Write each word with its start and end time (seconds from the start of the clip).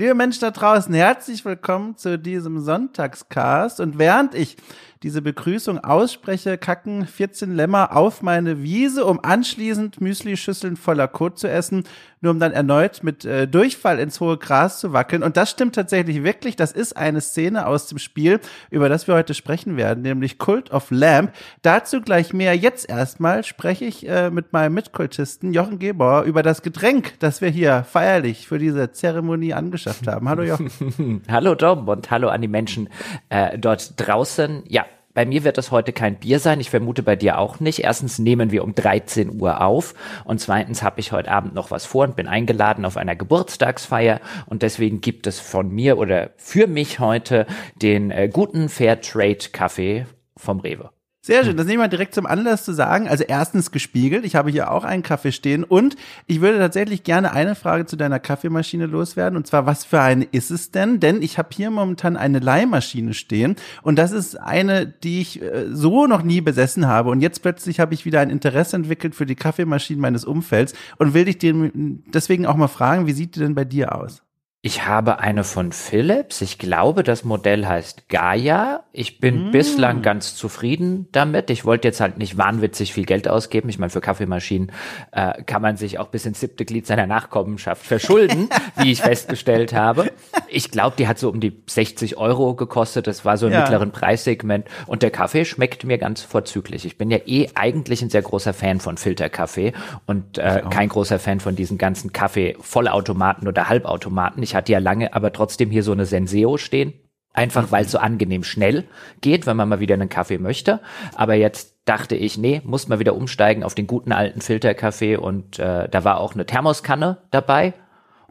Liebe 0.00 0.14
Menschen 0.14 0.40
da 0.40 0.50
draußen, 0.50 0.94
herzlich 0.94 1.44
willkommen 1.44 1.94
zu 1.94 2.18
diesem 2.18 2.58
Sonntagscast. 2.58 3.80
Und 3.80 3.98
während 3.98 4.34
ich 4.34 4.56
diese 5.02 5.22
Begrüßung 5.22 5.78
ausspreche, 5.78 6.58
kacken 6.58 7.06
14 7.06 7.54
Lämmer 7.54 7.96
auf 7.96 8.20
meine 8.20 8.62
Wiese, 8.62 9.06
um 9.06 9.18
anschließend 9.22 10.00
Müsli-Schüsseln 10.00 10.76
voller 10.76 11.08
Kot 11.08 11.38
zu 11.38 11.48
essen, 11.48 11.84
nur 12.20 12.32
um 12.32 12.38
dann 12.38 12.52
erneut 12.52 13.02
mit 13.02 13.24
äh, 13.24 13.48
Durchfall 13.48 13.98
ins 13.98 14.20
hohe 14.20 14.36
Gras 14.36 14.78
zu 14.78 14.92
wackeln. 14.92 15.22
Und 15.22 15.38
das 15.38 15.50
stimmt 15.50 15.74
tatsächlich 15.74 16.22
wirklich. 16.22 16.54
Das 16.54 16.72
ist 16.72 16.98
eine 16.98 17.22
Szene 17.22 17.66
aus 17.66 17.86
dem 17.86 17.98
Spiel, 17.98 18.40
über 18.68 18.90
das 18.90 19.06
wir 19.06 19.14
heute 19.14 19.32
sprechen 19.32 19.78
werden, 19.78 20.02
nämlich 20.02 20.38
Cult 20.38 20.70
of 20.70 20.90
Lamp. 20.90 21.32
Dazu 21.62 22.02
gleich 22.02 22.34
mehr. 22.34 22.54
Jetzt 22.54 22.90
erstmal 22.90 23.42
spreche 23.42 23.86
ich 23.86 24.06
äh, 24.06 24.28
mit 24.28 24.52
meinem 24.52 24.74
Mitkultisten 24.74 25.54
Jochen 25.54 25.78
Gebauer 25.78 26.24
über 26.24 26.42
das 26.42 26.60
Getränk, 26.60 27.14
das 27.20 27.40
wir 27.40 27.48
hier 27.48 27.84
feierlich 27.84 28.46
für 28.46 28.58
diese 28.58 28.92
Zeremonie 28.92 29.54
angeschafft 29.54 30.06
haben. 30.06 30.28
Hallo 30.28 30.42
Jochen. 30.42 31.22
hallo 31.30 31.54
Dom 31.54 31.88
und 31.88 32.10
hallo 32.10 32.28
an 32.28 32.42
die 32.42 32.48
Menschen 32.48 32.90
äh, 33.30 33.58
dort 33.58 33.94
draußen. 33.96 34.62
Ja, 34.68 34.84
bei 35.14 35.26
mir 35.26 35.44
wird 35.44 35.58
es 35.58 35.70
heute 35.70 35.92
kein 35.92 36.18
Bier 36.18 36.38
sein. 36.38 36.60
Ich 36.60 36.70
vermute 36.70 37.02
bei 37.02 37.16
dir 37.16 37.38
auch 37.38 37.60
nicht. 37.60 37.80
Erstens 37.80 38.18
nehmen 38.18 38.50
wir 38.50 38.64
um 38.64 38.74
13 38.74 39.40
Uhr 39.40 39.60
auf 39.60 39.94
und 40.24 40.40
zweitens 40.40 40.82
habe 40.82 41.00
ich 41.00 41.12
heute 41.12 41.30
Abend 41.30 41.54
noch 41.54 41.70
was 41.70 41.84
vor 41.84 42.04
und 42.04 42.16
bin 42.16 42.28
eingeladen 42.28 42.84
auf 42.84 42.96
einer 42.96 43.16
Geburtstagsfeier 43.16 44.20
und 44.46 44.62
deswegen 44.62 45.00
gibt 45.00 45.26
es 45.26 45.40
von 45.40 45.70
mir 45.70 45.98
oder 45.98 46.30
für 46.36 46.66
mich 46.66 47.00
heute 47.00 47.46
den 47.76 48.10
äh, 48.10 48.28
guten 48.32 48.68
Fairtrade 48.68 49.50
Kaffee 49.52 50.06
vom 50.36 50.60
Rewe. 50.60 50.90
Sehr 51.22 51.44
schön, 51.44 51.58
das 51.58 51.66
nehmen 51.66 51.82
wir 51.82 51.88
direkt 51.88 52.14
zum 52.14 52.24
Anlass 52.24 52.64
zu 52.64 52.72
sagen. 52.72 53.06
Also 53.06 53.24
erstens 53.24 53.70
gespiegelt, 53.70 54.24
ich 54.24 54.36
habe 54.36 54.50
hier 54.50 54.70
auch 54.70 54.84
einen 54.84 55.02
Kaffee 55.02 55.32
stehen. 55.32 55.64
Und 55.64 55.96
ich 56.26 56.40
würde 56.40 56.58
tatsächlich 56.58 57.04
gerne 57.04 57.32
eine 57.32 57.54
Frage 57.54 57.84
zu 57.84 57.96
deiner 57.96 58.18
Kaffeemaschine 58.18 58.86
loswerden. 58.86 59.36
Und 59.36 59.46
zwar, 59.46 59.66
was 59.66 59.84
für 59.84 60.00
eine 60.00 60.24
ist 60.24 60.50
es 60.50 60.70
denn? 60.70 60.98
Denn 60.98 61.20
ich 61.20 61.36
habe 61.36 61.50
hier 61.52 61.70
momentan 61.70 62.16
eine 62.16 62.38
Leihmaschine 62.38 63.12
stehen. 63.12 63.56
Und 63.82 63.98
das 63.98 64.12
ist 64.12 64.40
eine, 64.40 64.86
die 64.86 65.20
ich 65.20 65.42
äh, 65.42 65.66
so 65.70 66.06
noch 66.06 66.22
nie 66.22 66.40
besessen 66.40 66.86
habe. 66.86 67.10
Und 67.10 67.20
jetzt 67.20 67.42
plötzlich 67.42 67.80
habe 67.80 67.92
ich 67.92 68.06
wieder 68.06 68.20
ein 68.20 68.30
Interesse 68.30 68.76
entwickelt 68.76 69.14
für 69.14 69.26
die 69.26 69.36
Kaffeemaschinen 69.36 70.00
meines 70.00 70.24
Umfelds 70.24 70.72
und 70.96 71.12
will 71.12 71.26
dich 71.26 71.36
deswegen 71.38 72.46
auch 72.46 72.56
mal 72.56 72.68
fragen, 72.68 73.06
wie 73.06 73.12
sieht 73.12 73.36
die 73.36 73.40
denn 73.40 73.54
bei 73.54 73.66
dir 73.66 73.94
aus? 73.94 74.22
Ich 74.62 74.84
habe 74.84 75.20
eine 75.20 75.42
von 75.42 75.72
Philips. 75.72 76.42
Ich 76.42 76.58
glaube, 76.58 77.02
das 77.02 77.24
Modell 77.24 77.66
heißt 77.66 78.10
Gaia. 78.10 78.84
Ich 78.92 79.18
bin 79.18 79.48
mm. 79.48 79.50
bislang 79.52 80.02
ganz 80.02 80.36
zufrieden 80.36 81.08
damit. 81.12 81.48
Ich 81.48 81.64
wollte 81.64 81.88
jetzt 81.88 82.02
halt 82.02 82.18
nicht 82.18 82.36
wahnwitzig 82.36 82.92
viel 82.92 83.06
Geld 83.06 83.26
ausgeben. 83.26 83.70
Ich 83.70 83.78
meine, 83.78 83.88
für 83.88 84.02
Kaffeemaschinen 84.02 84.70
äh, 85.12 85.42
kann 85.44 85.62
man 85.62 85.78
sich 85.78 85.98
auch 85.98 86.08
bis 86.08 86.26
ins 86.26 86.40
siebte 86.40 86.66
Glied 86.66 86.86
seiner 86.86 87.06
Nachkommenschaft 87.06 87.86
verschulden, 87.86 88.50
wie 88.76 88.92
ich 88.92 89.00
festgestellt 89.00 89.72
habe. 89.72 90.12
Ich 90.46 90.70
glaube, 90.70 90.94
die 90.98 91.08
hat 91.08 91.18
so 91.18 91.30
um 91.30 91.40
die 91.40 91.62
60 91.66 92.18
Euro 92.18 92.54
gekostet. 92.54 93.06
Das 93.06 93.24
war 93.24 93.38
so 93.38 93.46
ein 93.46 93.52
ja. 93.52 93.60
mittleren 93.60 93.92
Preissegment. 93.92 94.66
Und 94.86 95.02
der 95.02 95.10
Kaffee 95.10 95.46
schmeckt 95.46 95.84
mir 95.84 95.96
ganz 95.96 96.20
vorzüglich. 96.20 96.84
Ich 96.84 96.98
bin 96.98 97.10
ja 97.10 97.20
eh 97.24 97.48
eigentlich 97.54 98.02
ein 98.02 98.10
sehr 98.10 98.20
großer 98.20 98.52
Fan 98.52 98.78
von 98.78 98.98
Filterkaffee 98.98 99.72
und 100.04 100.36
äh, 100.36 100.64
kein 100.68 100.90
großer 100.90 101.18
Fan 101.18 101.40
von 101.40 101.56
diesen 101.56 101.78
ganzen 101.78 102.12
Kaffee-Vollautomaten 102.12 103.48
oder 103.48 103.70
Halbautomaten. 103.70 104.42
Ich 104.42 104.49
hatte 104.54 104.72
ja 104.72 104.78
lange 104.78 105.14
aber 105.14 105.32
trotzdem 105.32 105.70
hier 105.70 105.82
so 105.82 105.92
eine 105.92 106.06
Senseo 106.06 106.56
stehen. 106.56 106.94
Einfach 107.32 107.70
weil 107.70 107.84
es 107.84 107.92
so 107.92 107.98
angenehm 107.98 108.42
schnell 108.42 108.84
geht, 109.20 109.46
wenn 109.46 109.56
man 109.56 109.68
mal 109.68 109.78
wieder 109.78 109.94
einen 109.94 110.08
Kaffee 110.08 110.38
möchte. 110.38 110.80
Aber 111.14 111.34
jetzt 111.34 111.76
dachte 111.84 112.16
ich, 112.16 112.36
nee, 112.36 112.60
muss 112.64 112.88
mal 112.88 112.98
wieder 112.98 113.14
umsteigen 113.14 113.62
auf 113.62 113.76
den 113.76 113.86
guten 113.86 114.10
alten 114.10 114.40
Filterkaffee 114.40 115.16
und 115.16 115.60
äh, 115.60 115.88
da 115.88 116.04
war 116.04 116.18
auch 116.18 116.34
eine 116.34 116.44
Thermoskanne 116.44 117.18
dabei. 117.30 117.74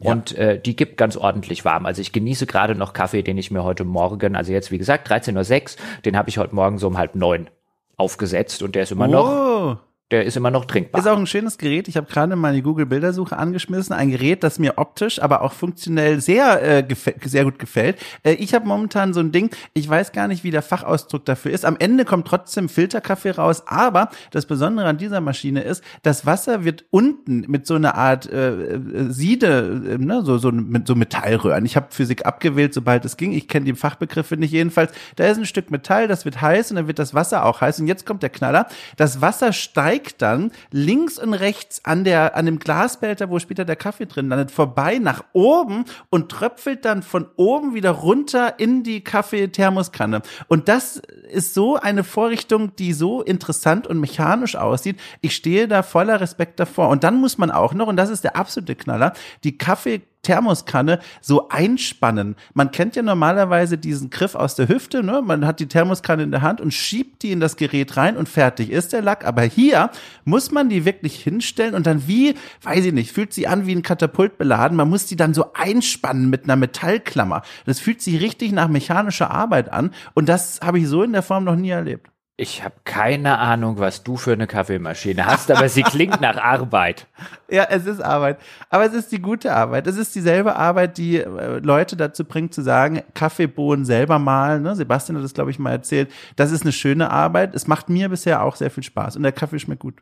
Ja. 0.00 0.12
Und 0.12 0.36
äh, 0.36 0.60
die 0.60 0.76
gibt 0.76 0.98
ganz 0.98 1.16
ordentlich 1.16 1.64
warm. 1.64 1.86
Also 1.86 2.02
ich 2.02 2.12
genieße 2.12 2.46
gerade 2.46 2.74
noch 2.74 2.92
Kaffee, 2.92 3.22
den 3.22 3.38
ich 3.38 3.50
mir 3.50 3.64
heute 3.64 3.84
Morgen, 3.84 4.36
also 4.36 4.52
jetzt 4.52 4.70
wie 4.70 4.78
gesagt 4.78 5.10
13.06 5.10 5.76
Uhr, 5.76 6.02
den 6.04 6.16
habe 6.16 6.28
ich 6.28 6.36
heute 6.36 6.54
Morgen 6.54 6.76
so 6.76 6.86
um 6.86 6.98
halb 6.98 7.14
neun 7.14 7.48
aufgesetzt 7.96 8.62
und 8.62 8.74
der 8.74 8.82
ist 8.82 8.92
immer 8.92 9.08
oh. 9.08 9.12
noch 9.12 9.89
der 10.10 10.24
ist 10.24 10.36
immer 10.36 10.50
noch 10.50 10.64
trinkbar. 10.64 11.00
Ist 11.00 11.06
auch 11.06 11.16
ein 11.16 11.26
schönes 11.26 11.56
Gerät. 11.56 11.86
Ich 11.86 11.96
habe 11.96 12.08
gerade 12.10 12.34
meine 12.34 12.62
Google 12.62 12.86
Bildersuche 12.86 13.36
angeschmissen. 13.36 13.94
Ein 13.94 14.10
Gerät, 14.10 14.42
das 14.42 14.58
mir 14.58 14.76
optisch, 14.76 15.22
aber 15.22 15.42
auch 15.42 15.52
funktionell 15.52 16.20
sehr 16.20 16.62
äh, 16.62 16.94
sehr 17.24 17.44
gut 17.44 17.60
gefällt. 17.60 17.96
Äh, 18.24 18.32
ich 18.32 18.52
habe 18.52 18.66
momentan 18.66 19.14
so 19.14 19.20
ein 19.20 19.30
Ding. 19.30 19.50
Ich 19.72 19.88
weiß 19.88 20.10
gar 20.10 20.26
nicht, 20.26 20.42
wie 20.42 20.50
der 20.50 20.62
Fachausdruck 20.62 21.24
dafür 21.24 21.52
ist. 21.52 21.64
Am 21.64 21.76
Ende 21.78 22.04
kommt 22.04 22.26
trotzdem 22.26 22.68
Filterkaffee 22.68 23.30
raus. 23.30 23.62
Aber 23.66 24.10
das 24.32 24.46
Besondere 24.46 24.88
an 24.88 24.98
dieser 24.98 25.20
Maschine 25.20 25.62
ist, 25.62 25.84
das 26.02 26.26
Wasser 26.26 26.64
wird 26.64 26.86
unten 26.90 27.44
mit 27.46 27.66
so 27.66 27.76
einer 27.76 27.94
Art 27.94 28.28
äh, 28.28 28.50
äh 28.50 29.10
Siede, 29.10 29.80
äh, 29.92 29.98
ne, 29.98 30.22
so 30.24 30.38
so 30.38 30.50
mit 30.50 30.88
so 30.88 30.96
Metallröhren. 30.96 31.64
Ich 31.64 31.76
habe 31.76 31.86
Physik 31.90 32.26
abgewählt, 32.26 32.74
sobald 32.74 33.04
es 33.04 33.16
ging. 33.16 33.32
Ich 33.32 33.46
kenne 33.46 33.66
die 33.66 33.74
Fachbegriffe 33.74 34.36
nicht 34.36 34.50
jedenfalls. 34.50 34.90
Da 35.14 35.26
ist 35.26 35.38
ein 35.38 35.46
Stück 35.46 35.70
Metall, 35.70 36.08
das 36.08 36.24
wird 36.24 36.40
heiß 36.40 36.70
und 36.70 36.76
dann 36.76 36.88
wird 36.88 36.98
das 36.98 37.14
Wasser 37.14 37.46
auch 37.46 37.60
heiß. 37.60 37.78
Und 37.78 37.86
jetzt 37.86 38.06
kommt 38.06 38.24
der 38.24 38.30
Knaller. 38.30 38.66
Das 38.96 39.20
Wasser 39.20 39.52
steigt 39.52 39.99
steigt 40.00 40.22
dann 40.22 40.50
links 40.70 41.18
und 41.18 41.34
rechts 41.34 41.84
an 41.84 42.04
der, 42.04 42.36
an 42.36 42.46
dem 42.46 42.58
Glasbehälter, 42.58 43.30
wo 43.30 43.38
später 43.38 43.64
der 43.64 43.76
Kaffee 43.76 44.06
drin 44.06 44.28
landet, 44.28 44.50
vorbei 44.50 44.98
nach 44.98 45.24
oben 45.32 45.84
und 46.08 46.30
tröpfelt 46.30 46.84
dann 46.84 47.02
von 47.02 47.26
oben 47.36 47.74
wieder 47.74 47.90
runter 47.90 48.58
in 48.58 48.82
die 48.82 49.02
Kaffeethermoskanne. 49.02 50.22
Und 50.48 50.68
das 50.68 51.02
ist 51.30 51.54
so 51.54 51.76
eine 51.76 52.04
Vorrichtung, 52.04 52.74
die 52.76 52.92
so 52.92 53.22
interessant 53.22 53.86
und 53.86 54.00
mechanisch 54.00 54.56
aussieht. 54.56 54.98
Ich 55.20 55.36
stehe 55.36 55.68
da 55.68 55.82
voller 55.82 56.20
Respekt 56.20 56.58
davor. 56.58 56.88
Und 56.88 57.04
dann 57.04 57.20
muss 57.20 57.38
man 57.38 57.50
auch 57.50 57.74
noch, 57.74 57.88
und 57.88 57.96
das 57.96 58.10
ist 58.10 58.24
der 58.24 58.36
absolute 58.36 58.76
Knaller, 58.76 59.12
die 59.44 59.58
Kaffee 59.58 60.02
Thermoskanne 60.22 61.00
so 61.20 61.48
einspannen. 61.48 62.36
Man 62.54 62.70
kennt 62.70 62.96
ja 62.96 63.02
normalerweise 63.02 63.78
diesen 63.78 64.10
Griff 64.10 64.34
aus 64.34 64.54
der 64.54 64.68
Hüfte, 64.68 65.02
ne? 65.02 65.22
Man 65.22 65.46
hat 65.46 65.60
die 65.60 65.68
Thermoskanne 65.68 66.22
in 66.22 66.30
der 66.30 66.42
Hand 66.42 66.60
und 66.60 66.74
schiebt 66.74 67.22
die 67.22 67.32
in 67.32 67.40
das 67.40 67.56
Gerät 67.56 67.96
rein 67.96 68.16
und 68.16 68.28
fertig 68.28 68.70
ist 68.70 68.92
der 68.92 69.02
Lack. 69.02 69.24
Aber 69.24 69.42
hier 69.42 69.90
muss 70.24 70.50
man 70.50 70.68
die 70.68 70.84
wirklich 70.84 71.22
hinstellen 71.22 71.74
und 71.74 71.86
dann 71.86 72.06
wie, 72.06 72.34
weiß 72.62 72.84
ich 72.84 72.92
nicht, 72.92 73.12
fühlt 73.12 73.32
sie 73.32 73.46
an 73.46 73.66
wie 73.66 73.74
ein 73.74 73.82
Katapult 73.82 74.38
beladen. 74.38 74.76
Man 74.76 74.90
muss 74.90 75.06
die 75.06 75.16
dann 75.16 75.34
so 75.34 75.52
einspannen 75.54 76.28
mit 76.28 76.44
einer 76.44 76.56
Metallklammer. 76.56 77.42
Das 77.66 77.80
fühlt 77.80 78.02
sich 78.02 78.20
richtig 78.20 78.52
nach 78.52 78.68
mechanischer 78.68 79.30
Arbeit 79.30 79.72
an 79.72 79.92
und 80.14 80.28
das 80.28 80.60
habe 80.62 80.78
ich 80.78 80.88
so 80.88 81.02
in 81.02 81.12
der 81.12 81.22
Form 81.22 81.44
noch 81.44 81.56
nie 81.56 81.70
erlebt. 81.70 82.10
Ich 82.40 82.64
habe 82.64 82.76
keine 82.84 83.36
Ahnung, 83.36 83.78
was 83.80 84.02
du 84.02 84.16
für 84.16 84.32
eine 84.32 84.46
Kaffeemaschine 84.46 85.26
hast, 85.26 85.50
aber 85.50 85.68
sie 85.68 85.82
klingt 85.82 86.22
nach 86.22 86.36
Arbeit. 86.42 87.06
Ja, 87.50 87.64
es 87.68 87.84
ist 87.84 88.00
Arbeit. 88.00 88.38
Aber 88.70 88.86
es 88.86 88.94
ist 88.94 89.12
die 89.12 89.20
gute 89.20 89.52
Arbeit. 89.52 89.86
Es 89.86 89.98
ist 89.98 90.14
dieselbe 90.14 90.56
Arbeit, 90.56 90.96
die 90.96 91.18
äh, 91.18 91.58
Leute 91.58 91.98
dazu 91.98 92.24
bringt, 92.24 92.54
zu 92.54 92.62
sagen, 92.62 93.02
Kaffeebohnen 93.12 93.84
selber 93.84 94.18
malen. 94.18 94.62
Ne? 94.62 94.74
Sebastian 94.74 95.18
hat 95.18 95.24
das, 95.24 95.34
glaube 95.34 95.50
ich, 95.50 95.58
mal 95.58 95.72
erzählt. 95.72 96.10
Das 96.36 96.50
ist 96.50 96.62
eine 96.62 96.72
schöne 96.72 97.10
Arbeit. 97.10 97.54
Es 97.54 97.66
macht 97.66 97.90
mir 97.90 98.08
bisher 98.08 98.42
auch 98.42 98.56
sehr 98.56 98.70
viel 98.70 98.84
Spaß 98.84 99.16
und 99.16 99.22
der 99.22 99.32
Kaffee 99.32 99.58
schmeckt 99.58 99.82
gut. 99.82 99.96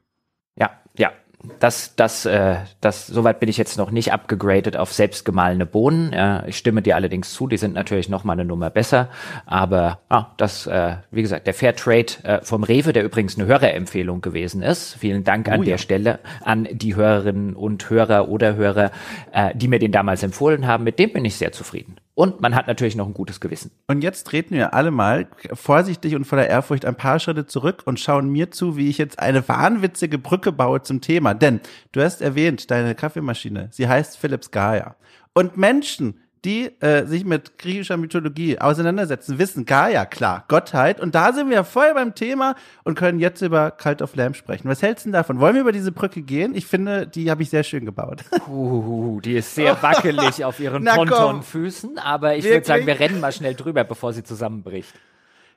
Ja, 0.54 0.70
ja, 0.87 0.87
das, 1.60 1.94
das, 1.94 2.26
äh, 2.26 2.56
das, 2.80 3.06
soweit 3.06 3.38
bin 3.38 3.48
ich 3.48 3.56
jetzt 3.56 3.78
noch 3.78 3.90
nicht 3.90 4.12
abgegradet 4.12 4.76
auf 4.76 4.92
selbstgemahlene 4.92 5.66
Bohnen. 5.66 6.12
Ja, 6.12 6.44
ich 6.46 6.58
stimme 6.58 6.82
dir 6.82 6.96
allerdings 6.96 7.32
zu, 7.32 7.46
die 7.46 7.56
sind 7.56 7.74
natürlich 7.74 8.08
noch 8.08 8.24
mal 8.24 8.32
eine 8.32 8.44
Nummer 8.44 8.70
besser. 8.70 9.08
Aber 9.46 10.00
ah, 10.08 10.26
das, 10.36 10.66
äh, 10.66 10.96
wie 11.10 11.22
gesagt, 11.22 11.46
der 11.46 11.54
Fairtrade 11.54 12.12
äh, 12.24 12.40
vom 12.42 12.64
Rewe, 12.64 12.92
der 12.92 13.04
übrigens 13.04 13.38
eine 13.38 13.46
Hörerempfehlung 13.46 14.20
gewesen 14.20 14.62
ist. 14.62 14.96
Vielen 14.98 15.22
Dank 15.22 15.48
an 15.48 15.60
oh, 15.60 15.62
der 15.62 15.72
ja. 15.72 15.78
Stelle 15.78 16.18
an 16.42 16.66
die 16.70 16.96
Hörerinnen 16.96 17.54
und 17.54 17.88
Hörer 17.88 18.28
oder 18.28 18.56
Hörer, 18.56 18.90
äh, 19.32 19.54
die 19.54 19.68
mir 19.68 19.78
den 19.78 19.92
damals 19.92 20.22
empfohlen 20.22 20.66
haben. 20.66 20.84
Mit 20.84 20.98
dem 20.98 21.12
bin 21.12 21.24
ich 21.24 21.36
sehr 21.36 21.52
zufrieden. 21.52 21.96
Und 22.18 22.40
man 22.40 22.56
hat 22.56 22.66
natürlich 22.66 22.96
noch 22.96 23.06
ein 23.06 23.14
gutes 23.14 23.38
Gewissen. 23.38 23.70
Und 23.86 24.02
jetzt 24.02 24.26
treten 24.26 24.56
wir 24.56 24.74
alle 24.74 24.90
mal 24.90 25.28
vorsichtig 25.52 26.16
und 26.16 26.24
voller 26.24 26.48
Ehrfurcht 26.48 26.84
ein 26.84 26.96
paar 26.96 27.20
Schritte 27.20 27.46
zurück 27.46 27.82
und 27.84 28.00
schauen 28.00 28.28
mir 28.28 28.50
zu, 28.50 28.76
wie 28.76 28.88
ich 28.88 28.98
jetzt 28.98 29.20
eine 29.20 29.48
wahnwitzige 29.48 30.18
Brücke 30.18 30.50
baue 30.50 30.82
zum 30.82 31.00
Thema. 31.00 31.34
Denn 31.34 31.60
du 31.92 32.02
hast 32.02 32.20
erwähnt, 32.20 32.72
deine 32.72 32.96
Kaffeemaschine, 32.96 33.68
sie 33.70 33.86
heißt 33.86 34.18
Philips 34.18 34.50
Gaia. 34.50 34.96
Und 35.32 35.56
Menschen, 35.56 36.18
die 36.44 36.66
äh, 36.80 37.04
sich 37.06 37.24
mit 37.24 37.58
griechischer 37.58 37.96
Mythologie 37.96 38.58
auseinandersetzen, 38.58 39.38
wissen, 39.38 39.66
Gaia, 39.66 40.06
klar, 40.06 40.44
Gottheit. 40.48 41.00
Und 41.00 41.14
da 41.14 41.32
sind 41.32 41.50
wir 41.50 41.64
voll 41.64 41.92
beim 41.94 42.14
Thema 42.14 42.54
und 42.84 42.96
können 42.96 43.18
jetzt 43.18 43.42
über 43.42 43.70
Cult 43.70 44.02
of 44.02 44.14
Lamb 44.14 44.36
sprechen. 44.36 44.68
Was 44.68 44.82
hältst 44.82 45.06
du 45.06 45.10
davon? 45.10 45.40
Wollen 45.40 45.54
wir 45.54 45.62
über 45.62 45.72
diese 45.72 45.92
Brücke 45.92 46.22
gehen? 46.22 46.54
Ich 46.54 46.66
finde, 46.66 47.06
die 47.06 47.30
habe 47.30 47.42
ich 47.42 47.50
sehr 47.50 47.62
schön 47.62 47.84
gebaut. 47.84 48.24
Uh, 48.48 49.20
die 49.20 49.34
ist 49.34 49.54
sehr 49.54 49.80
wackelig 49.82 50.42
auf 50.44 50.58
ihren 50.58 50.84
Pontonfüßen, 50.94 51.98
aber 51.98 52.36
ich 52.36 52.44
würde 52.44 52.64
sagen, 52.64 52.86
wir 52.86 52.98
rennen 52.98 53.20
mal 53.20 53.32
schnell 53.32 53.54
drüber, 53.54 53.84
bevor 53.84 54.12
sie 54.12 54.24
zusammenbricht. 54.24 54.94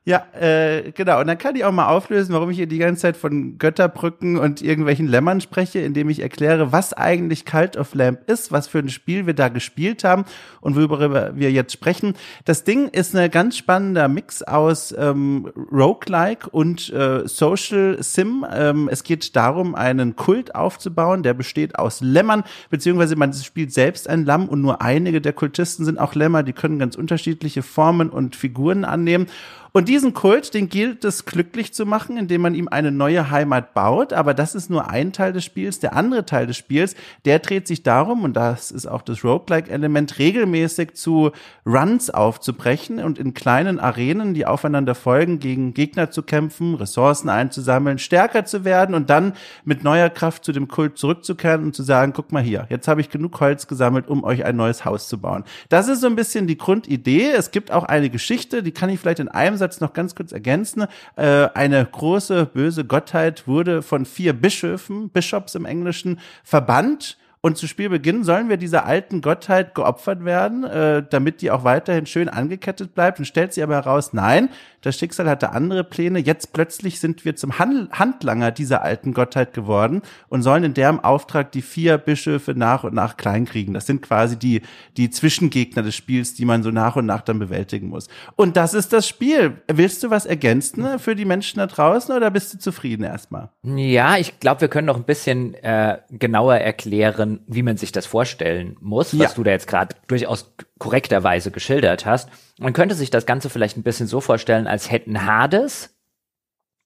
Ja, 0.03 0.25
äh, 0.33 0.91
genau. 0.93 1.19
Und 1.19 1.27
dann 1.27 1.37
kann 1.37 1.55
ich 1.55 1.63
auch 1.63 1.71
mal 1.71 1.87
auflösen, 1.87 2.33
warum 2.33 2.49
ich 2.49 2.57
hier 2.57 2.65
die 2.65 2.79
ganze 2.79 3.03
Zeit 3.03 3.17
von 3.17 3.59
Götterbrücken 3.59 4.39
und 4.39 4.59
irgendwelchen 4.63 5.07
Lämmern 5.07 5.41
spreche, 5.41 5.77
indem 5.77 6.09
ich 6.09 6.23
erkläre, 6.23 6.71
was 6.71 6.93
eigentlich 6.93 7.45
Cult 7.45 7.77
of 7.77 7.93
Lamp 7.93 8.27
ist, 8.27 8.51
was 8.51 8.67
für 8.67 8.79
ein 8.79 8.89
Spiel 8.89 9.27
wir 9.27 9.35
da 9.35 9.49
gespielt 9.49 10.03
haben 10.03 10.25
und 10.59 10.75
worüber 10.75 11.35
wir 11.35 11.51
jetzt 11.51 11.73
sprechen. 11.73 12.15
Das 12.45 12.63
Ding 12.63 12.87
ist 12.87 13.15
ein 13.15 13.29
ganz 13.29 13.57
spannender 13.57 14.07
Mix 14.07 14.41
aus 14.41 14.91
ähm, 14.97 15.51
Roguelike 15.71 16.49
und 16.49 16.91
äh, 16.91 17.27
Social 17.27 18.01
Sim. 18.01 18.43
Ähm, 18.51 18.89
es 18.91 19.03
geht 19.03 19.35
darum, 19.35 19.75
einen 19.75 20.15
Kult 20.15 20.55
aufzubauen, 20.55 21.21
der 21.21 21.35
besteht 21.35 21.77
aus 21.77 22.01
Lämmern, 22.01 22.43
beziehungsweise 22.71 23.15
man 23.15 23.33
spielt 23.33 23.71
selbst 23.71 24.09
ein 24.09 24.25
Lamm 24.25 24.49
und 24.49 24.61
nur 24.61 24.81
einige 24.81 25.21
der 25.21 25.33
Kultisten 25.33 25.85
sind 25.85 25.99
auch 25.99 26.15
Lämmer, 26.15 26.41
die 26.41 26.53
können 26.53 26.79
ganz 26.79 26.95
unterschiedliche 26.95 27.61
Formen 27.61 28.09
und 28.09 28.35
Figuren 28.35 28.83
annehmen. 28.83 29.27
Und 29.73 29.87
diesen 29.87 30.13
Kult, 30.13 30.53
den 30.53 30.67
gilt 30.67 31.05
es 31.05 31.25
glücklich 31.25 31.73
zu 31.73 31.85
machen, 31.85 32.17
indem 32.17 32.41
man 32.41 32.55
ihm 32.55 32.67
eine 32.67 32.91
neue 32.91 33.31
Heimat 33.31 33.73
baut. 33.73 34.11
Aber 34.11 34.33
das 34.33 34.53
ist 34.53 34.69
nur 34.69 34.89
ein 34.89 35.13
Teil 35.13 35.31
des 35.31 35.45
Spiels. 35.45 35.79
Der 35.79 35.95
andere 35.95 36.25
Teil 36.25 36.45
des 36.45 36.57
Spiels, 36.57 36.95
der 37.23 37.39
dreht 37.39 37.67
sich 37.67 37.81
darum, 37.81 38.23
und 38.23 38.33
das 38.33 38.71
ist 38.71 38.85
auch 38.85 39.01
das 39.01 39.23
Roguelike-Element, 39.23 40.19
regelmäßig 40.19 40.95
zu 40.95 41.31
Runs 41.65 42.09
aufzubrechen 42.09 42.99
und 42.99 43.17
in 43.17 43.33
kleinen 43.33 43.79
Arenen, 43.79 44.33
die 44.33 44.45
aufeinander 44.45 44.93
folgen, 44.93 45.39
gegen 45.39 45.73
Gegner 45.73 46.11
zu 46.11 46.21
kämpfen, 46.21 46.75
Ressourcen 46.75 47.29
einzusammeln, 47.29 47.97
stärker 47.97 48.43
zu 48.43 48.65
werden 48.65 48.93
und 48.93 49.09
dann 49.09 49.33
mit 49.63 49.85
neuer 49.85 50.09
Kraft 50.09 50.43
zu 50.43 50.51
dem 50.51 50.67
Kult 50.67 50.97
zurückzukehren 50.97 51.63
und 51.63 51.75
zu 51.75 51.83
sagen, 51.83 52.11
guck 52.13 52.33
mal 52.33 52.43
hier, 52.43 52.67
jetzt 52.69 52.89
habe 52.89 52.99
ich 52.99 53.09
genug 53.09 53.39
Holz 53.39 53.67
gesammelt, 53.67 54.09
um 54.09 54.25
euch 54.25 54.43
ein 54.43 54.57
neues 54.57 54.83
Haus 54.83 55.07
zu 55.07 55.17
bauen. 55.19 55.45
Das 55.69 55.87
ist 55.87 56.01
so 56.01 56.07
ein 56.07 56.17
bisschen 56.17 56.45
die 56.47 56.57
Grundidee. 56.57 57.31
Es 57.31 57.51
gibt 57.51 57.71
auch 57.71 57.85
eine 57.85 58.09
Geschichte, 58.09 58.63
die 58.63 58.71
kann 58.71 58.89
ich 58.89 58.99
vielleicht 58.99 59.19
in 59.19 59.29
einem 59.29 59.60
Satz 59.61 59.79
noch 59.79 59.93
ganz 59.93 60.15
kurz 60.15 60.31
ergänzen. 60.31 60.85
Äh, 61.15 61.47
eine 61.53 61.85
große 61.85 62.47
böse 62.47 62.83
Gottheit 62.83 63.47
wurde 63.47 63.81
von 63.81 64.05
vier 64.05 64.33
Bischöfen, 64.33 65.09
Bishops 65.09 65.55
im 65.55 65.65
Englischen, 65.65 66.19
verbannt 66.43 67.17
und 67.43 67.57
zu 67.57 67.67
Spielbeginn 67.67 68.23
sollen 68.23 68.49
wir 68.49 68.57
dieser 68.57 68.85
alten 68.85 69.21
Gottheit 69.21 69.73
geopfert 69.73 70.23
werden, 70.23 70.63
äh, 70.63 71.03
damit 71.09 71.41
die 71.41 71.49
auch 71.49 71.63
weiterhin 71.63 72.05
schön 72.05 72.29
angekettet 72.29 72.93
bleibt. 72.93 73.17
Und 73.17 73.25
stellt 73.25 73.51
sie 73.53 73.63
aber 73.63 73.73
heraus, 73.73 74.13
nein, 74.13 74.49
das 74.81 74.97
Schicksal 74.97 75.29
hatte 75.29 75.51
andere 75.51 75.83
Pläne. 75.83 76.19
Jetzt 76.19 76.53
plötzlich 76.53 76.99
sind 76.99 77.23
wir 77.23 77.35
zum 77.35 77.59
Handlanger 77.59 78.51
dieser 78.51 78.81
alten 78.81 79.13
Gottheit 79.13 79.53
geworden 79.53 80.01
und 80.27 80.41
sollen 80.41 80.63
in 80.63 80.73
deren 80.73 80.99
Auftrag 80.99 81.51
die 81.51 81.61
vier 81.61 81.97
Bischöfe 81.97 82.53
nach 82.55 82.83
und 82.83 82.93
nach 82.93 83.17
kleinkriegen. 83.17 83.73
Das 83.73 83.85
sind 83.85 84.01
quasi 84.01 84.37
die, 84.37 84.61
die 84.97 85.09
Zwischengegner 85.09 85.83
des 85.83 85.95
Spiels, 85.95 86.33
die 86.33 86.45
man 86.45 86.63
so 86.63 86.71
nach 86.71 86.95
und 86.95 87.05
nach 87.05 87.21
dann 87.21 87.39
bewältigen 87.39 87.89
muss. 87.89 88.07
Und 88.35 88.57
das 88.57 88.73
ist 88.73 88.91
das 88.91 89.07
Spiel. 89.07 89.61
Willst 89.67 90.03
du 90.03 90.09
was 90.09 90.25
ergänzen 90.25 90.99
für 90.99 91.15
die 91.15 91.25
Menschen 91.25 91.59
da 91.59 91.67
draußen 91.67 92.15
oder 92.15 92.31
bist 92.31 92.53
du 92.53 92.57
zufrieden 92.57 93.03
erstmal? 93.03 93.49
Ja, 93.63 94.17
ich 94.17 94.39
glaube, 94.39 94.61
wir 94.61 94.67
können 94.67 94.87
noch 94.87 94.97
ein 94.97 95.03
bisschen 95.03 95.53
äh, 95.55 95.99
genauer 96.09 96.55
erklären, 96.55 97.41
wie 97.47 97.63
man 97.63 97.77
sich 97.77 97.91
das 97.91 98.05
vorstellen 98.05 98.77
muss, 98.79 99.17
was 99.17 99.31
ja. 99.31 99.35
du 99.35 99.43
da 99.43 99.51
jetzt 99.51 99.67
gerade 99.67 99.95
durchaus 100.07 100.53
korrekterweise 100.81 101.51
geschildert 101.51 102.07
hast. 102.07 102.27
Man 102.59 102.73
könnte 102.73 102.95
sich 102.95 103.11
das 103.11 103.27
Ganze 103.27 103.51
vielleicht 103.51 103.77
ein 103.77 103.83
bisschen 103.83 104.07
so 104.07 104.19
vorstellen, 104.19 104.65
als 104.65 104.89
hätten 104.89 105.27
Hades 105.27 105.95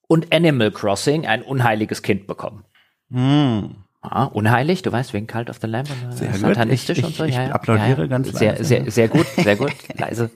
und 0.06 0.34
Animal 0.34 0.70
Crossing 0.70 1.26
ein 1.26 1.42
unheiliges 1.42 2.02
Kind 2.02 2.26
bekommen. 2.26 2.64
Hm. 3.10 3.76
Ah, 4.02 4.24
unheilig, 4.24 4.82
du 4.82 4.92
weißt, 4.92 5.14
wegen 5.14 5.26
Cult 5.26 5.48
of 5.48 5.58
the 5.62 5.66
Lamb 5.66 5.88
und 5.90 6.12
sehr 6.12 6.32
satanistisch 6.34 6.98
ich, 6.98 7.04
und 7.04 7.14
so. 7.16 7.24
Ich, 7.24 7.34
ja, 7.34 7.46
ich 7.46 7.52
applaudiere 7.52 8.02
ja, 8.02 8.06
ganz 8.06 8.30
sehr, 8.32 8.62
sehr, 8.62 8.88
sehr 8.90 9.08
gut, 9.08 9.26
sehr 9.26 9.56
gut, 9.56 9.72
leise. 9.98 10.30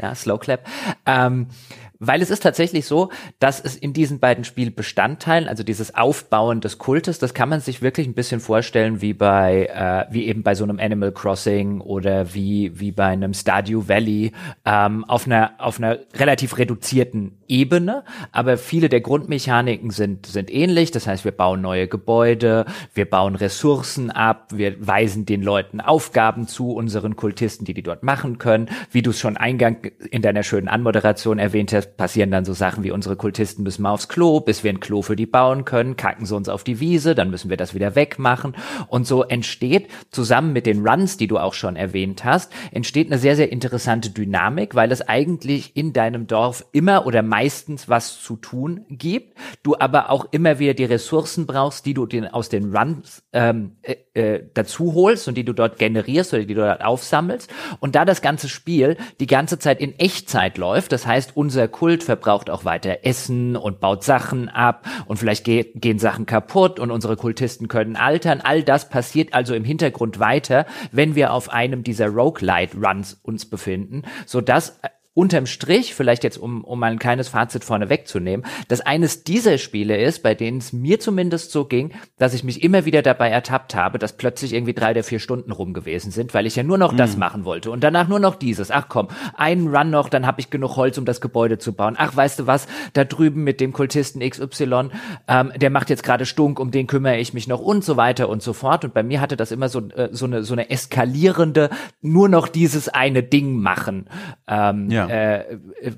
Ja, 0.00 0.14
Slow 0.14 0.38
Clap. 0.38 0.64
Ähm, 1.04 1.48
weil 1.98 2.22
es 2.22 2.30
ist 2.30 2.42
tatsächlich 2.42 2.86
so, 2.86 3.10
dass 3.38 3.60
es 3.60 3.76
in 3.76 3.92
diesen 3.92 4.20
beiden 4.20 4.44
Spielbestandteilen, 4.44 5.48
also 5.48 5.62
dieses 5.62 5.94
Aufbauen 5.94 6.60
des 6.60 6.78
Kultes, 6.78 7.18
das 7.18 7.34
kann 7.34 7.48
man 7.48 7.60
sich 7.60 7.82
wirklich 7.82 8.06
ein 8.06 8.14
bisschen 8.14 8.40
vorstellen 8.40 9.00
wie 9.00 9.14
bei, 9.14 9.66
äh, 9.66 10.12
wie 10.12 10.26
eben 10.26 10.42
bei 10.42 10.54
so 10.54 10.64
einem 10.64 10.78
Animal 10.78 11.12
Crossing 11.12 11.80
oder 11.80 12.34
wie, 12.34 12.72
wie 12.78 12.92
bei 12.92 13.06
einem 13.06 13.34
Stardew 13.34 13.88
Valley, 13.88 14.32
ähm, 14.64 15.04
auf 15.04 15.26
einer, 15.26 15.52
auf 15.58 15.78
einer 15.78 15.98
relativ 16.14 16.58
reduzierten 16.58 17.38
Ebene. 17.48 18.04
Aber 18.32 18.56
viele 18.56 18.88
der 18.88 19.00
Grundmechaniken 19.00 19.90
sind, 19.90 20.26
sind 20.26 20.52
ähnlich. 20.52 20.90
Das 20.90 21.06
heißt, 21.06 21.24
wir 21.24 21.32
bauen 21.32 21.60
neue 21.60 21.88
Gebäude, 21.88 22.64
wir 22.94 23.08
bauen 23.08 23.34
Ressourcen 23.34 24.10
ab, 24.10 24.48
wir 24.52 24.86
weisen 24.86 25.26
den 25.26 25.42
Leuten 25.42 25.80
Aufgaben 25.80 26.48
zu, 26.48 26.72
unseren 26.72 27.16
Kultisten, 27.16 27.64
die 27.64 27.74
die 27.74 27.82
dort 27.82 28.02
machen 28.02 28.38
können. 28.38 28.68
Wie 28.90 29.02
du 29.02 29.10
es 29.10 29.18
schon 29.18 29.36
eingang 29.36 29.78
in 30.10 30.22
deiner 30.22 30.42
schönen 30.42 30.68
Anmoderation 30.68 31.38
erwähnt 31.38 31.72
hast, 31.72 31.96
passieren 31.96 32.30
dann 32.30 32.44
so 32.44 32.52
Sachen 32.52 32.84
wie 32.84 32.90
unsere 32.90 33.16
Kultisten 33.16 33.62
müssen 33.62 33.82
mal 33.82 33.92
aufs 33.92 34.08
Klo, 34.08 34.40
bis 34.40 34.64
wir 34.64 34.72
ein 34.72 34.80
Klo 34.80 35.02
für 35.02 35.16
die 35.16 35.26
bauen 35.26 35.64
können, 35.64 35.96
kacken 35.96 36.26
sie 36.26 36.34
uns 36.34 36.48
auf 36.48 36.64
die 36.64 36.80
Wiese, 36.80 37.14
dann 37.14 37.30
müssen 37.30 37.50
wir 37.50 37.56
das 37.56 37.74
wieder 37.74 37.94
wegmachen. 37.94 38.54
Und 38.88 39.06
so 39.06 39.22
entsteht 39.22 39.88
zusammen 40.10 40.52
mit 40.52 40.66
den 40.66 40.86
Runs, 40.86 41.16
die 41.16 41.26
du 41.26 41.38
auch 41.38 41.54
schon 41.54 41.76
erwähnt 41.76 42.24
hast, 42.24 42.52
entsteht 42.72 43.08
eine 43.08 43.18
sehr, 43.18 43.36
sehr 43.36 43.52
interessante 43.52 44.10
Dynamik, 44.10 44.74
weil 44.74 44.92
es 44.92 45.06
eigentlich 45.06 45.76
in 45.76 45.92
deinem 45.92 46.26
Dorf 46.26 46.64
immer 46.72 47.06
oder 47.06 47.22
meistens 47.36 47.86
was 47.86 48.22
zu 48.22 48.36
tun 48.36 48.86
gibt, 48.88 49.36
du 49.62 49.76
aber 49.78 50.08
auch 50.08 50.26
immer 50.30 50.58
wieder 50.58 50.72
die 50.72 50.86
Ressourcen 50.86 51.46
brauchst, 51.46 51.84
die 51.84 51.92
du 51.92 52.06
den, 52.06 52.26
aus 52.26 52.48
den 52.48 52.74
Runs 52.74 53.22
ähm, 53.34 53.76
äh, 53.82 53.96
äh, 54.14 54.44
dazu 54.54 54.94
holst 54.94 55.28
und 55.28 55.34
die 55.34 55.44
du 55.44 55.52
dort 55.52 55.78
generierst 55.78 56.32
oder 56.32 56.44
die 56.44 56.54
du 56.54 56.62
dort 56.62 56.82
aufsammelst. 56.82 57.52
Und 57.78 57.94
da 57.94 58.06
das 58.06 58.22
ganze 58.22 58.48
Spiel 58.48 58.96
die 59.20 59.26
ganze 59.26 59.58
Zeit 59.58 59.82
in 59.82 59.98
Echtzeit 59.98 60.56
läuft, 60.56 60.92
das 60.92 61.06
heißt, 61.06 61.36
unser 61.36 61.68
Kult 61.68 62.02
verbraucht 62.02 62.48
auch 62.48 62.64
weiter 62.64 63.00
Essen 63.02 63.54
und 63.54 63.80
baut 63.80 64.02
Sachen 64.02 64.48
ab 64.48 64.86
und 65.04 65.18
vielleicht 65.18 65.44
ge 65.44 65.66
gehen 65.74 65.98
Sachen 65.98 66.24
kaputt 66.24 66.80
und 66.80 66.90
unsere 66.90 67.16
Kultisten 67.16 67.68
können 67.68 67.96
altern. 67.96 68.40
All 68.42 68.62
das 68.62 68.88
passiert 68.88 69.34
also 69.34 69.54
im 69.54 69.64
Hintergrund 69.64 70.18
weiter, 70.18 70.64
wenn 70.90 71.14
wir 71.14 71.34
auf 71.34 71.50
einem 71.50 71.82
dieser 71.82 72.08
Roguelite 72.08 72.78
Runs 72.78 73.20
uns 73.22 73.44
befinden, 73.44 74.04
so 74.24 74.40
dass 74.40 74.80
unterm 75.16 75.46
Strich, 75.46 75.94
vielleicht 75.94 76.24
jetzt 76.24 76.36
um, 76.36 76.62
um 76.62 76.78
mal 76.78 76.92
ein 76.92 76.98
kleines 76.98 77.28
Fazit 77.28 77.64
vorne 77.64 77.88
wegzunehmen, 77.88 78.44
dass 78.68 78.82
eines 78.82 79.24
dieser 79.24 79.56
Spiele 79.56 79.96
ist, 79.96 80.22
bei 80.22 80.34
denen 80.34 80.58
es 80.58 80.74
mir 80.74 81.00
zumindest 81.00 81.52
so 81.52 81.64
ging, 81.64 81.94
dass 82.18 82.34
ich 82.34 82.44
mich 82.44 82.62
immer 82.62 82.84
wieder 82.84 83.00
dabei 83.00 83.30
ertappt 83.30 83.74
habe, 83.74 83.98
dass 83.98 84.18
plötzlich 84.18 84.52
irgendwie 84.52 84.74
drei 84.74 84.90
oder 84.90 85.02
vier 85.02 85.18
Stunden 85.18 85.52
rum 85.52 85.72
gewesen 85.72 86.10
sind, 86.10 86.34
weil 86.34 86.44
ich 86.44 86.54
ja 86.54 86.62
nur 86.62 86.76
noch 86.76 86.92
mhm. 86.92 86.98
das 86.98 87.16
machen 87.16 87.46
wollte 87.46 87.70
und 87.70 87.82
danach 87.82 88.08
nur 88.08 88.18
noch 88.18 88.34
dieses. 88.34 88.70
Ach 88.70 88.88
komm, 88.90 89.08
einen 89.34 89.74
Run 89.74 89.88
noch, 89.88 90.10
dann 90.10 90.26
habe 90.26 90.40
ich 90.40 90.50
genug 90.50 90.76
Holz, 90.76 90.98
um 90.98 91.06
das 91.06 91.22
Gebäude 91.22 91.56
zu 91.56 91.72
bauen. 91.72 91.94
Ach, 91.96 92.14
weißt 92.14 92.40
du 92.40 92.46
was, 92.46 92.66
da 92.92 93.04
drüben 93.04 93.42
mit 93.42 93.58
dem 93.62 93.72
Kultisten 93.72 94.20
XY, 94.20 94.90
ähm, 95.28 95.50
der 95.56 95.70
macht 95.70 95.88
jetzt 95.88 96.02
gerade 96.02 96.26
Stunk, 96.26 96.60
um 96.60 96.70
den 96.70 96.86
kümmere 96.86 97.16
ich 97.16 97.32
mich 97.32 97.48
noch 97.48 97.60
und 97.60 97.82
so 97.84 97.96
weiter 97.96 98.28
und 98.28 98.42
so 98.42 98.52
fort. 98.52 98.84
Und 98.84 98.92
bei 98.92 99.02
mir 99.02 99.22
hatte 99.22 99.38
das 99.38 99.50
immer 99.50 99.70
so, 99.70 99.80
äh, 99.94 100.10
so, 100.12 100.26
eine, 100.26 100.42
so 100.42 100.52
eine 100.52 100.68
eskalierende, 100.68 101.70
nur 102.02 102.28
noch 102.28 102.48
dieses 102.48 102.90
eine 102.90 103.22
Ding 103.22 103.56
machen. 103.56 104.10
Ähm, 104.46 104.90
ja 104.90 105.05
äh, 105.08 105.58
äh, 105.80 105.92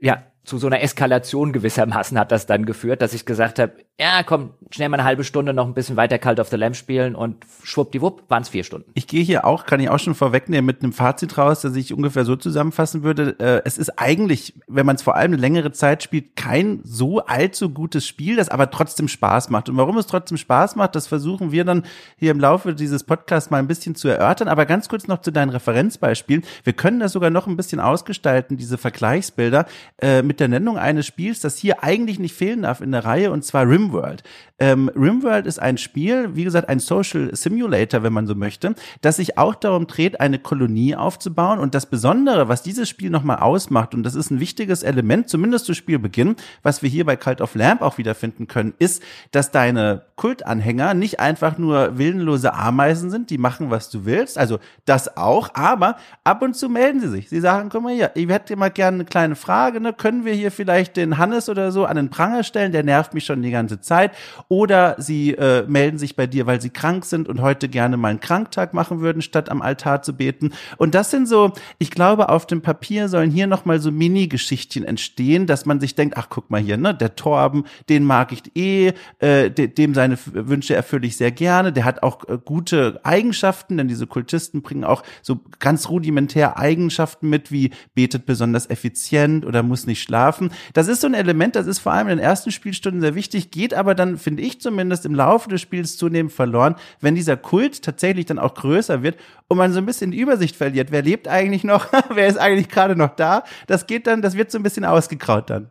ja, 0.00 0.31
zu 0.44 0.58
so 0.58 0.66
einer 0.66 0.82
Eskalation 0.82 1.52
gewissermaßen 1.52 2.18
hat 2.18 2.32
das 2.32 2.46
dann 2.46 2.66
geführt, 2.66 3.00
dass 3.00 3.14
ich 3.14 3.24
gesagt 3.24 3.60
habe, 3.60 3.74
ja, 4.00 4.24
komm, 4.24 4.54
schnell 4.70 4.88
mal 4.88 4.96
eine 4.96 5.04
halbe 5.04 5.22
Stunde 5.22 5.54
noch 5.54 5.66
ein 5.66 5.74
bisschen 5.74 5.96
weiter 5.96 6.18
Cult 6.18 6.40
of 6.40 6.48
the 6.48 6.56
Lamb 6.56 6.74
spielen 6.74 7.14
und 7.14 7.44
schwuppdiwupp 7.62 8.28
waren 8.28 8.42
es 8.42 8.48
vier 8.48 8.64
Stunden. 8.64 8.90
Ich 8.94 9.06
gehe 9.06 9.22
hier 9.22 9.44
auch, 9.44 9.66
kann 9.66 9.78
ich 9.78 9.88
auch 9.88 10.00
schon 10.00 10.16
vorwegnehmen, 10.16 10.66
mit 10.66 10.82
einem 10.82 10.92
Fazit 10.92 11.38
raus, 11.38 11.60
dass 11.60 11.76
ich 11.76 11.94
ungefähr 11.94 12.24
so 12.24 12.34
zusammenfassen 12.34 13.04
würde. 13.04 13.36
Äh, 13.38 13.62
es 13.64 13.78
ist 13.78 14.00
eigentlich, 14.00 14.54
wenn 14.66 14.84
man 14.84 14.96
es 14.96 15.02
vor 15.02 15.14
allem 15.14 15.32
eine 15.32 15.40
längere 15.40 15.70
Zeit 15.70 16.02
spielt, 16.02 16.34
kein 16.34 16.80
so 16.82 17.20
allzu 17.20 17.70
gutes 17.70 18.04
Spiel, 18.06 18.34
das 18.34 18.48
aber 18.48 18.70
trotzdem 18.70 19.06
Spaß 19.06 19.50
macht. 19.50 19.68
Und 19.68 19.76
warum 19.76 19.96
es 19.98 20.08
trotzdem 20.08 20.38
Spaß 20.38 20.74
macht, 20.74 20.96
das 20.96 21.06
versuchen 21.06 21.52
wir 21.52 21.64
dann 21.64 21.84
hier 22.16 22.32
im 22.32 22.40
Laufe 22.40 22.74
dieses 22.74 23.04
Podcasts 23.04 23.50
mal 23.50 23.58
ein 23.58 23.68
bisschen 23.68 23.94
zu 23.94 24.08
erörtern. 24.08 24.48
Aber 24.48 24.66
ganz 24.66 24.88
kurz 24.88 25.06
noch 25.06 25.20
zu 25.20 25.30
deinen 25.30 25.50
Referenzbeispielen. 25.50 26.42
Wir 26.64 26.72
können 26.72 26.98
das 26.98 27.12
sogar 27.12 27.30
noch 27.30 27.46
ein 27.46 27.56
bisschen 27.56 27.78
ausgestalten, 27.78 28.56
diese 28.56 28.78
Vergleichsbilder, 28.78 29.66
äh, 29.98 30.22
mit 30.32 30.40
der 30.40 30.48
Nennung 30.48 30.78
eines 30.78 31.04
Spiels, 31.04 31.40
das 31.40 31.58
hier 31.58 31.84
eigentlich 31.84 32.18
nicht 32.18 32.34
fehlen 32.34 32.62
darf 32.62 32.80
in 32.80 32.90
der 32.90 33.04
Reihe, 33.04 33.30
und 33.30 33.44
zwar 33.44 33.68
Rimworld. 33.68 34.22
Ähm, 34.58 34.88
Rimworld 34.94 35.44
ist 35.44 35.58
ein 35.58 35.76
Spiel, 35.76 36.36
wie 36.36 36.44
gesagt, 36.44 36.70
ein 36.70 36.78
Social 36.78 37.34
Simulator, 37.36 38.02
wenn 38.02 38.14
man 38.14 38.26
so 38.26 38.34
möchte, 38.34 38.74
das 39.02 39.16
sich 39.16 39.36
auch 39.36 39.54
darum 39.54 39.86
dreht, 39.86 40.20
eine 40.20 40.38
Kolonie 40.38 40.96
aufzubauen. 40.96 41.58
Und 41.58 41.74
das 41.74 41.84
Besondere, 41.84 42.48
was 42.48 42.62
dieses 42.62 42.88
Spiel 42.88 43.10
nochmal 43.10 43.40
ausmacht, 43.40 43.92
und 43.92 44.04
das 44.04 44.14
ist 44.14 44.30
ein 44.30 44.40
wichtiges 44.40 44.84
Element, 44.84 45.28
zumindest 45.28 45.66
zu 45.66 45.74
Spielbeginn, 45.74 46.36
was 46.62 46.82
wir 46.82 46.88
hier 46.88 47.04
bei 47.04 47.16
Cult 47.16 47.42
of 47.42 47.54
Lamp 47.54 47.82
auch 47.82 47.98
wiederfinden 47.98 48.48
können, 48.48 48.72
ist, 48.78 49.02
dass 49.32 49.50
deine 49.50 50.06
Kultanhänger 50.16 50.94
nicht 50.94 51.20
einfach 51.20 51.58
nur 51.58 51.98
willenlose 51.98 52.54
Ameisen 52.54 53.10
sind, 53.10 53.28
die 53.28 53.38
machen, 53.38 53.70
was 53.70 53.90
du 53.90 54.06
willst. 54.06 54.38
Also 54.38 54.60
das 54.86 55.18
auch, 55.18 55.50
aber 55.54 55.96
ab 56.24 56.40
und 56.40 56.54
zu 56.54 56.70
melden 56.70 57.00
sie 57.00 57.08
sich. 57.08 57.28
Sie 57.28 57.40
sagen, 57.40 57.68
komm 57.68 57.82
mal 57.82 57.92
hier, 57.92 58.12
ich 58.14 58.28
hätte 58.28 58.56
mal 58.56 58.70
gerne 58.70 58.98
eine 58.98 59.04
kleine 59.04 59.34
Frage, 59.34 59.80
ne? 59.80 59.92
können 59.92 60.21
können 60.22 60.34
wir 60.34 60.40
hier 60.40 60.52
vielleicht 60.52 60.96
den 60.96 61.18
Hannes 61.18 61.48
oder 61.48 61.72
so 61.72 61.84
an 61.84 61.96
den 61.96 62.08
Pranger 62.08 62.44
stellen, 62.44 62.70
der 62.70 62.84
nervt 62.84 63.12
mich 63.12 63.24
schon 63.24 63.42
die 63.42 63.50
ganze 63.50 63.80
Zeit. 63.80 64.12
Oder 64.46 64.94
sie 64.98 65.32
äh, 65.32 65.64
melden 65.66 65.98
sich 65.98 66.14
bei 66.14 66.28
dir, 66.28 66.46
weil 66.46 66.60
sie 66.60 66.70
krank 66.70 67.04
sind 67.04 67.28
und 67.28 67.40
heute 67.40 67.68
gerne 67.68 67.96
mal 67.96 68.10
einen 68.10 68.20
Kranktag 68.20 68.72
machen 68.72 69.00
würden, 69.00 69.20
statt 69.20 69.48
am 69.48 69.62
Altar 69.62 70.02
zu 70.02 70.12
beten. 70.12 70.52
Und 70.76 70.94
das 70.94 71.10
sind 71.10 71.26
so, 71.26 71.50
ich 71.78 71.90
glaube, 71.90 72.28
auf 72.28 72.46
dem 72.46 72.62
Papier 72.62 73.08
sollen 73.08 73.32
hier 73.32 73.48
nochmal 73.48 73.80
so 73.80 73.90
Mini-Geschichtchen 73.90 74.84
entstehen, 74.84 75.48
dass 75.48 75.66
man 75.66 75.80
sich 75.80 75.96
denkt, 75.96 76.16
ach 76.16 76.28
guck 76.30 76.50
mal 76.50 76.60
hier, 76.60 76.76
ne, 76.76 76.94
der 76.94 77.16
Torben, 77.16 77.64
den 77.88 78.04
mag 78.04 78.30
ich 78.30 78.42
eh, 78.54 78.92
äh, 79.18 79.50
dem 79.50 79.92
seine 79.92 80.16
Wünsche 80.26 80.76
erfülle 80.76 81.08
ich 81.08 81.16
sehr 81.16 81.32
gerne, 81.32 81.72
der 81.72 81.84
hat 81.84 82.04
auch 82.04 82.28
äh, 82.28 82.38
gute 82.44 83.00
Eigenschaften, 83.02 83.76
denn 83.76 83.88
diese 83.88 84.06
Kultisten 84.06 84.62
bringen 84.62 84.84
auch 84.84 85.02
so 85.20 85.40
ganz 85.58 85.88
rudimentär 85.88 86.58
Eigenschaften 86.58 87.28
mit, 87.28 87.50
wie 87.50 87.70
betet 87.96 88.24
besonders 88.24 88.70
effizient 88.70 89.44
oder 89.44 89.64
muss 89.64 89.88
nicht 89.88 90.11
schlafen. 90.12 90.50
Das 90.74 90.88
ist 90.88 91.00
so 91.00 91.06
ein 91.06 91.14
Element, 91.14 91.56
das 91.56 91.66
ist 91.66 91.78
vor 91.78 91.92
allem 91.92 92.08
in 92.08 92.18
den 92.18 92.24
ersten 92.24 92.50
Spielstunden 92.50 93.00
sehr 93.00 93.14
wichtig, 93.14 93.50
geht 93.50 93.72
aber 93.72 93.94
dann, 93.94 94.18
finde 94.18 94.42
ich 94.42 94.60
zumindest, 94.60 95.06
im 95.06 95.14
Laufe 95.14 95.48
des 95.48 95.62
Spiels 95.62 95.96
zunehmend 95.96 96.32
verloren, 96.32 96.76
wenn 97.00 97.14
dieser 97.14 97.38
Kult 97.38 97.82
tatsächlich 97.82 98.26
dann 98.26 98.38
auch 98.38 98.52
größer 98.52 99.02
wird 99.02 99.18
und 99.48 99.56
man 99.56 99.72
so 99.72 99.78
ein 99.78 99.86
bisschen 99.86 100.10
die 100.10 100.20
Übersicht 100.20 100.54
verliert. 100.54 100.90
Wer 100.90 101.00
lebt 101.00 101.28
eigentlich 101.28 101.64
noch? 101.64 101.86
Wer 102.14 102.26
ist 102.26 102.38
eigentlich 102.38 102.68
gerade 102.68 102.94
noch 102.94 103.16
da? 103.16 103.44
Das 103.66 103.86
geht 103.86 104.06
dann, 104.06 104.20
das 104.20 104.36
wird 104.36 104.50
so 104.50 104.58
ein 104.58 104.62
bisschen 104.62 104.84
ausgekraut 104.84 105.48
dann. 105.48 105.70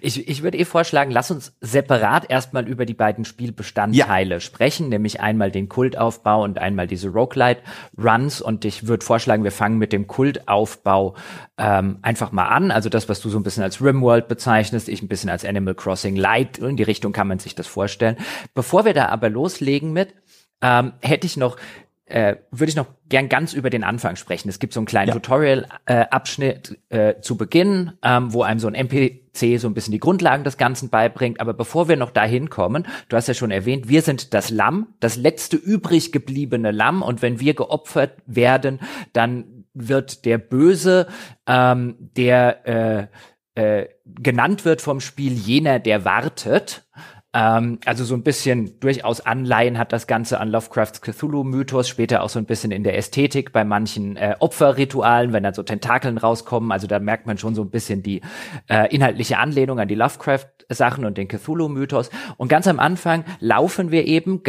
Ich, 0.00 0.28
ich 0.28 0.42
würde 0.42 0.58
eh 0.58 0.64
vorschlagen, 0.64 1.10
lass 1.10 1.30
uns 1.30 1.56
separat 1.60 2.30
erstmal 2.30 2.68
über 2.68 2.86
die 2.86 2.94
beiden 2.94 3.24
Spielbestandteile 3.24 4.34
ja. 4.34 4.40
sprechen, 4.40 4.88
nämlich 4.88 5.20
einmal 5.20 5.50
den 5.50 5.68
Kultaufbau 5.68 6.44
und 6.44 6.58
einmal 6.58 6.86
diese 6.86 7.08
Roguelite-Runs. 7.08 8.40
Und 8.40 8.64
ich 8.64 8.86
würde 8.86 9.04
vorschlagen, 9.04 9.44
wir 9.44 9.52
fangen 9.52 9.78
mit 9.78 9.92
dem 9.92 10.06
Kultaufbau 10.06 11.16
ähm, 11.58 11.98
einfach 12.02 12.32
mal 12.32 12.48
an. 12.48 12.70
Also 12.70 12.88
das, 12.88 13.08
was 13.08 13.20
du 13.20 13.28
so 13.28 13.38
ein 13.38 13.42
bisschen 13.42 13.62
als 13.62 13.82
Rimworld 13.82 14.28
bezeichnest, 14.28 14.88
ich 14.88 15.02
ein 15.02 15.08
bisschen 15.08 15.30
als 15.30 15.44
Animal 15.44 15.74
Crossing 15.74 16.16
Light. 16.16 16.58
In 16.58 16.76
die 16.76 16.82
Richtung 16.82 17.12
kann 17.12 17.28
man 17.28 17.38
sich 17.38 17.54
das 17.54 17.66
vorstellen. 17.66 18.16
Bevor 18.54 18.84
wir 18.84 18.94
da 18.94 19.06
aber 19.06 19.28
loslegen 19.28 19.92
mit, 19.92 20.14
ähm, 20.62 20.92
hätte 21.00 21.26
ich 21.26 21.36
noch 21.36 21.56
äh, 22.10 22.36
würde 22.50 22.70
ich 22.70 22.76
noch 22.76 22.88
gern 23.08 23.28
ganz 23.28 23.52
über 23.52 23.70
den 23.70 23.84
Anfang 23.84 24.16
sprechen. 24.16 24.48
Es 24.48 24.58
gibt 24.58 24.72
so 24.72 24.80
einen 24.80 24.86
kleinen 24.86 25.08
ja. 25.08 25.14
Tutorial-Abschnitt 25.14 26.78
äh, 26.88 27.20
zu 27.20 27.36
Beginn, 27.36 27.92
ähm, 28.02 28.32
wo 28.32 28.42
einem 28.42 28.60
so 28.60 28.68
ein 28.68 28.74
NPC 28.74 29.58
so 29.58 29.68
ein 29.68 29.74
bisschen 29.74 29.92
die 29.92 30.00
Grundlagen 30.00 30.44
des 30.44 30.56
Ganzen 30.56 30.90
beibringt. 30.90 31.40
Aber 31.40 31.54
bevor 31.54 31.88
wir 31.88 31.96
noch 31.96 32.10
dahin 32.10 32.50
kommen, 32.50 32.86
du 33.08 33.16
hast 33.16 33.28
ja 33.28 33.34
schon 33.34 33.50
erwähnt, 33.50 33.88
wir 33.88 34.02
sind 34.02 34.34
das 34.34 34.50
Lamm, 34.50 34.88
das 34.98 35.16
letzte 35.16 35.56
übrig 35.56 36.12
gebliebene 36.12 36.72
Lamm. 36.72 37.02
Und 37.02 37.22
wenn 37.22 37.40
wir 37.40 37.54
geopfert 37.54 38.14
werden, 38.26 38.80
dann 39.12 39.64
wird 39.72 40.24
der 40.24 40.38
Böse, 40.38 41.06
ähm, 41.46 41.96
der 42.16 42.66
äh, 42.66 43.06
äh, 43.54 43.88
genannt 44.04 44.64
wird 44.64 44.80
vom 44.80 45.00
Spiel 45.00 45.32
jener, 45.32 45.78
der 45.78 46.04
wartet. 46.04 46.84
Ähm, 47.32 47.78
also 47.84 48.04
so 48.04 48.14
ein 48.14 48.22
bisschen 48.22 48.80
durchaus 48.80 49.20
Anleihen 49.20 49.78
hat 49.78 49.92
das 49.92 50.08
Ganze 50.08 50.40
an 50.40 50.48
Lovecrafts 50.48 51.00
Cthulhu-Mythos, 51.00 51.88
später 51.88 52.22
auch 52.22 52.28
so 52.28 52.40
ein 52.40 52.44
bisschen 52.44 52.72
in 52.72 52.82
der 52.82 52.96
Ästhetik 52.96 53.52
bei 53.52 53.64
manchen 53.64 54.16
äh, 54.16 54.34
Opferritualen, 54.40 55.32
wenn 55.32 55.44
dann 55.44 55.54
so 55.54 55.62
Tentakeln 55.62 56.18
rauskommen. 56.18 56.72
Also 56.72 56.88
da 56.88 56.98
merkt 56.98 57.26
man 57.26 57.38
schon 57.38 57.54
so 57.54 57.62
ein 57.62 57.70
bisschen 57.70 58.02
die 58.02 58.20
äh, 58.68 58.92
inhaltliche 58.92 59.38
Anlehnung 59.38 59.78
an 59.78 59.86
die 59.86 59.94
Lovecraft-Sachen 59.94 61.04
und 61.04 61.18
den 61.18 61.28
Cthulhu-Mythos. 61.28 62.10
Und 62.36 62.48
ganz 62.48 62.66
am 62.66 62.80
Anfang 62.80 63.24
laufen 63.38 63.92
wir 63.92 64.06
eben 64.06 64.42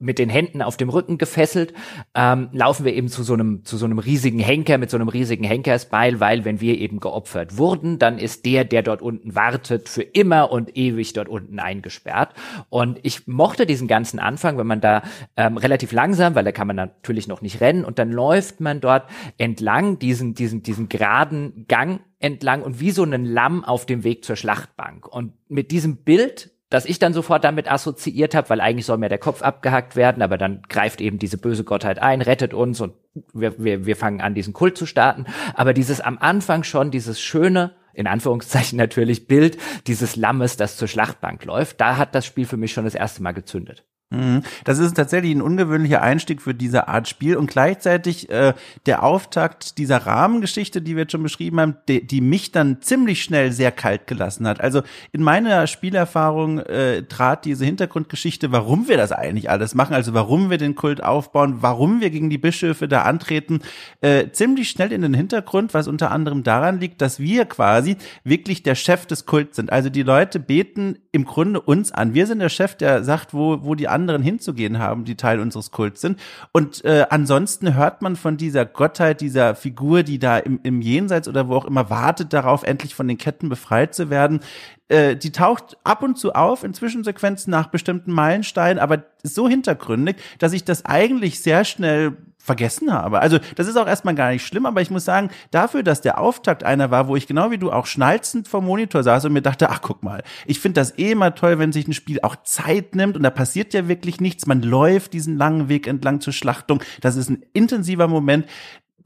mit 0.00 0.18
den 0.18 0.28
Händen 0.28 0.62
auf 0.62 0.76
dem 0.76 0.88
Rücken 0.88 1.18
gefesselt, 1.18 1.72
ähm, 2.16 2.48
laufen 2.52 2.84
wir 2.84 2.94
eben 2.94 3.08
zu 3.08 3.22
so 3.22 3.34
einem 3.34 3.64
zu 3.64 3.76
so 3.76 3.84
einem 3.84 4.00
riesigen 4.00 4.40
Henker 4.40 4.78
mit 4.78 4.90
so 4.90 4.96
einem 4.96 5.08
riesigen 5.08 5.44
Henkersbeil, 5.44 6.18
weil 6.18 6.44
wenn 6.44 6.60
wir 6.60 6.78
eben 6.78 6.98
geopfert 6.98 7.58
wurden, 7.58 8.00
dann 8.00 8.18
ist 8.18 8.44
der, 8.44 8.64
der 8.64 8.82
dort 8.82 9.02
unten 9.02 9.36
wartet, 9.36 9.88
für 9.88 10.02
immer 10.02 10.50
und 10.50 10.76
ewig 10.76 11.12
dort 11.12 11.28
unten 11.28 11.60
ein 11.60 11.75
eingesperrt. 11.76 12.34
Und 12.68 12.98
ich 13.02 13.26
mochte 13.26 13.66
diesen 13.66 13.88
ganzen 13.88 14.18
Anfang, 14.18 14.58
wenn 14.58 14.66
man 14.66 14.80
da 14.80 15.02
ähm, 15.36 15.56
relativ 15.56 15.92
langsam, 15.92 16.34
weil 16.34 16.44
da 16.44 16.52
kann 16.52 16.66
man 16.66 16.76
natürlich 16.76 17.28
noch 17.28 17.42
nicht 17.42 17.60
rennen, 17.60 17.84
und 17.84 17.98
dann 17.98 18.10
läuft 18.10 18.60
man 18.60 18.80
dort 18.80 19.08
entlang 19.38 19.98
diesen, 19.98 20.34
diesen, 20.34 20.62
diesen 20.62 20.88
geraden 20.88 21.66
Gang 21.68 22.00
entlang 22.18 22.62
und 22.62 22.80
wie 22.80 22.90
so 22.90 23.04
ein 23.04 23.24
Lamm 23.24 23.64
auf 23.64 23.86
dem 23.86 24.04
Weg 24.04 24.24
zur 24.24 24.36
Schlachtbank. 24.36 25.06
Und 25.06 25.32
mit 25.48 25.70
diesem 25.70 25.98
Bild 25.98 26.50
das 26.68 26.84
ich 26.84 26.98
dann 26.98 27.12
sofort 27.12 27.44
damit 27.44 27.70
assoziiert 27.70 28.34
habe, 28.34 28.50
weil 28.50 28.60
eigentlich 28.60 28.86
soll 28.86 28.98
mir 28.98 29.08
der 29.08 29.18
Kopf 29.18 29.40
abgehackt 29.40 29.94
werden, 29.94 30.20
aber 30.20 30.36
dann 30.36 30.62
greift 30.68 31.00
eben 31.00 31.18
diese 31.18 31.38
böse 31.38 31.62
Gottheit 31.62 32.00
ein, 32.00 32.20
rettet 32.20 32.54
uns 32.54 32.80
und 32.80 32.94
wir, 33.32 33.62
wir, 33.62 33.86
wir 33.86 33.96
fangen 33.96 34.20
an, 34.20 34.34
diesen 34.34 34.52
Kult 34.52 34.76
zu 34.76 34.84
starten. 34.84 35.26
Aber 35.54 35.72
dieses 35.72 36.00
am 36.00 36.18
Anfang 36.18 36.64
schon, 36.64 36.90
dieses 36.90 37.20
schöne, 37.20 37.76
in 37.96 38.06
Anführungszeichen 38.06 38.76
natürlich 38.76 39.26
Bild 39.26 39.58
dieses 39.86 40.16
Lammes, 40.16 40.56
das 40.56 40.76
zur 40.76 40.86
Schlachtbank 40.86 41.44
läuft. 41.44 41.80
Da 41.80 41.96
hat 41.96 42.14
das 42.14 42.26
Spiel 42.26 42.46
für 42.46 42.56
mich 42.56 42.72
schon 42.72 42.84
das 42.84 42.94
erste 42.94 43.22
Mal 43.22 43.32
gezündet. 43.32 43.84
Mhm. 44.10 44.42
Das 44.62 44.78
ist 44.78 44.94
tatsächlich 44.94 45.34
ein 45.34 45.42
ungewöhnlicher 45.42 46.00
Einstieg 46.00 46.40
für 46.40 46.54
diese 46.54 46.86
Art 46.86 47.08
Spiel 47.08 47.36
und 47.36 47.50
gleichzeitig 47.50 48.30
äh, 48.30 48.54
der 48.86 49.02
Auftakt 49.02 49.78
dieser 49.78 50.06
Rahmengeschichte, 50.06 50.80
die 50.80 50.94
wir 50.94 51.02
jetzt 51.02 51.12
schon 51.12 51.24
beschrieben 51.24 51.58
haben, 51.58 51.76
die, 51.88 52.06
die 52.06 52.20
mich 52.20 52.52
dann 52.52 52.80
ziemlich 52.82 53.24
schnell 53.24 53.50
sehr 53.50 53.72
kalt 53.72 54.06
gelassen 54.06 54.46
hat. 54.46 54.60
Also 54.60 54.82
in 55.10 55.24
meiner 55.24 55.66
Spielerfahrung 55.66 56.60
äh, 56.60 57.02
trat 57.02 57.44
diese 57.44 57.64
Hintergrundgeschichte, 57.64 58.52
warum 58.52 58.86
wir 58.86 58.96
das 58.96 59.10
eigentlich 59.10 59.50
alles 59.50 59.74
machen, 59.74 59.94
also 59.94 60.14
warum 60.14 60.50
wir 60.50 60.58
den 60.58 60.76
Kult 60.76 61.02
aufbauen, 61.02 61.56
warum 61.62 62.00
wir 62.00 62.10
gegen 62.10 62.30
die 62.30 62.38
Bischöfe 62.38 62.86
da 62.86 63.02
antreten, 63.02 63.58
äh, 64.02 64.30
ziemlich 64.30 64.70
schnell 64.70 64.92
in 64.92 65.02
den 65.02 65.14
Hintergrund, 65.14 65.74
was 65.74 65.88
unter 65.88 66.12
anderem 66.12 66.44
daran 66.44 66.78
liegt, 66.78 67.02
dass 67.02 67.18
wir 67.18 67.44
quasi 67.44 67.96
wirklich 68.22 68.62
der 68.62 68.76
Chef 68.76 69.04
des 69.06 69.26
Kults 69.26 69.56
sind. 69.56 69.72
Also 69.72 69.90
die 69.90 70.04
Leute 70.04 70.38
beten 70.38 70.98
im 71.10 71.24
Grunde 71.24 71.60
uns 71.60 71.90
an. 71.90 72.14
Wir 72.14 72.28
sind 72.28 72.38
der 72.38 72.50
Chef, 72.50 72.76
der 72.76 73.02
sagt, 73.02 73.34
wo, 73.34 73.64
wo 73.64 73.74
die 73.74 73.95
anderen 73.96 74.22
hinzugehen 74.22 74.78
haben, 74.78 75.04
die 75.04 75.16
Teil 75.16 75.40
unseres 75.40 75.70
Kults 75.70 76.02
sind. 76.02 76.20
Und 76.52 76.84
äh, 76.84 77.06
ansonsten 77.10 77.74
hört 77.74 78.02
man 78.02 78.14
von 78.14 78.36
dieser 78.36 78.66
Gottheit, 78.66 79.20
dieser 79.22 79.54
Figur, 79.54 80.02
die 80.02 80.18
da 80.18 80.38
im, 80.38 80.60
im 80.62 80.82
Jenseits 80.82 81.28
oder 81.28 81.48
wo 81.48 81.56
auch 81.56 81.64
immer 81.64 81.88
wartet 81.88 82.32
darauf, 82.32 82.62
endlich 82.62 82.94
von 82.94 83.08
den 83.08 83.18
Ketten 83.18 83.48
befreit 83.48 83.94
zu 83.94 84.10
werden, 84.10 84.40
äh, 84.88 85.16
die 85.16 85.32
taucht 85.32 85.78
ab 85.82 86.02
und 86.02 86.18
zu 86.18 86.34
auf 86.34 86.62
in 86.62 86.74
Zwischensequenzen 86.74 87.50
nach 87.50 87.68
bestimmten 87.68 88.12
Meilensteinen, 88.12 88.78
aber 88.78 89.04
so 89.22 89.48
hintergründig, 89.48 90.16
dass 90.38 90.52
ich 90.52 90.64
das 90.64 90.84
eigentlich 90.84 91.40
sehr 91.40 91.64
schnell 91.64 92.16
vergessen 92.46 92.92
habe. 92.92 93.20
Also 93.20 93.38
das 93.56 93.66
ist 93.66 93.76
auch 93.76 93.88
erstmal 93.88 94.14
gar 94.14 94.30
nicht 94.30 94.46
schlimm, 94.46 94.66
aber 94.66 94.80
ich 94.80 94.90
muss 94.90 95.04
sagen, 95.04 95.30
dafür, 95.50 95.82
dass 95.82 96.00
der 96.00 96.20
Auftakt 96.20 96.62
einer 96.62 96.90
war, 96.92 97.08
wo 97.08 97.16
ich 97.16 97.26
genau 97.26 97.50
wie 97.50 97.58
du 97.58 97.72
auch 97.72 97.86
schnalzend 97.86 98.46
vom 98.46 98.64
Monitor 98.64 99.02
saß 99.02 99.24
und 99.24 99.32
mir 99.32 99.42
dachte, 99.42 99.68
ach 99.68 99.82
guck 99.82 100.02
mal, 100.02 100.22
ich 100.46 100.60
finde 100.60 100.80
das 100.80 100.96
eh 100.96 101.10
immer 101.10 101.34
toll, 101.34 101.58
wenn 101.58 101.72
sich 101.72 101.88
ein 101.88 101.92
Spiel 101.92 102.20
auch 102.22 102.36
Zeit 102.44 102.94
nimmt 102.94 103.16
und 103.16 103.24
da 103.24 103.30
passiert 103.30 103.74
ja 103.74 103.88
wirklich 103.88 104.20
nichts. 104.20 104.46
Man 104.46 104.62
läuft 104.62 105.12
diesen 105.12 105.36
langen 105.36 105.68
Weg 105.68 105.88
entlang 105.88 106.20
zur 106.20 106.32
Schlachtung. 106.32 106.80
Das 107.00 107.16
ist 107.16 107.28
ein 107.28 107.44
intensiver 107.52 108.06
Moment 108.06 108.46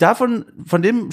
davon, 0.01 0.45
von 0.65 0.83
dem 0.83 1.11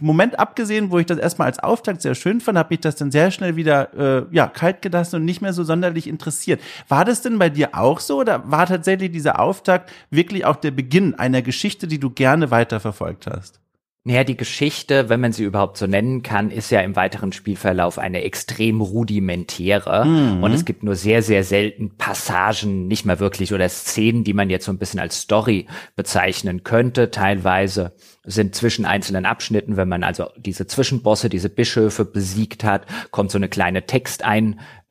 Moment 0.00 0.38
abgesehen, 0.38 0.90
wo 0.90 0.98
ich 0.98 1.06
das 1.06 1.18
erstmal 1.18 1.46
als 1.46 1.58
Auftakt 1.58 2.02
sehr 2.02 2.14
schön 2.14 2.40
fand, 2.40 2.58
habe 2.58 2.74
ich 2.74 2.80
das 2.80 2.96
dann 2.96 3.10
sehr 3.10 3.30
schnell 3.30 3.56
wieder 3.56 3.94
äh, 3.94 4.26
ja 4.34 4.46
kalt 4.46 4.82
gelassen 4.82 5.16
und 5.16 5.24
nicht 5.24 5.40
mehr 5.40 5.52
so 5.52 5.64
sonderlich 5.64 6.06
interessiert. 6.06 6.60
War 6.88 7.04
das 7.04 7.22
denn 7.22 7.38
bei 7.38 7.48
dir 7.48 7.70
auch 7.72 8.00
so 8.00 8.20
oder 8.20 8.50
war 8.50 8.66
tatsächlich 8.66 9.12
dieser 9.12 9.40
Auftakt 9.40 9.90
wirklich 10.10 10.44
auch 10.44 10.56
der 10.56 10.72
Beginn 10.72 11.14
einer 11.14 11.42
Geschichte, 11.42 11.86
die 11.86 11.98
du 11.98 12.10
gerne 12.10 12.50
weiterverfolgt 12.50 13.26
hast? 13.26 13.61
Naja, 14.04 14.24
die 14.24 14.36
Geschichte, 14.36 15.08
wenn 15.08 15.20
man 15.20 15.30
sie 15.32 15.44
überhaupt 15.44 15.76
so 15.76 15.86
nennen 15.86 16.24
kann, 16.24 16.50
ist 16.50 16.70
ja 16.70 16.80
im 16.80 16.96
weiteren 16.96 17.30
Spielverlauf 17.30 18.00
eine 18.00 18.22
extrem 18.22 18.80
rudimentäre. 18.80 20.04
Mhm. 20.04 20.42
Und 20.42 20.52
es 20.52 20.64
gibt 20.64 20.82
nur 20.82 20.96
sehr, 20.96 21.22
sehr 21.22 21.44
selten 21.44 21.96
Passagen, 21.98 22.88
nicht 22.88 23.04
mal 23.04 23.20
wirklich, 23.20 23.54
oder 23.54 23.68
Szenen, 23.68 24.24
die 24.24 24.34
man 24.34 24.50
jetzt 24.50 24.64
so 24.64 24.72
ein 24.72 24.78
bisschen 24.78 24.98
als 24.98 25.20
Story 25.20 25.68
bezeichnen 25.94 26.64
könnte. 26.64 27.12
Teilweise 27.12 27.92
sind 28.24 28.56
zwischen 28.56 28.86
einzelnen 28.86 29.24
Abschnitten, 29.24 29.76
wenn 29.76 29.88
man 29.88 30.02
also 30.02 30.30
diese 30.36 30.66
Zwischenbosse, 30.66 31.28
diese 31.28 31.48
Bischöfe 31.48 32.04
besiegt 32.04 32.64
hat, 32.64 32.86
kommt 33.12 33.30
so 33.30 33.38
eine 33.38 33.48
kleine 33.48 33.86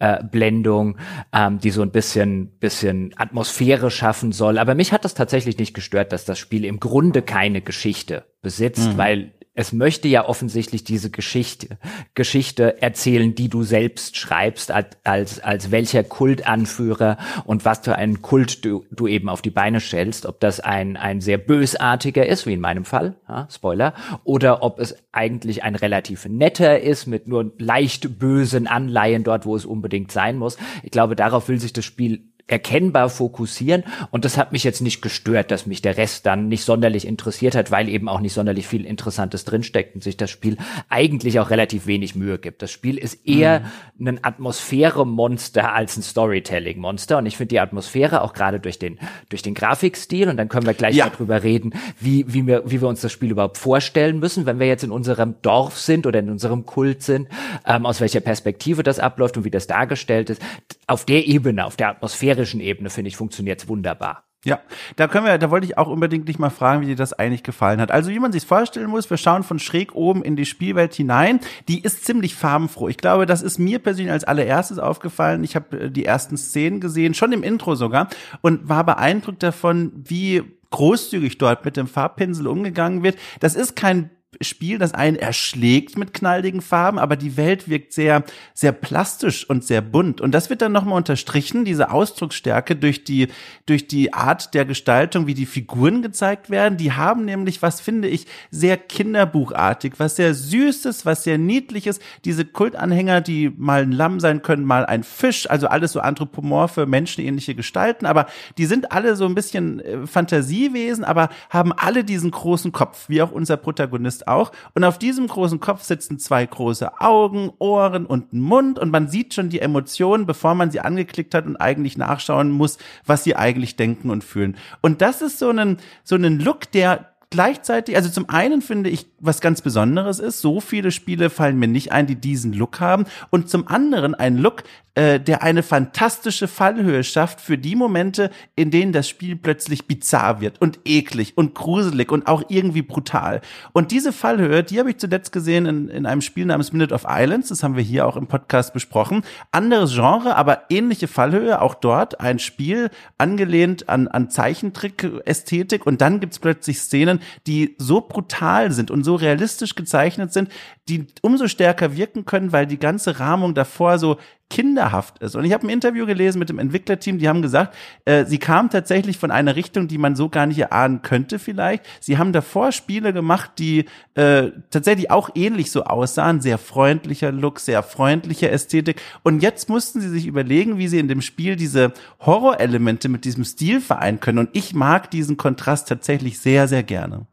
Texteinblendung, 0.01 0.97
ähm, 1.33 1.59
die 1.59 1.69
so 1.69 1.81
ein 1.81 1.91
bisschen, 1.91 2.47
bisschen 2.59 3.13
Atmosphäre 3.17 3.91
schaffen 3.91 4.31
soll. 4.31 4.57
Aber 4.57 4.75
mich 4.75 4.91
hat 4.91 5.05
das 5.05 5.13
tatsächlich 5.13 5.57
nicht 5.57 5.73
gestört, 5.73 6.11
dass 6.11 6.25
das 6.25 6.39
Spiel 6.39 6.65
im 6.65 6.79
Grunde 6.79 7.21
keine 7.21 7.61
Geschichte 7.61 8.25
besitzt, 8.41 8.93
mhm. 8.93 8.97
weil 8.97 9.31
es 9.53 9.73
möchte 9.73 10.07
ja 10.07 10.27
offensichtlich 10.27 10.85
diese 10.85 11.09
Geschichte, 11.09 11.77
Geschichte 12.13 12.81
erzählen, 12.81 13.35
die 13.35 13.49
du 13.49 13.63
selbst 13.63 14.15
schreibst, 14.15 14.71
als, 14.71 14.97
als, 15.03 15.39
als 15.41 15.71
welcher 15.71 16.05
Kultanführer 16.05 17.17
und 17.43 17.65
was 17.65 17.79
für 17.79 17.95
einen 17.95 18.21
Kult 18.21 18.63
du, 18.63 18.85
du 18.91 19.07
eben 19.07 19.27
auf 19.27 19.41
die 19.41 19.49
Beine 19.49 19.81
stellst. 19.81 20.25
Ob 20.25 20.39
das 20.39 20.61
ein, 20.61 20.95
ein 20.95 21.19
sehr 21.19 21.37
bösartiger 21.37 22.25
ist, 22.25 22.45
wie 22.45 22.53
in 22.53 22.61
meinem 22.61 22.85
Fall, 22.85 23.15
ja, 23.27 23.47
Spoiler, 23.51 23.93
oder 24.23 24.63
ob 24.63 24.79
es 24.79 24.95
eigentlich 25.11 25.63
ein 25.63 25.75
relativ 25.75 26.25
netter 26.25 26.79
ist, 26.79 27.05
mit 27.05 27.27
nur 27.27 27.51
leicht 27.57 28.19
bösen 28.19 28.67
Anleihen 28.67 29.25
dort, 29.25 29.45
wo 29.45 29.57
es 29.57 29.65
unbedingt 29.65 30.13
sein 30.13 30.37
muss. 30.37 30.57
Ich 30.81 30.91
glaube, 30.91 31.17
darauf 31.17 31.49
will 31.49 31.59
sich 31.59 31.73
das 31.73 31.83
Spiel 31.83 32.30
erkennbar 32.51 33.09
fokussieren 33.09 33.83
und 34.11 34.25
das 34.25 34.37
hat 34.37 34.51
mich 34.51 34.63
jetzt 34.63 34.81
nicht 34.81 35.01
gestört, 35.01 35.51
dass 35.51 35.65
mich 35.65 35.81
der 35.81 35.97
Rest 35.97 36.25
dann 36.25 36.47
nicht 36.47 36.63
sonderlich 36.63 37.07
interessiert 37.07 37.55
hat, 37.55 37.71
weil 37.71 37.89
eben 37.89 38.09
auch 38.09 38.19
nicht 38.19 38.33
sonderlich 38.33 38.67
viel 38.67 38.85
Interessantes 38.85 39.45
drinsteckt 39.45 39.95
und 39.95 40.03
sich 40.03 40.17
das 40.17 40.29
Spiel 40.29 40.57
eigentlich 40.89 41.39
auch 41.39 41.49
relativ 41.49 41.87
wenig 41.87 42.15
Mühe 42.15 42.37
gibt. 42.39 42.61
Das 42.61 42.71
Spiel 42.71 42.97
ist 42.97 43.25
eher 43.25 43.63
mhm. 43.97 44.07
ein 44.07 44.23
Atmosphäre-Monster 44.23 45.73
als 45.73 45.97
ein 45.97 46.03
Storytelling-Monster 46.03 47.17
und 47.17 47.25
ich 47.25 47.37
finde 47.37 47.49
die 47.49 47.59
Atmosphäre 47.59 48.21
auch 48.21 48.33
gerade 48.33 48.59
durch 48.59 48.79
den 48.79 48.99
durch 49.29 49.41
den 49.41 49.53
Grafikstil 49.53 50.29
und 50.29 50.37
dann 50.37 50.49
können 50.49 50.65
wir 50.65 50.73
gleich 50.73 50.95
ja. 50.95 51.09
darüber 51.09 51.43
reden, 51.43 51.73
wie 51.99 52.25
wie 52.27 52.45
wir 52.45 52.63
wie 52.65 52.81
wir 52.81 52.87
uns 52.87 53.01
das 53.01 53.11
Spiel 53.11 53.31
überhaupt 53.31 53.57
vorstellen 53.57 54.19
müssen, 54.19 54.45
wenn 54.45 54.59
wir 54.59 54.67
jetzt 54.67 54.83
in 54.83 54.91
unserem 54.91 55.35
Dorf 55.41 55.79
sind 55.79 56.05
oder 56.05 56.19
in 56.19 56.29
unserem 56.29 56.65
Kult 56.65 57.01
sind, 57.03 57.27
ähm, 57.65 57.85
aus 57.85 58.01
welcher 58.01 58.19
Perspektive 58.19 58.83
das 58.83 58.99
abläuft 58.99 59.37
und 59.37 59.45
wie 59.45 59.51
das 59.51 59.67
dargestellt 59.67 60.29
ist. 60.29 60.41
Auf 60.87 61.05
der 61.05 61.27
Ebene, 61.27 61.65
auf 61.65 61.77
der 61.77 61.89
Atmosphäre 61.89 62.40
atmosphärischen 62.41 62.59
Ebene, 62.59 62.89
finde 62.89 63.09
ich, 63.09 63.17
funktioniert 63.17 63.67
wunderbar. 63.67 64.23
Ja, 64.43 64.59
da 64.95 65.07
können 65.07 65.27
wir, 65.27 65.37
da 65.37 65.51
wollte 65.51 65.67
ich 65.67 65.77
auch 65.77 65.87
unbedingt 65.87 66.27
dich 66.27 66.39
mal 66.39 66.49
fragen, 66.49 66.81
wie 66.81 66.87
dir 66.87 66.95
das 66.95 67.13
eigentlich 67.13 67.43
gefallen 67.43 67.79
hat. 67.79 67.91
Also 67.91 68.09
wie 68.09 68.17
man 68.17 68.31
sich 68.31 68.43
vorstellen 68.43 68.89
muss, 68.89 69.07
wir 69.07 69.17
schauen 69.17 69.43
von 69.43 69.59
schräg 69.59 69.93
oben 69.93 70.23
in 70.23 70.35
die 70.35 70.47
Spielwelt 70.47 70.95
hinein. 70.95 71.39
Die 71.67 71.83
ist 71.83 72.05
ziemlich 72.05 72.33
farbenfroh. 72.33 72.87
Ich 72.87 72.97
glaube, 72.97 73.27
das 73.27 73.43
ist 73.43 73.59
mir 73.59 73.77
persönlich 73.77 74.11
als 74.11 74.23
allererstes 74.23 74.79
aufgefallen. 74.79 75.43
Ich 75.43 75.55
habe 75.55 75.79
äh, 75.79 75.91
die 75.91 76.05
ersten 76.05 76.37
Szenen 76.37 76.79
gesehen, 76.79 77.13
schon 77.13 77.33
im 77.33 77.43
Intro 77.43 77.75
sogar, 77.75 78.09
und 78.41 78.67
war 78.67 78.83
beeindruckt 78.83 79.43
davon, 79.43 79.91
wie 79.95 80.41
großzügig 80.71 81.37
dort 81.37 81.63
mit 81.63 81.77
dem 81.77 81.85
Farbpinsel 81.85 82.47
umgegangen 82.47 83.03
wird. 83.03 83.19
Das 83.41 83.53
ist 83.53 83.75
kein 83.75 84.09
Spiel, 84.39 84.77
das 84.77 84.93
einen 84.93 85.17
erschlägt 85.17 85.97
mit 85.97 86.13
knalligen 86.13 86.61
Farben, 86.61 86.99
aber 86.99 87.17
die 87.17 87.35
Welt 87.35 87.67
wirkt 87.67 87.91
sehr, 87.91 88.23
sehr 88.53 88.71
plastisch 88.71 89.47
und 89.49 89.65
sehr 89.65 89.81
bunt. 89.81 90.21
Und 90.21 90.31
das 90.31 90.49
wird 90.49 90.61
dann 90.61 90.71
nochmal 90.71 90.95
unterstrichen, 90.95 91.65
diese 91.65 91.91
Ausdrucksstärke 91.91 92.77
durch 92.77 93.03
die, 93.03 93.27
durch 93.65 93.87
die 93.87 94.13
Art 94.13 94.53
der 94.53 94.63
Gestaltung, 94.63 95.27
wie 95.27 95.33
die 95.33 95.45
Figuren 95.45 96.01
gezeigt 96.01 96.49
werden. 96.49 96.77
Die 96.77 96.93
haben 96.93 97.25
nämlich, 97.25 97.61
was 97.61 97.81
finde 97.81 98.07
ich, 98.07 98.25
sehr 98.51 98.77
kinderbuchartig, 98.77 99.95
was 99.97 100.15
sehr 100.15 100.33
süßes, 100.33 101.05
was 101.05 101.25
sehr 101.25 101.37
niedliches. 101.37 101.99
Diese 102.23 102.45
Kultanhänger, 102.45 103.19
die 103.19 103.51
mal 103.57 103.81
ein 103.81 103.91
Lamm 103.91 104.21
sein 104.21 104.41
können, 104.41 104.63
mal 104.63 104.85
ein 104.85 105.03
Fisch, 105.03 105.49
also 105.49 105.67
alles 105.67 105.91
so 105.91 105.99
anthropomorphe, 105.99 106.85
menschenähnliche 106.85 107.53
Gestalten, 107.53 108.05
aber 108.05 108.27
die 108.57 108.65
sind 108.65 108.93
alle 108.93 109.17
so 109.17 109.25
ein 109.25 109.35
bisschen 109.35 109.81
äh, 109.81 110.07
Fantasiewesen, 110.07 111.03
aber 111.03 111.29
haben 111.49 111.73
alle 111.73 112.05
diesen 112.05 112.31
großen 112.31 112.71
Kopf, 112.71 113.09
wie 113.09 113.21
auch 113.21 113.31
unser 113.31 113.57
Protagonist 113.57 114.20
jetzt 114.21 114.27
auch. 114.27 114.51
Und 114.73 114.83
auf 114.83 114.97
diesem 114.97 115.27
großen 115.27 115.59
Kopf 115.59 115.83
sitzen 115.83 116.19
zwei 116.19 116.45
große 116.45 117.01
Augen, 117.01 117.51
Ohren 117.59 118.05
und 118.05 118.33
ein 118.33 118.41
Mund 118.41 118.79
und 118.79 118.91
man 118.91 119.07
sieht 119.07 119.33
schon 119.33 119.49
die 119.49 119.59
Emotionen, 119.59 120.25
bevor 120.25 120.55
man 120.55 120.71
sie 120.71 120.79
angeklickt 120.79 121.33
hat 121.33 121.45
und 121.45 121.57
eigentlich 121.57 121.97
nachschauen 121.97 122.51
muss, 122.51 122.77
was 123.05 123.23
sie 123.23 123.35
eigentlich 123.35 123.75
denken 123.75 124.09
und 124.09 124.23
fühlen. 124.23 124.57
Und 124.81 125.01
das 125.01 125.21
ist 125.21 125.39
so 125.39 125.49
ein, 125.49 125.77
so 126.03 126.15
ein 126.15 126.39
Look, 126.39 126.71
der 126.71 127.07
gleichzeitig, 127.29 127.95
also 127.95 128.09
zum 128.09 128.29
einen 128.29 128.61
finde 128.61 128.89
ich, 128.89 129.07
was 129.19 129.39
ganz 129.39 129.61
Besonderes 129.61 130.19
ist, 130.19 130.41
so 130.41 130.59
viele 130.59 130.91
Spiele 130.91 131.29
fallen 131.29 131.57
mir 131.57 131.67
nicht 131.67 131.91
ein, 131.91 132.05
die 132.05 132.15
diesen 132.15 132.53
Look 132.53 132.79
haben. 132.79 133.05
Und 133.29 133.49
zum 133.49 133.67
anderen 133.67 134.13
ein 134.13 134.37
Look, 134.37 134.63
äh, 134.95 135.19
der 135.19 135.41
eine 135.41 135.63
fantastische 135.63 136.49
Fallhöhe 136.49 137.03
schafft 137.03 137.39
für 137.39 137.57
die 137.57 137.75
Momente, 137.77 138.29
in 138.55 138.71
denen 138.71 138.91
das 138.91 139.07
Spiel 139.07 139.37
plötzlich 139.37 139.87
bizarr 139.87 140.41
wird 140.41 140.59
und 140.59 140.79
eklig 140.83 141.37
und 141.37 141.55
gruselig 141.55 142.11
und 142.11 142.27
auch 142.27 142.43
irgendwie 142.49 142.81
brutal. 142.81 143.39
Und 143.71 143.91
diese 143.91 144.11
Fallhöhe, 144.11 144.63
die 144.63 144.79
habe 144.79 144.89
ich 144.89 144.97
zuletzt 144.97 145.31
gesehen 145.31 145.65
in, 145.65 145.87
in 145.87 146.05
einem 146.05 146.19
Spiel 146.21 146.45
namens 146.45 146.73
Minute 146.73 146.93
of 146.93 147.05
Islands. 147.07 147.49
Das 147.49 147.63
haben 147.63 147.77
wir 147.77 147.83
hier 147.83 148.05
auch 148.05 148.17
im 148.17 148.27
Podcast 148.27 148.73
besprochen. 148.73 149.23
Anderes 149.51 149.93
Genre, 149.93 150.35
aber 150.35 150.63
ähnliche 150.69 151.07
Fallhöhe. 151.07 151.61
Auch 151.61 151.75
dort 151.75 152.19
ein 152.19 152.39
Spiel 152.39 152.89
angelehnt 153.17 153.87
an, 153.87 154.09
an 154.09 154.29
Zeichentrick-Ästhetik. 154.29 155.85
Und 155.85 156.01
dann 156.01 156.19
gibt's 156.19 156.39
plötzlich 156.39 156.79
Szenen, 156.79 157.21
die 157.47 157.75
so 157.77 158.01
brutal 158.01 158.71
sind 158.71 158.91
und 158.91 159.05
so 159.05 159.15
realistisch 159.15 159.75
gezeichnet 159.75 160.33
sind, 160.33 160.49
die 160.91 161.07
umso 161.21 161.47
stärker 161.47 161.95
wirken 161.95 162.25
können, 162.25 162.51
weil 162.51 162.67
die 162.67 162.79
ganze 162.79 163.19
Rahmung 163.19 163.53
davor 163.53 163.97
so 163.97 164.17
kinderhaft 164.49 165.19
ist. 165.19 165.35
Und 165.35 165.45
ich 165.45 165.53
habe 165.53 165.65
ein 165.65 165.69
Interview 165.69 166.05
gelesen 166.05 166.37
mit 166.37 166.49
dem 166.49 166.59
Entwicklerteam, 166.59 167.17
die 167.17 167.29
haben 167.29 167.41
gesagt, 167.41 167.73
äh, 168.03 168.25
sie 168.25 168.37
kamen 168.37 168.69
tatsächlich 168.69 169.17
von 169.17 169.31
einer 169.31 169.55
Richtung, 169.55 169.87
die 169.87 169.97
man 169.97 170.17
so 170.17 170.27
gar 170.27 170.45
nicht 170.45 170.59
erahnen 170.59 171.01
könnte 171.01 171.39
vielleicht. 171.39 171.85
Sie 172.01 172.17
haben 172.17 172.33
davor 172.33 172.73
Spiele 172.73 173.13
gemacht, 173.13 173.51
die 173.59 173.85
äh, 174.15 174.49
tatsächlich 174.69 175.09
auch 175.09 175.29
ähnlich 175.35 175.71
so 175.71 175.85
aussahen, 175.85 176.41
sehr 176.41 176.57
freundlicher 176.57 177.31
Look, 177.31 177.61
sehr 177.61 177.81
freundliche 177.81 178.51
Ästhetik. 178.51 179.01
Und 179.23 179.41
jetzt 179.41 179.69
mussten 179.69 180.01
sie 180.01 180.09
sich 180.09 180.27
überlegen, 180.27 180.77
wie 180.77 180.89
sie 180.89 180.99
in 180.99 181.07
dem 181.07 181.21
Spiel 181.21 181.55
diese 181.55 181.93
Horrorelemente 182.19 183.07
mit 183.07 183.23
diesem 183.23 183.45
Stil 183.45 183.79
vereinen 183.79 184.19
können. 184.19 184.39
Und 184.39 184.49
ich 184.51 184.73
mag 184.73 185.09
diesen 185.09 185.37
Kontrast 185.37 185.87
tatsächlich 185.87 186.39
sehr, 186.39 186.67
sehr 186.67 186.83
gerne. 186.83 187.25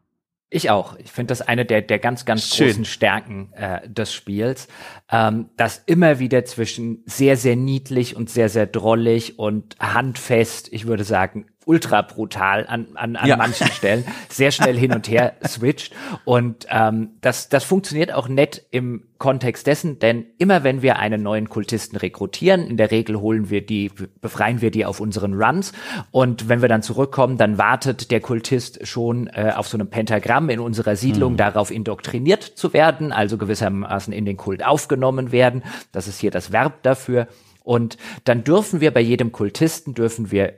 Ich 0.51 0.71
auch. 0.71 0.95
Ich 0.97 1.11
finde 1.11 1.27
das 1.27 1.41
eine 1.41 1.63
der, 1.63 1.83
der 1.83 1.99
ganz, 1.99 2.25
ganz 2.25 2.55
Schön. 2.55 2.67
großen 2.67 2.85
Stärken 2.85 3.53
äh, 3.53 3.87
des 3.87 4.11
Spiels, 4.11 4.67
ähm, 5.11 5.49
dass 5.57 5.83
immer 5.85 6.17
wieder 6.17 6.43
zwischen 6.43 7.03
sehr, 7.05 7.37
sehr 7.37 7.55
niedlich 7.55 8.15
und 8.15 8.31
sehr, 8.31 8.49
sehr 8.49 8.65
drollig 8.65 9.37
und 9.37 9.75
handfest, 9.79 10.73
ich 10.73 10.87
würde 10.87 11.03
sagen, 11.03 11.45
ultra 11.69 12.01
brutal 12.01 12.65
an, 12.67 12.87
an, 12.95 13.15
an 13.15 13.27
ja. 13.27 13.37
manchen 13.37 13.67
Stellen, 13.71 14.03
sehr 14.27 14.49
schnell 14.49 14.75
hin 14.75 14.91
und 14.91 15.07
her 15.07 15.35
switcht. 15.47 15.93
Und 16.25 16.65
ähm, 16.69 17.11
das, 17.21 17.47
das 17.47 17.63
funktioniert 17.63 18.11
auch 18.11 18.27
nett 18.27 18.65
im 18.71 19.03
Kontext 19.19 19.67
dessen, 19.67 19.99
denn 19.99 20.25
immer 20.39 20.63
wenn 20.63 20.81
wir 20.81 20.97
einen 20.97 21.21
neuen 21.21 21.47
Kultisten 21.47 21.95
rekrutieren, 21.97 22.65
in 22.67 22.77
der 22.77 22.89
Regel 22.89 23.19
holen 23.19 23.51
wir 23.51 23.63
die, 23.63 23.91
befreien 24.19 24.61
wir 24.61 24.71
die 24.71 24.85
auf 24.85 24.99
unseren 24.99 25.35
Runs 25.35 25.73
und 26.09 26.49
wenn 26.49 26.61
wir 26.61 26.69
dann 26.69 26.81
zurückkommen, 26.81 27.37
dann 27.37 27.59
wartet 27.59 28.09
der 28.09 28.21
Kultist 28.21 28.87
schon 28.87 29.27
äh, 29.27 29.53
auf 29.55 29.67
so 29.67 29.77
einem 29.77 29.89
Pentagramm 29.89 30.49
in 30.49 30.59
unserer 30.59 30.95
Siedlung 30.95 31.33
mhm. 31.33 31.37
darauf 31.37 31.69
indoktriniert 31.69 32.41
zu 32.41 32.73
werden, 32.73 33.11
also 33.11 33.37
gewissermaßen 33.37 34.11
in 34.11 34.25
den 34.25 34.37
Kult 34.37 34.65
aufgenommen 34.65 35.31
werden. 35.31 35.63
Das 35.91 36.07
ist 36.07 36.19
hier 36.19 36.31
das 36.31 36.51
Verb 36.51 36.81
dafür. 36.81 37.27
Und 37.63 37.97
dann 38.23 38.43
dürfen 38.43 38.81
wir 38.81 38.91
bei 38.91 39.01
jedem 39.01 39.31
Kultisten 39.31 39.93
dürfen 39.93 40.31
wir 40.31 40.53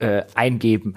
äh, 0.00 0.24
eingeben, 0.34 0.94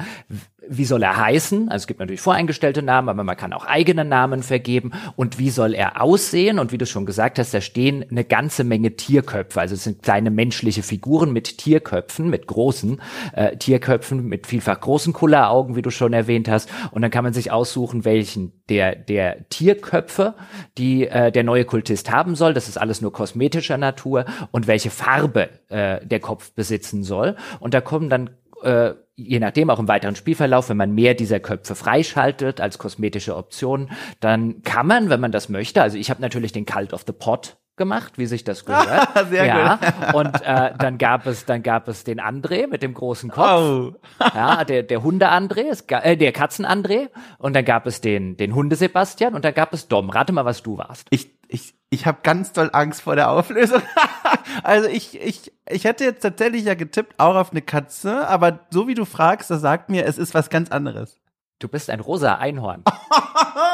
wie 0.67 0.85
soll 0.85 1.03
er 1.03 1.17
heißen? 1.17 1.69
Also 1.69 1.83
es 1.83 1.87
gibt 1.87 1.99
natürlich 1.99 2.21
voreingestellte 2.21 2.81
Namen, 2.81 3.09
aber 3.09 3.23
man 3.23 3.35
kann 3.35 3.53
auch 3.53 3.65
eigene 3.65 4.05
Namen 4.05 4.43
vergeben. 4.43 4.91
Und 5.15 5.39
wie 5.39 5.49
soll 5.49 5.73
er 5.73 6.01
aussehen? 6.01 6.59
Und 6.59 6.71
wie 6.71 6.77
du 6.77 6.85
schon 6.85 7.05
gesagt 7.05 7.39
hast, 7.39 7.53
da 7.53 7.61
stehen 7.61 8.05
eine 8.09 8.23
ganze 8.23 8.63
Menge 8.63 8.95
Tierköpfe. 8.95 9.59
Also 9.59 9.75
es 9.75 9.83
sind 9.83 10.03
kleine 10.03 10.31
menschliche 10.31 10.83
Figuren 10.83 11.33
mit 11.33 11.57
Tierköpfen, 11.57 12.29
mit 12.29 12.47
großen 12.47 13.01
äh, 13.33 13.57
Tierköpfen, 13.57 14.25
mit 14.25 14.47
vielfach 14.47 14.79
großen 14.79 15.13
Kulleraugen, 15.13 15.75
wie 15.75 15.81
du 15.81 15.89
schon 15.89 16.13
erwähnt 16.13 16.47
hast. 16.47 16.69
Und 16.91 17.01
dann 17.01 17.11
kann 17.11 17.23
man 17.23 17.33
sich 17.33 17.51
aussuchen, 17.51 18.05
welchen 18.05 18.63
der, 18.69 18.95
der 18.95 19.49
Tierköpfe, 19.49 20.35
die 20.77 21.07
äh, 21.07 21.31
der 21.31 21.43
neue 21.43 21.65
Kultist 21.65 22.11
haben 22.11 22.35
soll. 22.35 22.53
Das 22.53 22.69
ist 22.69 22.77
alles 22.77 23.01
nur 23.01 23.11
kosmetischer 23.11 23.77
Natur. 23.77 24.25
Und 24.51 24.67
welche 24.67 24.89
Farbe 24.89 25.49
äh, 25.69 26.05
der 26.05 26.19
Kopf 26.19 26.53
besitzen 26.53 27.03
soll. 27.03 27.35
Und 27.59 27.73
da 27.73 27.81
kommen 27.81 28.09
dann 28.09 28.29
äh, 28.63 28.95
je 29.15 29.39
nachdem 29.39 29.69
auch 29.69 29.79
im 29.79 29.87
weiteren 29.87 30.15
Spielverlauf, 30.15 30.69
wenn 30.69 30.77
man 30.77 30.93
mehr 30.93 31.13
dieser 31.13 31.39
Köpfe 31.39 31.75
freischaltet 31.75 32.61
als 32.61 32.77
kosmetische 32.77 33.35
Option, 33.35 33.91
dann 34.19 34.61
kann 34.63 34.87
man, 34.87 35.09
wenn 35.09 35.19
man 35.19 35.31
das 35.31 35.49
möchte, 35.49 35.81
also 35.81 35.97
ich 35.97 36.09
habe 36.09 36.21
natürlich 36.21 36.51
den 36.51 36.65
Cult 36.65 36.93
of 36.93 37.03
the 37.05 37.13
Pot 37.13 37.57
gemacht, 37.75 38.17
wie 38.17 38.25
sich 38.25 38.43
das 38.43 38.65
gehört. 38.65 39.27
Sehr 39.29 39.45
ja. 39.45 39.75
gut. 39.77 40.13
Und 40.13 40.41
äh, 40.43 40.73
dann 40.77 40.97
gab 40.97 41.25
es, 41.25 41.45
dann 41.45 41.63
gab 41.63 41.87
es 41.87 42.03
den 42.03 42.19
André 42.19 42.67
mit 42.67 42.83
dem 42.83 42.93
großen 42.93 43.29
Kopf. 43.31 43.45
Oh. 43.45 43.93
ja, 44.33 44.63
der 44.63 44.83
der 44.83 45.03
Hunde 45.03 45.31
André, 45.31 45.83
äh, 45.91 46.17
der 46.17 46.31
Katzen 46.31 46.65
André. 46.65 47.09
Und 47.39 47.55
dann 47.55 47.65
gab 47.65 47.87
es 47.87 48.01
den 48.01 48.37
den 48.37 48.53
Hunde 48.53 48.75
Sebastian 48.75 49.33
und 49.33 49.45
dann 49.45 49.53
gab 49.53 49.73
es 49.73 49.87
Dom. 49.87 50.09
Rate 50.09 50.33
mal, 50.33 50.45
was 50.45 50.61
du 50.61 50.77
warst. 50.77 51.07
Ich 51.09 51.31
ich 51.47 51.75
ich 51.93 52.07
habe 52.07 52.19
ganz 52.23 52.51
doll 52.51 52.69
Angst 52.73 53.01
vor 53.01 53.15
der 53.15 53.29
Auflösung. 53.29 53.81
also 54.63 54.89
ich 54.89 55.19
ich 55.21 55.53
ich 55.69 55.83
hätte 55.83 56.03
jetzt 56.03 56.21
tatsächlich 56.21 56.65
ja 56.65 56.73
getippt 56.73 57.19
auch 57.19 57.35
auf 57.35 57.51
eine 57.51 57.61
Katze, 57.61 58.27
aber 58.27 58.59
so 58.71 58.87
wie 58.87 58.95
du 58.95 59.05
fragst, 59.05 59.51
das 59.51 59.61
sagt 59.61 59.89
mir, 59.89 60.05
es 60.05 60.17
ist 60.17 60.33
was 60.33 60.49
ganz 60.49 60.71
anderes. 60.71 61.19
Du 61.59 61.67
bist 61.67 61.89
ein 61.89 61.99
rosa 61.99 62.35
Einhorn. 62.35 62.83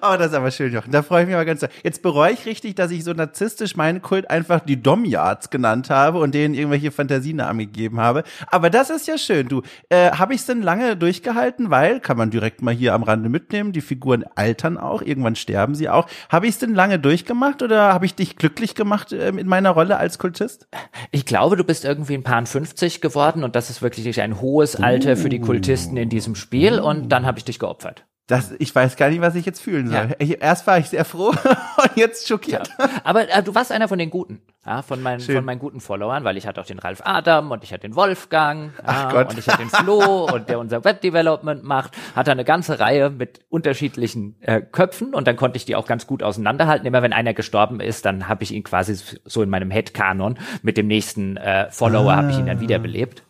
Oh, 0.00 0.14
das 0.16 0.28
ist 0.28 0.34
aber 0.34 0.50
schön, 0.50 0.72
Jochen. 0.72 0.92
Da 0.92 1.02
freue 1.02 1.22
ich 1.22 1.26
mich 1.26 1.34
aber 1.34 1.44
ganz. 1.44 1.66
Jetzt 1.82 2.02
bereue 2.02 2.32
ich 2.32 2.46
richtig, 2.46 2.74
dass 2.76 2.90
ich 2.90 3.04
so 3.04 3.12
narzisstisch 3.12 3.76
meinen 3.76 4.02
Kult 4.02 4.30
einfach 4.30 4.60
die 4.60 4.80
Domyards 4.80 5.50
genannt 5.50 5.90
habe 5.90 6.18
und 6.18 6.34
denen 6.34 6.54
irgendwelche 6.54 6.90
Fantasienamen 6.90 7.66
gegeben 7.66 8.00
habe. 8.00 8.24
Aber 8.46 8.70
das 8.70 8.90
ist 8.90 9.06
ja 9.06 9.18
schön. 9.18 9.48
Du, 9.48 9.62
äh, 9.88 10.10
habe 10.12 10.34
ich 10.34 10.40
es 10.40 10.46
denn 10.46 10.62
lange 10.62 10.96
durchgehalten? 10.96 11.70
Weil, 11.70 12.00
kann 12.00 12.16
man 12.16 12.30
direkt 12.30 12.62
mal 12.62 12.74
hier 12.74 12.94
am 12.94 13.02
Rande 13.02 13.28
mitnehmen, 13.28 13.72
die 13.72 13.80
Figuren 13.80 14.24
altern 14.34 14.78
auch, 14.78 15.02
irgendwann 15.02 15.36
sterben 15.36 15.74
sie 15.74 15.88
auch. 15.88 16.08
Habe 16.28 16.46
ich 16.46 16.54
es 16.54 16.58
denn 16.58 16.74
lange 16.74 16.98
durchgemacht 16.98 17.62
oder 17.62 17.92
habe 17.92 18.06
ich 18.06 18.14
dich 18.14 18.36
glücklich 18.36 18.74
gemacht 18.74 19.12
äh, 19.12 19.28
in 19.28 19.48
meiner 19.48 19.70
Rolle 19.70 19.96
als 19.96 20.18
Kultist? 20.18 20.68
Ich 21.10 21.26
glaube, 21.26 21.56
du 21.56 21.64
bist 21.64 21.84
irgendwie 21.84 22.14
ein 22.14 22.22
paar 22.22 22.44
50 22.44 23.00
geworden 23.00 23.44
und 23.44 23.56
das 23.56 23.70
ist 23.70 23.82
wirklich 23.82 24.20
ein 24.20 24.40
hohes 24.40 24.76
Alter 24.76 25.12
uh. 25.12 25.16
für 25.16 25.28
die 25.28 25.40
Kultisten 25.40 25.96
in 25.96 26.08
diesem 26.08 26.34
Spiel 26.34 26.78
und 26.78 27.08
dann 27.10 27.26
habe 27.26 27.38
ich 27.38 27.44
dich 27.44 27.58
geopfert. 27.58 28.07
Das, 28.28 28.54
ich 28.58 28.74
weiß 28.74 28.96
gar 28.96 29.08
nicht, 29.08 29.22
was 29.22 29.34
ich 29.36 29.46
jetzt 29.46 29.60
fühlen 29.60 29.88
soll. 29.88 30.14
Ja. 30.20 30.34
erst 30.34 30.66
war 30.66 30.78
ich 30.78 30.90
sehr 30.90 31.06
froh 31.06 31.28
und 31.82 31.96
jetzt 31.96 32.28
schockiert. 32.28 32.68
Ja. 32.78 32.90
Aber 33.02 33.26
äh, 33.26 33.42
du 33.42 33.54
warst 33.54 33.72
einer 33.72 33.88
von 33.88 33.98
den 33.98 34.10
Guten, 34.10 34.42
ja, 34.66 34.82
von 34.82 35.02
meinen, 35.02 35.20
von 35.20 35.46
meinen 35.46 35.58
guten 35.58 35.80
Followern, 35.80 36.24
weil 36.24 36.36
ich 36.36 36.46
hatte 36.46 36.60
auch 36.60 36.66
den 36.66 36.78
Ralf 36.78 37.00
Adam 37.04 37.50
und 37.50 37.64
ich 37.64 37.72
hatte 37.72 37.88
den 37.88 37.96
Wolfgang 37.96 38.72
Gott. 39.10 39.30
und 39.30 39.38
ich 39.38 39.48
hatte 39.48 39.62
den 39.62 39.70
Flo 39.70 40.24
und 40.32 40.50
der 40.50 40.58
unser 40.58 40.84
Webdevelopment 40.84 41.64
macht, 41.64 41.96
hatte 42.14 42.30
eine 42.30 42.44
ganze 42.44 42.78
Reihe 42.78 43.08
mit 43.08 43.40
unterschiedlichen 43.48 44.36
äh, 44.42 44.60
Köpfen 44.60 45.14
und 45.14 45.26
dann 45.26 45.36
konnte 45.36 45.56
ich 45.56 45.64
die 45.64 45.74
auch 45.74 45.86
ganz 45.86 46.06
gut 46.06 46.22
auseinanderhalten. 46.22 46.86
Immer 46.86 47.00
wenn 47.00 47.14
einer 47.14 47.32
gestorben 47.32 47.80
ist, 47.80 48.04
dann 48.04 48.28
habe 48.28 48.44
ich 48.44 48.52
ihn 48.52 48.62
quasi 48.62 48.94
so 49.24 49.42
in 49.42 49.48
meinem 49.48 49.70
Headkanon 49.70 50.38
mit 50.60 50.76
dem 50.76 50.86
nächsten 50.86 51.38
äh, 51.38 51.70
Follower 51.70 52.12
ah. 52.12 52.16
habe 52.16 52.30
ich 52.30 52.38
ihn 52.38 52.46
dann 52.46 52.60
wiederbelebt. 52.60 53.22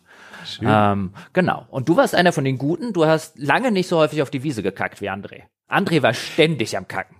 Ähm, 0.61 1.13
genau. 1.33 1.65
Und 1.69 1.89
du 1.89 1.97
warst 1.97 2.15
einer 2.15 2.31
von 2.31 2.43
den 2.43 2.57
Guten. 2.57 2.93
Du 2.93 3.05
hast 3.05 3.37
lange 3.37 3.71
nicht 3.71 3.87
so 3.87 3.97
häufig 3.97 4.21
auf 4.21 4.29
die 4.29 4.43
Wiese 4.43 4.63
gekackt 4.63 5.01
wie 5.01 5.09
André. 5.09 5.43
André 5.69 6.01
war 6.01 6.13
ständig 6.13 6.77
am 6.77 6.87
Kacken. 6.87 7.18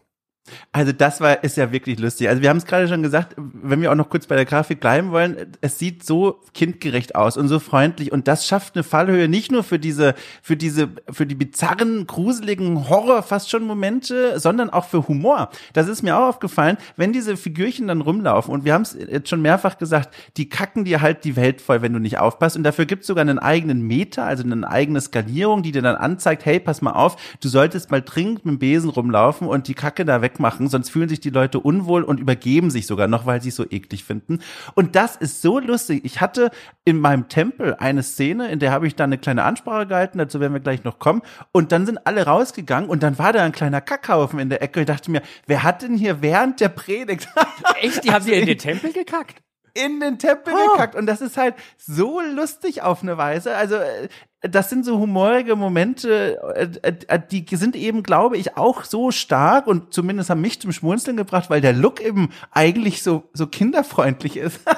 Also 0.71 0.91
das 0.91 1.21
war 1.21 1.43
ist 1.43 1.57
ja 1.57 1.71
wirklich 1.71 1.99
lustig. 1.99 2.29
Also 2.29 2.41
wir 2.41 2.49
haben 2.49 2.57
es 2.57 2.65
gerade 2.65 2.87
schon 2.87 3.03
gesagt, 3.03 3.35
wenn 3.37 3.81
wir 3.81 3.91
auch 3.91 3.95
noch 3.95 4.09
kurz 4.09 4.27
bei 4.27 4.35
der 4.35 4.45
Grafik 4.45 4.79
bleiben 4.79 5.11
wollen, 5.11 5.53
es 5.61 5.79
sieht 5.79 6.05
so 6.05 6.41
kindgerecht 6.53 7.15
aus 7.15 7.37
und 7.37 7.47
so 7.47 7.59
freundlich 7.59 8.11
und 8.11 8.27
das 8.27 8.47
schafft 8.47 8.75
eine 8.75 8.83
Fallhöhe 8.83 9.27
nicht 9.27 9.51
nur 9.51 9.63
für 9.63 9.79
diese 9.79 10.15
für 10.41 10.57
diese 10.57 10.89
für 11.09 11.25
die 11.25 11.35
bizarren, 11.35 12.07
gruseligen 12.07 12.89
Horror 12.89 13.23
fast 13.23 13.49
schon 13.49 13.63
Momente, 13.63 14.39
sondern 14.39 14.69
auch 14.69 14.85
für 14.85 15.07
Humor. 15.07 15.49
Das 15.73 15.87
ist 15.87 16.03
mir 16.03 16.17
auch 16.17 16.29
aufgefallen, 16.29 16.77
wenn 16.95 17.13
diese 17.13 17.37
Figürchen 17.37 17.87
dann 17.87 18.01
rumlaufen 18.01 18.53
und 18.53 18.65
wir 18.65 18.73
haben 18.73 18.83
es 18.83 18.93
jetzt 18.93 19.29
schon 19.29 19.41
mehrfach 19.41 19.77
gesagt, 19.77 20.13
die 20.37 20.49
kacken 20.49 20.85
dir 20.85 21.01
halt 21.01 21.23
die 21.23 21.35
Welt 21.35 21.61
voll, 21.61 21.81
wenn 21.81 21.93
du 21.93 21.99
nicht 21.99 22.19
aufpasst 22.19 22.57
und 22.57 22.63
dafür 22.63 22.85
gibt 22.85 23.01
es 23.01 23.07
sogar 23.07 23.21
einen 23.21 23.39
eigenen 23.39 23.81
Meter, 23.81 24.25
also 24.25 24.43
eine 24.43 24.67
eigene 24.69 25.01
Skalierung, 25.01 25.63
die 25.63 25.71
dir 25.71 25.81
dann 25.81 25.95
anzeigt, 25.95 26.45
hey, 26.45 26.59
pass 26.59 26.81
mal 26.81 26.91
auf, 26.91 27.17
du 27.41 27.49
solltest 27.49 27.91
mal 27.91 28.01
dringend 28.01 28.45
mit 28.45 28.55
dem 28.55 28.59
Besen 28.59 28.89
rumlaufen 28.89 29.47
und 29.47 29.67
die 29.67 29.73
Kacke 29.73 30.05
da 30.05 30.21
weg 30.21 30.28
wegmachen, 30.29 30.67
sonst 30.67 30.89
fühlen 30.89 31.09
sich 31.09 31.19
die 31.19 31.29
Leute 31.29 31.59
unwohl 31.59 32.03
und 32.03 32.19
übergeben 32.19 32.69
sich 32.69 32.85
sogar 32.85 33.07
noch, 33.07 33.25
weil 33.25 33.41
sie 33.41 33.49
es 33.49 33.55
so 33.55 33.65
eklig 33.69 34.03
finden. 34.03 34.39
Und 34.75 34.95
das 34.95 35.15
ist 35.15 35.41
so 35.41 35.59
lustig. 35.59 36.05
Ich 36.05 36.21
hatte 36.21 36.51
in 36.85 36.99
meinem 36.99 37.27
Tempel 37.29 37.75
eine 37.75 38.03
Szene, 38.03 38.51
in 38.51 38.59
der 38.59 38.71
habe 38.71 38.87
ich 38.87 38.95
dann 38.95 39.09
eine 39.09 39.17
kleine 39.17 39.43
Ansprache 39.43 39.87
gehalten, 39.87 40.19
dazu 40.19 40.39
werden 40.39 40.53
wir 40.53 40.59
gleich 40.59 40.83
noch 40.83 40.99
kommen. 40.99 41.21
Und 41.51 41.71
dann 41.71 41.85
sind 41.85 42.05
alle 42.05 42.25
rausgegangen 42.25 42.89
und 42.89 43.01
dann 43.01 43.17
war 43.17 43.33
da 43.33 43.43
ein 43.43 43.51
kleiner 43.51 43.81
Kackhaufen 43.81 44.39
in 44.39 44.49
der 44.49 44.61
Ecke. 44.61 44.81
Ich 44.81 44.85
dachte 44.85 45.11
mir, 45.11 45.21
wer 45.47 45.63
hat 45.63 45.81
denn 45.81 45.95
hier 45.95 46.21
während 46.21 46.59
der 46.59 46.69
Predigt? 46.69 47.27
Echt? 47.81 48.03
Die 48.03 48.11
haben 48.11 48.23
sie 48.23 48.33
in 48.33 48.45
den 48.45 48.57
Tempel 48.57 48.93
gekackt? 48.93 49.41
in 49.73 49.99
den 49.99 50.19
Tempel 50.19 50.53
oh. 50.53 50.71
gekackt. 50.71 50.95
Und 50.95 51.05
das 51.05 51.21
ist 51.21 51.37
halt 51.37 51.55
so 51.77 52.19
lustig 52.21 52.81
auf 52.81 53.03
eine 53.03 53.17
Weise. 53.17 53.55
Also 53.55 53.75
äh, 53.75 54.09
das 54.41 54.69
sind 54.69 54.85
so 54.85 54.99
humorige 54.99 55.55
Momente, 55.55 56.39
äh, 56.55 56.93
äh, 57.07 57.19
die 57.29 57.45
sind 57.55 57.75
eben, 57.75 58.03
glaube 58.03 58.37
ich, 58.37 58.55
auch 58.55 58.83
so 58.85 59.11
stark 59.11 59.67
und 59.67 59.93
zumindest 59.93 60.29
haben 60.29 60.41
mich 60.41 60.61
zum 60.61 60.71
Schmunzeln 60.71 61.17
gebracht, 61.17 61.49
weil 61.49 61.61
der 61.61 61.73
Look 61.73 62.01
eben 62.01 62.29
eigentlich 62.51 63.03
so, 63.03 63.23
so 63.33 63.47
kinderfreundlich 63.47 64.37
ist. 64.37 64.61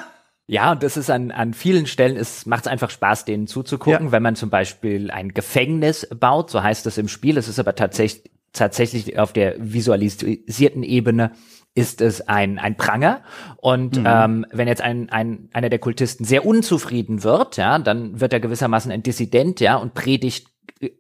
Ja, 0.48 0.74
und 0.74 0.84
das 0.84 0.98
ist 0.98 1.10
an, 1.10 1.32
an 1.32 1.54
vielen 1.54 1.88
Stellen, 1.88 2.18
es 2.18 2.46
macht 2.46 2.68
einfach 2.68 2.90
Spaß, 2.90 3.24
denen 3.24 3.48
zuzugucken, 3.48 4.08
ja. 4.08 4.12
wenn 4.12 4.22
man 4.22 4.36
zum 4.36 4.50
Beispiel 4.50 5.10
ein 5.10 5.30
Gefängnis 5.30 6.06
baut, 6.14 6.50
so 6.50 6.62
heißt 6.62 6.86
es 6.88 6.98
im 6.98 7.08
Spiel. 7.08 7.38
Es 7.38 7.48
ist 7.48 7.58
aber 7.58 7.74
tatsächlich, 7.74 8.30
tatsächlich 8.52 9.18
auf 9.18 9.32
der 9.32 9.56
visualisierten 9.60 10.84
Ebene 10.84 11.32
ist 11.74 12.02
es 12.02 12.28
ein, 12.28 12.60
ein 12.60 12.76
Pranger. 12.76 13.22
Und 13.58 13.98
mhm. 13.98 14.06
ähm, 14.06 14.46
wenn 14.52 14.68
jetzt 14.68 14.82
ein, 14.82 15.10
ein, 15.10 15.50
einer 15.54 15.70
der 15.70 15.80
Kultisten 15.80 16.26
sehr 16.26 16.46
unzufrieden 16.46 17.24
wird, 17.24 17.58
ja, 17.58 17.80
dann 17.80 18.20
wird 18.20 18.34
er 18.34 18.40
gewissermaßen 18.40 18.92
ein 18.92 19.04
Dissident, 19.04 19.60
ja, 19.60 19.78
und 19.78 19.94
predigt 19.94 20.48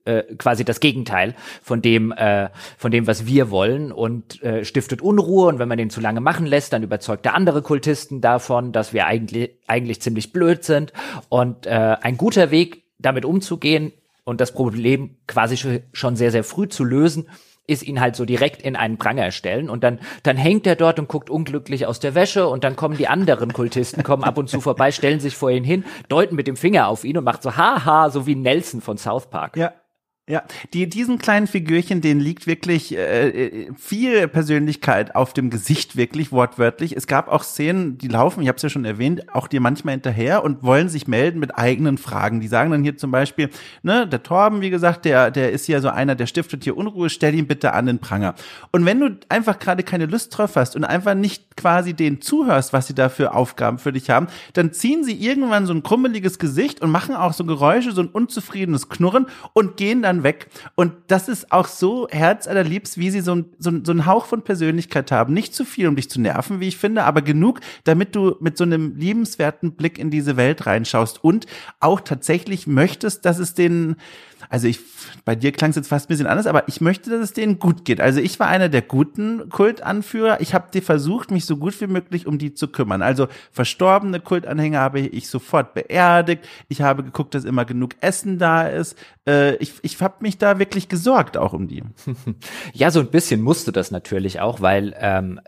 äh, 0.05 0.23
quasi 0.37 0.63
das 0.63 0.79
Gegenteil 0.79 1.35
von 1.61 1.81
dem, 1.81 2.11
äh, 2.11 2.49
von 2.77 2.91
dem, 2.91 3.07
was 3.07 3.25
wir 3.25 3.49
wollen 3.49 3.91
und 3.91 4.41
äh, 4.43 4.63
stiftet 4.63 5.01
Unruhe. 5.01 5.47
Und 5.47 5.59
wenn 5.59 5.67
man 5.67 5.77
den 5.77 5.89
zu 5.89 5.99
lange 5.99 6.21
machen 6.21 6.45
lässt, 6.45 6.71
dann 6.71 6.83
überzeugt 6.83 7.25
er 7.25 7.33
andere 7.33 7.61
Kultisten 7.61 8.21
davon, 8.21 8.71
dass 8.71 8.93
wir 8.93 9.07
eigentlich, 9.07 9.57
eigentlich 9.67 10.01
ziemlich 10.01 10.31
blöd 10.31 10.63
sind. 10.63 10.93
Und 11.29 11.65
äh, 11.65 11.97
ein 12.01 12.17
guter 12.17 12.51
Weg, 12.51 12.83
damit 12.99 13.25
umzugehen 13.25 13.91
und 14.23 14.39
das 14.39 14.53
Problem 14.53 15.17
quasi 15.27 15.57
schon 15.91 16.15
sehr, 16.15 16.31
sehr 16.31 16.43
früh 16.43 16.67
zu 16.67 16.83
lösen, 16.83 17.27
ist 17.71 17.83
ihn 17.83 18.01
halt 18.01 18.15
so 18.15 18.25
direkt 18.25 18.61
in 18.61 18.75
einen 18.75 18.97
Pranger 18.97 19.31
stellen 19.31 19.69
und 19.69 19.83
dann, 19.83 19.99
dann 20.23 20.37
hängt 20.37 20.67
er 20.67 20.75
dort 20.75 20.99
und 20.99 21.07
guckt 21.07 21.29
unglücklich 21.29 21.85
aus 21.85 21.99
der 21.99 22.15
Wäsche 22.15 22.47
und 22.47 22.63
dann 22.63 22.75
kommen 22.75 22.97
die 22.97 23.07
anderen 23.07 23.53
Kultisten, 23.53 24.03
kommen 24.03 24.23
ab 24.23 24.37
und 24.37 24.49
zu 24.49 24.59
vorbei, 24.59 24.91
stellen 24.91 25.19
sich 25.19 25.35
vor 25.35 25.49
ihn 25.49 25.63
hin, 25.63 25.85
deuten 26.09 26.35
mit 26.35 26.47
dem 26.47 26.57
Finger 26.57 26.87
auf 26.87 27.03
ihn 27.03 27.17
und 27.17 27.23
macht 27.23 27.43
so 27.43 27.55
haha, 27.55 28.09
so 28.09 28.27
wie 28.27 28.35
Nelson 28.35 28.81
von 28.81 28.97
South 28.97 29.29
Park. 29.29 29.55
Ja. 29.55 29.73
Ja, 30.31 30.43
die, 30.73 30.87
diesen 30.87 31.17
kleinen 31.17 31.45
Figürchen, 31.45 31.99
denen 31.99 32.21
liegt 32.21 32.47
wirklich 32.47 32.95
äh, 32.95 33.27
äh, 33.27 33.71
viel 33.77 34.29
Persönlichkeit 34.29 35.13
auf 35.13 35.33
dem 35.33 35.49
Gesicht, 35.49 35.97
wirklich 35.97 36.31
wortwörtlich. 36.31 36.95
Es 36.95 37.05
gab 37.05 37.27
auch 37.27 37.43
Szenen, 37.43 37.97
die 37.97 38.07
laufen, 38.07 38.41
ich 38.41 38.47
habe 38.47 38.55
es 38.55 38.61
ja 38.61 38.69
schon 38.69 38.85
erwähnt, 38.85 39.25
auch 39.35 39.49
dir 39.49 39.59
manchmal 39.59 39.95
hinterher 39.95 40.45
und 40.45 40.63
wollen 40.63 40.87
sich 40.87 41.05
melden 41.05 41.41
mit 41.41 41.57
eigenen 41.57 41.97
Fragen. 41.97 42.39
Die 42.39 42.47
sagen 42.47 42.71
dann 42.71 42.81
hier 42.81 42.95
zum 42.95 43.11
Beispiel, 43.11 43.49
ne, 43.83 44.07
der 44.07 44.23
Torben, 44.23 44.61
wie 44.61 44.69
gesagt, 44.69 45.03
der, 45.03 45.31
der 45.31 45.51
ist 45.51 45.67
ja 45.67 45.81
so 45.81 45.89
einer, 45.89 46.15
der 46.15 46.27
stiftet 46.27 46.63
hier 46.63 46.77
Unruhe, 46.77 47.09
stell 47.09 47.35
ihn 47.35 47.47
bitte 47.47 47.73
an 47.73 47.87
den 47.87 47.99
Pranger. 47.99 48.35
Und 48.71 48.85
wenn 48.85 49.01
du 49.01 49.17
einfach 49.27 49.59
gerade 49.59 49.83
keine 49.83 50.05
Lust 50.05 50.37
drauf 50.37 50.55
hast 50.55 50.77
und 50.77 50.85
einfach 50.85 51.13
nicht 51.13 51.57
quasi 51.57 51.93
denen 51.93 52.21
zuhörst, 52.21 52.71
was 52.71 52.87
sie 52.87 52.95
da 52.95 53.09
für 53.09 53.33
Aufgaben 53.33 53.79
für 53.79 53.91
dich 53.91 54.09
haben, 54.09 54.27
dann 54.53 54.71
ziehen 54.71 55.03
sie 55.03 55.21
irgendwann 55.21 55.65
so 55.65 55.73
ein 55.73 55.83
krummeliges 55.83 56.39
Gesicht 56.39 56.81
und 56.81 56.89
machen 56.89 57.15
auch 57.15 57.33
so 57.33 57.43
Geräusche, 57.43 57.91
so 57.91 58.01
ein 58.01 58.07
unzufriedenes 58.07 58.87
Knurren 58.87 59.25
und 59.51 59.75
gehen 59.75 60.01
dann 60.01 60.20
weg. 60.23 60.47
Und 60.75 60.93
das 61.07 61.27
ist 61.27 61.51
auch 61.51 61.67
so 61.67 62.07
herzallerliebst, 62.09 62.97
wie 62.97 63.09
sie 63.11 63.21
so, 63.21 63.35
ein, 63.35 63.45
so, 63.57 63.71
so 63.83 63.91
einen 63.91 64.05
Hauch 64.05 64.25
von 64.25 64.43
Persönlichkeit 64.43 65.11
haben. 65.11 65.33
Nicht 65.33 65.53
zu 65.53 65.65
viel, 65.65 65.87
um 65.87 65.95
dich 65.95 66.09
zu 66.09 66.19
nerven, 66.19 66.59
wie 66.59 66.67
ich 66.67 66.77
finde, 66.77 67.03
aber 67.03 67.21
genug, 67.21 67.59
damit 67.83 68.15
du 68.15 68.35
mit 68.39 68.57
so 68.57 68.63
einem 68.63 68.95
liebenswerten 68.95 69.73
Blick 69.73 69.97
in 69.97 70.09
diese 70.09 70.37
Welt 70.37 70.65
reinschaust 70.65 71.23
und 71.23 71.45
auch 71.79 72.01
tatsächlich 72.01 72.67
möchtest, 72.67 73.25
dass 73.25 73.39
es 73.39 73.53
den 73.53 73.95
also 74.49 74.67
ich, 74.67 74.79
bei 75.25 75.35
dir 75.35 75.51
klang 75.51 75.71
es 75.71 75.75
jetzt 75.75 75.87
fast 75.87 76.05
ein 76.05 76.09
bisschen 76.09 76.27
anders, 76.27 76.47
aber 76.47 76.67
ich 76.67 76.81
möchte, 76.81 77.09
dass 77.09 77.21
es 77.21 77.33
denen 77.33 77.59
gut 77.59 77.85
geht. 77.85 78.01
Also 78.01 78.19
ich 78.19 78.39
war 78.39 78.47
einer 78.47 78.69
der 78.69 78.81
guten 78.81 79.49
Kultanführer. 79.49 80.41
Ich 80.41 80.53
habe 80.53 80.71
dir 80.71 80.81
versucht, 80.81 81.31
mich 81.31 81.45
so 81.45 81.57
gut 81.57 81.79
wie 81.81 81.87
möglich 81.87 82.27
um 82.27 82.37
die 82.37 82.53
zu 82.53 82.67
kümmern. 82.67 83.01
Also 83.01 83.27
verstorbene 83.51 84.19
Kultanhänger 84.19 84.79
habe 84.79 84.99
ich 84.99 85.29
sofort 85.29 85.73
beerdigt. 85.73 86.47
Ich 86.67 86.81
habe 86.81 87.03
geguckt, 87.03 87.35
dass 87.35 87.45
immer 87.45 87.65
genug 87.65 87.95
Essen 88.01 88.37
da 88.37 88.67
ist. 88.67 88.97
Äh, 89.27 89.55
ich 89.57 89.73
ich 89.81 90.01
habe 90.01 90.15
mich 90.21 90.37
da 90.37 90.59
wirklich 90.59 90.89
gesorgt 90.89 91.37
auch 91.37 91.53
um 91.53 91.67
die. 91.67 91.83
Ja, 92.73 92.91
so 92.91 92.99
ein 92.99 93.11
bisschen 93.11 93.41
musst 93.41 93.67
du 93.67 93.71
das 93.71 93.91
natürlich 93.91 94.39
auch, 94.39 94.61
weil 94.61 94.95
ähm, 94.97 95.39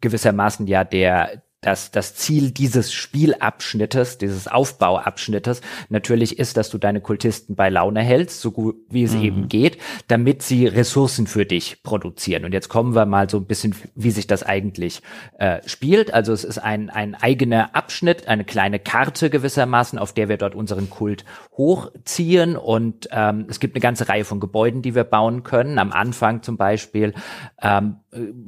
gewissermaßen 0.00 0.66
ja 0.66 0.84
der 0.84 1.42
dass 1.62 1.92
das 1.92 2.16
Ziel 2.16 2.50
dieses 2.50 2.92
Spielabschnittes, 2.92 4.18
dieses 4.18 4.48
Aufbauabschnittes 4.48 5.60
natürlich 5.88 6.38
ist, 6.40 6.56
dass 6.56 6.70
du 6.70 6.76
deine 6.76 7.00
Kultisten 7.00 7.54
bei 7.54 7.70
Laune 7.70 8.00
hältst, 8.00 8.40
so 8.40 8.50
gut 8.50 8.76
wie 8.90 9.04
es 9.04 9.14
mhm. 9.14 9.22
eben 9.22 9.48
geht, 9.48 9.78
damit 10.08 10.42
sie 10.42 10.66
Ressourcen 10.66 11.28
für 11.28 11.46
dich 11.46 11.82
produzieren. 11.84 12.44
Und 12.44 12.52
jetzt 12.52 12.68
kommen 12.68 12.96
wir 12.96 13.06
mal 13.06 13.30
so 13.30 13.38
ein 13.38 13.46
bisschen, 13.46 13.76
wie 13.94 14.10
sich 14.10 14.26
das 14.26 14.42
eigentlich 14.42 15.02
äh, 15.38 15.60
spielt. 15.64 16.12
Also 16.12 16.32
es 16.32 16.42
ist 16.42 16.58
ein, 16.58 16.90
ein 16.90 17.14
eigener 17.14 17.76
Abschnitt, 17.76 18.26
eine 18.26 18.44
kleine 18.44 18.80
Karte 18.80 19.30
gewissermaßen, 19.30 20.00
auf 20.00 20.12
der 20.12 20.28
wir 20.28 20.38
dort 20.38 20.56
unseren 20.56 20.90
Kult 20.90 21.24
hochziehen. 21.56 22.56
Und 22.56 23.08
ähm, 23.12 23.46
es 23.48 23.60
gibt 23.60 23.76
eine 23.76 23.82
ganze 23.82 24.08
Reihe 24.08 24.24
von 24.24 24.40
Gebäuden, 24.40 24.82
die 24.82 24.96
wir 24.96 25.04
bauen 25.04 25.44
können. 25.44 25.78
Am 25.78 25.92
Anfang 25.92 26.42
zum 26.42 26.56
Beispiel 26.56 27.14
ähm, 27.62 27.98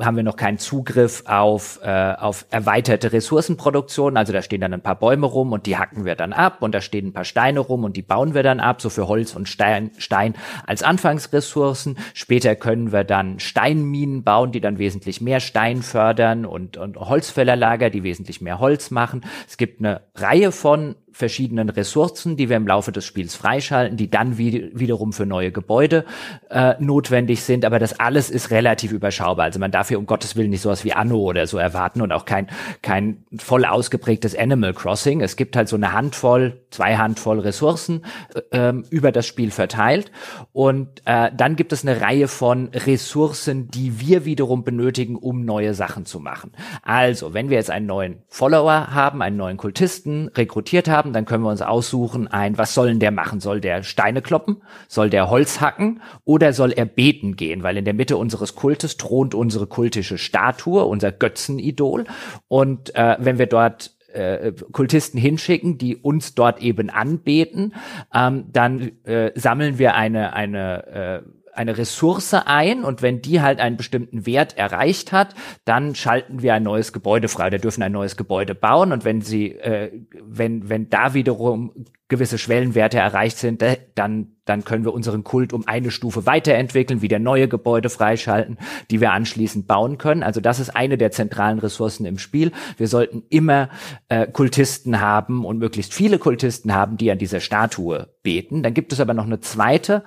haben 0.03 0.17
wir 0.17 0.25
noch 0.25 0.37
keinen 0.37 0.59
Zugriff 0.59 1.23
auf, 1.27 1.79
äh, 1.83 2.15
auf 2.19 2.47
erweiterte 2.51 3.04
komplette 3.05 3.13
Ressourcenproduktion. 3.13 4.17
Also 4.17 4.33
da 4.33 4.43
stehen 4.43 4.61
dann 4.61 4.73
ein 4.73 4.81
paar 4.81 4.99
Bäume 4.99 5.27
rum 5.27 5.53
und 5.53 5.67
die 5.67 5.77
hacken 5.77 6.05
wir 6.05 6.15
dann 6.15 6.33
ab 6.33 6.63
und 6.63 6.75
da 6.75 6.81
stehen 6.81 7.09
ein 7.09 7.13
paar 7.13 7.25
Steine 7.25 7.61
rum 7.61 7.85
und 7.85 7.97
die 7.97 8.03
bauen 8.03 8.35
wir 8.35 8.43
dann 8.43 8.61
ab, 8.61 8.81
so 8.81 8.91
für 8.91 9.09
Holz 9.09 9.35
und 9.35 9.49
Stein, 9.49 9.91
Stein 9.99 10.35
als 10.67 10.83
Anfangsressourcen. 10.83 11.99
Später 12.15 12.57
können 12.57 12.93
wir 12.93 13.05
dann 13.05 13.39
Steinminen 13.41 14.25
bauen, 14.25 14.53
die 14.53 14.61
dann 14.61 14.79
wesentlich 14.79 15.21
mehr 15.21 15.41
Stein 15.41 15.83
fördern 15.83 16.47
und, 16.47 16.77
und 16.77 16.97
Holzfällerlager, 16.97 17.91
die 17.91 18.03
wesentlich 18.03 18.41
mehr 18.41 18.59
Holz 18.59 18.91
machen. 18.91 19.25
Es 19.47 19.57
gibt 19.57 19.81
eine 19.81 20.03
Reihe 20.15 20.53
von 20.53 20.97
verschiedenen 21.15 21.69
Ressourcen, 21.71 22.37
die 22.37 22.49
wir 22.49 22.57
im 22.57 22.67
Laufe 22.67 22.91
des 22.91 23.05
Spiels 23.05 23.37
freischalten, 23.37 23.97
die 23.97 24.11
dann 24.11 24.37
wie, 24.37 24.71
wiederum 24.75 25.13
für 25.13 25.27
neue 25.27 25.53
Gebäude 25.53 26.05
äh, 26.51 26.75
notwendig 26.81 27.43
sind. 27.43 27.65
Aber 27.65 27.79
das 27.79 28.01
alles 28.01 28.31
ist 28.31 28.51
relativ 28.51 28.91
überschaubar. 28.93 29.45
Also 29.45 29.61
man 29.61 29.71
darf 29.71 29.89
hier 29.89 29.99
um 29.99 30.07
Gottes 30.07 30.35
Willen 30.35 30.51
nicht 30.51 30.63
sowas 30.63 30.85
wie 30.85 30.93
Anno 30.93 31.19
oder 31.19 31.47
so 31.47 31.57
erwarten 31.57 32.03
und 32.03 32.13
auch 32.13 32.25
kein, 32.25 32.49
kein 32.83 33.25
voll 33.39 33.65
ausgeprägtes 33.65 34.37
Animal 34.37 34.75
Crossing. 34.75 35.21
Es 35.21 35.37
gibt 35.37 35.57
halt 35.57 35.69
so 35.69 35.77
eine 35.77 35.93
Handvoll, 35.93 36.61
zwei 36.71 36.97
Handvoll 36.97 37.39
Ressourcen 37.39 38.05
äh, 38.35 38.41
ähm, 38.51 38.85
über 38.91 39.13
das 39.13 39.27
Spiel 39.27 39.53
verteilt. 39.53 40.11
Und 40.53 41.03
äh, 41.05 41.31
dann 41.37 41.55
gibt 41.55 41.73
es 41.73 41.87
eine 41.87 42.01
Reihe 42.01 42.27
von 42.27 42.69
Ressourcen, 42.75 43.69
die 43.69 44.01
wir 44.01 44.25
wiederum 44.25 44.65
benötigen, 44.65 45.15
um 45.15 45.45
neue 45.45 45.75
Sachen 45.75 46.07
zu 46.07 46.19
machen. 46.19 46.53
Also, 46.83 47.35
wenn 47.35 47.51
wir 47.51 47.57
jetzt 47.57 47.71
einen 47.71 47.87
neuen 47.87 48.23
Follower 48.29 48.89
haben, 48.95 49.23
einen 49.23 49.37
neuen 49.37 49.57
Kultisten 49.57 50.29
rekrutiert 50.29 50.89
haben, 50.89 51.04
haben, 51.05 51.13
dann 51.13 51.25
können 51.27 51.45
wir 51.45 51.51
uns 51.51 51.63
aussuchen, 51.63 52.29
ein, 52.29 52.59
was 52.59 52.75
soll 52.75 52.89
denn 52.89 52.99
der 52.99 53.11
machen? 53.11 53.41
Soll 53.41 53.61
der 53.61 53.83
Steine 53.83 54.23
kloppen? 54.23 54.63
Soll 54.89 55.11
der 55.11 55.31
Holz 55.31 55.61
hacken? 55.61 56.01
Oder 56.25 56.53
soll 56.53 56.73
er 56.73 56.87
beten 56.87 57.37
gehen? 57.37 57.63
Weil 57.63 57.77
in 57.77 57.85
der 57.85 57.95
Mitte 57.95 58.17
unseres 58.17 58.55
Kultes 58.55 58.97
thront 58.97 59.35
unsere 59.35 59.67
kultische 59.67 60.19
Statue, 60.19 60.85
unser 60.85 61.13
Götzenidol. 61.13 62.05
Und 62.49 62.95
äh, 62.95 63.17
wenn 63.21 63.39
wir 63.39 63.47
dort 63.47 63.93
äh, 64.13 64.53
Kultisten 64.73 65.19
hinschicken, 65.21 65.79
die 65.79 65.97
uns 65.97 66.35
dort 66.35 66.61
eben 66.61 66.89
anbeten, 66.91 67.75
ähm, 68.15 68.47
dann 68.53 68.93
äh, 69.05 69.33
sammeln 69.35 69.79
wir 69.79 69.95
eine 69.95 70.33
eine 70.33 70.87
äh, 70.87 71.44
eine 71.55 71.79
Ressource 71.79 72.35
ein 72.35 72.85
und 72.85 73.03
wenn 73.03 73.23
die 73.23 73.41
halt 73.41 73.61
einen 73.61 73.77
bestimmten 73.77 74.27
Wert 74.27 74.57
erreicht 74.57 75.13
hat, 75.13 75.35
dann 75.65 75.95
schalten 75.95 76.43
wir 76.43 76.55
ein 76.55 76.63
neues 76.63 76.93
Gebäude 76.93 77.29
frei. 77.29 77.51
Wir 77.51 77.59
dürfen 77.59 77.83
ein 77.83 77.93
neues 77.93 78.17
Gebäude 78.17 78.55
bauen 78.55 78.93
und 78.93 79.05
wenn 79.05 79.21
sie, 79.21 79.53
äh, 79.53 79.91
wenn 80.23 80.69
wenn 80.69 80.91
da 80.91 81.15
wiederum 81.15 81.73
gewisse 82.15 82.39
Schwellenwerte 82.39 82.99
erreicht 82.99 83.39
sind, 83.39 83.61
dann 83.97 84.35
dann 84.45 84.65
können 84.65 84.85
wir 84.85 84.93
unseren 84.93 85.25
Kult 85.25 85.53
um 85.53 85.67
eine 85.67 85.91
Stufe 85.91 86.27
weiterentwickeln, 86.27 87.03
wieder 87.03 87.19
neue 87.19 87.49
Gebäude 87.49 87.89
freischalten, 87.89 88.59
die 88.91 89.01
wir 89.01 89.13
anschließend 89.13 89.67
bauen 89.67 89.99
können. 89.99 90.23
Also 90.23 90.41
das 90.41 90.61
ist 90.61 90.71
eine 90.71 90.99
der 90.99 91.11
zentralen 91.11 91.59
Ressourcen 91.59 92.05
im 92.05 92.19
Spiel. 92.19 92.53
Wir 92.77 92.89
sollten 92.89 93.23
immer 93.31 93.71
äh, 94.09 94.27
Kultisten 94.27 95.01
haben 95.01 95.45
und 95.45 95.59
möglichst 95.59 95.95
viele 95.95 96.19
Kultisten 96.19 96.75
haben, 96.75 96.97
die 96.97 97.11
an 97.11 97.19
dieser 97.19 97.41
Statue 97.41 98.09
beten. 98.23 98.63
Dann 98.63 98.75
gibt 98.75 98.93
es 98.93 99.01
aber 99.01 99.15
noch 99.15 99.25
eine 99.25 99.41
zweite 99.41 100.05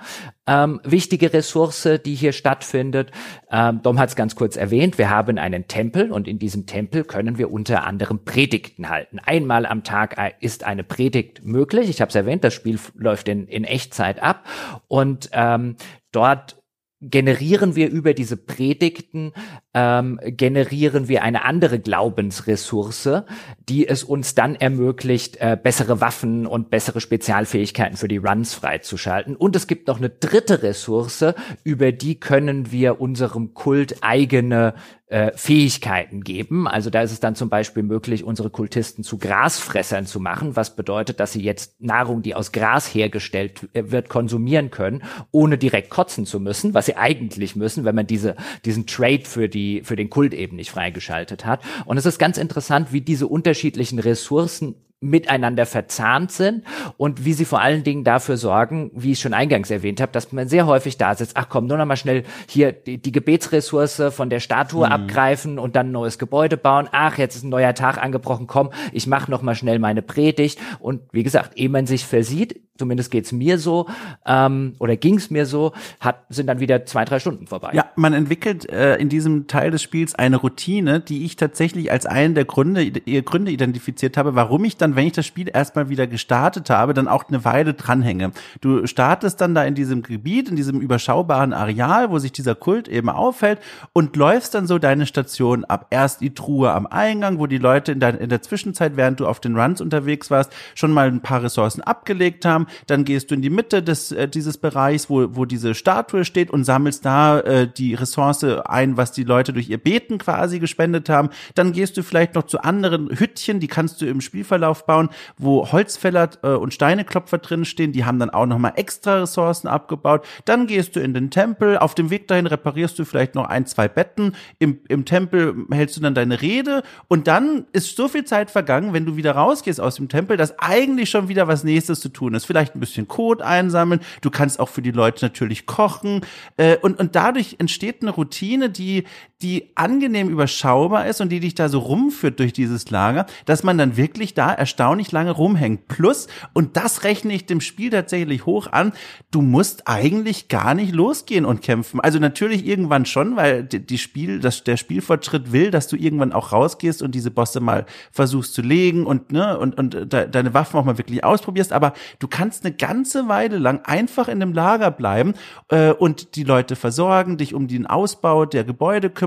ähm, 0.47 0.79
wichtige 0.83 1.33
Ressource, 1.33 1.87
die 2.05 2.15
hier 2.15 2.31
stattfindet. 2.31 3.11
Ähm, 3.51 3.81
Dom 3.83 3.99
hat 3.99 4.09
es 4.09 4.15
ganz 4.15 4.35
kurz 4.35 4.55
erwähnt. 4.55 4.97
Wir 4.97 5.09
haben 5.09 5.37
einen 5.37 5.67
Tempel 5.67 6.11
und 6.11 6.27
in 6.27 6.39
diesem 6.39 6.65
Tempel 6.65 7.03
können 7.03 7.37
wir 7.37 7.51
unter 7.51 7.85
anderem 7.85 8.23
Predigten 8.23 8.89
halten. 8.89 9.19
Einmal 9.19 9.65
am 9.65 9.83
Tag 9.83 10.17
äh, 10.17 10.31
ist 10.39 10.63
eine 10.63 10.83
Predigt 10.83 11.43
möglich. 11.43 11.89
Ich 11.97 12.01
habe 12.01 12.09
es 12.09 12.15
erwähnt, 12.15 12.43
das 12.43 12.53
Spiel 12.53 12.79
läuft 12.93 13.27
in, 13.27 13.47
in 13.47 13.63
Echtzeit 13.63 14.21
ab 14.21 14.47
und 14.87 15.31
ähm, 15.33 15.77
dort 16.11 16.61
generieren 17.01 17.75
wir 17.75 17.89
über 17.89 18.13
diese 18.13 18.37
Predigten, 18.37 19.33
ähm, 19.73 20.19
generieren 20.23 21.07
wir 21.07 21.23
eine 21.23 21.43
andere 21.43 21.79
Glaubensressource, 21.79 23.23
die 23.67 23.87
es 23.87 24.03
uns 24.03 24.35
dann 24.35 24.53
ermöglicht, 24.53 25.37
äh, 25.37 25.57
bessere 25.61 26.01
Waffen 26.01 26.45
und 26.45 26.69
bessere 26.69 27.01
Spezialfähigkeiten 27.01 27.97
für 27.97 28.07
die 28.07 28.17
Runs 28.17 28.53
freizuschalten. 28.53 29.35
Und 29.35 29.55
es 29.55 29.65
gibt 29.65 29.87
noch 29.87 29.97
eine 29.97 30.09
dritte 30.09 30.61
Ressource, 30.61 31.25
über 31.63 31.91
die 31.91 32.19
können 32.19 32.71
wir 32.71 33.01
unserem 33.01 33.55
Kult 33.55 33.97
eigene 34.01 34.75
äh, 35.07 35.31
Fähigkeiten 35.35 36.21
geben. 36.21 36.67
Also 36.67 36.89
da 36.89 37.01
ist 37.01 37.13
es 37.13 37.19
dann 37.19 37.35
zum 37.35 37.47
Beispiel 37.47 37.83
möglich, 37.83 38.23
unsere 38.23 38.49
Kultisten 38.49 39.03
zu 39.03 39.17
Grasfressern 39.17 40.05
zu 40.05 40.19
machen, 40.19 40.55
was 40.57 40.75
bedeutet, 40.75 41.19
dass 41.19 41.31
sie 41.31 41.41
jetzt 41.41 41.79
Nahrung, 41.81 42.21
die 42.21 42.35
aus 42.35 42.51
Gras 42.51 42.93
hergestellt 42.93 43.69
äh, 43.73 43.91
wird, 43.91 44.09
konsumieren 44.09 44.69
können, 44.69 45.03
ohne 45.31 45.57
direkt 45.57 45.89
kotzen 45.89 46.25
zu 46.25 46.39
müssen, 46.39 46.73
was 46.73 46.87
sie 46.87 46.97
eigentlich 46.97 47.55
müssen, 47.55 47.85
wenn 47.85 47.95
man 47.95 48.07
diese, 48.07 48.35
diesen 48.65 48.85
Trade 48.85 49.23
für 49.23 49.47
die, 49.47 49.81
für 49.83 49.95
den 49.95 50.09
Kult 50.09 50.33
eben 50.33 50.57
nicht 50.57 50.71
freigeschaltet 50.71 51.45
hat. 51.45 51.61
Und 51.85 51.97
es 51.97 52.05
ist 52.05 52.19
ganz 52.19 52.37
interessant, 52.37 52.91
wie 52.91 53.01
diese 53.01 53.27
unterschiedlichen 53.27 53.99
Ressourcen 53.99 54.75
miteinander 54.99 55.67
verzahnt 55.67 56.31
sind 56.31 56.63
und 56.97 57.23
wie 57.23 57.33
sie 57.33 57.45
vor 57.45 57.61
allen 57.61 57.83
Dingen 57.83 58.03
dafür 58.03 58.35
sorgen, 58.35 58.89
wie 58.95 59.11
ich 59.11 59.19
schon 59.19 59.33
eingangs 59.33 59.69
erwähnt 59.69 60.01
habe, 60.01 60.11
dass 60.11 60.31
man 60.31 60.47
sehr 60.47 60.65
häufig 60.65 60.97
da 60.97 61.13
sitzt, 61.13 61.37
ach 61.37 61.49
komm, 61.49 61.67
nur 61.67 61.77
noch 61.77 61.85
mal 61.85 61.97
schnell 61.97 62.23
hier 62.47 62.71
die, 62.71 62.97
die 62.97 63.11
Gebetsressource 63.11 64.01
von 64.09 64.31
der 64.31 64.39
Statue 64.39 64.87
mhm. 64.87 64.91
abgreifen 64.91 65.59
und 65.59 65.75
dann 65.75 65.89
ein 65.89 65.91
neues 65.91 66.17
Gebäude 66.17 66.57
bauen. 66.57 66.89
Ach, 66.91 67.17
jetzt 67.19 67.35
ist 67.35 67.43
ein 67.43 67.49
neuer 67.49 67.75
Tag 67.75 68.01
angebrochen, 68.01 68.47
komm, 68.47 68.71
ich 68.91 69.05
mache 69.05 69.29
noch 69.29 69.43
mal 69.43 69.53
schnell 69.53 69.77
meine 69.77 70.01
Predigt 70.01 70.59
und 70.79 71.01
wie 71.11 71.23
gesagt, 71.23 71.57
ehe 71.57 71.69
man 71.69 71.85
sich 71.85 72.05
versieht, 72.05 72.66
zumindest 72.77 73.11
geht's 73.11 73.31
mir 73.31 73.57
so 73.59 73.87
ähm, 74.25 74.75
oder 74.79 74.95
ging's 74.95 75.29
mir 75.29 75.45
so, 75.45 75.73
hat 75.99 76.25
sind 76.29 76.47
dann 76.47 76.59
wieder 76.59 76.85
zwei 76.85 77.05
drei 77.05 77.19
Stunden 77.19 77.47
vorbei. 77.47 77.71
Ja, 77.73 77.85
man 77.95 78.13
entwickelt 78.13 78.69
äh, 78.69 78.97
in 78.97 79.09
diesem 79.09 79.47
Teil 79.47 79.71
des 79.71 79.81
Spiels 79.81 80.15
eine 80.15 80.37
Routine, 80.37 80.99
die 80.99 81.25
ich 81.25 81.35
tatsächlich 81.35 81.91
als 81.91 82.05
einen 82.05 82.35
der 82.35 82.45
Gründe 82.45 82.83
ihr 82.83 83.21
Gründe 83.21 83.51
identifiziert 83.51 84.17
habe, 84.17 84.35
warum 84.35 84.63
ich 84.65 84.77
dann, 84.77 84.95
wenn 84.95 85.07
ich 85.07 85.13
das 85.13 85.25
Spiel 85.25 85.49
erstmal 85.53 85.89
wieder 85.89 86.07
gestartet 86.07 86.69
habe, 86.69 86.93
dann 86.93 87.07
auch 87.07 87.27
eine 87.27 87.43
Weile 87.45 87.73
dranhänge. 87.73 88.31
Du 88.61 88.85
startest 88.87 89.41
dann 89.41 89.55
da 89.55 89.63
in 89.63 89.75
diesem 89.75 90.03
Gebiet, 90.03 90.49
in 90.49 90.55
diesem 90.55 90.79
überschaubaren 90.81 91.53
Areal, 91.53 92.11
wo 92.11 92.19
sich 92.19 92.31
dieser 92.31 92.55
Kult 92.55 92.87
eben 92.87 93.09
aufhält 93.09 93.59
und 93.93 94.15
läufst 94.15 94.53
dann 94.53 94.67
so 94.67 94.79
deine 94.79 95.05
Station 95.05 95.65
ab. 95.65 95.87
Erst 95.89 96.21
die 96.21 96.33
Truhe 96.33 96.71
am 96.71 96.87
Eingang, 96.87 97.39
wo 97.39 97.47
die 97.47 97.57
Leute 97.57 97.91
in 97.91 97.99
der, 97.99 98.19
in 98.19 98.29
der 98.29 98.41
Zwischenzeit, 98.41 98.97
während 98.97 99.19
du 99.19 99.27
auf 99.27 99.39
den 99.39 99.57
Runs 99.57 99.81
unterwegs 99.81 100.29
warst, 100.29 100.53
schon 100.75 100.91
mal 100.91 101.07
ein 101.07 101.21
paar 101.21 101.43
Ressourcen 101.43 101.81
abgelegt 101.81 102.45
haben 102.45 102.66
dann 102.87 103.05
gehst 103.05 103.31
du 103.31 103.35
in 103.35 103.41
die 103.41 103.49
Mitte 103.49 103.83
des, 103.83 104.11
äh, 104.11 104.27
dieses 104.27 104.57
Bereichs, 104.57 105.09
wo, 105.09 105.35
wo 105.35 105.45
diese 105.45 105.73
Statue 105.75 106.25
steht 106.25 106.51
und 106.51 106.63
sammelst 106.63 107.05
da 107.05 107.39
äh, 107.39 107.67
die 107.67 107.93
Ressource 107.93 108.43
ein, 108.43 108.97
was 108.97 109.11
die 109.11 109.23
Leute 109.23 109.53
durch 109.53 109.69
ihr 109.69 109.77
Beten 109.77 110.17
quasi 110.17 110.59
gespendet 110.59 111.09
haben. 111.09 111.29
Dann 111.55 111.71
gehst 111.71 111.97
du 111.97 112.03
vielleicht 112.03 112.35
noch 112.35 112.43
zu 112.43 112.63
anderen 112.63 113.09
Hüttchen, 113.17 113.59
die 113.59 113.67
kannst 113.67 114.01
du 114.01 114.05
im 114.05 114.21
Spielverlauf 114.21 114.85
bauen, 114.85 115.09
wo 115.37 115.71
Holzfäller 115.71 116.29
äh, 116.43 116.49
und 116.49 116.73
Steineklopfer 116.73 117.37
drin 117.37 117.65
stehen, 117.65 117.91
die 117.91 118.05
haben 118.05 118.19
dann 118.19 118.29
auch 118.29 118.45
nochmal 118.45 118.73
extra 118.75 119.19
Ressourcen 119.19 119.67
abgebaut. 119.67 120.25
Dann 120.45 120.67
gehst 120.67 120.95
du 120.95 120.99
in 120.99 121.13
den 121.13 121.31
Tempel, 121.31 121.77
auf 121.77 121.95
dem 121.95 122.09
Weg 122.09 122.27
dahin 122.27 122.47
reparierst 122.47 122.97
du 122.99 123.05
vielleicht 123.05 123.35
noch 123.35 123.45
ein, 123.47 123.65
zwei 123.65 123.87
Betten, 123.87 124.33
im, 124.59 124.79
im 124.87 125.05
Tempel 125.05 125.65
hältst 125.71 125.97
du 125.97 126.01
dann 126.01 126.15
deine 126.15 126.41
Rede 126.41 126.83
und 127.07 127.27
dann 127.27 127.65
ist 127.71 127.95
so 127.95 128.07
viel 128.07 128.25
Zeit 128.25 128.51
vergangen, 128.51 128.93
wenn 128.93 129.05
du 129.05 129.15
wieder 129.15 129.33
rausgehst 129.33 129.79
aus 129.79 129.95
dem 129.95 130.09
Tempel, 130.09 130.37
dass 130.37 130.57
eigentlich 130.59 131.09
schon 131.09 131.27
wieder 131.27 131.47
was 131.47 131.63
nächstes 131.63 131.99
zu 131.99 132.09
tun 132.09 132.33
ist. 132.33 132.45
Vielleicht 132.45 132.56
vielleicht 132.57 132.75
ein 132.75 132.79
bisschen 132.79 133.07
Code 133.07 133.45
einsammeln. 133.45 134.01
Du 134.21 134.31
kannst 134.31 134.59
auch 134.59 134.69
für 134.69 134.81
die 134.81 134.91
Leute 134.91 135.23
natürlich 135.23 135.67
kochen. 135.67 136.21
Äh, 136.57 136.77
und, 136.77 136.99
und 136.99 137.15
dadurch 137.15 137.57
entsteht 137.59 138.01
eine 138.01 138.09
Routine, 138.09 138.71
die, 138.71 139.05
die 139.41 139.71
angenehm 139.75 140.29
überschaubar 140.29 141.07
ist 141.07 141.21
und 141.21 141.29
die 141.29 141.39
dich 141.39 141.55
da 141.55 141.69
so 141.69 141.79
rumführt 141.79 142.39
durch 142.39 142.53
dieses 142.53 142.89
Lager, 142.89 143.27
dass 143.45 143.63
man 143.63 143.77
dann 143.77 143.95
wirklich 143.95 144.33
da 144.33 144.51
erstaunlich 144.51 145.11
lange 145.11 145.31
rumhängt. 145.31 145.87
Plus, 145.87 146.27
und 146.53 146.75
das 146.75 147.03
rechne 147.03 147.33
ich 147.33 147.45
dem 147.45 147.61
Spiel 147.61 147.91
tatsächlich 147.91 148.45
hoch 148.45 148.67
an, 148.71 148.93
du 149.31 149.41
musst 149.41 149.83
eigentlich 149.87 150.47
gar 150.47 150.73
nicht 150.73 150.93
losgehen 150.93 151.45
und 151.45 151.61
kämpfen. 151.61 151.99
Also 151.99 152.19
natürlich 152.19 152.65
irgendwann 152.65 153.05
schon, 153.05 153.35
weil 153.35 153.63
die 153.63 153.97
Spiel, 153.97 154.39
das, 154.39 154.63
der 154.63 154.77
Spielfortschritt 154.77 155.51
will, 155.51 155.71
dass 155.71 155.87
du 155.87 155.95
irgendwann 155.95 156.33
auch 156.33 156.51
rausgehst 156.51 157.01
und 157.01 157.13
diese 157.13 157.31
Bosse 157.31 157.59
mal 157.59 157.85
versuchst 158.11 158.53
zu 158.55 158.61
legen 158.61 159.05
und, 159.05 159.31
ne, 159.31 159.57
und, 159.57 159.77
und 159.77 160.11
deine 160.11 160.53
Waffen 160.53 160.79
auch 160.79 160.85
mal 160.85 160.97
wirklich 160.97 161.23
ausprobierst. 161.23 161.71
Aber 161.71 161.93
du 162.19 162.27
kannst 162.27 162.47
kannst 162.47 162.65
eine 162.65 162.75
ganze 162.75 163.27
Weile 163.27 163.57
lang 163.57 163.81
einfach 163.83 164.29
in 164.29 164.39
dem 164.39 164.53
Lager 164.53 164.89
bleiben 164.89 165.33
äh, 165.69 165.91
und 165.91 166.35
die 166.35 166.43
Leute 166.43 166.75
versorgen, 166.75 167.37
dich 167.37 167.53
um 167.53 167.67
den 167.67 167.85
Ausbau 167.85 168.45
der 168.45 168.63
Gebäude 168.63 169.09
kümmern. 169.09 169.26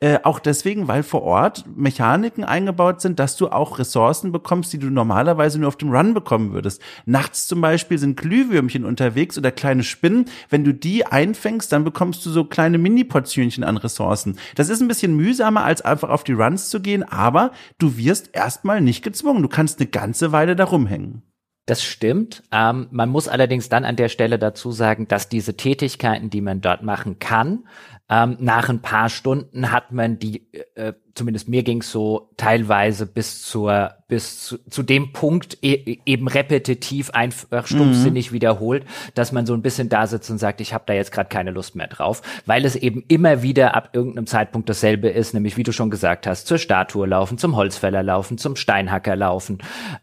Äh, 0.00 0.18
auch 0.22 0.38
deswegen, 0.38 0.88
weil 0.88 1.02
vor 1.02 1.22
Ort 1.22 1.64
Mechaniken 1.74 2.44
eingebaut 2.44 3.00
sind, 3.00 3.18
dass 3.18 3.36
du 3.36 3.48
auch 3.48 3.78
Ressourcen 3.78 4.32
bekommst, 4.32 4.72
die 4.72 4.78
du 4.78 4.90
normalerweise 4.90 5.58
nur 5.58 5.68
auf 5.68 5.76
dem 5.76 5.90
Run 5.90 6.14
bekommen 6.14 6.52
würdest. 6.52 6.82
Nachts 7.06 7.46
zum 7.46 7.60
Beispiel 7.60 7.98
sind 7.98 8.16
Glühwürmchen 8.16 8.84
unterwegs 8.84 9.36
oder 9.36 9.50
kleine 9.50 9.82
Spinnen. 9.82 10.26
Wenn 10.48 10.64
du 10.64 10.72
die 10.72 11.06
einfängst, 11.06 11.72
dann 11.72 11.84
bekommst 11.84 12.24
du 12.24 12.30
so 12.30 12.44
kleine 12.44 12.78
Mini-Portionchen 12.78 13.64
an 13.64 13.76
Ressourcen. 13.76 14.38
Das 14.54 14.68
ist 14.68 14.80
ein 14.80 14.88
bisschen 14.88 15.16
mühsamer, 15.16 15.64
als 15.64 15.82
einfach 15.82 16.10
auf 16.10 16.24
die 16.24 16.32
Runs 16.32 16.70
zu 16.70 16.80
gehen, 16.80 17.02
aber 17.02 17.52
du 17.78 17.96
wirst 17.96 18.30
erstmal 18.34 18.80
nicht 18.80 19.02
gezwungen. 19.02 19.42
Du 19.42 19.48
kannst 19.48 19.80
eine 19.80 19.88
ganze 19.88 20.32
Weile 20.32 20.56
da 20.56 20.64
rumhängen. 20.64 21.22
Das 21.70 21.84
stimmt. 21.84 22.42
Ähm, 22.50 22.88
man 22.90 23.10
muss 23.10 23.28
allerdings 23.28 23.68
dann 23.68 23.84
an 23.84 23.94
der 23.94 24.08
Stelle 24.08 24.40
dazu 24.40 24.72
sagen, 24.72 25.06
dass 25.06 25.28
diese 25.28 25.56
Tätigkeiten, 25.56 26.28
die 26.28 26.40
man 26.40 26.60
dort 26.60 26.82
machen 26.82 27.20
kann, 27.20 27.64
ähm, 28.10 28.36
nach 28.40 28.68
ein 28.68 28.82
paar 28.82 29.08
Stunden 29.08 29.70
hat 29.70 29.92
man 29.92 30.18
die, 30.18 30.52
äh, 30.74 30.92
zumindest 31.14 31.48
mir 31.48 31.62
ging's 31.62 31.90
so, 31.90 32.30
teilweise 32.36 33.06
bis 33.06 33.42
zur 33.42 33.94
bis 34.08 34.44
zu, 34.44 34.58
zu 34.68 34.82
dem 34.82 35.12
Punkt 35.12 35.56
e 35.62 35.98
eben 36.04 36.26
repetitiv 36.26 37.10
einfach 37.10 37.68
stumpfsinnig 37.68 38.30
mhm. 38.30 38.34
wiederholt, 38.34 38.84
dass 39.14 39.30
man 39.30 39.46
so 39.46 39.54
ein 39.54 39.62
bisschen 39.62 39.88
da 39.88 40.08
sitzt 40.08 40.28
und 40.30 40.38
sagt, 40.38 40.60
ich 40.60 40.74
habe 40.74 40.82
da 40.88 40.94
jetzt 40.94 41.12
gerade 41.12 41.28
keine 41.28 41.52
Lust 41.52 41.76
mehr 41.76 41.86
drauf, 41.86 42.20
weil 42.44 42.64
es 42.64 42.74
eben 42.74 43.04
immer 43.06 43.42
wieder 43.42 43.76
ab 43.76 43.90
irgendeinem 43.92 44.26
Zeitpunkt 44.26 44.68
dasselbe 44.68 45.08
ist, 45.08 45.32
nämlich 45.32 45.56
wie 45.56 45.62
du 45.62 45.70
schon 45.70 45.90
gesagt 45.90 46.26
hast, 46.26 46.48
zur 46.48 46.58
Statue 46.58 47.06
laufen, 47.06 47.38
zum 47.38 47.54
Holzfäller 47.54 48.02
laufen, 48.02 48.36
zum 48.36 48.56
Steinhacker 48.56 49.14
laufen. 49.14 49.58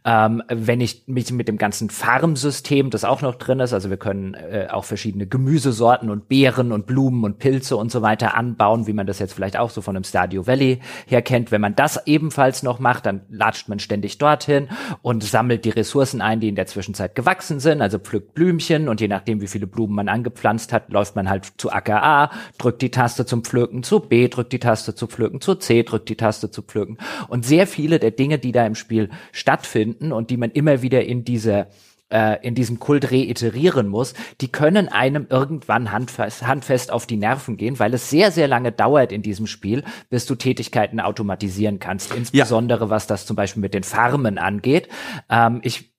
Ähm, 0.05 0.41
wenn 0.47 0.79
ich 0.79 1.03
mich 1.07 1.29
mit 1.33 1.49
dem 1.49 1.57
ganzen 1.57 1.89
Farmsystem, 1.89 2.89
das 2.89 3.03
auch 3.03 3.21
noch 3.21 3.35
drin 3.35 3.59
ist, 3.59 3.73
also 3.73 3.89
wir 3.89 3.97
können 3.97 4.35
äh, 4.35 4.67
auch 4.71 4.85
verschiedene 4.85 5.27
Gemüsesorten 5.27 6.09
und 6.09 6.29
Beeren 6.29 6.71
und 6.71 6.87
Blumen 6.87 7.25
und 7.25 7.39
Pilze 7.39 7.75
und 7.75 7.91
so 7.91 7.97
so 7.97 8.03
weiter 8.03 8.35
anbauen, 8.35 8.85
wie 8.85 8.93
man 8.93 9.07
das 9.07 9.17
jetzt 9.17 9.33
vielleicht 9.33 9.57
auch 9.57 9.71
so 9.71 9.81
von 9.81 9.95
einem 9.95 10.03
Stadio 10.03 10.45
Valley 10.45 10.79
her 11.05 11.21
kennt. 11.21 11.51
Wenn 11.51 11.61
man 11.61 11.75
das 11.75 12.05
ebenfalls 12.07 12.63
noch 12.63 12.79
macht, 12.79 13.05
dann 13.05 13.21
latscht 13.29 13.69
man 13.69 13.79
ständig 13.79 14.17
dorthin 14.17 14.69
und 15.01 15.23
sammelt 15.23 15.65
die 15.65 15.69
Ressourcen 15.69 16.21
ein, 16.21 16.39
die 16.39 16.49
in 16.49 16.55
der 16.55 16.67
Zwischenzeit 16.67 17.15
gewachsen 17.15 17.59
sind, 17.59 17.81
also 17.81 17.99
pflückt 17.99 18.33
Blümchen 18.33 18.89
und 18.89 19.01
je 19.01 19.07
nachdem, 19.07 19.41
wie 19.41 19.47
viele 19.47 19.67
Blumen 19.67 19.95
man 19.95 20.09
angepflanzt 20.09 20.73
hat, 20.73 20.91
läuft 20.91 21.15
man 21.15 21.29
halt 21.29 21.45
zu 21.57 21.71
Acker 21.71 22.03
A, 22.03 22.31
drückt 22.57 22.81
die 22.81 22.91
Taste 22.91 23.25
zum 23.25 23.43
Pflücken, 23.43 23.83
zu 23.83 23.99
B, 23.99 24.27
drückt 24.27 24.53
die 24.53 24.59
Taste 24.59 24.95
zu 24.95 25.07
pflücken, 25.07 25.41
zu 25.41 25.55
C, 25.55 25.83
drückt 25.83 26.09
die 26.09 26.15
Taste 26.15 26.51
zu 26.51 26.61
pflücken. 26.61 26.97
Und 27.27 27.45
sehr 27.45 27.67
viele 27.67 27.99
der 27.99 28.11
Dinge, 28.11 28.39
die 28.39 28.51
da 28.51 28.65
im 28.65 28.75
Spiel 28.75 29.09
stattfinden 29.31 30.11
und 30.11 30.29
die 30.29 30.37
man 30.37 30.51
immer 30.51 30.81
wieder 30.81 31.05
in 31.05 31.23
diese 31.23 31.67
äh, 32.09 32.45
in 32.45 32.55
diesem 32.55 32.79
Kult 32.79 33.11
reiterieren 33.11 33.87
muss, 33.87 34.13
die 34.41 34.47
können 34.47 34.87
einem 34.87 35.27
irgendwann 35.29 35.91
handfest, 35.91 36.45
handfest 36.45 36.91
auf 36.91 37.05
die 37.05 37.17
Nerven 37.17 37.57
gehen, 37.57 37.79
weil 37.79 37.93
es 37.93 38.09
sehr, 38.09 38.31
sehr 38.31 38.47
lange 38.47 38.71
dauert 38.71 39.11
in 39.11 39.21
diesem 39.21 39.47
Spiel, 39.47 39.83
bis 40.09 40.25
du 40.25 40.35
Tätigkeiten 40.35 40.99
automatisieren 40.99 41.79
kannst. 41.79 42.13
Insbesondere 42.13 42.85
ja. 42.85 42.89
was 42.89 43.07
das 43.07 43.25
zum 43.25 43.35
Beispiel 43.35 43.61
mit 43.61 43.73
den 43.73 43.83
Farmen 43.83 44.37
angeht. 44.37 44.87
Ähm, 45.29 45.59
ich 45.63 45.96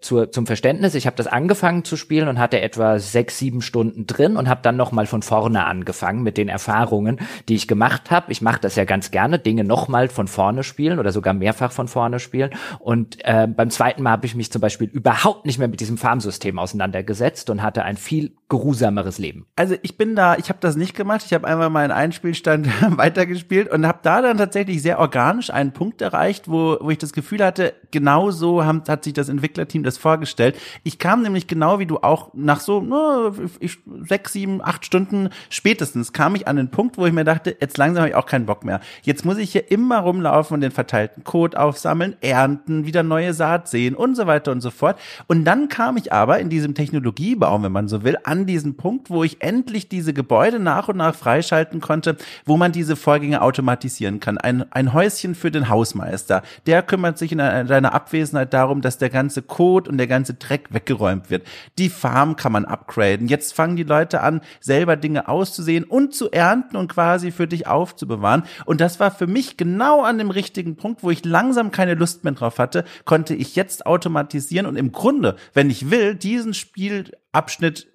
zur, 0.00 0.30
zum 0.30 0.46
Verständnis, 0.46 0.94
ich 0.94 1.06
habe 1.06 1.16
das 1.16 1.26
angefangen 1.26 1.84
zu 1.84 1.96
spielen 1.96 2.28
und 2.28 2.38
hatte 2.38 2.60
etwa 2.60 2.98
sechs, 2.98 3.38
sieben 3.38 3.62
Stunden 3.62 4.06
drin 4.06 4.36
und 4.36 4.48
habe 4.48 4.60
dann 4.62 4.76
noch 4.76 4.92
mal 4.92 5.06
von 5.06 5.22
vorne 5.22 5.64
angefangen 5.64 6.22
mit 6.22 6.36
den 6.36 6.48
Erfahrungen, 6.48 7.18
die 7.48 7.54
ich 7.54 7.68
gemacht 7.68 8.10
habe. 8.10 8.32
Ich 8.32 8.42
mache 8.42 8.60
das 8.60 8.76
ja 8.76 8.84
ganz 8.84 9.10
gerne, 9.10 9.38
Dinge 9.38 9.64
noch 9.64 9.88
mal 9.88 10.08
von 10.08 10.28
vorne 10.28 10.62
spielen 10.62 10.98
oder 10.98 11.12
sogar 11.12 11.34
mehrfach 11.34 11.72
von 11.72 11.88
vorne 11.88 12.20
spielen. 12.20 12.50
Und 12.78 13.18
äh, 13.24 13.46
beim 13.46 13.70
zweiten 13.70 14.02
Mal 14.02 14.12
habe 14.12 14.26
ich 14.26 14.34
mich 14.34 14.50
zum 14.50 14.60
Beispiel 14.60 14.88
überhaupt 14.88 15.46
nicht 15.46 15.58
mehr 15.58 15.68
mit 15.68 15.80
diesem 15.80 15.98
Farmsystem 15.98 16.58
auseinandergesetzt 16.58 17.50
und 17.50 17.62
hatte 17.62 17.84
ein 17.84 17.96
viel 17.96 18.37
geruhsameres 18.48 19.18
Leben. 19.18 19.44
Also 19.56 19.76
ich 19.82 19.98
bin 19.98 20.16
da, 20.16 20.36
ich 20.36 20.48
habe 20.48 20.58
das 20.60 20.74
nicht 20.74 20.96
gemacht. 20.96 21.22
Ich 21.26 21.34
habe 21.34 21.46
einmal 21.46 21.68
meinen 21.68 21.90
Einspielstand 21.90 22.66
weitergespielt 22.96 23.70
und 23.70 23.86
habe 23.86 23.98
da 24.02 24.22
dann 24.22 24.38
tatsächlich 24.38 24.80
sehr 24.80 24.98
organisch 24.98 25.50
einen 25.50 25.72
Punkt 25.72 26.00
erreicht, 26.00 26.48
wo, 26.48 26.78
wo 26.80 26.88
ich 26.88 26.96
das 26.96 27.12
Gefühl 27.12 27.44
hatte, 27.44 27.74
genau 27.90 28.30
so 28.30 28.64
haben, 28.64 28.82
hat 28.88 29.04
sich 29.04 29.12
das 29.12 29.28
Entwicklerteam 29.28 29.82
das 29.82 29.98
vorgestellt. 29.98 30.56
Ich 30.82 30.98
kam 30.98 31.22
nämlich 31.22 31.46
genau 31.46 31.78
wie 31.78 31.84
du 31.84 31.98
auch 31.98 32.32
nach 32.32 32.60
so 32.60 33.34
ich, 33.60 33.78
sechs, 34.04 34.32
sieben, 34.32 34.64
acht 34.64 34.86
Stunden 34.86 35.28
spätestens 35.50 36.14
kam 36.14 36.34
ich 36.34 36.48
an 36.48 36.56
den 36.56 36.70
Punkt, 36.70 36.96
wo 36.96 37.04
ich 37.04 37.12
mir 37.12 37.24
dachte, 37.24 37.54
jetzt 37.60 37.76
langsam 37.76 38.02
habe 38.02 38.10
ich 38.10 38.16
auch 38.16 38.26
keinen 38.26 38.46
Bock 38.46 38.64
mehr. 38.64 38.80
Jetzt 39.02 39.26
muss 39.26 39.36
ich 39.36 39.52
hier 39.52 39.70
immer 39.70 39.98
rumlaufen 39.98 40.54
und 40.54 40.62
den 40.62 40.70
verteilten 40.70 41.22
Code 41.22 41.60
aufsammeln, 41.60 42.16
ernten, 42.22 42.86
wieder 42.86 43.02
neue 43.02 43.34
Saat 43.34 43.68
sehen 43.68 43.94
und 43.94 44.14
so 44.14 44.26
weiter 44.26 44.52
und 44.52 44.62
so 44.62 44.70
fort. 44.70 44.98
Und 45.26 45.44
dann 45.44 45.68
kam 45.68 45.98
ich 45.98 46.14
aber 46.14 46.38
in 46.38 46.48
diesem 46.48 46.74
Technologiebaum, 46.74 47.62
wenn 47.62 47.72
man 47.72 47.88
so 47.88 48.04
will, 48.04 48.16
an 48.24 48.37
diesen 48.46 48.76
Punkt, 48.76 49.10
wo 49.10 49.24
ich 49.24 49.42
endlich 49.42 49.88
diese 49.88 50.12
Gebäude 50.12 50.58
nach 50.58 50.88
und 50.88 50.96
nach 50.96 51.14
freischalten 51.14 51.80
konnte, 51.80 52.16
wo 52.44 52.56
man 52.56 52.72
diese 52.72 52.96
Vorgänge 52.96 53.42
automatisieren 53.42 54.20
kann. 54.20 54.38
Ein, 54.38 54.70
ein 54.72 54.92
Häuschen 54.92 55.34
für 55.34 55.50
den 55.50 55.68
Hausmeister, 55.68 56.42
der 56.66 56.82
kümmert 56.82 57.18
sich 57.18 57.32
in 57.32 57.38
deiner 57.38 57.94
Abwesenheit 57.94 58.52
darum, 58.52 58.80
dass 58.80 58.98
der 58.98 59.10
ganze 59.10 59.42
Code 59.42 59.90
und 59.90 59.98
der 59.98 60.06
ganze 60.06 60.34
Dreck 60.34 60.68
weggeräumt 60.72 61.30
wird. 61.30 61.46
Die 61.78 61.88
Farm 61.88 62.36
kann 62.36 62.52
man 62.52 62.64
upgraden. 62.64 63.28
Jetzt 63.28 63.54
fangen 63.54 63.76
die 63.76 63.82
Leute 63.82 64.20
an, 64.20 64.40
selber 64.60 64.96
Dinge 64.96 65.28
auszusehen 65.28 65.84
und 65.84 66.14
zu 66.14 66.30
ernten 66.30 66.76
und 66.76 66.88
quasi 66.88 67.30
für 67.30 67.46
dich 67.46 67.66
aufzubewahren. 67.66 68.44
Und 68.64 68.80
das 68.80 69.00
war 69.00 69.10
für 69.10 69.26
mich 69.26 69.56
genau 69.56 70.02
an 70.02 70.18
dem 70.18 70.30
richtigen 70.30 70.76
Punkt, 70.76 71.02
wo 71.02 71.10
ich 71.10 71.24
langsam 71.24 71.70
keine 71.70 71.94
Lust 71.94 72.24
mehr 72.24 72.32
drauf 72.32 72.58
hatte, 72.58 72.84
konnte 73.04 73.34
ich 73.34 73.56
jetzt 73.56 73.86
automatisieren 73.86 74.66
und 74.66 74.76
im 74.76 74.92
Grunde, 74.92 75.36
wenn 75.54 75.70
ich 75.70 75.90
will, 75.90 76.14
diesen 76.14 76.54
Spielabschnitt 76.54 77.88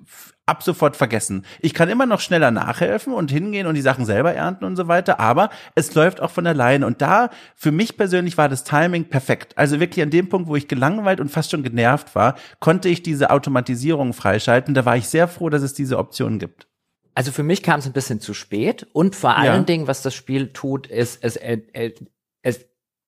ab 0.46 0.62
sofort 0.62 0.96
vergessen. 0.98 1.46
Ich 1.62 1.74
kann 1.74 1.90
immer 1.90 2.06
noch 2.06 2.20
schneller 2.20 2.52
nachhelfen 2.52 3.14
und 3.14 3.32
hingehen 3.32 3.66
und 3.66 3.76
die 3.76 3.82
Sachen 3.82 4.06
selber 4.06 4.34
ernten 4.34 4.66
und 4.66 4.76
so 4.76 4.88
weiter, 4.88 5.20
aber 5.20 5.50
es 5.76 5.94
läuft 5.96 6.22
auch 6.22 6.32
von 6.32 6.46
alleine. 6.46 6.86
Und 6.86 7.02
da, 7.02 7.30
für 7.56 7.72
mich 7.72 7.96
persönlich 7.96 8.38
war 8.38 8.50
das 8.50 8.64
Timing 8.64 9.06
perfekt. 9.06 9.58
Also 9.58 9.80
wirklich 9.80 10.04
an 10.04 10.10
dem 10.10 10.28
Punkt, 10.28 10.50
wo 10.50 10.56
ich 10.56 10.68
gelangweilt 10.68 11.22
und 11.22 11.30
fast 11.30 11.52
schon 11.52 11.64
genervt 11.64 12.14
war, 12.16 12.36
konnte 12.60 12.90
ich 12.90 13.04
diese 13.04 13.30
Automatisierung 13.30 14.14
freischalten. 14.14 14.74
Da 14.74 14.86
war 14.86 14.98
ich 14.98 15.08
sehr 15.08 15.28
froh, 15.28 15.50
dass 15.50 15.62
es 15.62 15.74
diese 15.74 15.98
Option 15.98 16.40
gibt. 16.40 16.68
Also 17.16 17.32
für 17.32 17.44
mich 17.44 17.64
kam 17.64 17.80
es 17.80 17.86
ein 17.86 17.94
bisschen 17.94 18.20
zu 18.20 18.34
spät 18.34 18.88
und 18.92 19.16
vor 19.16 19.38
allen 19.38 19.62
ja. 19.62 19.64
Dingen, 19.64 19.88
was 19.88 20.02
das 20.02 20.16
Spiel 20.16 20.52
tut, 20.52 20.88
ist, 20.88 21.24
es, 21.24 21.36
es, 21.38 21.94
es 22.42 22.66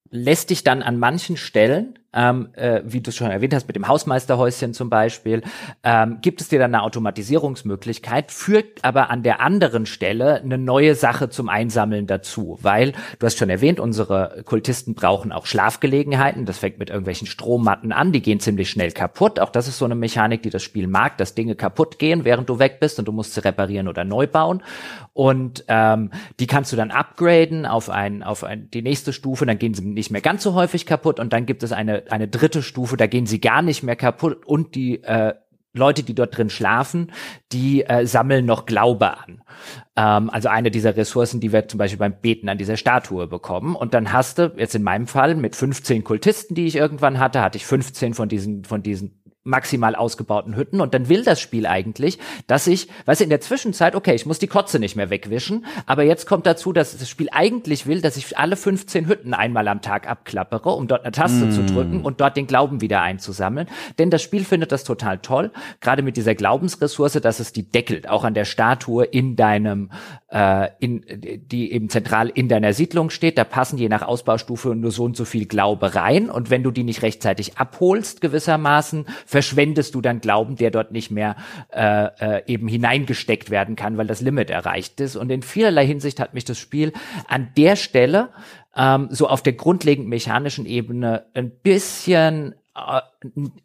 lässt 0.10 0.52
dich 0.52 0.64
dann 0.64 0.84
an 0.84 1.00
manchen 1.00 1.38
Stellen 1.38 2.00
ähm, 2.16 2.50
äh, 2.54 2.82
wie 2.86 3.02
du 3.02 3.12
schon 3.12 3.30
erwähnt 3.30 3.54
hast, 3.54 3.68
mit 3.68 3.76
dem 3.76 3.88
Hausmeisterhäuschen 3.88 4.74
zum 4.74 4.90
Beispiel, 4.90 5.44
ähm, 5.84 6.20
gibt 6.22 6.42
es 6.42 6.48
dir 6.48 6.60
dann 6.60 6.74
eine 6.74 6.84
Automatisierungsmöglichkeit, 6.84 8.32
führt 8.32 8.84
aber 8.84 9.10
an 9.10 9.22
der 9.22 9.42
anderen 9.42 9.86
Stelle 9.86 10.42
eine 10.42 10.58
neue 10.58 10.96
Sache 10.96 11.30
zum 11.30 11.50
Einsammeln 11.50 12.08
dazu, 12.08 12.58
weil 12.62 12.94
du 13.20 13.26
hast 13.26 13.38
schon 13.38 13.50
erwähnt, 13.50 13.80
unsere 13.80 14.44
Kultisten 14.46 14.96
brauchen 14.96 15.32
auch 15.32 15.46
Schlafgelegenheiten. 15.46 16.46
Das 16.46 16.60
fängt 16.60 16.80
mit 16.80 16.90
irgendwelchen 16.90 17.28
Strommatten 17.28 17.92
an, 17.92 18.14
die 18.14 18.22
gehen 18.22 18.40
ziemlich 18.40 18.70
schnell 18.70 18.92
kaputt. 18.92 19.40
Auch 19.40 19.50
das 19.50 19.68
ist 19.68 19.78
so 19.78 19.86
eine 19.86 19.96
Mechanik, 19.96 20.42
die 20.42 20.50
das 20.50 20.64
Spiel 20.64 20.88
mag, 20.88 21.18
dass 21.18 21.36
Dinge 21.36 21.56
kaputt 21.56 22.00
gehen, 22.00 22.24
während 22.24 22.48
du 22.50 22.60
weg 22.60 22.80
bist 22.80 22.98
und 22.98 23.06
du 23.06 23.12
musst 23.12 23.34
sie 23.34 23.44
reparieren 23.44 23.90
oder 23.90 24.06
neu 24.06 24.28
bauen. 24.28 24.64
Und 25.14 25.64
ähm, 25.68 26.12
die 26.40 26.48
kannst 26.48 26.72
du 26.72 26.76
dann 26.76 26.92
upgraden 26.92 27.66
auf 27.66 27.90
ein, 27.90 28.24
auf 28.24 28.44
ein, 28.44 28.70
die 28.72 28.82
nächste 28.82 29.14
Stufe, 29.14 29.46
dann 29.46 29.58
gehen 29.58 29.74
sie 29.74 29.84
nicht 29.84 30.12
mehr 30.12 30.22
ganz 30.22 30.44
so 30.44 30.54
häufig 30.54 30.86
kaputt 30.86 31.20
und 31.20 31.34
dann 31.34 31.46
gibt 31.46 31.64
es 31.64 31.72
eine 31.72 32.05
eine 32.12 32.28
dritte 32.28 32.64
Stufe, 32.64 32.98
da 32.98 33.08
gehen 33.08 33.26
sie 33.26 33.40
gar 33.40 33.62
nicht 33.62 33.84
mehr 33.84 33.96
kaputt 33.96 34.46
und 34.46 34.76
die 34.76 35.04
äh, 35.04 35.34
Leute, 35.76 36.04
die 36.04 36.16
dort 36.16 36.38
drin 36.38 36.50
schlafen, 36.50 37.12
die 37.52 37.84
äh, 37.84 38.08
sammeln 38.08 38.46
noch 38.46 38.66
Glaube 38.66 39.18
an. 39.18 39.42
Ähm, 39.96 40.30
also 40.30 40.48
eine 40.50 40.72
dieser 40.72 40.96
Ressourcen, 40.96 41.42
die 41.42 41.52
wir 41.52 41.68
zum 41.68 41.78
Beispiel 41.78 42.00
beim 42.00 42.20
Beten 42.20 42.50
an 42.50 42.58
dieser 42.58 42.78
Statue 42.78 43.28
bekommen. 43.28 43.76
Und 43.76 43.94
dann 43.94 44.14
hast 44.14 44.40
du, 44.40 44.54
jetzt 44.56 44.76
in 44.76 44.84
meinem 44.84 45.08
Fall, 45.08 45.36
mit 45.36 45.56
15 45.56 46.04
Kultisten, 46.04 46.56
die 46.56 46.66
ich 46.66 46.78
irgendwann 46.78 47.20
hatte, 47.20 47.42
hatte 47.42 47.58
ich 47.58 47.66
15 47.66 48.14
von 48.14 48.30
diesen, 48.30 48.64
von 48.64 48.82
diesen 48.82 49.22
maximal 49.46 49.96
ausgebauten 49.96 50.56
Hütten. 50.56 50.82
Und 50.82 50.94
dann 50.94 51.08
will 51.08 51.24
das 51.24 51.40
Spiel 51.40 51.68
eigentlich, 51.68 52.18
dass 52.48 52.68
ich, 52.68 52.90
weißt 53.06 53.22
du, 53.22 53.24
in 53.24 53.30
der 53.30 53.42
Zwischenzeit, 53.42 53.96
okay, 53.96 54.16
ich 54.16 54.26
muss 54.26 54.40
die 54.40 54.48
Kotze 54.48 54.80
nicht 54.80 54.96
mehr 54.96 55.10
wegwischen, 55.10 55.66
aber 55.86 56.04
jetzt 56.04 56.26
kommt 56.26 56.46
dazu, 56.46 56.74
dass 56.74 56.98
das 56.98 57.08
Spiel 57.08 57.30
eigentlich 57.32 57.86
will, 57.86 58.02
dass 58.02 58.18
ich 58.18 58.38
alle 58.38 58.56
15 58.56 59.08
Hütten 59.08 59.34
einmal 59.34 59.68
am 59.68 59.82
Tag 59.82 60.10
abklappere, 60.10 60.72
um 60.72 60.88
dort 60.88 61.04
eine 61.04 61.12
Taste 61.12 61.46
mm. 61.46 61.52
zu 61.52 61.66
drücken 61.66 62.02
und 62.02 62.20
dort 62.20 62.36
den 62.36 62.48
Glauben 62.48 62.82
wieder 62.82 63.02
einzusammeln, 63.02 63.68
denn 64.00 64.10
das 64.10 64.24
Spiel 64.24 64.44
findet 64.44 64.72
das 64.72 64.84
total 64.84 65.20
toll, 65.20 65.52
gerade 65.80 66.02
mit 66.02 66.18
dieser 66.18 66.34
Glaubensressource, 66.34 67.14
dass 67.14 67.40
es 67.40 67.54
die 67.54 67.70
deckelt, 67.70 68.10
auch 68.10 68.24
an 68.24 68.34
der 68.34 68.46
Statue 68.46 69.06
in 69.06 69.36
deinem, 69.36 69.92
äh, 70.30 70.70
in, 70.80 71.04
die 71.46 71.72
eben 71.72 71.90
zentral 71.90 72.30
in 72.30 72.50
deiner 72.50 72.74
Siedlung 72.74 73.12
steht, 73.12 73.38
da 73.38 73.44
passen 73.44 73.78
je 73.78 73.90
nach 73.90 74.02
Ausbaustufe 74.02 74.76
nur 74.76 74.92
so 74.92 75.04
und 75.04 75.16
so 75.16 75.26
viel 75.26 75.46
Glaube 75.46 75.94
rein. 75.94 76.30
Und 76.30 76.50
wenn 76.50 76.64
du 76.64 76.72
die 76.72 76.84
nicht 76.84 77.04
rechtzeitig 77.04 77.58
abholst 77.58 78.22
gewissermaßen, 78.22 79.06
verschwendest 79.36 79.94
du 79.94 80.00
dann 80.00 80.22
Glauben, 80.22 80.56
der 80.56 80.72
dort 80.72 80.94
nicht 80.94 81.12
mehr 81.12 81.36
äh, 81.74 82.06
äh, 82.38 82.44
eben 82.48 82.70
hineingesteckt 82.70 83.50
werden 83.50 83.76
kann, 83.76 83.98
weil 83.98 84.08
das 84.08 84.22
Limit 84.22 84.50
erreicht 84.50 85.02
ist. 85.02 85.18
Und 85.18 85.30
in 85.30 85.42
vielerlei 85.42 85.86
Hinsicht 85.86 86.22
hat 86.22 86.34
mich 86.34 86.46
das 86.46 86.58
Spiel 86.58 86.94
an 87.28 87.50
der 87.58 87.76
Stelle 87.76 88.30
ähm, 88.78 89.10
so 89.12 89.28
auf 89.28 89.44
der 89.44 89.52
grundlegend 89.52 90.08
mechanischen 90.08 90.66
Ebene 90.66 91.26
ein 91.34 91.52
bisschen 91.52 92.56
äh, 92.78 93.02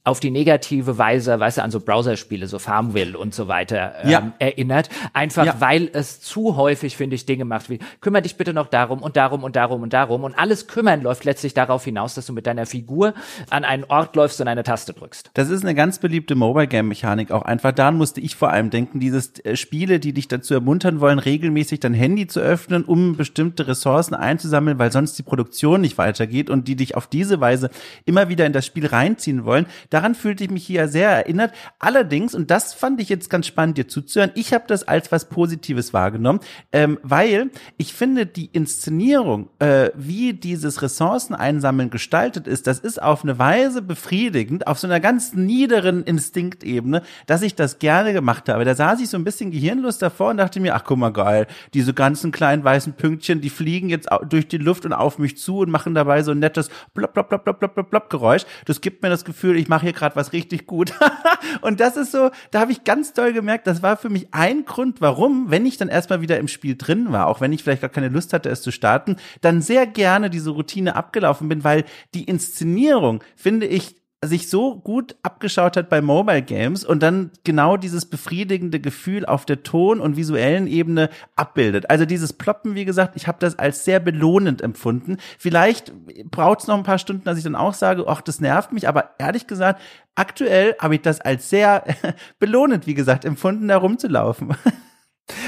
auf 0.05 0.21
die 0.21 0.31
negative 0.31 0.99
Weise, 0.99 1.39
weißt 1.39 1.59
du, 1.59 1.63
an 1.63 1.71
so 1.71 1.81
Browserspiele, 1.81 2.47
so 2.47 2.59
Farmville 2.59 3.19
und 3.19 3.35
so 3.35 3.49
weiter 3.49 3.95
ähm, 4.03 4.11
ja. 4.11 4.33
erinnert. 4.39 4.89
Einfach 5.13 5.47
ja. 5.47 5.57
weil 5.61 5.91
es 5.93 6.21
zu 6.21 6.57
häufig, 6.57 6.97
finde 6.97 7.17
ich, 7.17 7.27
Dinge 7.27 7.45
macht 7.45 7.71
wie, 7.71 7.79
kümmere 8.01 8.23
dich 8.23 8.37
bitte 8.37 8.53
noch 8.53 8.69
darum 8.69 9.03
und 9.03 9.17
darum 9.17 9.45
und 9.45 9.57
darum 9.57 9.83
und 9.83 9.93
darum. 9.93 10.25
Und 10.25 10.39
alles 10.39 10.67
kümmern 10.67 11.03
läuft 11.03 11.25
letztlich 11.25 11.55
darauf 11.55 11.85
hinaus, 11.85 12.15
dass 12.15 12.27
du 12.27 12.33
mit 12.33 12.47
deiner 12.47 12.67
Figur 12.67 13.15
an 13.51 13.65
einen 13.65 13.85
Ort 13.85 14.17
läufst 14.17 14.41
und 14.41 14.49
eine 14.49 14.63
Taste 14.63 14.93
drückst. 14.93 15.31
Das 15.35 15.51
ist 15.51 15.63
eine 15.63 15.75
ganz 15.75 15.99
beliebte 15.99 16.35
Mobile 16.35 16.67
Game 16.67 16.89
Mechanik 16.89 17.31
auch 17.31 17.43
einfach. 17.43 17.73
Daran 17.73 17.97
musste 17.97 18.21
ich 18.21 18.37
vor 18.37 18.51
allem 18.51 18.71
denken, 18.71 19.01
dieses 19.01 19.45
äh, 19.45 19.57
Spiele, 19.57 20.01
die 20.01 20.13
dich 20.13 20.29
dazu 20.29 20.55
ermuntern 20.55 21.01
wollen, 21.01 21.19
regelmäßig 21.19 21.81
dein 21.81 21.95
Handy 21.95 22.27
zu 22.27 22.41
öffnen, 22.41 22.85
um 22.85 23.17
bestimmte 23.17 23.67
Ressourcen 23.69 24.15
einzusammeln, 24.15 24.79
weil 24.79 24.93
sonst 24.93 25.19
die 25.19 25.23
Produktion 25.23 25.81
nicht 25.81 25.99
weitergeht 25.99 26.51
und 26.51 26.69
die 26.69 26.77
dich 26.77 26.97
auf 26.97 27.07
diese 27.07 27.41
Weise 27.41 27.71
immer 28.05 28.29
wieder 28.29 28.47
in 28.47 28.53
das 28.53 28.67
Spiel 28.67 28.87
reinziehen 28.87 29.45
wollen 29.45 29.50
wollen. 29.51 29.67
Daran 29.91 30.15
fühlte 30.15 30.45
ich 30.45 30.51
mich 30.51 30.65
hier 30.65 30.87
sehr 30.89 31.11
erinnert. 31.11 31.53
Allerdings, 31.81 32.35
und 32.35 32.51
das 32.51 32.73
fand 32.73 33.01
ich 33.01 33.09
jetzt 33.09 33.29
ganz 33.29 33.47
spannend, 33.47 33.77
dir 33.77 33.89
zuzuhören, 33.89 34.31
ich 34.35 34.55
habe 34.55 34.65
das 34.69 34.87
als 34.87 35.11
was 35.11 35.29
Positives 35.29 35.93
wahrgenommen, 35.93 36.41
ähm, 36.73 36.99
weil 37.03 37.51
ich 37.77 37.93
finde, 37.93 38.27
die 38.27 38.47
Inszenierung, 38.47 39.51
äh, 39.59 39.91
wie 39.97 40.33
dieses 40.33 40.83
Ressourceneinsammeln 40.83 41.91
gestaltet 41.91 42.47
ist, 42.47 42.69
das 42.69 42.79
ist 42.79 43.03
auf 43.03 43.25
eine 43.25 43.39
Weise 43.39 43.83
befriedigend, 43.83 44.69
auf 44.69 44.79
so 44.79 44.87
einer 44.87 45.01
ganz 45.01 45.35
niederen 45.35 46.05
Instinktebene, 46.05 47.03
dass 47.27 47.43
ich 47.43 47.57
das 47.57 47.81
gerne 47.81 48.13
gemacht 48.13 48.49
habe. 48.49 48.65
Da 48.65 48.75
saß 48.75 49.01
ich 49.01 49.09
so 49.09 49.17
ein 49.17 49.25
bisschen 49.25 49.51
gehirnlos 49.51 49.99
davor 49.99 50.31
und 50.31 50.37
dachte 50.37 50.61
mir, 50.61 50.77
ach 50.77 50.85
guck 50.85 50.99
mal 50.99 51.13
geil, 51.13 51.49
diese 51.75 51.93
ganzen 51.93 52.31
kleinen 52.31 52.63
weißen 52.63 52.93
Pünktchen, 52.93 53.41
die 53.41 53.51
fliegen 53.51 53.89
jetzt 53.89 54.09
durch 54.29 54.47
die 54.47 54.59
Luft 54.59 54.87
und 54.87 54.93
auf 54.93 55.19
mich 55.19 55.37
zu 55.37 55.59
und 55.59 55.71
machen 55.71 55.95
dabei 55.95 56.23
so 56.23 56.31
ein 56.31 56.39
nettes 56.39 56.71
plop, 56.95 57.13
plop, 57.13 57.29
plop, 57.29 57.45
plop, 57.45 57.75
plop, 57.75 57.91
plop 57.91 58.11
Geräusch. 58.11 58.43
Das 58.67 58.81
gibt 58.81 59.03
mir 59.03 59.09
das 59.09 59.25
Gefühl, 59.25 59.40
Gefühl, 59.41 59.57
ich 59.57 59.69
mache 59.69 59.85
hier 59.87 59.95
gerade 59.95 60.17
was 60.17 60.35
richtig 60.35 60.67
gut. 60.67 60.93
und 61.63 61.81
das 61.81 61.97
ist 61.97 62.13
so, 62.13 62.31
da 62.51 62.61
habe 62.61 62.73
ich 62.73 62.85
ganz 62.85 63.15
doll 63.15 63.33
gemerkt, 63.33 63.67
das 63.67 63.83
war 63.83 63.97
für 63.97 64.11
mich 64.11 64.29
ein 64.33 64.67
Grund, 64.67 65.01
warum, 65.01 65.51
wenn 65.51 65.65
ich 65.65 65.79
dann 65.79 65.89
erstmal 65.89 66.21
wieder 66.21 66.39
im 66.39 66.47
Spiel 66.47 66.77
drin 66.77 67.11
war, 67.11 67.27
auch 67.27 67.41
wenn 67.41 67.53
ich 67.53 67.63
vielleicht 67.63 67.81
gar 67.81 67.91
keine 67.91 68.09
Lust 68.09 68.35
hatte, 68.35 68.51
es 68.51 68.61
zu 68.61 68.71
starten, 68.71 69.17
dann 69.41 69.63
sehr 69.63 69.87
gerne 69.87 70.29
diese 70.29 70.51
Routine 70.51 70.95
abgelaufen 70.95 71.49
bin, 71.49 71.65
weil 71.65 71.85
die 72.13 72.25
Inszenierung, 72.25 73.25
finde 73.35 73.67
ich, 73.67 74.00
sich 74.23 74.51
so 74.51 74.77
gut 74.77 75.17
abgeschaut 75.23 75.79
hat 75.79 75.89
bei 75.89 76.03
Mobile 76.03 76.43
Games 76.43 76.85
und 76.85 77.03
dann 77.03 77.31
genau 77.43 77.79
dieses 77.79 78.05
befriedigende 78.05 78.79
Gefühl 78.79 79.25
auf 79.25 79.47
der 79.47 79.63
Ton- 79.63 79.99
und 79.99 80.19
visuellen 80.19 80.67
Ebene 80.67 81.09
abbildet. 81.37 81.89
Also 81.89 82.05
dieses 82.05 82.35
Ploppen, 82.35 82.75
wie 82.75 82.85
gesagt, 82.85 83.17
ich 83.17 83.27
habe 83.27 83.39
das 83.41 83.59
als 83.59 83.87
sehr 83.87 83.99
belohnend 83.99 84.61
empfunden. 84.61 85.17
Vielleicht 85.39 85.95
braucht 86.31 86.61
es 86.61 86.67
noch 86.67 86.77
ein 86.77 86.83
paar 86.83 86.99
Stunden, 86.99 87.25
dass 87.25 87.39
ich 87.39 87.45
dann 87.45 87.57
auch 87.57 87.73
sage, 87.73 88.05
ach, 88.09 88.21
das 88.21 88.41
nervt 88.41 88.73
mich, 88.73 88.89
aber 88.89 89.15
ehrlich 89.19 89.47
gesagt, 89.47 89.81
aktuell 90.15 90.77
habe 90.79 90.97
ich 90.97 91.01
das 91.01 91.23
als 91.23 91.49
sehr 91.49 91.85
belohnend, 92.39 92.87
wie 92.87 92.95
gesagt, 92.95 93.25
empfunden, 93.25 93.69
da 93.69 93.79
rumzulaufen. 93.79 94.55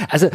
Also 0.08 0.30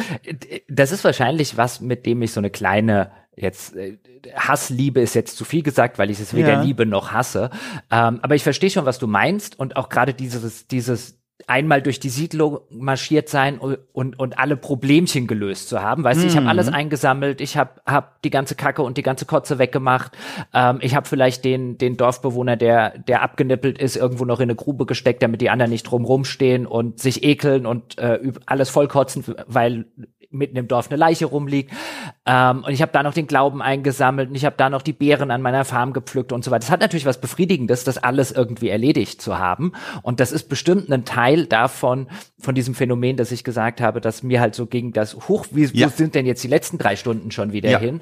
das 0.67 0.92
ist 0.92 1.06
wahrscheinlich 1.06 1.56
was, 1.56 1.79
mit 1.79 2.06
dem 2.06 2.21
ich 2.21 2.33
so 2.33 2.42
eine 2.42 2.50
kleine 2.50 3.12
jetzt 3.38 3.75
äh, 3.75 3.98
Hassliebe 4.35 5.00
ist 5.00 5.13
jetzt 5.13 5.38
zu 5.38 5.46
viel 5.46 5.63
gesagt, 5.63 6.00
weil 6.00 6.10
ich 6.10 6.19
es 6.19 6.33
weder 6.33 6.54
ja. 6.54 6.62
liebe 6.62 6.85
noch 6.85 7.12
hasse. 7.12 7.50
Ähm, 7.92 8.19
aber 8.21 8.35
ich 8.35 8.44
verstehe 8.44 8.69
schon, 8.69 8.85
was 8.85 9.00
du 9.00 9.08
meinst 9.08 9.58
und 9.58 9.77
auch 9.77 9.90
gerade 9.90 10.13
dieses 10.13 10.67
dieses 10.67 11.17
einmal 11.46 11.81
durch 11.81 12.00
die 12.00 12.10
Siedlung 12.10 12.60
marschiert 12.69 13.29
sein 13.29 13.60
und, 13.60 13.77
und, 13.94 14.17
und 14.19 14.40
alle 14.40 14.58
Problemchen 14.58 15.27
gelöst 15.27 15.69
zu 15.69 15.81
haben. 15.81 16.04
Weißt 16.04 16.21
du, 16.21 16.27
ich 16.27 16.35
habe 16.35 16.46
mhm. 16.46 16.50
alles 16.50 16.67
eingesammelt, 16.67 17.42
ich 17.42 17.58
habe 17.58 17.79
hab 17.85 18.21
die 18.23 18.31
ganze 18.31 18.56
Kacke 18.56 18.81
und 18.81 18.98
die 18.98 19.04
ganze 19.04 19.25
Kotze 19.25 19.60
weggemacht. 19.60 20.17
Ähm, 20.54 20.79
ich 20.81 20.96
habe 20.96 21.08
vielleicht 21.08 21.46
den, 21.46 21.77
den 21.77 21.96
Dorfbewohner, 21.96 22.58
der, 22.58 22.98
der 22.98 23.21
abgenippelt 23.21 23.77
ist, 23.77 23.96
irgendwo 23.96 24.25
noch 24.25 24.40
in 24.40 24.46
eine 24.46 24.56
Grube 24.56 24.85
gesteckt, 24.85 25.21
damit 25.21 25.42
die 25.42 25.50
anderen 25.52 25.71
nicht 25.71 25.83
drumrum 25.83 26.25
stehen 26.25 26.65
und 26.65 27.00
sich 27.00 27.23
ekeln 27.23 27.65
und 27.65 27.98
äh, 28.00 28.19
alles 28.48 28.69
vollkotzen, 28.69 29.23
weil 29.46 29.85
mitten 30.38 30.58
im 30.58 30.67
Dorf 30.67 30.90
eine 30.90 30.98
Leiche 30.98 31.25
rumliegt. 31.25 31.71
Ähm, 32.25 32.63
und 32.63 32.71
ich 32.71 32.81
habe 32.81 32.92
da 32.92 33.04
noch 33.04 33.13
den 33.13 33.27
Glauben 33.27 33.62
eingesammelt 33.62 34.29
und 34.29 34.35
ich 34.35 34.46
habe 34.46 34.56
da 34.58 34.69
noch 34.69 34.81
die 34.81 34.94
Beeren 34.94 35.31
an 35.31 35.42
meiner 35.42 35.65
Farm 35.65 35.94
gepflückt 35.94 36.31
und 36.31 36.44
so 36.44 36.52
weiter. 36.52 36.60
Das 36.60 36.71
hat 36.71 36.81
natürlich 36.81 37.06
was 37.06 37.21
Befriedigendes, 37.21 37.83
das 37.83 37.98
alles 37.98 38.31
irgendwie 38.31 38.69
erledigt 38.69 39.21
zu 39.21 39.38
haben. 39.38 39.71
Und 40.02 40.19
das 40.19 40.31
ist 40.31 40.50
bestimmt 40.50 40.92
ein 40.92 41.06
Teil 41.06 41.46
davon, 41.46 42.08
von 42.40 42.54
diesem 42.54 42.75
Phänomen, 42.75 43.17
dass 43.17 43.31
ich 43.31 43.44
gesagt 43.44 43.81
habe, 43.81 44.00
dass 44.00 44.23
mir 44.23 44.40
halt 44.40 44.54
so 44.54 44.67
ging 44.67 44.94
das, 44.94 45.15
hoch, 45.27 45.48
wie 45.52 45.65
ja. 45.65 45.88
wo 45.88 45.90
sind 45.90 46.13
denn 46.13 46.25
jetzt 46.25 46.44
die 46.44 46.48
letzten 46.48 46.77
drei 46.77 46.96
Stunden 46.96 47.31
schon 47.31 47.52
wieder 47.52 47.69
ja. 47.69 47.79
hin? 47.79 48.02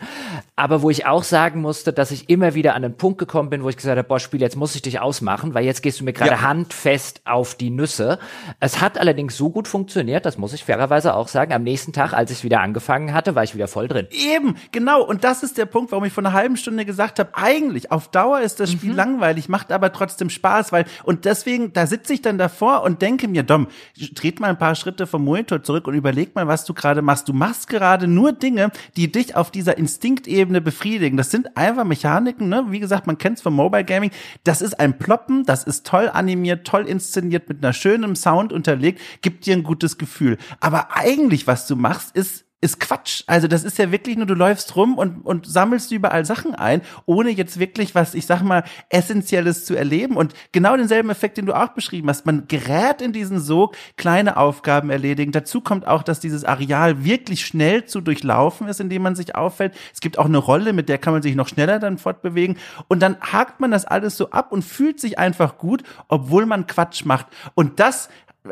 Aber 0.55 0.81
wo 0.81 0.89
ich 0.89 1.05
auch 1.05 1.23
sagen 1.23 1.61
musste, 1.61 1.93
dass 1.93 2.11
ich 2.11 2.29
immer 2.29 2.53
wieder 2.53 2.75
an 2.75 2.83
einen 2.83 2.97
Punkt 2.97 3.17
gekommen 3.17 3.49
bin, 3.49 3.63
wo 3.63 3.69
ich 3.69 3.77
gesagt 3.77 3.97
habe, 3.97 4.07
boah, 4.07 4.19
Spiel, 4.19 4.41
jetzt 4.41 4.57
muss 4.57 4.75
ich 4.75 4.81
dich 4.81 4.99
ausmachen, 4.99 5.53
weil 5.53 5.63
jetzt 5.63 5.81
gehst 5.83 5.99
du 5.99 6.03
mir 6.03 6.13
gerade 6.13 6.31
ja. 6.31 6.41
handfest 6.41 7.21
auf 7.25 7.55
die 7.55 7.69
Nüsse. 7.69 8.19
Es 8.59 8.81
hat 8.81 8.97
allerdings 8.97 9.37
so 9.37 9.49
gut 9.49 9.67
funktioniert, 9.67 10.25
das 10.25 10.37
muss 10.37 10.53
ich 10.53 10.65
fairerweise 10.65 11.15
auch 11.15 11.29
sagen, 11.29 11.53
am 11.53 11.63
nächsten 11.63 11.93
Tag 11.93 12.13
als 12.13 12.24
ich 12.31 12.43
wieder 12.43 12.61
angefangen 12.61 13.13
hatte, 13.13 13.35
war 13.35 13.43
ich 13.43 13.55
wieder 13.55 13.67
voll 13.67 13.87
drin. 13.87 14.07
Eben, 14.11 14.55
genau. 14.71 15.03
Und 15.03 15.23
das 15.23 15.43
ist 15.43 15.57
der 15.57 15.65
Punkt, 15.65 15.91
warum 15.91 16.05
ich 16.05 16.13
vor 16.13 16.23
einer 16.23 16.33
halben 16.33 16.57
Stunde 16.57 16.85
gesagt 16.85 17.19
habe, 17.19 17.29
eigentlich, 17.33 17.91
auf 17.91 18.09
Dauer 18.09 18.41
ist 18.41 18.59
das 18.59 18.71
Spiel 18.71 18.91
mhm. 18.91 18.97
langweilig, 18.97 19.49
macht 19.49 19.71
aber 19.71 19.91
trotzdem 19.91 20.29
Spaß, 20.29 20.71
weil, 20.71 20.85
und 21.03 21.25
deswegen, 21.25 21.73
da 21.73 21.87
sitze 21.87 22.13
ich 22.13 22.21
dann 22.21 22.37
davor 22.37 22.83
und 22.83 23.01
denke 23.01 23.27
mir, 23.27 23.43
Dom, 23.43 23.67
dreht 24.13 24.39
mal 24.39 24.49
ein 24.49 24.57
paar 24.57 24.75
Schritte 24.75 25.07
vom 25.07 25.23
Monitor 25.23 25.63
zurück 25.63 25.87
und 25.87 25.93
überleg 25.93 26.35
mal, 26.35 26.47
was 26.47 26.65
du 26.65 26.73
gerade 26.73 27.01
machst. 27.01 27.27
Du 27.27 27.33
machst 27.33 27.67
gerade 27.67 28.07
nur 28.07 28.31
Dinge, 28.31 28.71
die 28.97 29.11
dich 29.11 29.35
auf 29.35 29.51
dieser 29.51 29.77
Instinktebene 29.77 30.61
befriedigen. 30.61 31.17
Das 31.17 31.31
sind 31.31 31.57
einfach 31.57 31.83
Mechaniken, 31.83 32.49
ne? 32.49 32.65
Wie 32.69 32.79
gesagt, 32.79 33.07
man 33.07 33.17
kennt 33.17 33.37
es 33.37 33.43
vom 33.43 33.55
Mobile 33.55 33.85
Gaming. 33.85 34.11
Das 34.43 34.61
ist 34.61 34.79
ein 34.79 34.97
Ploppen, 34.97 35.45
das 35.45 35.63
ist 35.63 35.85
toll 35.85 36.09
animiert, 36.11 36.65
toll 36.65 36.87
inszeniert, 36.87 37.49
mit 37.49 37.63
einer 37.63 37.73
schönen 37.73 38.15
Sound 38.15 38.53
unterlegt, 38.53 38.99
gibt 39.21 39.45
dir 39.45 39.55
ein 39.55 39.63
gutes 39.63 39.97
Gefühl. 39.97 40.37
Aber 40.59 40.95
eigentlich, 40.95 41.47
was 41.47 41.67
du 41.67 41.75
machst, 41.75 42.04
ist 42.11 42.45
ist 42.65 42.79
Quatsch. 42.79 43.23
Also 43.27 43.47
das 43.47 43.63
ist 43.63 43.77
ja 43.77 43.91
wirklich 43.91 44.17
nur, 44.17 44.25
du 44.25 44.33
läufst 44.33 44.75
rum 44.75 44.97
und, 44.97 45.25
und 45.25 45.45
sammelst 45.45 45.91
überall 45.91 46.25
Sachen 46.25 46.55
ein, 46.55 46.81
ohne 47.05 47.29
jetzt 47.29 47.59
wirklich 47.59 47.93
was, 47.95 48.15
ich 48.15 48.25
sag 48.25 48.41
mal, 48.41 48.63
Essentielles 48.89 49.65
zu 49.65 49.75
erleben. 49.75 50.17
Und 50.17 50.33
genau 50.51 50.75
denselben 50.75 51.09
Effekt, 51.09 51.37
den 51.37 51.45
du 51.45 51.53
auch 51.53 51.69
beschrieben 51.69 52.09
hast. 52.09 52.25
Man 52.25 52.47
gerät 52.47 53.01
in 53.01 53.13
diesen 53.13 53.39
Sog, 53.39 53.75
kleine 53.97 54.37
Aufgaben 54.37 54.89
erledigen. 54.89 55.31
Dazu 55.31 55.61
kommt 55.61 55.87
auch, 55.87 56.01
dass 56.01 56.19
dieses 56.19 56.43
Areal 56.43 57.05
wirklich 57.05 57.45
schnell 57.45 57.85
zu 57.85 58.01
durchlaufen 58.01 58.67
ist, 58.67 58.79
indem 58.79 59.03
man 59.03 59.15
sich 59.15 59.35
auffällt. 59.35 59.75
Es 59.93 60.01
gibt 60.01 60.17
auch 60.17 60.25
eine 60.25 60.39
Rolle, 60.39 60.73
mit 60.73 60.89
der 60.89 60.97
kann 60.97 61.13
man 61.13 61.21
sich 61.21 61.35
noch 61.35 61.47
schneller 61.47 61.79
dann 61.79 61.99
fortbewegen. 61.99 62.57
Und 62.87 63.01
dann 63.01 63.17
hakt 63.21 63.59
man 63.59 63.69
das 63.69 63.85
alles 63.85 64.17
so 64.17 64.31
ab 64.31 64.51
und 64.51 64.63
fühlt 64.63 64.99
sich 64.99 65.19
einfach 65.19 65.59
gut, 65.59 65.83
obwohl 66.07 66.47
man 66.47 66.65
Quatsch 66.65 67.05
macht. 67.05 67.27
Und 67.53 67.79
das 67.79 68.09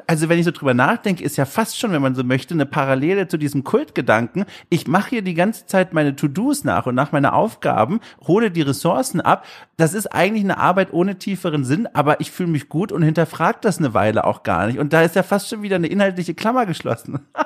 also 0.08 0.30
wenn 0.30 0.40
ich 0.40 0.46
so 0.46 0.52
drüber 0.52 0.74
nachdenke, 0.74 1.24
ist 1.24 1.38
ja 1.38 1.46
fast 1.46 1.80
schon, 1.80 1.92
wenn 1.92 2.02
man 2.02 2.16
so 2.16 2.24
möchte, 2.24 2.54
eine 2.54 2.66
Parallele 2.66 3.28
zu 3.28 3.38
diesem 3.38 3.64
Kultgedanken. 3.64 4.46
Ich 4.70 4.88
mache 4.88 5.12
hier 5.12 5.22
die 5.22 5.34
ganze 5.34 5.66
Zeit 5.66 5.94
meine 5.94 6.16
To-Dos 6.16 6.64
nach 6.64 6.86
und 6.86 6.96
nach 6.96 7.12
meine 7.12 7.34
Aufgaben, 7.34 8.00
hole 8.28 8.52
die 8.52 8.62
Ressourcen 8.62 9.22
ab. 9.22 9.46
Das 9.78 9.94
ist 9.94 10.08
eigentlich 10.08 10.44
eine 10.44 10.58
Arbeit 10.58 10.94
ohne 10.94 11.18
tieferen 11.18 11.66
Sinn, 11.66 11.88
aber 11.94 12.20
ich 12.22 12.32
fühle 12.32 12.50
mich 12.50 12.70
gut 12.70 12.92
und 12.92 13.04
hinterfrage 13.04 13.60
das 13.62 13.78
eine 13.78 13.94
Weile 13.94 14.26
auch 14.26 14.44
gar 14.44 14.68
nicht. 14.68 14.80
Und 14.80 14.94
da 14.94 15.02
ist 15.02 15.16
ja 15.16 15.24
fast 15.24 15.50
schon 15.50 15.62
wieder 15.62 15.76
eine 15.78 15.88
inhaltliche 15.88 16.34
Klammer 16.34 16.66
geschlossen. 16.66 17.20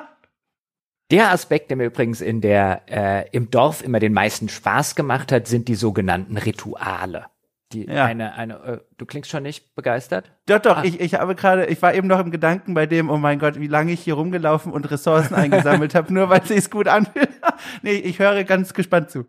Der 1.10 1.32
Aspekt, 1.32 1.70
der 1.70 1.78
mir 1.78 1.86
übrigens 1.86 2.20
in 2.20 2.42
der 2.42 2.82
äh, 2.86 3.30
im 3.30 3.50
Dorf 3.50 3.82
immer 3.82 3.98
den 3.98 4.12
meisten 4.12 4.50
Spaß 4.50 4.94
gemacht 4.94 5.32
hat, 5.32 5.46
sind 5.46 5.66
die 5.68 5.74
sogenannten 5.74 6.36
Rituale. 6.36 7.24
Die 7.72 7.84
ja. 7.84 8.06
eine, 8.06 8.34
eine, 8.34 8.54
äh, 8.64 8.78
du 8.96 9.04
klingst 9.04 9.30
schon 9.30 9.42
nicht 9.42 9.74
begeistert? 9.74 10.32
Doch, 10.46 10.58
doch, 10.58 10.78
ah. 10.78 10.84
ich, 10.84 11.00
ich 11.00 11.14
habe 11.14 11.34
gerade, 11.34 11.66
ich 11.66 11.82
war 11.82 11.94
eben 11.94 12.08
noch 12.08 12.18
im 12.18 12.30
Gedanken 12.30 12.72
bei 12.72 12.86
dem, 12.86 13.10
oh 13.10 13.18
mein 13.18 13.38
Gott, 13.38 13.60
wie 13.60 13.66
lange 13.66 13.92
ich 13.92 14.00
hier 14.00 14.14
rumgelaufen 14.14 14.72
und 14.72 14.90
Ressourcen 14.90 15.34
eingesammelt 15.34 15.94
habe, 15.96 16.12
nur 16.12 16.30
weil 16.30 16.40
es 16.40 16.48
sich 16.48 16.70
gut 16.70 16.88
anfühlt. 16.88 17.28
nee, 17.82 17.92
ich 17.92 18.18
höre 18.18 18.44
ganz 18.44 18.72
gespannt 18.72 19.10
zu. 19.10 19.26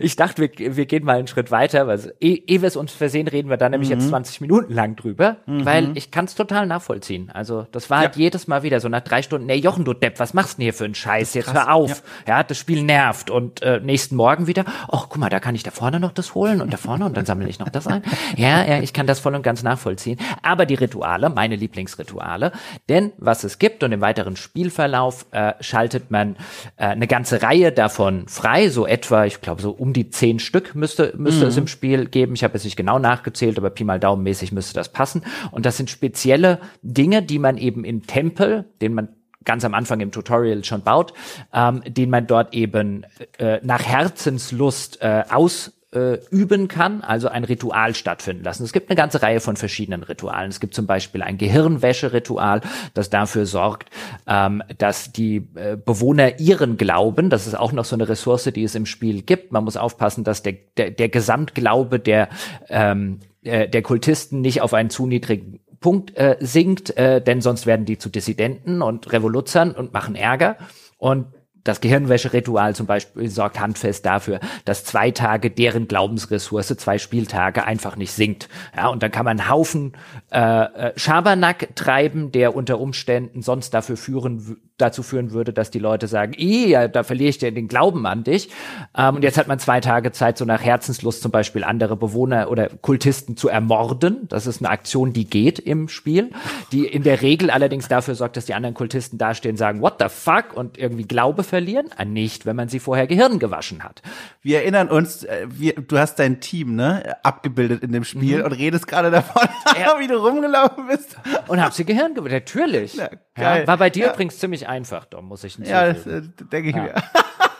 Ich 0.00 0.16
dachte, 0.16 0.40
wir, 0.40 0.76
wir 0.76 0.86
gehen 0.86 1.04
mal 1.04 1.18
einen 1.18 1.26
Schritt 1.26 1.50
weiter, 1.50 1.86
weil 1.86 2.14
eh, 2.20 2.42
ehe 2.46 2.62
wir 2.62 2.66
es 2.66 2.76
uns 2.76 2.92
versehen, 2.92 3.28
reden 3.28 3.50
wir 3.50 3.58
da 3.58 3.68
nämlich 3.68 3.90
mhm. 3.90 3.96
jetzt 3.96 4.08
20 4.08 4.40
Minuten 4.40 4.72
lang 4.72 4.96
drüber, 4.96 5.36
mhm. 5.44 5.66
weil 5.66 5.96
ich 5.98 6.10
kann 6.10 6.24
es 6.24 6.34
total 6.34 6.66
nachvollziehen. 6.66 7.30
Also 7.30 7.66
das 7.72 7.90
war 7.90 7.98
halt 7.98 8.04
ja. 8.04 8.08
halt 8.12 8.16
jedes 8.16 8.46
Mal 8.46 8.62
wieder 8.62 8.80
so 8.80 8.88
nach 8.88 9.02
drei 9.02 9.20
Stunden, 9.20 9.50
ey 9.50 9.58
Jochen, 9.58 9.84
du 9.84 9.92
Depp, 9.92 10.18
was 10.18 10.32
machst 10.32 10.54
du 10.54 10.56
denn 10.56 10.64
hier 10.64 10.74
für 10.74 10.86
einen 10.86 10.94
Scheiß? 10.94 11.34
Jetzt 11.34 11.52
hör 11.52 11.74
auf. 11.74 12.02
Ja. 12.26 12.38
ja. 12.38 12.42
das 12.42 12.56
Spiel 12.56 12.84
nervt. 12.84 13.28
Und 13.28 13.60
äh, 13.62 13.80
nächsten 13.80 14.16
Morgen 14.16 14.46
wieder, 14.46 14.64
ach 14.88 15.08
guck 15.10 15.18
mal, 15.18 15.28
da 15.28 15.40
kann 15.40 15.54
ich 15.54 15.62
da 15.62 15.70
vorne 15.70 16.00
noch 16.00 16.12
das 16.12 16.34
holen 16.34 16.62
und 16.62 16.72
da 16.72 16.78
vorne 16.78 17.04
und 17.04 17.14
dann 17.14 17.26
sammle 17.26 17.48
ich 17.48 17.58
noch 17.58 17.68
das 17.68 17.86
ein. 17.86 18.02
Ja, 18.36 18.64
ja, 18.64 18.78
ich 18.80 18.94
kann 18.94 19.06
das 19.06 19.20
voll 19.20 19.34
und 19.34 19.42
ganz 19.42 19.62
nachvollziehen. 19.62 20.18
Aber 20.42 20.64
die 20.64 20.74
Rituale, 20.74 21.28
meine 21.28 21.56
Lieblingsrituale, 21.56 22.52
denn 22.88 23.12
was 23.18 23.44
es 23.44 23.58
gibt 23.58 23.82
und 23.82 23.92
im 23.92 24.00
weiteren 24.00 24.36
Spielverlauf 24.36 25.26
äh, 25.32 25.52
schaltet 25.60 26.10
man 26.10 26.36
äh, 26.76 26.86
eine 26.86 27.06
ganze 27.06 27.42
Reihe 27.42 27.72
davon 27.72 28.26
frei, 28.28 28.70
so 28.70 28.86
etwa, 28.86 29.26
ich 29.26 29.42
glaube, 29.42 29.65
so 29.66 29.72
um 29.72 29.92
die 29.92 30.10
zehn 30.10 30.38
Stück 30.38 30.76
müsste, 30.76 31.12
müsste 31.16 31.42
mhm. 31.42 31.48
es 31.48 31.56
im 31.56 31.66
Spiel 31.66 32.06
geben. 32.06 32.34
Ich 32.34 32.44
habe 32.44 32.56
es 32.56 32.62
nicht 32.62 32.76
genau 32.76 33.00
nachgezählt, 33.00 33.58
aber 33.58 33.70
Pi 33.70 33.82
mal 33.82 33.98
Daumenmäßig 33.98 34.52
müsste 34.52 34.74
das 34.74 34.92
passen. 34.92 35.22
Und 35.50 35.66
das 35.66 35.76
sind 35.76 35.90
spezielle 35.90 36.60
Dinge, 36.82 37.20
die 37.20 37.40
man 37.40 37.58
eben 37.58 37.84
im 37.84 38.06
Tempel, 38.06 38.66
den 38.80 38.94
man 38.94 39.08
ganz 39.44 39.64
am 39.64 39.74
Anfang 39.74 39.98
im 39.98 40.12
Tutorial 40.12 40.62
schon 40.64 40.82
baut, 40.82 41.14
ähm, 41.52 41.82
den 41.84 42.10
man 42.10 42.28
dort 42.28 42.54
eben 42.54 43.06
äh, 43.38 43.58
nach 43.64 43.82
Herzenslust 43.82 45.02
äh, 45.02 45.24
aus 45.30 45.72
äh, 45.96 46.20
üben 46.30 46.68
kann, 46.68 47.00
also 47.00 47.28
ein 47.28 47.44
Ritual 47.44 47.94
stattfinden 47.94 48.44
lassen. 48.44 48.64
Es 48.64 48.72
gibt 48.72 48.90
eine 48.90 48.96
ganze 48.96 49.22
Reihe 49.22 49.40
von 49.40 49.56
verschiedenen 49.56 50.02
Ritualen. 50.02 50.50
Es 50.50 50.60
gibt 50.60 50.74
zum 50.74 50.86
Beispiel 50.86 51.22
ein 51.22 51.38
Gehirnwäsche-Ritual, 51.38 52.60
das 52.92 53.08
dafür 53.08 53.46
sorgt, 53.46 53.88
ähm, 54.26 54.62
dass 54.76 55.10
die 55.12 55.48
äh, 55.54 55.76
Bewohner 55.82 56.38
ihren 56.38 56.76
Glauben, 56.76 57.30
das 57.30 57.46
ist 57.46 57.54
auch 57.54 57.72
noch 57.72 57.86
so 57.86 57.96
eine 57.96 58.08
Ressource, 58.08 58.44
die 58.44 58.64
es 58.64 58.74
im 58.74 58.84
Spiel 58.84 59.22
gibt. 59.22 59.52
Man 59.52 59.64
muss 59.64 59.78
aufpassen, 59.78 60.22
dass 60.22 60.42
der, 60.42 60.54
der, 60.76 60.90
der 60.90 61.08
Gesamtglaube 61.08 61.98
der, 61.98 62.28
ähm, 62.68 63.20
äh, 63.42 63.66
der 63.66 63.82
Kultisten 63.82 64.42
nicht 64.42 64.60
auf 64.60 64.74
einen 64.74 64.90
zu 64.90 65.06
niedrigen 65.06 65.60
Punkt 65.80 66.14
äh, 66.16 66.36
sinkt, 66.40 66.96
äh, 66.98 67.22
denn 67.22 67.40
sonst 67.40 67.64
werden 67.64 67.86
die 67.86 67.96
zu 67.96 68.10
Dissidenten 68.10 68.82
und 68.82 69.12
Revoluzern 69.12 69.72
und 69.72 69.94
machen 69.94 70.14
Ärger. 70.14 70.56
Und 70.98 71.26
das 71.66 71.80
Gehirnwäscheritual 71.80 72.74
zum 72.74 72.86
Beispiel 72.86 73.28
sorgt 73.28 73.60
handfest 73.60 74.06
dafür, 74.06 74.40
dass 74.64 74.84
zwei 74.84 75.10
Tage 75.10 75.50
deren 75.50 75.88
Glaubensressource, 75.88 76.68
zwei 76.76 76.98
Spieltage 76.98 77.64
einfach 77.64 77.96
nicht 77.96 78.12
sinkt. 78.12 78.48
Ja, 78.76 78.88
und 78.88 79.02
dann 79.02 79.10
kann 79.10 79.24
man 79.24 79.40
einen 79.40 79.50
Haufen 79.50 79.92
äh, 80.30 80.38
äh 80.38 80.92
Schabernack 80.96 81.74
treiben, 81.74 82.32
der 82.32 82.54
unter 82.54 82.80
Umständen 82.80 83.42
sonst 83.42 83.70
dafür 83.70 83.96
führen 83.96 84.58
dazu 84.78 85.02
führen 85.02 85.32
würde, 85.32 85.52
dass 85.52 85.70
die 85.70 85.78
Leute 85.78 86.06
sagen, 86.06 86.34
ja, 86.36 86.88
da 86.88 87.02
verliere 87.02 87.30
ich 87.30 87.38
den 87.38 87.68
Glauben 87.68 88.06
an 88.06 88.24
dich. 88.24 88.50
Ähm, 88.96 89.16
und 89.16 89.22
jetzt 89.22 89.38
hat 89.38 89.48
man 89.48 89.58
zwei 89.58 89.80
Tage 89.80 90.12
Zeit, 90.12 90.36
so 90.36 90.44
nach 90.44 90.62
Herzenslust 90.62 91.22
zum 91.22 91.30
Beispiel 91.30 91.64
andere 91.64 91.96
Bewohner 91.96 92.50
oder 92.50 92.68
Kultisten 92.68 93.36
zu 93.36 93.48
ermorden. 93.48 94.28
Das 94.28 94.46
ist 94.46 94.60
eine 94.60 94.70
Aktion, 94.70 95.12
die 95.12 95.24
geht 95.24 95.58
im 95.58 95.88
Spiel, 95.88 96.30
die 96.72 96.86
in 96.86 97.02
der 97.02 97.22
Regel 97.22 97.50
allerdings 97.50 97.88
dafür 97.88 98.14
sorgt, 98.14 98.36
dass 98.36 98.44
die 98.44 98.54
anderen 98.54 98.74
Kultisten 98.74 99.18
dastehen, 99.18 99.56
sagen, 99.56 99.80
what 99.80 99.94
the 99.98 100.08
fuck 100.08 100.54
und 100.54 100.76
irgendwie 100.76 101.04
Glaube 101.04 101.42
verlieren. 101.42 101.86
Ah, 101.96 102.04
nicht, 102.04 102.44
wenn 102.44 102.56
man 102.56 102.68
sie 102.68 102.78
vorher 102.78 103.06
Gehirn 103.06 103.38
gewaschen 103.38 103.82
hat. 103.82 104.02
Wir 104.42 104.58
erinnern 104.58 104.88
uns, 104.88 105.24
äh, 105.24 105.46
wir, 105.48 105.74
du 105.74 105.98
hast 105.98 106.18
dein 106.18 106.40
Team 106.40 106.76
ne 106.76 107.16
abgebildet 107.22 107.82
in 107.82 107.92
dem 107.92 108.04
Spiel 108.04 108.40
mhm. 108.40 108.44
und 108.44 108.52
redest 108.52 108.86
gerade 108.86 109.10
davon, 109.10 109.48
ja. 109.80 109.98
wie 109.98 110.06
du 110.06 110.16
rumgelaufen 110.16 110.86
bist. 110.88 111.16
Und 111.48 111.62
hab 111.62 111.72
sie 111.72 111.84
Gehirn 111.84 112.14
gewaschen, 112.14 112.26
natürlich. 112.32 112.94
Ja, 112.94 113.10
ja, 113.38 113.66
war 113.66 113.76
bei 113.76 113.90
dir 113.90 114.12
übrigens 114.12 114.38
ziemlich 114.38 114.65
einfach, 114.66 115.04
Dom, 115.06 115.28
muss 115.28 115.44
ich 115.44 115.54
hinzufügen. 115.54 115.86
Ja, 115.86 115.92
das 115.92 116.06
äh, 116.06 116.22
denke 116.52 116.70
ich 116.70 116.76
mir. 116.76 116.94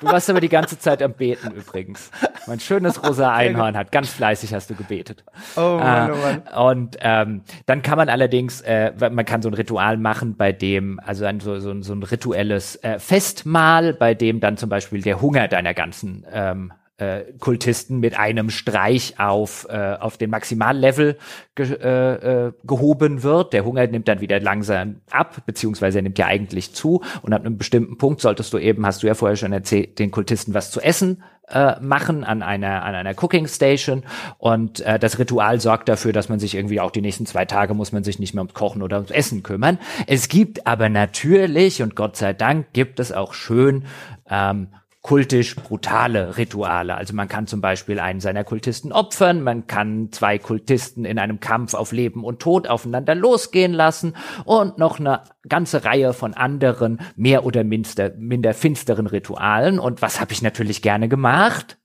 Du 0.01 0.07
warst 0.09 0.29
aber 0.29 0.41
die 0.41 0.49
ganze 0.49 0.79
Zeit 0.79 1.03
am 1.03 1.15
Beten 1.15 1.53
übrigens. 1.53 2.11
Mein 2.47 2.61
schönes 2.61 3.03
rosa 3.03 3.33
Einhorn 3.33 3.77
hat 3.77 3.93
ganz 3.93 4.11
fleißig 4.11 4.53
hast 4.53 4.69
du 4.69 4.75
gebetet. 4.75 5.25
Oh 5.57 5.79
Mann, 5.81 6.13
oh 6.13 6.17
Mann. 6.17 6.43
Äh, 6.45 6.71
und 6.71 6.97
ähm, 7.01 7.43
dann 7.65 7.83
kann 7.83 7.97
man 7.97 8.09
allerdings, 8.09 8.61
äh, 8.61 8.93
man 9.11 9.25
kann 9.25 9.41
so 9.41 9.49
ein 9.49 9.55
Ritual 9.55 9.97
machen, 9.97 10.37
bei 10.37 10.53
dem, 10.53 11.01
also 11.01 11.25
ein, 11.25 11.41
so, 11.41 11.59
so, 11.61 11.81
so 11.81 11.95
ein 11.95 12.03
rituelles 12.03 12.77
äh, 12.83 12.99
Festmahl, 12.99 13.95
bei 13.95 14.15
dem 14.15 14.41
dann 14.41 14.59
zum 14.59 14.69
Beispiel 14.69 15.01
der 15.01 15.21
Hunger 15.23 15.49
deiner 15.49 15.73
ganzen 15.73 16.27
ähm, 16.31 16.73
äh, 16.99 17.25
Kultisten 17.39 18.01
mit 18.01 18.19
einem 18.19 18.51
Streich 18.51 19.19
auf, 19.19 19.67
äh, 19.69 19.97
auf 20.01 20.17
den 20.17 20.31
Maximallevel 20.31 21.19
ge 21.55 21.73
äh, 21.73 22.47
äh, 22.47 22.53
gehoben 22.65 23.23
wird. 23.23 23.53
Der 23.53 23.65
Hunger 23.65 23.87
nimmt 23.87 24.09
dann 24.09 24.21
wieder 24.21 24.41
langsam 24.41 25.03
ab, 25.11 25.43
beziehungsweise 25.47 25.99
er 25.99 26.03
nimmt 26.03 26.19
ja 26.19 26.27
eigentlich 26.27 26.75
zu. 26.75 27.03
Und 27.23 27.33
ab 27.33 27.45
einem 27.45 27.59
bestimmten 27.59 27.99
Punkt 27.99 28.21
solltest 28.21 28.53
du 28.53 28.59
eben, 28.59 28.87
hast 28.87 29.03
du 29.03 29.07
ja 29.07 29.15
vorher 29.15 29.37
schon 29.37 29.53
erzählt, 29.53 29.99
den 29.99 30.11
Kultisten 30.11 30.55
was 30.55 30.71
zu 30.71 30.81
essen 30.81 31.23
äh, 31.49 31.79
machen 31.81 32.25
an 32.25 32.43
einer 32.43 32.83
an 32.83 32.95
einer 32.95 33.15
Cooking 33.23 33.47
Station 33.47 34.03
und 34.39 34.81
äh, 34.81 34.99
das 34.99 35.19
Ritual 35.19 35.61
sorgt 35.61 35.89
dafür, 35.89 36.13
dass 36.13 36.29
man 36.29 36.41
sich 36.41 36.57
irgendwie 36.57 36.81
auch 36.81 36.91
die 36.91 37.03
nächsten 37.03 37.25
zwei 37.25 37.45
Tage 37.45 37.73
muss 37.75 37.93
man 37.93 38.03
sich 38.03 38.19
nicht 38.19 38.35
mehr 38.35 38.43
ums 38.43 38.55
Kochen 38.55 38.83
oder 38.83 38.97
ums 38.97 39.13
Essen 39.13 39.45
kümmern. 39.45 39.79
Es 40.09 40.29
gibt 40.29 40.67
aber 40.67 40.89
natürlich 40.89 41.83
und 41.83 41.95
Gott 41.95 42.17
sei 42.17 42.33
Dank 42.33 42.73
gibt 42.73 42.99
es 42.99 43.13
auch 43.13 43.33
schön 43.33 43.85
ähm, 44.29 44.69
kultisch 45.07 45.55
brutale 45.55 46.37
Rituale. 46.37 46.97
Also 46.97 47.15
man 47.15 47.29
kann 47.29 47.47
zum 47.47 47.61
Beispiel 47.61 48.01
einen 48.01 48.19
seiner 48.19 48.43
Kultisten 48.43 48.91
opfern, 48.91 49.41
man 49.41 49.69
kann 49.69 50.09
zwei 50.11 50.37
Kultisten 50.37 51.05
in 51.05 51.21
einem 51.21 51.39
Kampf 51.39 51.75
auf 51.75 51.93
Leben 51.93 52.25
und 52.25 52.41
Tod 52.41 52.67
aufeinander 52.67 53.15
losgehen 53.15 53.73
lassen 53.73 54.17
und 54.45 54.79
noch 54.79 54.99
eine 54.99 55.23
ganze 55.49 55.85
Reihe 55.85 56.13
von 56.13 56.35
anderen 56.35 56.99
mehr 57.15 57.47
oder 57.47 57.63
minder, 57.63 58.15
minder 58.19 58.53
finsteren 58.53 59.07
Ritualen. 59.07 59.79
Und 59.79 60.03
was 60.03 60.21
habe 60.21 60.33
ich 60.33 60.43
natürlich 60.43 60.83
gerne 60.83 61.09
gemacht? 61.09 61.79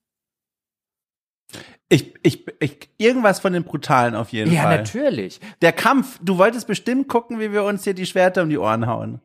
Ich, 1.90 2.16
ich, 2.24 2.48
ich, 2.60 2.90
irgendwas 2.98 3.40
von 3.40 3.54
den 3.54 3.66
Brutalen 3.66 4.16
auf 4.16 4.30
jeden 4.30 4.52
ja, 4.52 4.64
Fall. 4.64 4.72
Ja, 4.72 4.78
natürlich. 4.80 5.40
Der 5.62 5.74
Kampf, 5.74 6.20
du 6.24 6.40
wolltest 6.40 6.66
bestimmt 6.66 7.08
gucken, 7.08 7.40
wie 7.40 7.52
wir 7.52 7.66
uns 7.66 7.84
hier 7.84 7.94
die 7.94 8.08
Schwerter 8.08 8.42
um 8.42 8.50
die 8.50 8.58
Ohren 8.58 8.88
hauen. 8.88 9.22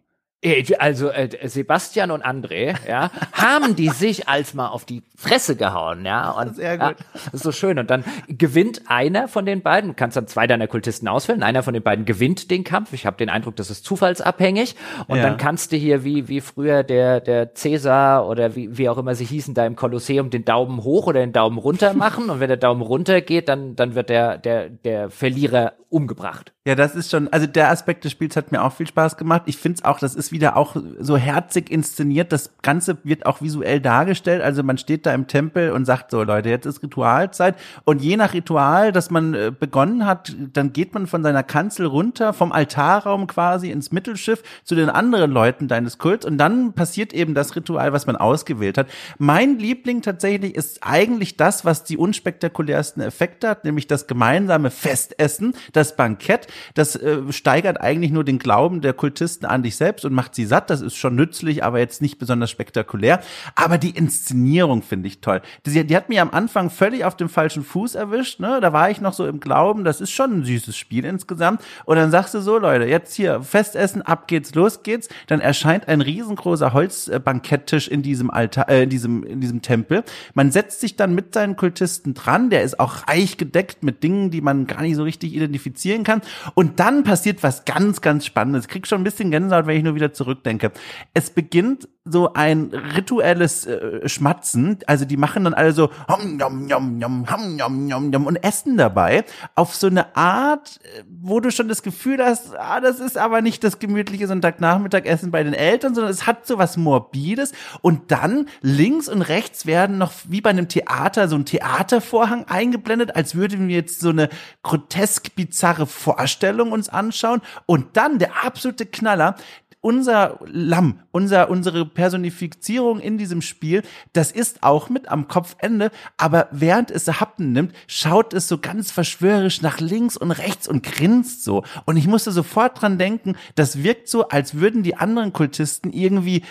Äh, 0.47 0.77
also 0.79 1.09
äh, 1.11 1.49
Sebastian 1.49 2.11
und 2.11 2.25
André, 2.25 2.75
ja, 2.89 3.11
haben 3.33 3.75
die 3.75 3.89
sich 3.89 4.29
als 4.29 4.55
mal 4.55 4.69
auf 4.69 4.85
die 4.85 5.03
Fresse 5.17 5.57
gehauen, 5.57 6.05
ja. 6.05 6.31
Und, 6.31 6.57
Sehr 6.57 6.79
gut. 6.79 6.99
Ja, 7.01 7.07
das 7.15 7.35
ist 7.35 7.43
so 7.43 7.53
schön. 7.53 7.79
Und 7.79 7.91
dann 7.91 8.05
gewinnt 8.29 8.83
einer 8.87 9.29
von 9.29 9.45
den 9.45 9.63
beiden, 9.63 9.91
du 9.91 9.95
kannst 9.95 10.17
dann 10.17 10.29
zwei 10.29 10.47
deiner 10.47 10.69
Kultisten 10.69 11.09
auswählen, 11.09 11.43
einer 11.43 11.63
von 11.63 11.75
den 11.75 11.83
beiden 11.83 12.05
gewinnt 12.05 12.51
den 12.51 12.65
Kampf. 12.65 12.93
Ich 12.93 13.07
habe 13.07 13.17
den 13.17 13.29
Eindruck, 13.29 13.57
das 13.57 13.71
ist 13.71 13.85
zufallsabhängig. 13.85 14.77
Und 15.09 15.19
ja. 15.19 15.25
dann 15.25 15.37
kannst 15.37 15.73
du 15.73 15.77
hier, 15.77 16.05
wie, 16.05 16.29
wie 16.29 16.41
früher 16.41 16.83
der, 16.83 17.21
der 17.21 17.55
Cäsar 17.55 18.29
oder 18.29 18.55
wie, 18.55 18.77
wie 18.79 18.89
auch 18.89 18.99
immer 18.99 19.15
sie 19.15 19.25
hießen, 19.25 19.55
da 19.55 19.67
im 19.67 19.75
Kolosseum 19.75 20.31
den 20.31 20.45
Daumen 20.45 20.85
hoch 20.85 21.07
oder 21.07 21.21
den 21.21 21.33
Daumen 21.33 21.59
runter 21.59 21.95
machen. 21.95 22.31
Und 22.31 22.41
wenn 22.41 22.49
der 22.49 22.57
Daumen 22.57 22.83
runter 22.83 23.21
geht, 23.21 23.49
dann, 23.49 23.75
dann 23.75 23.95
wird 23.95 24.11
der, 24.11 24.39
der, 24.39 24.69
der 24.71 25.11
Verlierer 25.11 25.73
umgebracht. 25.89 26.53
Ja, 26.67 26.75
das 26.75 26.97
ist 26.97 27.13
schon, 27.13 27.29
also 27.29 27.47
der 27.47 27.71
Aspekt 27.71 28.03
des 28.05 28.11
Spiels 28.11 28.35
hat 28.35 28.51
mir 28.51 28.61
auch 28.61 28.73
viel 28.73 28.89
Spaß 28.89 29.17
gemacht. 29.17 29.43
Ich 29.47 29.57
finde 29.57 29.77
es 29.79 29.85
auch, 29.85 30.01
das 30.01 30.17
ist 30.17 30.33
wieder 30.33 30.57
auch 30.57 30.75
so 30.99 31.17
herzig 31.17 31.71
inszeniert. 31.71 32.33
Das 32.33 32.51
Ganze 32.61 32.99
wird 33.05 33.25
auch 33.25 33.41
visuell 33.41 33.81
dargestellt. 33.81 34.43
Also 34.43 34.65
man 34.65 34.77
steht 34.77 35.07
da 35.07 35.15
im 35.15 35.29
Tempel 35.29 35.71
und 35.71 35.85
sagt 35.85 36.11
so, 36.11 36.25
Leute, 36.25 36.49
jetzt 36.49 36.67
ist 36.67 36.83
Ritualzeit. 36.83 37.55
Und 37.85 38.03
je 38.03 38.17
nach 38.17 38.35
Ritual, 38.35 38.91
das 38.91 39.11
man 39.13 39.35
äh, 39.35 39.53
begonnen 39.57 40.07
hat, 40.07 40.35
dann 40.55 40.73
geht 40.73 40.93
man 40.93 41.07
von 41.07 41.23
seiner 41.23 41.45
Kanzel 41.45 41.87
runter, 41.87 42.33
vom 42.33 42.51
Altarraum 42.51 43.29
quasi 43.29 43.71
ins 43.71 43.93
Mittelschiff 43.93 44.43
zu 44.65 44.75
den 44.75 44.89
anderen 44.89 45.31
Leuten 45.31 45.69
deines 45.69 45.99
Kults. 45.99 46.27
Und 46.27 46.37
dann 46.37 46.73
passiert 46.73 47.13
eben 47.13 47.35
das 47.35 47.55
Ritual, 47.55 47.93
was 47.93 48.09
man 48.09 48.17
ausgewählt 48.17 48.77
hat. 48.77 48.89
Mein 49.19 49.61
Liebling 49.61 50.03
tatsächlich 50.03 50.57
ist 50.57 50.81
eigentlich 50.83 51.37
das, 51.37 51.65
was 51.65 51.85
die 51.85 51.97
unspektakulärsten 51.97 53.05
Effekte 53.05 53.49
hat, 53.49 53.65
nämlich 53.65 53.87
das 53.87 54.09
gemeinsame 54.09 54.73
Festessen, 54.73 55.55
das 55.73 55.95
Bankett 55.95 56.49
das 56.75 56.97
äh, 56.97 57.21
steigert 57.31 57.81
eigentlich 57.81 58.11
nur 58.11 58.25
den 58.25 58.39
Glauben 58.39 58.81
der 58.81 58.93
Kultisten 58.93 59.47
an 59.47 59.63
dich 59.63 59.77
selbst 59.77 60.05
und 60.05 60.13
macht 60.13 60.35
sie 60.35 60.47
satt. 60.47 60.71
Das 60.71 60.81
ist 60.81 60.97
schon 60.97 61.15
nützlich, 61.15 61.65
aber 61.65 61.79
jetzt 61.79 62.03
nicht 62.03 62.19
besonders 62.19 62.51
spektakulär. 62.51 63.21
Aber 63.55 63.79
die 63.79 63.91
Inszenierung 63.91 64.83
finde 64.83 65.09
ich 65.09 65.21
toll. 65.21 65.43
Die, 65.65 65.87
die 65.87 65.97
hat 65.97 66.09
mich 66.09 66.21
am 66.21 66.31
Anfang 66.31 66.71
völlig 66.71 67.05
auf 67.05 67.17
dem 67.17 67.29
falschen 67.29 67.63
Fuß 67.63 67.95
erwischt. 67.95 68.41
Ne? 68.41 68.59
Da 68.61 68.73
war 68.73 68.91
ich 68.91 69.01
noch 69.01 69.13
so 69.13 69.27
im 69.27 69.41
Glauben, 69.41 69.85
das 69.85 70.01
ist 70.01 70.11
schon 70.11 70.41
ein 70.41 70.45
süßes 70.45 70.77
Spiel 70.77 71.05
insgesamt. 71.05 71.61
Und 71.85 71.97
dann 71.97 72.11
sagst 72.11 72.35
du 72.35 72.41
so, 72.41 72.59
Leute, 72.59 72.85
jetzt 72.85 73.15
hier 73.15 73.43
Festessen, 73.43 74.03
ab 74.03 74.29
geht's, 74.29 74.55
los 74.55 74.83
geht's. 74.83 75.09
Dann 75.27 75.41
erscheint 75.41 75.89
ein 75.89 76.01
riesengroßer 76.01 76.73
Holzbanketttisch 76.73 77.89
in 77.89 78.03
diesem 78.03 78.31
Altar, 78.31 78.69
äh, 78.69 78.85
in 78.85 78.91
diesem 78.91 79.25
in 79.25 79.41
diesem 79.41 79.63
Tempel. 79.63 80.05
Man 80.35 80.51
setzt 80.51 80.81
sich 80.81 80.97
dann 80.97 81.15
mit 81.15 81.35
seinen 81.35 81.57
Kultisten 81.57 82.15
dran. 82.15 82.51
Der 82.51 82.63
ist 82.63 82.81
auch 82.81 83.09
reich 83.09 83.37
gedeckt 83.37 83.83
mit 83.83 84.03
Dingen, 84.03 84.31
die 84.31 84.41
man 84.41 84.67
gar 84.67 84.83
nicht 84.83 84.97
so 84.97 85.03
richtig 85.03 85.35
identifizieren 85.35 86.05
kann. 86.05 86.23
Und 86.55 86.81
dann 86.81 87.05
passiert 87.05 87.43
was 87.43 87.65
ganz, 87.65 88.01
ganz 88.01 88.27
Spannendes. 88.27 88.65
Ich 88.65 88.71
krieg 88.71 88.87
schon 88.87 89.01
ein 89.01 89.05
bisschen 89.05 89.31
Gänsehaut, 89.31 89.67
wenn 89.67 89.77
ich 89.77 89.85
nur 89.85 89.95
wieder 89.95 90.13
zurückdenke. 90.13 90.73
Es 91.15 91.31
beginnt 91.31 91.89
so 92.09 92.33
ein 92.33 92.71
rituelles 92.97 93.67
äh, 93.67 94.09
Schmatzen. 94.09 94.79
Also 94.87 95.05
die 95.05 95.17
machen 95.17 95.45
dann 95.45 95.55
alle 95.55 95.73
so 95.73 95.91
hom, 96.09 96.39
yom, 96.39 96.69
yom, 96.69 97.01
yom, 97.01 97.31
hom, 97.31 97.59
yom, 97.59 97.89
yom, 97.89 98.13
yom, 98.13 98.27
und 98.27 98.37
essen 98.37 98.77
dabei 98.77 99.25
auf 99.55 99.75
so 99.75 99.89
eine 99.89 100.17
Art, 100.17 100.79
äh, 100.83 101.03
wo 101.09 101.41
du 101.41 101.51
schon 101.51 101.69
das 101.69 101.83
Gefühl 101.83 102.25
hast, 102.25 102.57
ah, 102.57 102.81
das 102.81 103.01
ist 103.01 103.19
aber 103.19 103.43
nicht 103.43 103.65
das 103.65 103.79
gemütliche 103.79 104.29
Sonntagnachmittagessen 104.29 105.31
bei 105.31 105.43
den 105.43 105.55
Eltern, 105.55 105.95
sondern 105.95 106.13
es 106.13 106.27
hat 106.27 106.47
so 106.47 106.59
was 106.59 106.77
Morbides. 106.77 107.53
Und 107.83 108.11
dann 108.13 108.49
links 108.63 109.09
und 109.09 109.23
rechts 109.23 109.67
werden 109.67 109.99
noch 109.99 110.13
wie 110.29 110.41
bei 110.41 110.51
einem 110.51 110.69
Theater 110.69 111.29
so 111.29 111.37
ein 111.37 111.45
Theatervorhang 111.45 112.45
eingeblendet, 112.49 113.17
als 113.17 113.35
würden 113.35 113.69
wir 113.69 113.77
jetzt 113.77 114.01
so 114.01 114.11
eine 114.11 114.29
grotesk 114.63 115.35
bizarre 115.35 115.87
Vorstellung 115.87 116.73
uns 116.73 116.89
anschauen. 116.89 117.41
Und 117.67 117.97
dann 117.97 118.19
der 118.19 118.45
absolute 118.45 118.87
Knaller, 118.87 119.37
unser 119.81 120.41
Lamm, 120.47 121.01
unser, 121.13 121.49
unsere 121.51 121.87
Personifizierung 121.87 123.01
in 123.01 123.19
diesem 123.19 123.43
Spiel, 123.43 123.83
das 124.13 124.33
ist 124.33 124.63
auch 124.63 124.89
mit 124.89 125.09
am 125.09 125.29
Kopfende, 125.29 125.91
aber 126.17 126.49
während 126.51 126.91
es 126.91 127.07
Happen 127.07 127.53
nimmt, 127.53 127.73
schaut 127.87 128.35
es 128.35 128.49
so 128.49 128.59
ganz 128.59 128.91
verschwörerisch 128.91 129.63
nach 129.63 129.81
links 129.81 130.17
und 130.17 130.33
rechts 130.33 130.67
und 130.67 130.83
grinst 130.83 131.45
so. 131.45 131.63
Und 131.85 131.97
ich 131.97 132.07
musste 132.07 132.33
sofort 132.33 132.81
dran 132.81 132.99
denken, 132.99 133.37
das 133.55 133.83
wirkt 133.83 134.09
so, 134.09 134.29
als 134.29 134.55
würden 134.55 134.83
die 134.83 134.97
anderen 134.97 135.33
Kultisten 135.33 135.93
irgendwie 135.93 136.43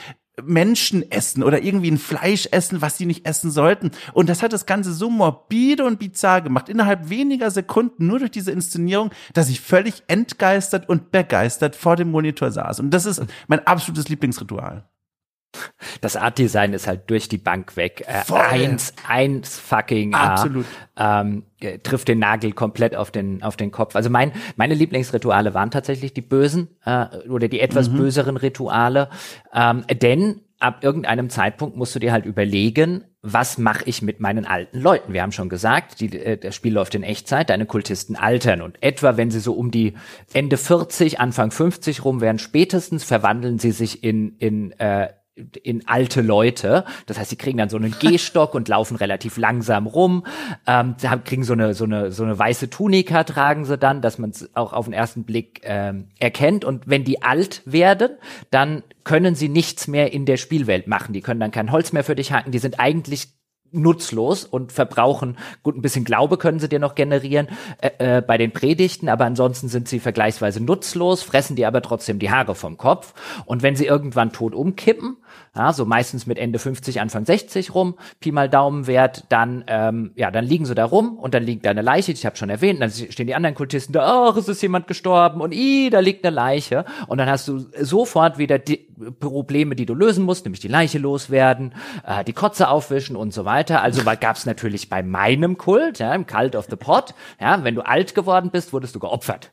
Menschen 0.43 1.09
essen 1.11 1.43
oder 1.43 1.63
irgendwie 1.63 1.91
ein 1.91 1.97
Fleisch 1.97 2.47
essen, 2.51 2.81
was 2.81 2.97
sie 2.97 3.05
nicht 3.05 3.25
essen 3.27 3.51
sollten. 3.51 3.91
Und 4.13 4.29
das 4.29 4.43
hat 4.43 4.53
das 4.53 4.65
Ganze 4.65 4.93
so 4.93 5.09
morbide 5.09 5.85
und 5.85 5.99
bizarr 5.99 6.41
gemacht, 6.41 6.69
innerhalb 6.69 7.09
weniger 7.09 7.51
Sekunden, 7.51 8.07
nur 8.07 8.19
durch 8.19 8.31
diese 8.31 8.51
Inszenierung, 8.51 9.11
dass 9.33 9.49
ich 9.49 9.61
völlig 9.61 10.03
entgeistert 10.07 10.89
und 10.89 11.11
begeistert 11.11 11.75
vor 11.75 11.95
dem 11.95 12.11
Monitor 12.11 12.51
saß. 12.51 12.79
Und 12.79 12.91
das 12.91 13.05
ist 13.05 13.23
mein 13.47 13.65
absolutes 13.65 14.09
Lieblingsritual. 14.09 14.89
Das 16.01 16.15
Art-Design 16.15 16.73
ist 16.73 16.87
halt 16.87 17.09
durch 17.09 17.29
die 17.29 17.37
Bank 17.37 17.75
weg. 17.77 18.05
Äh, 18.07 18.33
eins, 18.33 18.93
eins 19.07 19.59
fucking 19.59 20.13
Absolut. 20.13 20.65
Ähm, 20.97 21.43
äh, 21.59 21.79
trifft 21.79 22.07
den 22.07 22.19
Nagel 22.19 22.51
komplett 22.51 22.95
auf 22.95 23.11
den, 23.11 23.43
auf 23.43 23.57
den 23.57 23.71
Kopf. 23.71 23.95
Also 23.95 24.09
mein, 24.09 24.31
meine 24.55 24.73
Lieblingsrituale 24.73 25.53
waren 25.53 25.71
tatsächlich 25.71 26.13
die 26.13 26.21
bösen 26.21 26.69
äh, 26.85 27.05
oder 27.29 27.47
die 27.47 27.59
etwas 27.59 27.89
mhm. 27.89 27.97
böseren 27.97 28.37
Rituale. 28.37 29.09
Ähm, 29.53 29.83
denn 29.89 30.41
ab 30.59 30.83
irgendeinem 30.83 31.29
Zeitpunkt 31.29 31.75
musst 31.75 31.95
du 31.95 31.99
dir 31.99 32.11
halt 32.11 32.25
überlegen, 32.25 33.03
was 33.21 33.57
mache 33.57 33.83
ich 33.85 34.01
mit 34.01 34.19
meinen 34.19 34.45
alten 34.45 34.79
Leuten? 34.79 35.13
Wir 35.13 35.21
haben 35.21 35.31
schon 35.31 35.49
gesagt, 35.49 35.99
die, 35.99 36.17
äh, 36.17 36.37
das 36.37 36.55
Spiel 36.55 36.73
läuft 36.73 36.95
in 36.95 37.03
Echtzeit, 37.03 37.49
deine 37.49 37.65
Kultisten 37.65 38.15
altern 38.15 38.61
und 38.61 38.81
etwa, 38.81 39.17
wenn 39.17 39.31
sie 39.31 39.39
so 39.39 39.53
um 39.53 39.71
die 39.71 39.93
Ende 40.33 40.57
40, 40.57 41.19
Anfang 41.19 41.51
50 41.51 42.05
rum 42.05 42.21
wären, 42.21 42.39
spätestens 42.39 43.03
verwandeln 43.03 43.59
sie 43.59 43.71
sich 43.71 44.03
in, 44.03 44.37
in 44.37 44.71
äh, 44.79 45.09
in 45.63 45.87
alte 45.87 46.21
Leute. 46.21 46.85
Das 47.07 47.19
heißt, 47.19 47.29
sie 47.29 47.35
kriegen 47.35 47.57
dann 47.57 47.69
so 47.69 47.77
einen 47.77 47.95
Gehstock 47.99 48.55
und 48.55 48.67
laufen 48.67 48.95
relativ 48.95 49.37
langsam 49.37 49.85
rum. 49.85 50.25
Ähm, 50.65 50.95
sie 50.97 51.09
haben, 51.09 51.23
kriegen 51.23 51.43
so 51.43 51.53
eine, 51.53 51.73
so 51.73 51.83
eine, 51.83 52.11
so 52.11 52.23
eine 52.23 52.37
weiße 52.37 52.69
Tunika 52.69 53.23
tragen 53.23 53.65
sie 53.65 53.77
dann, 53.77 54.01
dass 54.01 54.17
man 54.17 54.29
es 54.29 54.49
auch 54.55 54.71
auf 54.71 54.85
den 54.85 54.93
ersten 54.93 55.25
Blick 55.25 55.61
ähm, 55.63 56.07
erkennt. 56.19 56.63
Und 56.63 56.87
wenn 56.87 57.03
die 57.03 57.21
alt 57.21 57.61
werden, 57.65 58.11
dann 58.49 58.83
können 59.03 59.35
sie 59.35 59.49
nichts 59.49 59.87
mehr 59.87 60.13
in 60.13 60.25
der 60.25 60.37
Spielwelt 60.37 60.87
machen. 60.87 61.13
Die 61.13 61.21
können 61.21 61.39
dann 61.39 61.51
kein 61.51 61.71
Holz 61.71 61.91
mehr 61.91 62.03
für 62.03 62.15
dich 62.15 62.31
hacken. 62.31 62.51
Die 62.51 62.59
sind 62.59 62.79
eigentlich 62.79 63.35
nutzlos 63.75 64.45
und 64.45 64.71
verbrauchen, 64.71 65.37
gut, 65.63 65.75
ein 65.75 65.81
bisschen 65.81 66.05
Glaube 66.05 66.37
können 66.37 66.59
sie 66.59 66.69
dir 66.69 66.79
noch 66.79 66.95
generieren 66.95 67.47
äh, 67.81 68.17
äh, 68.17 68.21
bei 68.21 68.37
den 68.37 68.51
Predigten, 68.51 69.09
aber 69.09 69.25
ansonsten 69.25 69.67
sind 69.67 69.87
sie 69.87 69.99
vergleichsweise 69.99 70.63
nutzlos, 70.63 71.21
fressen 71.21 71.55
dir 71.55 71.67
aber 71.67 71.81
trotzdem 71.81 72.19
die 72.19 72.31
Haare 72.31 72.55
vom 72.55 72.77
Kopf. 72.77 73.13
Und 73.45 73.61
wenn 73.61 73.75
sie 73.75 73.85
irgendwann 73.85 74.31
tot 74.31 74.55
umkippen, 74.55 75.17
ja, 75.55 75.73
so 75.73 75.85
meistens 75.85 76.25
mit 76.27 76.37
Ende 76.37 76.59
50, 76.59 76.99
Anfang 77.01 77.25
60 77.25 77.73
rum, 77.73 77.95
Pi 78.19 78.31
mal 78.31 78.49
Daumenwert, 78.49 79.25
dann, 79.29 79.63
ähm, 79.67 80.11
ja, 80.15 80.31
dann 80.31 80.45
liegen 80.45 80.65
sie 80.65 80.75
da 80.75 80.85
rum 80.85 81.17
und 81.17 81.33
dann 81.33 81.43
liegt 81.43 81.65
da 81.65 81.69
eine 81.69 81.81
Leiche, 81.81 82.11
ich 82.11 82.25
habe 82.25 82.35
schon 82.35 82.49
erwähnt, 82.49 82.81
dann 82.81 82.91
stehen 82.91 83.27
die 83.27 83.35
anderen 83.35 83.55
Kultisten 83.55 83.93
da, 83.93 84.29
ach, 84.29 84.37
es 84.37 84.47
ist 84.47 84.61
jemand 84.61 84.87
gestorben 84.87 85.41
und 85.41 85.53
i, 85.53 85.89
da 85.89 85.99
liegt 85.99 86.25
eine 86.25 86.35
Leiche 86.35 86.85
und 87.07 87.17
dann 87.17 87.29
hast 87.29 87.47
du 87.47 87.65
sofort 87.81 88.37
wieder 88.37 88.59
die 88.59 88.87
Probleme, 89.19 89.75
die 89.75 89.85
du 89.85 89.93
lösen 89.93 90.25
musst, 90.25 90.45
nämlich 90.45 90.61
die 90.61 90.67
Leiche 90.67 90.99
loswerden, 90.99 91.73
äh, 92.05 92.23
die 92.23 92.33
Kotze 92.33 92.69
aufwischen 92.69 93.15
und 93.15 93.33
so 93.33 93.45
weiter. 93.45 93.81
Also 93.81 94.03
gab 94.03 94.35
es 94.37 94.45
natürlich 94.45 94.89
bei 94.89 95.03
meinem 95.03 95.57
Kult, 95.57 95.99
ja, 95.99 96.13
im 96.13 96.25
Cult 96.25 96.55
of 96.55 96.67
the 96.69 96.75
Pot, 96.75 97.13
ja, 97.39 97.63
wenn 97.63 97.75
du 97.75 97.81
alt 97.81 98.15
geworden 98.15 98.49
bist, 98.51 98.73
wurdest 98.73 98.95
du 98.95 98.99
geopfert. 98.99 99.51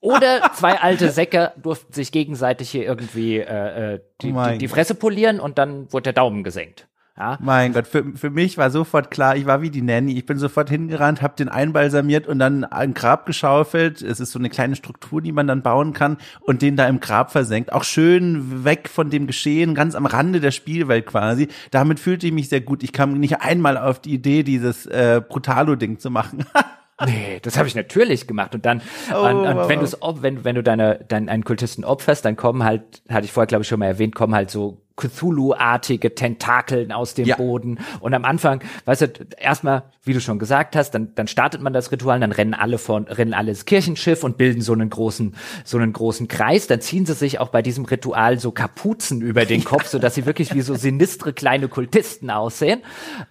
Oder 0.00 0.50
zwei 0.54 0.80
alte 0.80 1.10
Säcke 1.10 1.52
durften 1.56 1.92
sich 1.92 2.12
gegenseitig 2.12 2.70
hier 2.70 2.84
irgendwie 2.84 3.38
äh, 3.38 3.94
äh 3.94 4.00
die, 4.22 4.32
oh 4.32 4.44
die, 4.50 4.58
die 4.58 4.68
Fresse 4.68 4.94
polieren 4.94 5.40
und 5.40 5.58
dann 5.58 5.92
wurde 5.92 6.04
der 6.04 6.12
Daumen 6.12 6.44
gesenkt. 6.44 6.88
Ja. 7.18 7.36
Mein 7.40 7.72
Gott, 7.72 7.88
für, 7.88 8.04
für 8.14 8.30
mich 8.30 8.58
war 8.58 8.70
sofort 8.70 9.10
klar, 9.10 9.34
ich 9.34 9.44
war 9.44 9.60
wie 9.60 9.70
die 9.70 9.82
Nanny. 9.82 10.16
Ich 10.16 10.24
bin 10.24 10.38
sofort 10.38 10.70
hingerannt, 10.70 11.20
habe 11.20 11.34
den 11.34 11.48
einbalsamiert 11.48 12.28
und 12.28 12.38
dann 12.38 12.62
ein 12.62 12.94
Grab 12.94 13.26
geschaufelt. 13.26 14.02
Es 14.02 14.20
ist 14.20 14.30
so 14.30 14.38
eine 14.38 14.50
kleine 14.50 14.76
Struktur, 14.76 15.20
die 15.20 15.32
man 15.32 15.48
dann 15.48 15.62
bauen 15.62 15.94
kann 15.94 16.18
und 16.42 16.62
den 16.62 16.76
da 16.76 16.86
im 16.86 17.00
Grab 17.00 17.32
versenkt. 17.32 17.72
Auch 17.72 17.82
schön 17.82 18.64
weg 18.64 18.88
von 18.88 19.10
dem 19.10 19.26
Geschehen, 19.26 19.74
ganz 19.74 19.96
am 19.96 20.06
Rande 20.06 20.38
der 20.38 20.52
Spielwelt 20.52 21.06
quasi. 21.06 21.48
Damit 21.72 21.98
fühlte 21.98 22.28
ich 22.28 22.32
mich 22.32 22.50
sehr 22.50 22.60
gut. 22.60 22.84
Ich 22.84 22.92
kam 22.92 23.14
nicht 23.14 23.40
einmal 23.40 23.76
auf 23.78 24.00
die 24.00 24.14
Idee, 24.14 24.44
dieses 24.44 24.86
äh, 24.86 25.20
Brutalo-Ding 25.28 25.98
zu 25.98 26.10
machen. 26.10 26.46
Nee, 27.06 27.38
das 27.42 27.56
habe 27.56 27.68
ich 27.68 27.74
natürlich 27.74 28.26
gemacht. 28.26 28.54
Und 28.54 28.66
dann, 28.66 28.82
oh, 29.14 29.26
und, 29.26 29.46
und 29.46 29.68
wenn, 29.68 29.80
du's, 29.80 29.96
wenn, 30.00 30.44
wenn 30.44 30.56
du 30.56 30.62
deine, 30.62 31.04
dein, 31.08 31.28
einen 31.28 31.44
Kultisten 31.44 31.84
opferst, 31.84 32.24
dann 32.24 32.36
kommen 32.36 32.64
halt, 32.64 33.02
hatte 33.08 33.24
ich 33.24 33.32
vorher, 33.32 33.46
glaube 33.46 33.62
ich, 33.62 33.68
schon 33.68 33.78
mal 33.78 33.86
erwähnt, 33.86 34.14
kommen 34.14 34.34
halt 34.34 34.50
so 34.50 34.78
Cthulhu-artige 34.98 36.14
Tentakeln 36.14 36.92
aus 36.92 37.14
dem 37.14 37.26
ja. 37.26 37.36
Boden. 37.36 37.78
Und 38.00 38.12
am 38.12 38.24
Anfang, 38.24 38.60
weißt 38.84 39.02
du, 39.02 39.08
erstmal, 39.38 39.84
wie 40.02 40.12
du 40.12 40.20
schon 40.20 40.38
gesagt 40.38 40.76
hast, 40.76 40.90
dann, 40.90 41.14
dann 41.14 41.28
startet 41.28 41.62
man 41.62 41.72
das 41.72 41.90
Ritual, 41.90 42.20
dann 42.20 42.32
rennen 42.32 42.54
alle 42.54 42.78
von, 42.78 43.04
rennen 43.04 43.32
alle 43.32 43.50
ins 43.50 43.64
Kirchenschiff 43.64 44.24
und 44.24 44.36
bilden 44.36 44.60
so 44.60 44.72
einen 44.72 44.90
großen, 44.90 45.34
so 45.64 45.78
einen 45.78 45.92
großen 45.92 46.28
Kreis. 46.28 46.66
Dann 46.66 46.80
ziehen 46.80 47.06
sie 47.06 47.14
sich 47.14 47.38
auch 47.38 47.48
bei 47.48 47.62
diesem 47.62 47.84
Ritual 47.84 48.38
so 48.38 48.50
Kapuzen 48.50 49.22
über 49.22 49.44
den 49.46 49.64
Kopf, 49.64 49.86
so 49.88 49.98
dass 49.98 50.14
sie 50.14 50.26
wirklich 50.26 50.54
wie 50.54 50.60
so 50.60 50.74
sinistre 50.74 51.32
kleine 51.32 51.68
Kultisten 51.68 52.30
aussehen. 52.30 52.82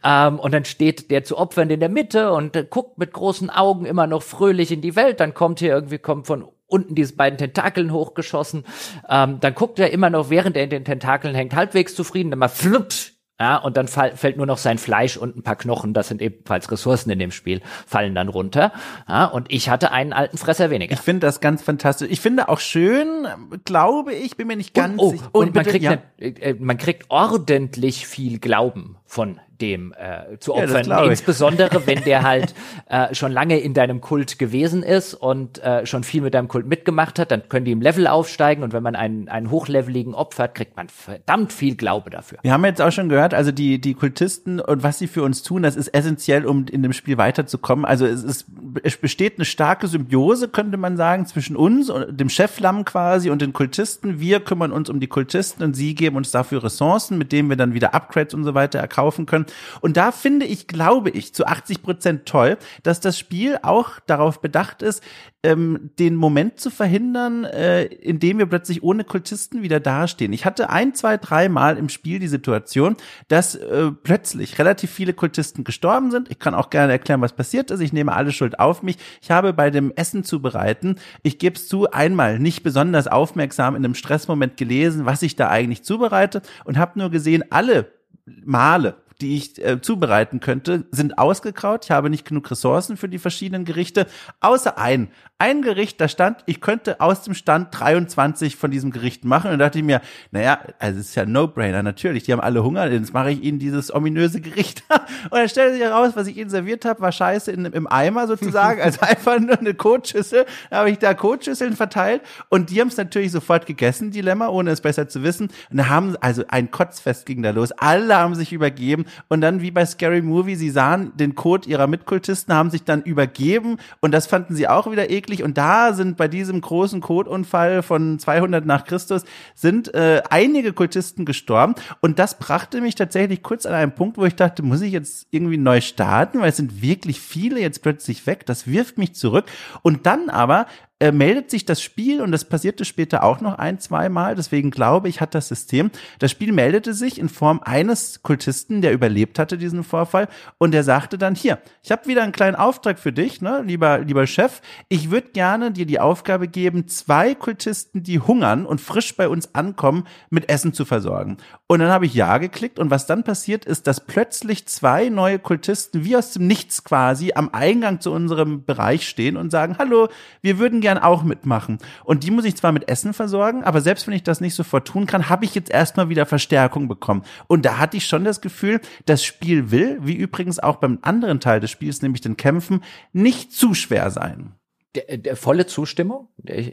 Ähm, 0.04 0.40
und 0.40 0.54
dann 0.54 0.66
steht 0.66 1.12
der 1.12 1.24
zu 1.24 1.38
Opfern 1.38 1.70
in 1.70 1.80
der 1.80 1.90
Mitte 1.90 2.32
und 2.32 2.56
äh, 2.56 2.66
guckt 2.68 2.98
mit 2.98 3.14
großen 3.14 3.50
Augen 3.50 3.86
immer 3.86 4.08
noch 4.08 4.24
fröhlich 4.24 4.72
in 4.72 4.82
die 4.82 4.96
Welt. 4.96 5.20
Dann 5.20 5.34
kommt 5.34 5.60
hier 5.60 5.70
irgendwie, 5.70 6.00
kommt 6.00 6.28
von 6.28 6.46
unten 6.68 6.96
diese 6.96 7.16
beiden 7.16 7.38
Tentakeln 7.38 7.92
hochgeschossen. 7.92 8.66
Ähm, 9.10 9.40
dann 9.40 9.56
guckt 9.56 9.80
er 9.80 9.92
immer 9.92 10.10
noch, 10.10 10.30
während 10.30 10.58
er 10.58 10.64
in 10.64 10.70
den 10.70 10.86
Tentakeln 10.86 11.34
hängt, 11.34 11.56
halbwegs 11.56 11.96
zufrieden, 11.96 12.30
dann 12.30 12.40
mal 12.40 12.48
flupt, 12.50 13.14
ja, 13.40 13.58
und 13.58 13.78
dann 13.78 13.88
fall, 13.88 14.16
fällt 14.16 14.38
nur 14.38 14.48
noch 14.48 14.58
sein 14.58 14.80
Fleisch 14.80 15.16
und 15.16 15.38
ein 15.38 15.44
paar 15.44 15.58
Knochen, 15.58 15.94
das 15.94 16.08
sind 16.08 16.24
ebenfalls 16.24 16.72
Ressourcen 16.72 17.12
in 17.12 17.20
dem 17.20 17.32
Spiel, 17.32 17.62
fallen 17.86 18.16
dann 18.16 18.30
runter. 18.30 18.74
Ja, 19.08 19.26
und 19.26 19.52
ich 19.52 19.70
hatte 19.70 19.92
einen 19.92 20.12
alten 20.12 20.40
Fresser 20.40 20.72
weniger. 20.72 20.94
Ich 20.94 21.02
finde 21.02 21.28
das 21.28 21.40
ganz 21.40 21.62
fantastisch. 21.62 22.10
Ich 22.10 22.20
finde 22.20 22.50
auch 22.50 22.60
schön, 22.60 23.28
glaube 23.64 24.14
ich, 24.14 24.38
bin 24.38 24.48
mir 24.48 24.58
nicht 24.58 24.74
ganz 24.74 24.94
und, 24.94 25.00
oh, 25.00 25.12
sicher. 25.12 25.30
Und, 25.34 25.48
und 25.50 25.56
man, 25.56 25.66
kriegt 25.66 25.84
ja. 25.84 25.92
eine, 25.92 26.02
äh, 26.20 26.56
man 26.58 26.80
kriegt 26.80 27.06
ordentlich 27.10 28.08
viel 28.08 28.40
Glauben 28.40 28.98
von 29.06 29.40
dem 29.62 29.94
äh, 29.94 30.38
zu 30.40 30.54
opfern. 30.54 30.86
Ja, 30.86 31.04
Insbesondere, 31.06 31.86
wenn 31.86 32.04
der 32.04 32.24
halt 32.28 32.54
äh, 32.90 33.14
schon 33.14 33.32
lange 33.32 33.60
in 33.60 33.74
deinem 33.74 34.02
Kult 34.02 34.40
gewesen 34.40 34.84
ist 34.84 35.14
und 35.14 35.64
äh, 35.64 35.86
schon 35.86 36.04
viel 36.04 36.22
mit 36.22 36.34
deinem 36.34 36.48
Kult 36.48 36.68
mitgemacht 36.68 37.20
hat, 37.20 37.32
dann 37.32 37.48
können 37.50 37.66
die 37.66 37.72
im 37.72 37.82
Level 37.82 38.08
aufsteigen 38.08 38.64
und 38.64 38.74
wenn 38.74 38.84
man 38.84 38.96
einen, 38.96 39.30
einen 39.30 39.52
hochleveligen 39.52 40.14
opfert, 40.14 40.56
kriegt 40.56 40.76
man 40.76 40.90
verdammt 40.90 41.54
viel 41.54 41.76
Glaube 41.76 42.10
dafür. 42.10 42.40
Wir 42.42 42.54
haben 42.54 42.66
jetzt 42.66 42.82
auch 42.82 42.92
schon 42.92 43.10
gehört, 43.10 43.34
also 43.34 43.52
die, 43.52 43.80
die 43.80 43.94
Kultisten 43.94 44.60
und 44.60 44.84
was 44.84 45.00
sie 45.00 45.08
für 45.08 45.24
uns 45.24 45.44
tun, 45.44 45.64
das 45.64 45.76
ist 45.76 45.90
essentiell, 45.90 46.46
um 46.46 46.66
in 46.68 46.84
dem 46.84 46.94
Spiel 46.94 47.18
weiterzukommen. 47.18 47.86
Also 47.86 48.06
es, 48.06 48.24
ist, 48.24 48.46
es 48.84 48.98
besteht 48.98 49.38
eine 49.38 49.46
starke 49.46 49.88
Symbiose, 49.88 50.48
könnte 50.48 50.78
man 50.78 50.98
sagen, 50.98 51.26
zwischen 51.26 51.56
uns 51.56 51.90
und 51.90 52.20
dem 52.20 52.30
Cheflamm 52.30 52.86
quasi 52.86 53.30
und 53.30 53.42
den 53.42 53.54
Kultisten. 53.54 54.20
Wir 54.20 54.40
kümmern 54.40 54.72
uns 54.72 54.90
um 54.90 55.00
die 55.00 55.08
Kultisten 55.08 55.64
und 55.64 55.76
sie 55.76 55.96
geben 55.96 56.16
uns 56.16 56.32
dafür 56.32 56.64
Ressourcen, 56.64 57.18
mit 57.18 57.32
denen 57.32 57.50
wir 57.50 57.58
dann 57.58 57.74
wieder 57.74 57.94
Upgrades 57.94 58.34
und 58.34 58.44
so 58.44 58.54
weiter 58.54 58.80
erkaufen 58.80 59.26
können. 59.26 59.47
Und 59.82 59.98
da 59.98 60.12
finde 60.12 60.46
ich, 60.46 60.68
glaube 60.68 61.10
ich, 61.10 61.34
zu 61.34 61.46
80 61.46 61.82
Prozent 61.82 62.26
toll, 62.26 62.58
dass 62.84 63.00
das 63.00 63.18
Spiel 63.18 63.60
auch 63.62 64.00
darauf 64.06 64.42
bedacht 64.42 64.82
ist, 64.82 65.04
ähm, 65.44 65.92
den 66.00 66.16
Moment 66.16 66.60
zu 66.60 66.70
verhindern, 66.70 67.46
äh, 67.46 67.84
in 67.86 68.20
dem 68.20 68.40
wir 68.40 68.48
plötzlich 68.48 68.84
ohne 68.84 69.04
Kultisten 69.04 69.62
wieder 69.62 69.80
dastehen. 69.80 70.34
Ich 70.34 70.46
hatte 70.46 70.70
ein, 70.70 70.94
zwei, 70.94 71.18
drei 71.18 71.48
Mal 71.48 71.78
im 71.78 71.90
Spiel 71.90 72.20
die 72.20 72.28
Situation, 72.28 72.98
dass 73.28 73.56
äh, 73.56 73.92
plötzlich 73.92 74.60
relativ 74.60 74.92
viele 74.92 75.14
Kultisten 75.14 75.64
gestorben 75.64 76.12
sind. 76.12 76.30
Ich 76.30 76.40
kann 76.40 76.56
auch 76.56 76.70
gerne 76.70 76.92
erklären, 76.92 77.22
was 77.22 77.34
passiert 77.34 77.72
ist. 77.72 77.80
Ich 77.80 77.94
nehme 77.94 78.14
alle 78.14 78.32
Schuld 78.32 78.60
auf 78.60 78.84
mich. 78.84 78.98
Ich 79.22 79.32
habe 79.32 79.54
bei 79.54 79.70
dem 79.70 79.94
Essen 79.96 80.24
zubereiten, 80.24 80.96
ich 81.24 81.40
gebe 81.40 81.56
es 81.56 81.68
zu, 81.68 81.90
einmal 81.92 82.40
nicht 82.40 82.64
besonders 82.64 83.08
aufmerksam 83.08 83.76
in 83.76 83.86
einem 83.86 83.96
Stressmoment 83.96 84.58
gelesen, 84.58 85.06
was 85.06 85.22
ich 85.22 85.36
da 85.36 85.50
eigentlich 85.50 85.84
zubereite 85.84 86.42
und 86.66 86.78
habe 86.78 87.00
nur 87.00 87.10
gesehen, 87.10 87.44
alle 87.52 87.92
Male, 88.26 88.96
die 89.22 89.36
ich 89.36 89.64
äh, 89.64 89.82
zubereiten 89.82 90.40
könnte, 90.40 90.86
sind 90.92 91.18
ausgekraut. 91.18 91.86
Ich 91.86 91.92
habe 91.92 92.10
nicht 92.10 92.26
genug 92.26 92.50
Ressourcen 92.52 92.98
für 92.98 93.10
die 93.10 93.18
verschiedenen 93.18 93.66
Gerichte, 93.66 94.06
außer 94.42 94.78
ein. 94.78 95.10
Ein 95.40 95.62
Gericht, 95.62 96.02
da 96.02 96.08
stand, 96.08 96.44
ich 96.46 96.62
könnte 96.62 97.00
aus 97.00 97.22
dem 97.24 97.34
Stand 97.34 97.68
23 97.72 98.56
von 98.56 98.72
diesem 98.72 98.92
Gericht 98.92 99.24
machen. 99.24 99.52
Und 99.52 99.60
da 99.60 99.66
dachte 99.66 99.80
ich 99.80 99.84
mir, 99.84 100.02
naja, 100.32 100.60
also 100.80 101.00
es 101.00 101.10
ist 101.10 101.16
ja 101.16 101.26
No-Brainer, 101.26 101.84
natürlich. 101.84 102.24
Die 102.24 102.32
haben 102.32 102.42
alle 102.42 102.64
Hunger, 102.64 102.90
jetzt 102.92 103.14
mache 103.14 103.32
ich 103.32 103.44
ihnen 103.44 103.60
dieses 103.60 103.94
ominöse 103.94 104.42
Gericht. 104.42 104.84
und 104.90 105.34
dann 105.34 105.50
stellte 105.50 105.74
sich 105.74 105.84
heraus, 105.84 106.12
was 106.16 106.28
ich 106.28 106.38
ihnen 106.38 106.50
serviert 106.50 106.86
habe, 106.86 107.02
war 107.02 107.12
Scheiße 107.12 107.52
in, 107.52 107.66
im 107.66 107.88
Eimer 107.88 108.28
sozusagen. 108.28 108.82
also 108.84 109.02
einfach 109.02 109.40
nur 109.40 109.60
eine 109.60 109.74
Kotschüssel. 109.74 110.46
Da 110.70 110.78
habe 110.78 110.92
ich 110.92 111.00
da 111.00 111.14
Kotschüsseln 111.14 111.76
verteilt. 111.76 112.22
Und 112.50 112.70
die 112.70 112.82
haben 112.82 112.88
es 112.88 112.98
natürlich 112.98 113.32
sofort 113.32 113.66
gegessen, 113.66 114.12
Dilemma, 114.12 114.48
ohne 114.48 114.72
es 114.72 114.82
besser 114.82 115.08
zu 115.08 115.24
wissen. 115.24 115.50
Und 115.72 115.78
da 115.78 115.90
haben, 115.90 116.16
also 116.20 116.44
ein 116.48 116.70
Kotzfest 116.70 117.26
ging 117.26 117.42
da 117.42 117.50
los. 117.50 117.72
Alle 117.72 118.16
haben 118.16 118.36
sich 118.36 118.54
übergeben 118.54 119.07
und 119.28 119.42
dann 119.42 119.62
wie 119.62 119.72
bei 119.72 119.86
Scary 119.86 120.22
Movie, 120.22 120.56
sie 120.56 120.70
sahen 120.70 121.12
den 121.16 121.36
Code 121.36 121.68
ihrer 121.70 121.88
Mitkultisten, 121.88 122.54
haben 122.54 122.70
sich 122.70 122.84
dann 122.84 123.02
übergeben. 123.04 123.78
Und 124.02 124.12
das 124.12 124.28
fanden 124.28 124.56
sie 124.56 124.68
auch 124.68 124.90
wieder 124.92 125.10
eklig. 125.10 125.44
Und 125.44 125.58
da 125.58 125.94
sind 125.94 126.18
bei 126.18 126.28
diesem 126.28 126.62
großen 126.62 127.02
Codeunfall 127.02 127.84
von 127.84 128.20
200 128.20 128.66
nach 128.66 128.86
Christus 128.86 129.24
sind 129.56 129.94
äh, 129.94 130.22
einige 130.30 130.74
Kultisten 130.74 131.26
gestorben. 131.26 131.76
Und 132.02 132.20
das 132.20 132.38
brachte 132.38 132.82
mich 132.82 132.96
tatsächlich 132.96 133.44
kurz 133.44 133.66
an 133.66 133.74
einen 133.74 133.94
Punkt, 133.94 134.18
wo 134.18 134.26
ich 134.26 134.36
dachte, 134.36 134.64
muss 134.64 134.82
ich 134.82 134.92
jetzt 134.92 135.28
irgendwie 135.32 135.58
neu 135.58 135.82
starten, 135.82 136.40
weil 136.40 136.50
es 136.50 136.58
sind 136.58 136.82
wirklich 136.82 137.20
viele 137.20 137.60
jetzt 137.60 137.82
plötzlich 137.82 138.26
weg, 138.28 138.46
das 138.46 138.68
wirft 138.68 138.98
mich 138.98 139.16
zurück. 139.16 139.46
Und 139.82 140.06
dann 140.06 140.30
aber 140.30 140.68
äh, 141.00 141.12
meldet 141.12 141.52
sich 141.52 141.66
das 141.66 141.82
Spiel, 141.82 142.22
und 142.22 142.32
das 142.32 142.46
passierte 142.46 142.84
später 142.84 143.24
auch 143.24 143.40
noch 143.40 143.58
ein, 143.58 143.80
zwei 143.80 144.10
Mal, 144.10 144.36
deswegen 144.36 144.72
glaube 144.72 145.10
ich, 145.10 145.22
hat 145.22 145.36
das 145.36 145.48
System, 145.48 145.92
das 146.20 146.32
Spiel 146.32 146.52
meldete 146.52 146.94
sich 146.94 147.20
in 147.20 147.30
Form 147.30 147.62
eines 147.64 148.24
Kultisten, 148.24 148.82
der 148.82 148.94
überlebt 148.94 149.38
hatte 149.38 149.58
diesen 149.58 149.84
Vorfall, 149.84 150.28
und 150.58 150.72
der 150.72 150.84
sagte 150.84 151.18
dann, 151.18 151.36
hier, 151.36 151.60
ich 151.84 151.92
habe 151.92 152.08
wieder 152.08 152.24
einen 152.24 152.32
kleinen 152.32 152.56
Auftrag 152.56 152.98
für 152.98 153.14
dich, 153.14 153.42
ne, 153.42 153.64
lieber, 153.66 154.00
lieber 154.00 154.26
Chef, 154.26 154.62
ich 154.90 155.12
würde 155.12 155.30
gerne 155.34 155.72
dir 155.72 155.86
die 155.86 156.00
Aufgabe 156.00 156.48
geben, 156.48 156.88
zwei 156.88 157.36
Kultisten, 157.36 158.02
die 158.02 158.20
hungern 158.20 158.66
und 158.66 158.82
frisch 158.82 159.16
bei 159.16 159.30
uns 159.30 159.54
ankommen, 159.54 160.06
mit 160.30 160.50
Essen 160.50 160.74
zu 160.74 160.86
versorgen. 160.86 161.38
Und 161.68 161.80
dann 161.80 161.90
habe 161.90 162.06
ich 162.06 162.14
Ja 162.14 162.38
geklickt, 162.40 162.80
und 162.80 162.90
was 162.90 163.06
dann 163.06 163.24
passiert 163.24 163.66
ist, 163.66 163.86
dass 163.86 164.06
plötzlich 164.06 164.68
zwei 164.68 165.10
neue 165.10 165.38
Kultisten 165.38 166.06
wie 166.06 166.16
aus 166.16 166.34
dem 166.34 166.48
Nichts 166.48 166.84
quasi 166.84 167.34
am 167.36 167.50
Eingang 167.54 168.00
zu 168.00 168.12
unserem 168.12 168.66
Bereich 168.66 169.08
stehen 169.08 169.38
und 169.38 169.52
sagen, 169.52 169.76
hallo, 169.78 170.08
wir 170.42 170.58
würden 170.58 170.82
gern 170.88 170.98
auch 171.00 171.24
mitmachen. 171.24 171.80
Und 172.06 172.24
die 172.24 172.32
muss 172.32 172.46
ich 172.46 172.56
zwar 172.56 172.72
mit 172.72 172.88
Essen 172.88 173.14
versorgen, 173.14 173.66
aber 173.66 173.82
selbst 173.82 174.08
wenn 174.08 174.14
ich 174.14 174.24
das 174.24 174.40
nicht 174.40 174.56
sofort 174.56 174.88
tun 174.88 175.06
kann, 175.06 175.28
habe 175.28 175.44
ich 175.44 175.54
jetzt 175.54 175.70
erstmal 175.70 176.08
wieder 176.08 176.26
Verstärkung 176.26 176.88
bekommen. 176.88 177.24
Und 177.48 177.66
da 177.66 177.78
hatte 177.78 177.98
ich 177.98 178.06
schon 178.06 178.24
das 178.24 178.40
Gefühl, 178.40 178.80
das 179.06 179.22
Spiel 179.26 179.70
will, 179.70 179.98
wie 180.02 180.16
übrigens 180.16 180.60
auch 180.60 180.78
beim 180.78 181.00
anderen 181.02 181.42
Teil 181.42 181.60
des 181.60 181.72
Spiels, 181.72 182.02
nämlich 182.02 182.22
den 182.22 182.38
Kämpfen, 182.38 182.84
nicht 183.12 183.52
zu 183.52 183.74
schwer 183.74 184.12
sein. 184.12 184.54
Der, 184.96 185.18
der 185.18 185.36
volle 185.36 185.66
Zustimmung. 185.66 186.30
Äh, 186.46 186.72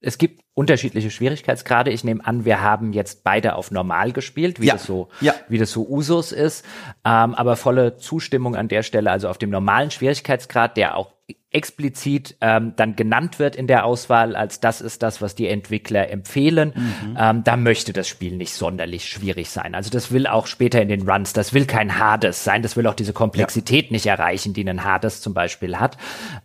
es 0.00 0.18
gibt 0.18 0.42
unterschiedliche 0.54 1.10
Schwierigkeitsgrade. 1.10 1.90
Ich 1.90 2.04
nehme 2.04 2.24
an, 2.26 2.44
wir 2.44 2.60
haben 2.60 2.92
jetzt 2.92 3.24
beide 3.24 3.54
auf 3.56 3.70
normal 3.70 4.12
gespielt, 4.12 4.60
wie 4.60 4.66
Ja. 4.66 4.74
das 4.74 4.84
so, 4.84 5.08
Ja. 5.22 5.32
wie 5.48 5.56
das 5.56 5.72
so 5.72 5.88
Usus 5.88 6.32
ist. 6.32 6.66
Ähm, 7.04 7.34
aber 7.34 7.56
volle 7.56 7.96
Zustimmung 7.96 8.54
an 8.56 8.68
der 8.68 8.82
Stelle, 8.82 9.10
also 9.10 9.28
auf 9.30 9.38
dem 9.38 9.48
normalen 9.50 9.90
Schwierigkeitsgrad, 9.90 10.76
der 10.76 10.96
auch 10.98 11.14
explizit 11.50 12.36
ähm, 12.40 12.74
dann 12.76 12.94
genannt 12.94 13.38
wird 13.38 13.56
in 13.56 13.66
der 13.66 13.84
Auswahl, 13.84 14.36
als 14.36 14.60
das 14.60 14.80
ist 14.80 15.02
das, 15.02 15.22
was 15.22 15.34
die 15.34 15.48
Entwickler 15.48 16.10
empfehlen. 16.10 16.72
Ähm, 17.18 17.42
da 17.44 17.56
möchte 17.56 17.92
das 17.92 18.06
Spiel 18.06 18.36
nicht 18.36 18.52
sonderlich 18.52 19.08
schwierig 19.08 19.50
sein. 19.50 19.74
Also 19.74 19.90
das 19.90 20.12
will 20.12 20.26
auch 20.26 20.46
später 20.46 20.80
in 20.82 20.88
den 20.88 21.08
Runs, 21.08 21.32
das 21.32 21.54
will 21.54 21.66
kein 21.66 21.98
Hades 21.98 22.44
sein, 22.44 22.62
das 22.62 22.76
will 22.76 22.86
auch 22.86 22.94
diese 22.94 23.12
Komplexität 23.12 23.90
nicht 23.90 24.06
erreichen, 24.06 24.52
die 24.52 24.68
ein 24.68 24.84
Hades 24.84 25.20
zum 25.20 25.34
Beispiel 25.34 25.78
hat. 25.78 25.96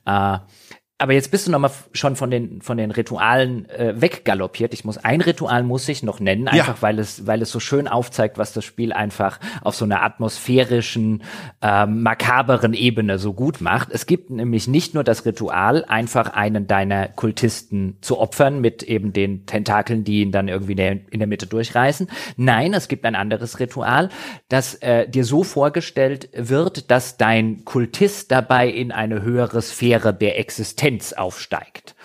Äh, 0.05 0.39
aber 1.03 1.13
jetzt 1.13 1.31
bist 1.31 1.45
du 1.47 1.51
noch 1.51 1.59
mal 1.59 1.67
f- 1.67 1.89
schon 1.93 2.15
von 2.15 2.31
den 2.31 2.61
von 2.61 2.77
den 2.77 2.91
Ritualen 2.91 3.69
äh, 3.69 3.93
weggaloppiert. 3.99 4.73
Ich 4.73 4.85
muss 4.85 4.97
ein 4.97 5.19
Ritual 5.21 5.63
muss 5.63 5.87
ich 5.89 6.01
noch 6.01 6.19
nennen, 6.19 6.47
einfach 6.47 6.81
weil 6.81 6.97
es 6.97 7.27
weil 7.27 7.41
es 7.41 7.51
so 7.51 7.59
schön 7.59 7.87
aufzeigt, 7.87 8.37
was 8.37 8.53
das 8.53 8.63
Spiel 8.63 8.93
einfach 8.93 9.39
auf 9.61 9.75
so 9.75 9.83
einer 9.85 10.01
atmosphärischen 10.01 11.23
ähm, 11.61 12.03
makaberen 12.03 12.73
Ebene 12.73 13.19
so 13.19 13.33
gut 13.33 13.59
macht. 13.59 13.89
Es 13.91 14.05
gibt 14.05 14.29
nämlich 14.29 14.67
nicht 14.67 14.93
nur 14.93 15.03
das 15.03 15.25
Ritual, 15.25 15.83
einfach 15.85 16.33
einen 16.33 16.67
deiner 16.67 17.09
Kultisten 17.09 17.97
zu 17.99 18.17
opfern 18.17 18.61
mit 18.61 18.81
eben 18.83 19.11
den 19.11 19.45
Tentakeln, 19.45 20.05
die 20.05 20.21
ihn 20.21 20.31
dann 20.31 20.47
irgendwie 20.47 20.71
in 20.71 20.77
der, 20.77 20.99
in 21.11 21.19
der 21.19 21.27
Mitte 21.27 21.47
durchreißen. 21.47 22.07
Nein, 22.37 22.73
es 22.73 22.87
gibt 22.87 23.03
ein 23.05 23.15
anderes 23.15 23.59
Ritual, 23.59 24.07
das 24.47 24.75
äh, 24.75 25.07
dir 25.09 25.25
so 25.25 25.43
vorgestellt 25.43 26.29
wird, 26.33 26.89
dass 26.89 27.17
dein 27.17 27.65
Kultist 27.65 28.31
dabei 28.31 28.69
in 28.69 28.93
eine 28.93 29.21
höhere 29.21 29.61
Sphäre 29.61 30.13
der 30.13 30.39
Existenz 30.39 30.92
aufsteigt. 31.13 31.95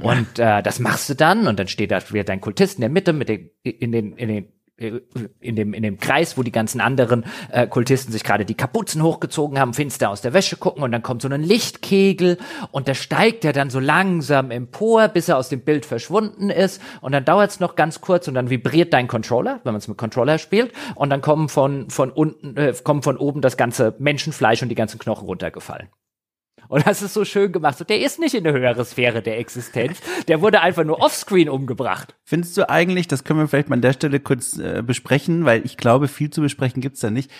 Und 0.00 0.38
äh, 0.38 0.62
das 0.62 0.78
machst 0.78 1.08
du 1.08 1.14
dann 1.14 1.46
und 1.46 1.58
dann 1.58 1.68
steht 1.68 1.90
da 1.90 2.00
wieder 2.10 2.24
dein 2.24 2.40
Kultist 2.40 2.76
in 2.76 2.82
der 2.82 2.90
Mitte 2.90 3.12
mit 3.12 3.28
den, 3.28 3.50
in 3.62 3.92
den, 3.92 4.12
in 4.16 4.28
den 4.28 4.52
in 4.78 5.56
dem, 5.56 5.72
in 5.72 5.82
dem 5.82 5.98
Kreis, 5.98 6.36
wo 6.36 6.42
die 6.42 6.52
ganzen 6.52 6.82
anderen 6.82 7.24
äh, 7.50 7.66
Kultisten 7.66 8.12
sich 8.12 8.24
gerade 8.24 8.44
die 8.44 8.54
Kapuzen 8.54 9.02
hochgezogen 9.02 9.58
haben, 9.58 9.72
finster 9.72 10.10
aus 10.10 10.20
der 10.20 10.34
Wäsche 10.34 10.58
gucken 10.58 10.82
und 10.82 10.92
dann 10.92 11.02
kommt 11.02 11.22
so 11.22 11.28
ein 11.28 11.42
Lichtkegel 11.42 12.36
und 12.72 12.86
da 12.86 12.92
steigt 12.92 13.46
er 13.46 13.54
dann 13.54 13.70
so 13.70 13.80
langsam 13.80 14.50
empor, 14.50 15.08
bis 15.08 15.30
er 15.30 15.38
aus 15.38 15.48
dem 15.48 15.62
Bild 15.62 15.86
verschwunden 15.86 16.50
ist 16.50 16.82
und 17.00 17.12
dann 17.12 17.24
dauert 17.24 17.52
es 17.52 17.60
noch 17.60 17.74
ganz 17.74 18.02
kurz 18.02 18.28
und 18.28 18.34
dann 18.34 18.50
vibriert 18.50 18.92
dein 18.92 19.08
Controller, 19.08 19.60
wenn 19.64 19.72
man 19.72 19.78
es 19.78 19.88
mit 19.88 19.96
Controller 19.96 20.36
spielt 20.36 20.74
und 20.94 21.08
dann 21.08 21.22
kommen 21.22 21.48
von, 21.48 21.88
von 21.88 22.10
unten, 22.10 22.54
äh, 22.58 22.74
kommen 22.84 23.02
von 23.02 23.16
oben 23.16 23.40
das 23.40 23.56
ganze 23.56 23.94
Menschenfleisch 23.98 24.62
und 24.62 24.68
die 24.68 24.74
ganzen 24.74 24.98
Knochen 24.98 25.26
runtergefallen. 25.26 25.88
Und 26.68 26.86
das 26.86 27.02
ist 27.02 27.14
so 27.14 27.24
schön 27.24 27.52
gemacht. 27.52 27.78
So, 27.78 27.84
der 27.84 28.00
ist 28.00 28.18
nicht 28.18 28.34
in 28.34 28.44
der 28.44 28.52
höhere 28.52 28.84
Sphäre 28.84 29.22
der 29.22 29.38
Existenz. 29.38 30.00
Der 30.28 30.40
wurde 30.40 30.60
einfach 30.60 30.84
nur 30.84 31.00
offscreen 31.00 31.48
umgebracht. 31.48 32.14
Findest 32.24 32.56
du 32.56 32.68
eigentlich, 32.68 33.08
das 33.08 33.24
können 33.24 33.40
wir 33.40 33.48
vielleicht 33.48 33.68
mal 33.68 33.76
an 33.76 33.82
der 33.82 33.92
Stelle 33.92 34.20
kurz 34.20 34.58
äh, 34.58 34.82
besprechen, 34.84 35.44
weil 35.44 35.64
ich 35.64 35.76
glaube, 35.76 36.08
viel 36.08 36.30
zu 36.30 36.40
besprechen 36.40 36.80
gibt's 36.80 37.00
da 37.00 37.10
nicht. 37.10 37.30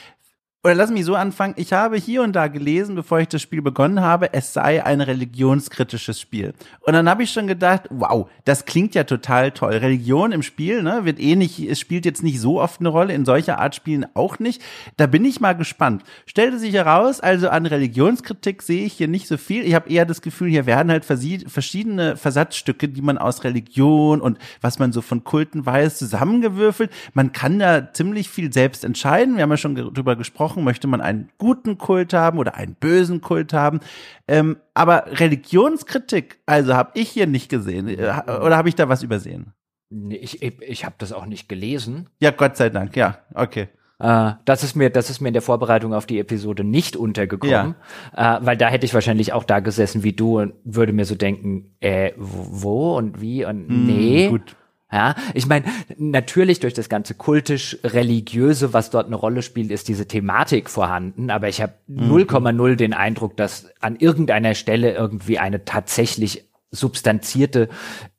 Oder 0.66 0.74
lass 0.74 0.90
mich 0.90 1.04
so 1.04 1.14
anfangen. 1.14 1.54
Ich 1.58 1.72
habe 1.72 1.96
hier 1.96 2.22
und 2.22 2.32
da 2.32 2.48
gelesen, 2.48 2.96
bevor 2.96 3.20
ich 3.20 3.28
das 3.28 3.40
Spiel 3.40 3.62
begonnen 3.62 4.00
habe, 4.00 4.32
es 4.32 4.52
sei 4.52 4.84
ein 4.84 5.00
religionskritisches 5.00 6.20
Spiel. 6.20 6.54
Und 6.80 6.94
dann 6.94 7.08
habe 7.08 7.22
ich 7.22 7.30
schon 7.30 7.46
gedacht, 7.46 7.82
wow, 7.90 8.28
das 8.44 8.64
klingt 8.64 8.96
ja 8.96 9.04
total 9.04 9.52
toll. 9.52 9.74
Religion 9.74 10.32
im 10.32 10.42
Spiel, 10.42 10.82
ne, 10.82 11.04
wird 11.04 11.20
eh 11.20 11.36
nicht, 11.36 11.60
es 11.60 11.78
spielt 11.78 12.04
jetzt 12.04 12.24
nicht 12.24 12.40
so 12.40 12.60
oft 12.60 12.80
eine 12.80 12.88
Rolle, 12.88 13.14
in 13.14 13.24
solcher 13.24 13.60
Art 13.60 13.76
Spielen 13.76 14.06
auch 14.14 14.40
nicht. 14.40 14.60
Da 14.96 15.06
bin 15.06 15.24
ich 15.24 15.38
mal 15.38 15.52
gespannt. 15.52 16.02
Stellte 16.26 16.58
sich 16.58 16.74
heraus, 16.74 17.20
also 17.20 17.48
an 17.48 17.64
Religionskritik 17.66 18.60
sehe 18.60 18.86
ich 18.86 18.94
hier 18.94 19.06
nicht 19.06 19.28
so 19.28 19.36
viel. 19.36 19.62
Ich 19.64 19.76
habe 19.76 19.88
eher 19.88 20.04
das 20.04 20.20
Gefühl, 20.20 20.50
hier 20.50 20.66
werden 20.66 20.90
halt 20.90 21.04
verschiedene 21.04 22.16
Versatzstücke, 22.16 22.88
die 22.88 23.02
man 23.02 23.18
aus 23.18 23.44
Religion 23.44 24.20
und 24.20 24.36
was 24.62 24.80
man 24.80 24.90
so 24.90 25.00
von 25.00 25.22
Kulten 25.22 25.64
weiß, 25.64 25.96
zusammengewürfelt. 25.96 26.90
Man 27.14 27.30
kann 27.30 27.60
da 27.60 27.92
ziemlich 27.92 28.28
viel 28.28 28.52
selbst 28.52 28.84
entscheiden. 28.84 29.36
Wir 29.36 29.44
haben 29.44 29.50
ja 29.50 29.56
schon 29.58 29.76
drüber 29.76 30.16
gesprochen, 30.16 30.55
möchte 30.64 30.86
man 30.86 31.00
einen 31.00 31.30
guten 31.38 31.78
Kult 31.78 32.12
haben 32.12 32.38
oder 32.38 32.54
einen 32.54 32.74
bösen 32.74 33.20
Kult 33.20 33.52
haben. 33.52 33.80
Ähm, 34.28 34.56
aber 34.74 35.04
Religionskritik, 35.06 36.38
also 36.46 36.74
habe 36.74 36.92
ich 36.94 37.10
hier 37.10 37.26
nicht 37.26 37.48
gesehen. 37.48 37.88
Äh, 37.88 38.22
Oder 38.26 38.56
habe 38.56 38.68
ich 38.68 38.74
da 38.74 38.88
was 38.88 39.02
übersehen? 39.02 39.52
Nee, 39.90 40.16
Ich, 40.16 40.42
ich, 40.42 40.84
habe 40.84 40.96
das 40.98 41.12
auch 41.12 41.26
nicht 41.26 41.48
gelesen. 41.48 42.08
Ja, 42.20 42.30
Gott 42.30 42.56
sei 42.56 42.70
Dank, 42.70 42.96
ja, 42.96 43.18
okay. 43.34 43.68
Äh, 43.98 44.32
das 44.44 44.62
ist 44.62 44.74
mir, 44.74 44.90
das 44.90 45.10
ist 45.10 45.20
mir 45.20 45.28
in 45.28 45.34
der 45.34 45.42
Vorbereitung 45.42 45.94
auf 45.94 46.06
die 46.06 46.18
Episode 46.18 46.64
nicht 46.64 46.96
untergekommen, 46.96 47.76
äh, 48.14 48.38
weil 48.40 48.56
da 48.56 48.68
hätte 48.68 48.84
ich 48.84 48.92
wahrscheinlich 48.92 49.32
auch 49.32 49.44
da 49.44 49.60
gesessen 49.60 50.02
wie 50.02 50.12
du 50.12 50.40
und 50.40 50.54
würde 50.64 50.92
mir 50.92 51.04
so 51.04 51.14
denken, 51.14 51.74
äh, 51.80 52.12
wo 52.16 52.96
und 52.96 53.20
wie 53.20 53.44
und 53.44 53.68
nee. 53.68 54.28
gut. 54.28 54.56
Ja, 54.92 55.16
ich 55.34 55.46
meine, 55.48 55.64
natürlich 55.98 56.60
durch 56.60 56.72
das 56.74 56.88
ganze 56.88 57.14
kultisch-religiöse, 57.14 58.72
was 58.72 58.90
dort 58.90 59.06
eine 59.06 59.16
Rolle 59.16 59.42
spielt, 59.42 59.70
ist 59.72 59.88
diese 59.88 60.06
Thematik 60.06 60.70
vorhanden, 60.70 61.30
aber 61.30 61.48
ich 61.48 61.60
habe 61.60 61.74
0,0 61.90 62.76
den 62.76 62.94
Eindruck, 62.94 63.36
dass 63.36 63.68
an 63.80 63.96
irgendeiner 63.96 64.54
Stelle 64.54 64.94
irgendwie 64.94 65.38
eine 65.38 65.64
tatsächlich 65.64 66.44
substanzierte 66.70 67.68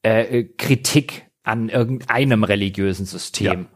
äh, 0.03 0.43
Kritik 0.43 1.25
an 1.43 1.69
irgendeinem 1.69 2.43
religiösen 2.43 3.05
System. 3.05 3.67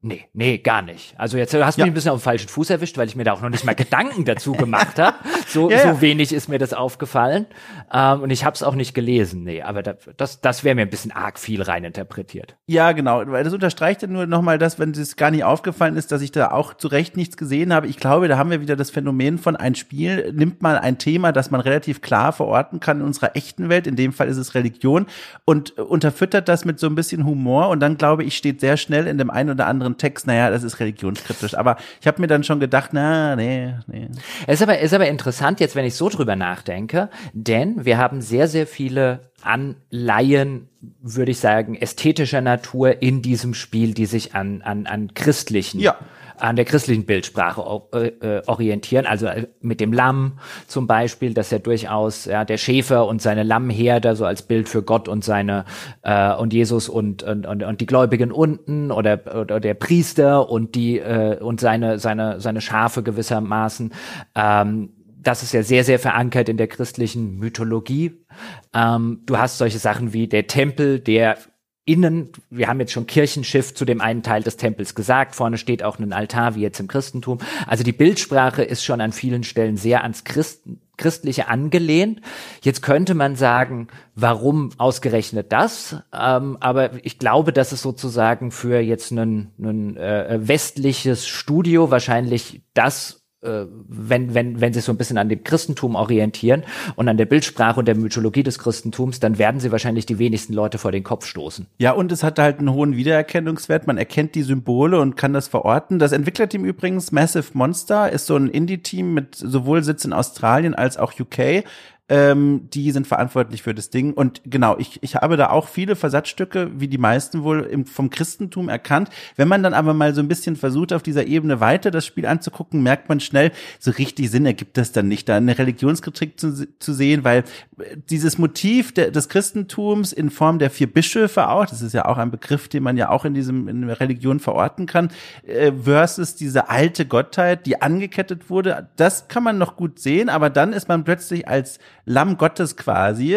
Nee, 0.00 0.26
nee, 0.32 0.58
gar 0.58 0.82
nicht. 0.82 1.14
Also 1.18 1.38
jetzt 1.38 1.54
du 1.54 1.64
hast 1.64 1.76
Ja. 1.78 1.84
mich 1.84 1.90
ein 1.90 1.94
bisschen 1.94 2.12
auf 2.12 2.20
den 2.20 2.24
falschen 2.24 2.48
Fuß 2.48 2.70
erwischt, 2.70 2.98
weil 2.98 3.08
ich 3.08 3.16
mir 3.16 3.24
da 3.24 3.32
auch 3.32 3.40
noch 3.40 3.48
nicht 3.48 3.64
mal 3.64 3.74
Gedanken 3.74 4.24
dazu 4.24 4.52
gemacht 4.52 4.96
habe. 4.98 5.16
So, 5.48 5.70
Ja, 5.70 5.94
so 5.94 6.00
wenig 6.02 6.32
ist 6.34 6.48
mir 6.48 6.58
das 6.58 6.74
aufgefallen. 6.74 7.46
Ähm, 7.92 8.20
und 8.20 8.30
ich 8.30 8.44
habe 8.44 8.54
es 8.54 8.62
auch 8.62 8.74
nicht 8.74 8.92
gelesen. 8.92 9.44
Nee, 9.44 9.62
aber 9.62 9.82
da, 9.82 9.94
das, 10.18 10.42
das 10.42 10.62
wäre 10.62 10.74
mir 10.74 10.82
ein 10.82 10.90
bisschen 10.90 11.10
arg 11.10 11.38
viel 11.38 11.62
reininterpretiert. 11.62 12.56
Ja, 12.66 12.92
genau, 12.92 13.22
weil 13.26 13.44
das 13.44 13.54
unterstreicht 13.54 14.02
ja 14.02 14.08
nur 14.08 14.26
nochmal 14.26 14.58
das, 14.58 14.78
wenn 14.78 14.90
es 14.90 15.16
gar 15.16 15.30
nicht 15.30 15.44
aufgefallen 15.44 15.96
ist, 15.96 16.12
dass 16.12 16.20
ich 16.20 16.32
da 16.32 16.50
auch 16.50 16.74
zu 16.74 16.88
Recht 16.88 17.16
nichts 17.16 17.38
gesehen 17.38 17.72
habe. 17.72 17.86
Ich 17.86 17.96
glaube, 17.96 18.28
da 18.28 18.36
haben 18.36 18.50
wir 18.50 18.60
wieder 18.60 18.76
das 18.76 18.90
Phänomen 18.90 19.38
von 19.38 19.56
ein 19.56 19.74
Spiel 19.74 20.32
nimmt 20.34 20.60
mal 20.60 20.78
ein 20.78 20.98
Thema, 20.98 21.32
das 21.32 21.50
man 21.50 21.62
relativ 21.62 22.02
klar 22.02 22.32
verorten 22.32 22.78
kann 22.78 23.00
in 23.00 23.06
unserer 23.06 23.34
echten 23.34 23.70
Welt, 23.70 23.86
in 23.86 23.96
dem 23.96 24.12
Fall 24.12 24.28
ist 24.28 24.36
es 24.36 24.54
Religion, 24.54 25.06
und 25.46 25.78
unterfüttert 25.78 26.48
das 26.48 26.66
mit 26.66 26.78
so 26.78 26.86
ein 26.86 26.94
bisschen 26.94 27.24
Humor 27.24 27.70
und 27.70 27.80
dann 27.80 27.96
glaube 27.96 28.22
ich, 28.24 28.36
steht 28.36 28.60
sehr 28.60 28.76
schnell 28.76 29.06
in 29.06 29.16
dem 29.16 29.30
einen 29.30 29.50
oder 29.50 29.66
anderen 29.66 29.96
Text, 29.96 30.26
naja, 30.26 30.50
das 30.50 30.62
ist 30.62 30.78
religionskritisch. 30.78 31.54
Aber 31.54 31.76
ich 32.02 32.06
habe 32.06 32.20
mir 32.20 32.26
dann 32.26 32.44
schon 32.44 32.60
gedacht, 32.60 32.90
na, 32.92 33.34
nee, 33.34 33.74
nee. 33.86 34.08
Es 34.46 34.60
ist 34.60 34.62
aber, 34.62 34.78
ist 34.78 34.92
aber 34.92 35.08
interessant 35.08 35.37
jetzt, 35.60 35.76
wenn 35.76 35.84
ich 35.84 35.94
so 35.94 36.08
drüber 36.08 36.36
nachdenke, 36.36 37.10
denn 37.32 37.84
wir 37.84 37.98
haben 37.98 38.20
sehr, 38.20 38.48
sehr 38.48 38.66
viele 38.66 39.30
Anleihen, 39.42 40.68
würde 41.00 41.30
ich 41.30 41.38
sagen, 41.38 41.74
ästhetischer 41.74 42.40
Natur 42.40 43.02
in 43.02 43.22
diesem 43.22 43.54
Spiel, 43.54 43.94
die 43.94 44.06
sich 44.06 44.34
an, 44.34 44.62
an, 44.62 44.86
an 44.86 45.14
christlichen 45.14 45.80
Ja. 45.80 45.96
an 46.40 46.54
der 46.54 46.64
christlichen 46.64 47.04
Bildsprache 47.04 47.82
äh, 47.92 48.06
äh, 48.06 48.42
orientieren, 48.46 49.06
also 49.06 49.26
äh, 49.26 49.46
mit 49.60 49.80
dem 49.80 49.92
Lamm 49.92 50.38
zum 50.68 50.86
Beispiel, 50.86 51.34
dass 51.34 51.50
ja 51.50 51.58
durchaus 51.58 52.26
ja, 52.26 52.44
der 52.44 52.58
Schäfer 52.58 53.06
und 53.06 53.20
seine 53.20 53.42
Lammherde 53.42 54.14
so 54.14 54.24
als 54.24 54.42
Bild 54.42 54.68
für 54.68 54.82
Gott 54.82 55.08
und 55.08 55.24
seine 55.24 55.64
äh, 56.02 56.32
und 56.34 56.52
Jesus 56.52 56.88
und, 56.88 57.22
und, 57.24 57.46
und, 57.46 57.62
und 57.64 57.80
die 57.80 57.86
Gläubigen 57.86 58.30
unten 58.30 58.92
oder, 58.92 59.20
oder 59.40 59.58
der 59.60 59.74
Priester 59.74 60.48
und 60.48 60.74
die 60.76 60.98
äh, 60.98 61.38
und 61.40 61.58
seine 61.60 61.98
seine 61.98 62.40
seine 62.40 62.60
Schafe 62.60 63.02
gewissermaßen. 63.02 63.92
Ähm, 64.36 64.90
das 65.28 65.42
ist 65.42 65.52
ja 65.52 65.62
sehr, 65.62 65.84
sehr 65.84 65.98
verankert 65.98 66.48
in 66.48 66.56
der 66.56 66.68
christlichen 66.68 67.36
Mythologie. 67.36 68.24
Ähm, 68.72 69.20
du 69.26 69.36
hast 69.36 69.58
solche 69.58 69.78
Sachen 69.78 70.14
wie 70.14 70.26
der 70.26 70.46
Tempel, 70.46 71.00
der 71.00 71.36
innen, 71.84 72.30
wir 72.48 72.66
haben 72.66 72.80
jetzt 72.80 72.92
schon 72.92 73.06
Kirchenschiff 73.06 73.74
zu 73.74 73.84
dem 73.84 74.00
einen 74.00 74.22
Teil 74.22 74.42
des 74.42 74.56
Tempels 74.56 74.94
gesagt, 74.94 75.34
vorne 75.34 75.58
steht 75.58 75.82
auch 75.82 75.98
ein 75.98 76.14
Altar, 76.14 76.54
wie 76.54 76.62
jetzt 76.62 76.80
im 76.80 76.88
Christentum. 76.88 77.40
Also 77.66 77.84
die 77.84 77.92
Bildsprache 77.92 78.62
ist 78.62 78.82
schon 78.82 79.02
an 79.02 79.12
vielen 79.12 79.44
Stellen 79.44 79.76
sehr 79.76 80.02
ans 80.02 80.24
Christen, 80.24 80.80
Christliche 80.96 81.48
angelehnt. 81.48 82.22
Jetzt 82.62 82.82
könnte 82.82 83.14
man 83.14 83.36
sagen, 83.36 83.88
warum 84.14 84.70
ausgerechnet 84.78 85.52
das? 85.52 85.96
Ähm, 86.12 86.56
aber 86.60 87.04
ich 87.04 87.18
glaube, 87.18 87.52
dass 87.52 87.72
es 87.72 87.82
sozusagen 87.82 88.50
für 88.50 88.80
jetzt 88.80 89.10
ein, 89.10 89.52
äh, 89.96 90.38
westliches 90.40 91.26
Studio 91.28 91.90
wahrscheinlich 91.90 92.62
das 92.72 93.17
wenn, 93.40 94.34
wenn, 94.34 94.60
wenn 94.60 94.72
sie 94.72 94.80
so 94.80 94.90
ein 94.90 94.98
bisschen 94.98 95.16
an 95.16 95.28
dem 95.28 95.44
Christentum 95.44 95.94
orientieren 95.94 96.64
und 96.96 97.08
an 97.08 97.16
der 97.16 97.26
Bildsprache 97.26 97.78
und 97.78 97.86
der 97.86 97.94
Mythologie 97.94 98.42
des 98.42 98.58
Christentums, 98.58 99.20
dann 99.20 99.38
werden 99.38 99.60
sie 99.60 99.70
wahrscheinlich 99.70 100.06
die 100.06 100.18
wenigsten 100.18 100.54
Leute 100.54 100.78
vor 100.78 100.90
den 100.90 101.04
Kopf 101.04 101.24
stoßen. 101.24 101.66
Ja, 101.78 101.92
und 101.92 102.10
es 102.10 102.24
hat 102.24 102.40
halt 102.40 102.58
einen 102.58 102.72
hohen 102.72 102.96
Wiedererkennungswert. 102.96 103.86
Man 103.86 103.96
erkennt 103.96 104.34
die 104.34 104.42
Symbole 104.42 105.00
und 105.00 105.16
kann 105.16 105.32
das 105.32 105.46
verorten. 105.46 106.00
Das 106.00 106.10
Entwicklerteam 106.10 106.64
übrigens, 106.64 107.12
Massive 107.12 107.50
Monster, 107.52 108.10
ist 108.10 108.26
so 108.26 108.34
ein 108.34 108.48
Indie-Team 108.48 109.14
mit 109.14 109.36
sowohl 109.36 109.84
Sitz 109.84 110.04
in 110.04 110.12
Australien 110.12 110.74
als 110.74 110.96
auch 110.96 111.12
UK. 111.18 111.64
Ähm, 112.08 112.68
die 112.72 112.90
sind 112.90 113.06
verantwortlich 113.06 113.62
für 113.62 113.74
das 113.74 113.90
Ding. 113.90 114.14
Und 114.14 114.40
genau, 114.44 114.76
ich, 114.78 115.02
ich 115.02 115.16
habe 115.16 115.36
da 115.36 115.50
auch 115.50 115.68
viele 115.68 115.94
Versatzstücke, 115.94 116.70
wie 116.76 116.88
die 116.88 116.98
meisten 116.98 117.42
wohl 117.42 117.60
im, 117.60 117.84
vom 117.84 118.10
Christentum 118.10 118.68
erkannt. 118.68 119.10
Wenn 119.36 119.48
man 119.48 119.62
dann 119.62 119.74
aber 119.74 119.92
mal 119.94 120.14
so 120.14 120.20
ein 120.20 120.28
bisschen 120.28 120.56
versucht, 120.56 120.92
auf 120.92 121.02
dieser 121.02 121.26
Ebene 121.26 121.60
weiter 121.60 121.90
das 121.90 122.06
Spiel 122.06 122.26
anzugucken, 122.26 122.82
merkt 122.82 123.08
man 123.08 123.20
schnell, 123.20 123.52
so 123.78 123.90
richtig 123.90 124.30
Sinn 124.30 124.46
ergibt 124.46 124.78
das 124.78 124.92
dann 124.92 125.08
nicht, 125.08 125.28
da 125.28 125.36
eine 125.36 125.58
Religionskritik 125.58 126.40
zu, 126.40 126.66
zu 126.78 126.92
sehen, 126.92 127.24
weil 127.24 127.44
äh, 127.78 127.96
dieses 128.08 128.38
Motiv 128.38 128.92
der, 128.94 129.10
des 129.10 129.28
Christentums 129.28 130.12
in 130.12 130.30
Form 130.30 130.58
der 130.58 130.70
vier 130.70 130.92
Bischöfe 130.92 131.48
auch, 131.48 131.66
das 131.66 131.82
ist 131.82 131.92
ja 131.92 132.06
auch 132.06 132.16
ein 132.16 132.30
Begriff, 132.30 132.68
den 132.68 132.82
man 132.82 132.96
ja 132.96 133.10
auch 133.10 133.24
in 133.24 133.34
diesem 133.34 133.68
in 133.68 133.86
der 133.86 134.00
Religion 134.00 134.40
verorten 134.40 134.86
kann, 134.86 135.10
äh, 135.46 135.72
versus 135.72 136.34
diese 136.34 136.70
alte 136.70 137.04
Gottheit, 137.04 137.66
die 137.66 137.82
angekettet 137.82 138.48
wurde, 138.48 138.88
das 138.96 139.28
kann 139.28 139.42
man 139.42 139.58
noch 139.58 139.76
gut 139.76 139.98
sehen, 139.98 140.30
aber 140.30 140.48
dann 140.48 140.72
ist 140.72 140.88
man 140.88 141.04
plötzlich 141.04 141.46
als 141.46 141.78
Lamm 142.08 142.38
Gottes 142.38 142.76
quasi, 142.76 143.36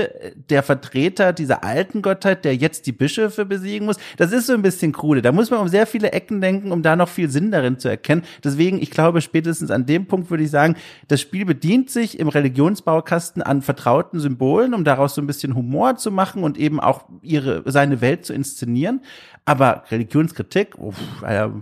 der 0.49 0.63
Vertreter 0.63 1.33
dieser 1.33 1.63
alten 1.65 2.01
Gottheit, 2.01 2.45
der 2.45 2.55
jetzt 2.55 2.87
die 2.87 2.93
Bischöfe 2.93 3.45
besiegen 3.45 3.85
muss. 3.85 3.97
Das 4.15 4.31
ist 4.31 4.47
so 4.47 4.53
ein 4.53 4.61
bisschen 4.61 4.93
krude. 4.93 5.21
Da 5.21 5.33
muss 5.33 5.51
man 5.51 5.59
um 5.59 5.67
sehr 5.67 5.85
viele 5.85 6.13
Ecken 6.13 6.39
denken, 6.39 6.71
um 6.71 6.81
da 6.81 6.95
noch 6.95 7.09
viel 7.09 7.29
Sinn 7.29 7.51
darin 7.51 7.79
zu 7.79 7.89
erkennen. 7.89 8.23
Deswegen, 8.43 8.81
ich 8.81 8.89
glaube, 8.89 9.19
spätestens 9.19 9.71
an 9.71 9.85
dem 9.85 10.05
Punkt 10.05 10.29
würde 10.29 10.45
ich 10.45 10.51
sagen, 10.51 10.75
das 11.09 11.19
Spiel 11.19 11.43
bedient 11.43 11.89
sich 11.89 12.17
im 12.17 12.29
Religionsbaukasten 12.29 13.41
an 13.41 13.61
vertrauten 13.61 14.21
Symbolen, 14.21 14.73
um 14.73 14.85
daraus 14.85 15.15
so 15.15 15.21
ein 15.21 15.27
bisschen 15.27 15.53
Humor 15.53 15.97
zu 15.97 16.09
machen 16.09 16.43
und 16.43 16.57
eben 16.57 16.79
auch 16.79 17.03
ihre, 17.21 17.63
seine 17.69 17.99
Welt 17.99 18.25
zu 18.25 18.33
inszenieren. 18.33 19.01
Aber 19.43 19.83
Religionskritik, 19.91 20.77
uff, 20.77 20.95
Alter, 21.21 21.61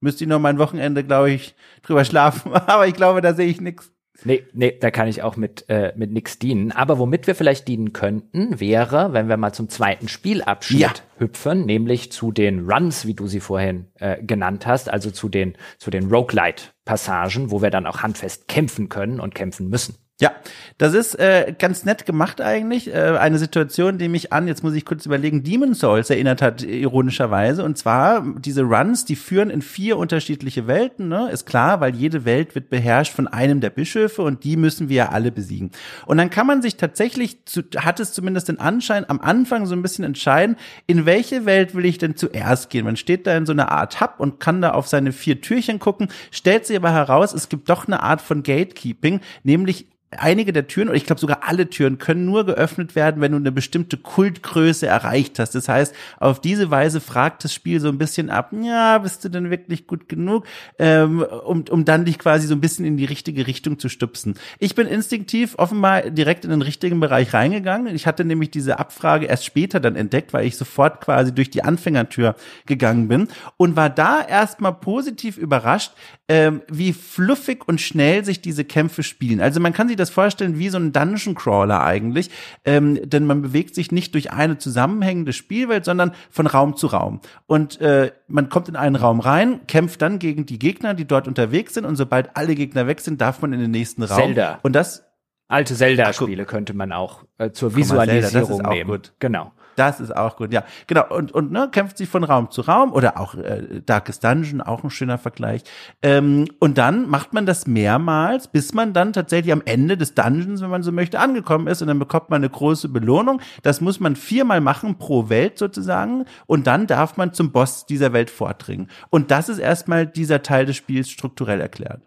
müsste 0.00 0.24
ich 0.24 0.28
noch 0.28 0.40
mein 0.40 0.58
Wochenende, 0.58 1.04
glaube 1.04 1.30
ich, 1.30 1.54
drüber 1.82 2.04
schlafen. 2.04 2.52
Aber 2.66 2.86
ich 2.86 2.94
glaube, 2.94 3.20
da 3.20 3.32
sehe 3.32 3.46
ich 3.46 3.60
nichts. 3.60 3.90
Nee, 4.24 4.44
nee, 4.52 4.76
da 4.78 4.90
kann 4.90 5.08
ich 5.08 5.22
auch 5.22 5.36
mit, 5.36 5.64
äh, 5.68 5.92
mit 5.96 6.12
nix 6.12 6.38
dienen. 6.38 6.72
Aber 6.72 6.98
womit 6.98 7.26
wir 7.26 7.34
vielleicht 7.34 7.68
dienen 7.68 7.92
könnten, 7.92 8.60
wäre, 8.60 9.12
wenn 9.12 9.28
wir 9.28 9.36
mal 9.36 9.52
zum 9.52 9.68
zweiten 9.68 10.08
Spielabschnitt 10.08 10.80
ja. 10.80 10.92
hüpfen, 11.18 11.64
nämlich 11.66 12.12
zu 12.12 12.32
den 12.32 12.70
Runs, 12.70 13.06
wie 13.06 13.14
du 13.14 13.26
sie 13.26 13.40
vorhin 13.40 13.86
äh, 13.94 14.22
genannt 14.22 14.66
hast, 14.66 14.90
also 14.90 15.10
zu 15.10 15.28
den, 15.28 15.56
zu 15.78 15.90
den 15.90 16.10
Roguelite-Passagen, 16.10 17.50
wo 17.50 17.62
wir 17.62 17.70
dann 17.70 17.86
auch 17.86 18.02
handfest 18.02 18.48
kämpfen 18.48 18.88
können 18.88 19.20
und 19.20 19.34
kämpfen 19.34 19.68
müssen. 19.68 19.96
Ja, 20.20 20.32
das 20.76 20.92
ist 20.92 21.18
äh, 21.18 21.54
ganz 21.58 21.86
nett 21.86 22.04
gemacht 22.04 22.42
eigentlich. 22.42 22.92
Äh, 22.92 23.16
eine 23.18 23.38
Situation, 23.38 23.96
die 23.96 24.08
mich 24.08 24.34
an, 24.34 24.48
jetzt 24.48 24.62
muss 24.62 24.74
ich 24.74 24.84
kurz 24.84 25.06
überlegen, 25.06 25.42
Demon 25.42 25.72
Souls 25.74 26.10
erinnert 26.10 26.42
hat, 26.42 26.62
ironischerweise. 26.62 27.64
Und 27.64 27.78
zwar 27.78 28.22
diese 28.38 28.62
Runs, 28.62 29.06
die 29.06 29.16
führen 29.16 29.48
in 29.48 29.62
vier 29.62 29.96
unterschiedliche 29.96 30.66
Welten, 30.66 31.08
ne? 31.08 31.30
Ist 31.30 31.46
klar, 31.46 31.80
weil 31.80 31.94
jede 31.94 32.26
Welt 32.26 32.54
wird 32.54 32.68
beherrscht 32.68 33.14
von 33.14 33.28
einem 33.28 33.62
der 33.62 33.70
Bischöfe 33.70 34.20
und 34.20 34.44
die 34.44 34.58
müssen 34.58 34.90
wir 34.90 34.96
ja 34.96 35.08
alle 35.08 35.32
besiegen. 35.32 35.70
Und 36.04 36.18
dann 36.18 36.28
kann 36.28 36.46
man 36.46 36.60
sich 36.60 36.76
tatsächlich, 36.76 37.46
zu, 37.46 37.62
hat 37.78 37.98
es 37.98 38.12
zumindest 38.12 38.48
den 38.48 38.60
Anschein, 38.60 39.08
am 39.08 39.22
Anfang 39.22 39.64
so 39.64 39.74
ein 39.74 39.80
bisschen 39.80 40.04
entscheiden, 40.04 40.56
in 40.86 41.06
welche 41.06 41.46
Welt 41.46 41.74
will 41.74 41.86
ich 41.86 41.96
denn 41.96 42.16
zuerst 42.16 42.68
gehen. 42.68 42.84
Man 42.84 42.96
steht 42.96 43.26
da 43.26 43.34
in 43.38 43.46
so 43.46 43.52
einer 43.52 43.72
Art 43.72 44.02
Hub 44.02 44.16
und 44.18 44.38
kann 44.38 44.60
da 44.60 44.72
auf 44.72 44.86
seine 44.86 45.12
vier 45.12 45.40
Türchen 45.40 45.78
gucken, 45.78 46.08
stellt 46.30 46.66
sich 46.66 46.76
aber 46.76 46.92
heraus, 46.92 47.32
es 47.32 47.48
gibt 47.48 47.70
doch 47.70 47.86
eine 47.86 48.02
Art 48.02 48.20
von 48.20 48.42
Gatekeeping, 48.42 49.20
nämlich 49.44 49.86
einige 50.16 50.52
der 50.52 50.66
Türen, 50.66 50.88
oder 50.88 50.96
ich 50.96 51.06
glaube 51.06 51.20
sogar 51.20 51.40
alle 51.46 51.70
Türen, 51.70 51.98
können 51.98 52.24
nur 52.24 52.44
geöffnet 52.44 52.96
werden, 52.96 53.20
wenn 53.20 53.32
du 53.32 53.38
eine 53.38 53.52
bestimmte 53.52 53.96
Kultgröße 53.96 54.86
erreicht 54.86 55.38
hast. 55.38 55.54
Das 55.54 55.68
heißt, 55.68 55.94
auf 56.18 56.40
diese 56.40 56.70
Weise 56.70 57.00
fragt 57.00 57.44
das 57.44 57.54
Spiel 57.54 57.80
so 57.80 57.88
ein 57.88 57.98
bisschen 57.98 58.28
ab, 58.28 58.52
ja, 58.60 58.98
bist 58.98 59.24
du 59.24 59.28
denn 59.28 59.50
wirklich 59.50 59.86
gut 59.86 60.08
genug, 60.08 60.46
ähm, 60.78 61.22
um, 61.22 61.64
um 61.70 61.84
dann 61.84 62.04
dich 62.04 62.18
quasi 62.18 62.48
so 62.48 62.54
ein 62.54 62.60
bisschen 62.60 62.84
in 62.84 62.96
die 62.96 63.04
richtige 63.04 63.46
Richtung 63.46 63.78
zu 63.78 63.88
stupsen. 63.88 64.34
Ich 64.58 64.74
bin 64.74 64.88
instinktiv 64.88 65.54
offenbar 65.58 66.02
direkt 66.10 66.44
in 66.44 66.50
den 66.50 66.62
richtigen 66.62 66.98
Bereich 66.98 67.32
reingegangen. 67.32 67.94
Ich 67.94 68.06
hatte 68.06 68.24
nämlich 68.24 68.50
diese 68.50 68.80
Abfrage 68.80 69.26
erst 69.26 69.44
später 69.44 69.78
dann 69.78 69.94
entdeckt, 69.94 70.32
weil 70.32 70.44
ich 70.44 70.56
sofort 70.56 71.00
quasi 71.00 71.32
durch 71.32 71.50
die 71.50 71.62
Anfängertür 71.62 72.34
gegangen 72.66 73.06
bin 73.06 73.28
und 73.56 73.76
war 73.76 73.90
da 73.90 74.22
erstmal 74.22 74.74
positiv 74.74 75.36
überrascht, 75.36 75.92
ähm, 76.28 76.62
wie 76.68 76.92
fluffig 76.92 77.66
und 77.66 77.80
schnell 77.80 78.24
sich 78.24 78.40
diese 78.40 78.64
Kämpfe 78.64 79.02
spielen. 79.02 79.40
Also 79.40 79.60
man 79.60 79.72
kann 79.72 79.88
sich 79.88 79.96
das 80.00 80.10
vorstellen 80.10 80.58
wie 80.58 80.68
so 80.68 80.78
ein 80.78 80.92
Dungeon 80.92 81.34
Crawler 81.34 81.82
eigentlich, 81.82 82.30
ähm, 82.64 82.98
denn 83.08 83.26
man 83.26 83.42
bewegt 83.42 83.74
sich 83.74 83.92
nicht 83.92 84.14
durch 84.14 84.32
eine 84.32 84.58
zusammenhängende 84.58 85.32
Spielwelt, 85.32 85.84
sondern 85.84 86.12
von 86.30 86.46
Raum 86.46 86.76
zu 86.76 86.88
Raum. 86.88 87.20
Und 87.46 87.80
äh, 87.80 88.12
man 88.26 88.48
kommt 88.48 88.68
in 88.68 88.76
einen 88.76 88.96
Raum 88.96 89.20
rein, 89.20 89.60
kämpft 89.66 90.02
dann 90.02 90.18
gegen 90.18 90.46
die 90.46 90.58
Gegner, 90.58 90.94
die 90.94 91.04
dort 91.04 91.28
unterwegs 91.28 91.74
sind, 91.74 91.84
und 91.84 91.96
sobald 91.96 92.36
alle 92.36 92.54
Gegner 92.54 92.86
weg 92.86 93.00
sind, 93.00 93.20
darf 93.20 93.40
man 93.42 93.52
in 93.52 93.60
den 93.60 93.70
nächsten 93.70 94.02
Raum. 94.02 94.18
Zelda. 94.18 94.58
Und 94.62 94.74
das 94.74 95.04
Alte 95.50 95.74
Zelda-Spiele 95.74 96.44
könnte 96.44 96.74
man 96.74 96.92
auch 96.92 97.24
äh, 97.38 97.50
zur 97.50 97.74
Visualisierung 97.74 98.58
Zelda, 98.58 98.70
nehmen. 98.70 98.88
Gut. 98.88 99.12
Genau. 99.18 99.52
Das 99.80 99.98
ist 99.98 100.14
auch 100.14 100.36
gut, 100.36 100.52
ja. 100.52 100.64
Genau. 100.88 101.06
Und, 101.08 101.32
und 101.32 101.52
ne, 101.52 101.70
kämpft 101.72 101.96
sich 101.96 102.06
von 102.06 102.22
Raum 102.22 102.50
zu 102.50 102.60
Raum 102.60 102.92
oder 102.92 103.18
auch 103.18 103.34
äh, 103.34 103.80
Darkest 103.86 104.22
Dungeon, 104.22 104.60
auch 104.60 104.84
ein 104.84 104.90
schöner 104.90 105.16
Vergleich. 105.16 105.62
Ähm, 106.02 106.48
und 106.58 106.76
dann 106.76 107.08
macht 107.08 107.32
man 107.32 107.46
das 107.46 107.66
mehrmals, 107.66 108.48
bis 108.48 108.74
man 108.74 108.92
dann 108.92 109.14
tatsächlich 109.14 109.54
am 109.54 109.62
Ende 109.64 109.96
des 109.96 110.14
Dungeons, 110.14 110.60
wenn 110.60 110.68
man 110.68 110.82
so 110.82 110.92
möchte, 110.92 111.18
angekommen 111.18 111.66
ist. 111.66 111.80
Und 111.80 111.88
dann 111.88 111.98
bekommt 111.98 112.28
man 112.28 112.42
eine 112.42 112.50
große 112.50 112.90
Belohnung. 112.90 113.40
Das 113.62 113.80
muss 113.80 114.00
man 114.00 114.16
viermal 114.16 114.60
machen 114.60 114.98
pro 114.98 115.30
Welt 115.30 115.56
sozusagen. 115.56 116.26
Und 116.44 116.66
dann 116.66 116.86
darf 116.86 117.16
man 117.16 117.32
zum 117.32 117.50
Boss 117.50 117.86
dieser 117.86 118.12
Welt 118.12 118.28
vordringen. 118.28 118.88
Und 119.08 119.30
das 119.30 119.48
ist 119.48 119.60
erstmal 119.60 120.06
dieser 120.06 120.42
Teil 120.42 120.66
des 120.66 120.76
Spiels 120.76 121.08
strukturell 121.08 121.62
erklärt. 121.62 122.02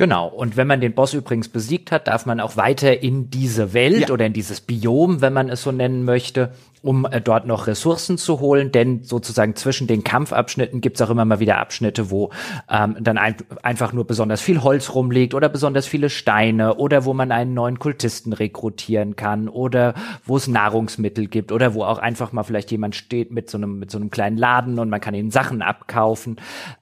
Genau. 0.00 0.28
Und 0.28 0.56
wenn 0.56 0.66
man 0.66 0.80
den 0.80 0.94
Boss 0.94 1.12
übrigens 1.12 1.50
besiegt 1.50 1.92
hat, 1.92 2.08
darf 2.08 2.24
man 2.24 2.40
auch 2.40 2.56
weiter 2.56 3.02
in 3.02 3.28
diese 3.28 3.74
Welt 3.74 4.08
ja. 4.08 4.14
oder 4.14 4.24
in 4.24 4.32
dieses 4.32 4.62
Biom, 4.62 5.20
wenn 5.20 5.34
man 5.34 5.50
es 5.50 5.62
so 5.62 5.72
nennen 5.72 6.06
möchte, 6.06 6.52
um 6.82 7.04
äh, 7.04 7.20
dort 7.20 7.46
noch 7.46 7.66
Ressourcen 7.66 8.18
zu 8.18 8.40
holen, 8.40 8.72
denn 8.72 9.02
sozusagen 9.02 9.56
zwischen 9.56 9.86
den 9.86 10.04
Kampfabschnitten 10.04 10.80
gibt's 10.80 11.02
auch 11.02 11.10
immer 11.10 11.24
mal 11.24 11.40
wieder 11.40 11.58
Abschnitte, 11.58 12.10
wo 12.10 12.30
ähm, 12.70 12.96
dann 13.00 13.18
ein, 13.18 13.36
einfach 13.62 13.92
nur 13.92 14.06
besonders 14.06 14.40
viel 14.40 14.62
Holz 14.62 14.94
rumliegt 14.94 15.34
oder 15.34 15.48
besonders 15.48 15.86
viele 15.86 16.10
Steine 16.10 16.76
oder 16.76 17.04
wo 17.04 17.12
man 17.12 17.32
einen 17.32 17.54
neuen 17.54 17.78
Kultisten 17.78 18.32
rekrutieren 18.32 19.16
kann 19.16 19.48
oder 19.48 19.94
wo 20.24 20.36
es 20.36 20.48
Nahrungsmittel 20.48 21.26
gibt 21.26 21.52
oder 21.52 21.74
wo 21.74 21.84
auch 21.84 21.98
einfach 21.98 22.32
mal 22.32 22.44
vielleicht 22.44 22.70
jemand 22.70 22.96
steht 22.96 23.30
mit 23.30 23.50
so 23.50 23.58
einem 23.58 23.78
mit 23.78 23.90
so 23.90 23.98
einem 23.98 24.10
kleinen 24.10 24.36
Laden 24.36 24.78
und 24.78 24.88
man 24.88 25.00
kann 25.00 25.14
ihnen 25.14 25.30
Sachen 25.30 25.62
abkaufen. 25.62 26.36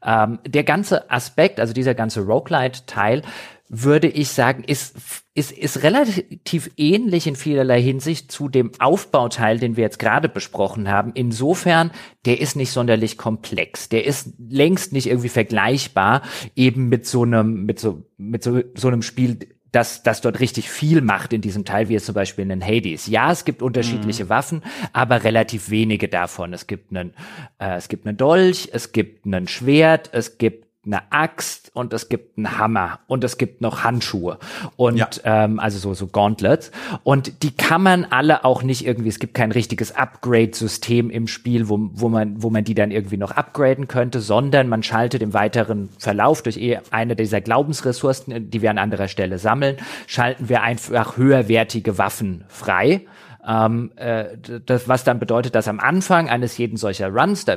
Ähm, 0.05 0.39
der 0.47 0.65
ganze 0.65 1.11
Aspekt, 1.11 1.61
also 1.61 1.73
dieser 1.73 1.95
ganze 1.95 2.21
Roguelite-Teil, 2.21 3.23
würde 3.69 4.09
ich 4.09 4.31
sagen, 4.31 4.65
ist, 4.65 4.97
ist, 5.35 5.53
ist 5.53 5.83
relativ 5.83 6.71
ähnlich 6.77 7.27
in 7.27 7.37
vielerlei 7.37 7.83
Hinsicht 7.83 8.33
zu 8.33 8.49
dem 8.49 8.73
Aufbauteil, 8.79 9.59
den 9.59 9.77
wir 9.77 9.85
jetzt 9.85 9.99
gerade 9.99 10.29
besprochen 10.29 10.89
haben. 10.89 11.13
Insofern, 11.15 11.91
der 12.25 12.41
ist 12.41 12.57
nicht 12.57 12.71
sonderlich 12.71 13.19
komplex. 13.19 13.89
Der 13.89 14.05
ist 14.07 14.33
längst 14.39 14.93
nicht 14.93 15.07
irgendwie 15.07 15.29
vergleichbar 15.29 16.23
eben 16.57 16.89
mit 16.89 17.07
so 17.07 17.23
einem, 17.23 17.65
mit 17.67 17.79
so, 17.79 18.05
mit 18.17 18.43
so, 18.43 18.61
so 18.75 18.89
einem 18.89 19.03
Spiel, 19.03 19.39
das, 19.71 20.03
das 20.03 20.23
dort 20.23 20.41
richtig 20.41 20.71
viel 20.71 21.03
macht 21.03 21.33
in 21.33 21.43
diesem 21.43 21.65
Teil, 21.65 21.89
wie 21.91 21.95
es 21.95 22.07
zum 22.07 22.15
Beispiel 22.15 22.43
in 22.43 22.49
den 22.49 22.65
Hades. 22.65 23.07
Ja, 23.07 23.31
es 23.31 23.45
gibt 23.45 23.61
unterschiedliche 23.61 24.25
mhm. 24.25 24.29
Waffen, 24.31 24.63
aber 24.93 25.25
relativ 25.25 25.69
wenige 25.69 26.09
davon. 26.09 26.55
Es 26.55 26.67
gibt 26.67 26.91
einen, 26.91 27.13
äh, 27.59 27.77
es 27.77 27.89
gibt 27.89 28.07
einen 28.07 28.17
Dolch, 28.17 28.71
es 28.73 28.93
gibt 28.93 29.27
ein 29.27 29.47
Schwert, 29.47 30.11
es 30.13 30.39
gibt 30.39 30.68
eine 30.89 31.13
Axt 31.13 31.71
und 31.75 31.93
es 31.93 32.09
gibt 32.09 32.37
einen 32.37 32.59
Hammer 32.59 32.99
und 33.07 33.23
es 33.23 33.39
gibt 33.39 33.61
noch 33.61 33.85
Handschuhe 33.85 34.39
und 34.77 34.97
ja. 34.97 35.09
ähm, 35.25 35.61
also 35.61 35.79
so 35.79 35.95
so 35.95 36.09
Gauntlets 36.09 36.73
und 37.05 37.43
die 37.43 37.53
kann 37.53 37.83
man 37.83 38.05
alle 38.07 38.45
auch 38.45 38.63
nicht 38.63 38.85
irgendwie 38.85 39.09
es 39.09 39.19
gibt 39.19 39.35
kein 39.35 39.53
richtiges 39.53 39.95
Upgrade-System 39.95 41.11
im 41.11 41.29
Spiel 41.29 41.69
wo, 41.69 41.79
wo 41.93 42.09
man 42.09 42.43
wo 42.43 42.51
man 42.51 42.65
die 42.65 42.75
dann 42.75 42.91
irgendwie 42.91 43.19
noch 43.19 43.31
upgraden 43.31 43.87
könnte 43.87 44.21
sondern 44.21 44.69
man 44.69 44.83
schaltet 44.83 45.23
im 45.23 45.35
weiteren 45.35 45.91
Verlauf 45.99 46.43
durch 46.43 46.57
eh 46.57 46.81
eine 46.91 47.15
dieser 47.15 47.41
Glaubensressourcen 47.41 48.51
die 48.51 48.63
wir 48.63 48.71
an 48.71 48.79
anderer 48.79 49.09
Stelle 49.09 49.39
sammeln 49.39 49.77
schalten 50.07 50.49
wir 50.49 50.63
einfach 50.63 51.17
höherwertige 51.17 51.99
Waffen 51.99 52.45
frei 52.49 53.07
ähm, 53.47 53.93
äh, 53.97 54.37
das, 54.67 54.89
was 54.89 55.05
dann 55.05 55.19
bedeutet, 55.19 55.55
dass 55.55 55.69
am 55.69 55.81
Anfang 55.81 56.29
eines 56.29 56.59
jeden 56.59 56.77
solcher 56.77 57.09
Runs, 57.09 57.47
da 57.47 57.57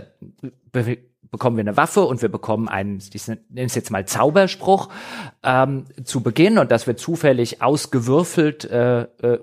bekommen 1.32 1.56
wir 1.56 1.62
eine 1.62 1.78
Waffe 1.78 2.02
und 2.02 2.22
wir 2.22 2.30
bekommen 2.30 2.68
einen, 2.68 3.02
ich 3.14 3.28
nenne 3.28 3.42
es 3.56 3.74
jetzt 3.74 3.90
mal 3.90 4.06
Zauberspruch 4.06 4.90
ähm, 5.44 5.86
zu 6.04 6.22
Beginn 6.22 6.58
und 6.58 6.72
das 6.72 6.88
wird 6.88 7.00
zufällig 7.00 7.62
ausgewürfelt, 7.62 8.66
äh, 8.66 9.04
äh, 9.04 9.40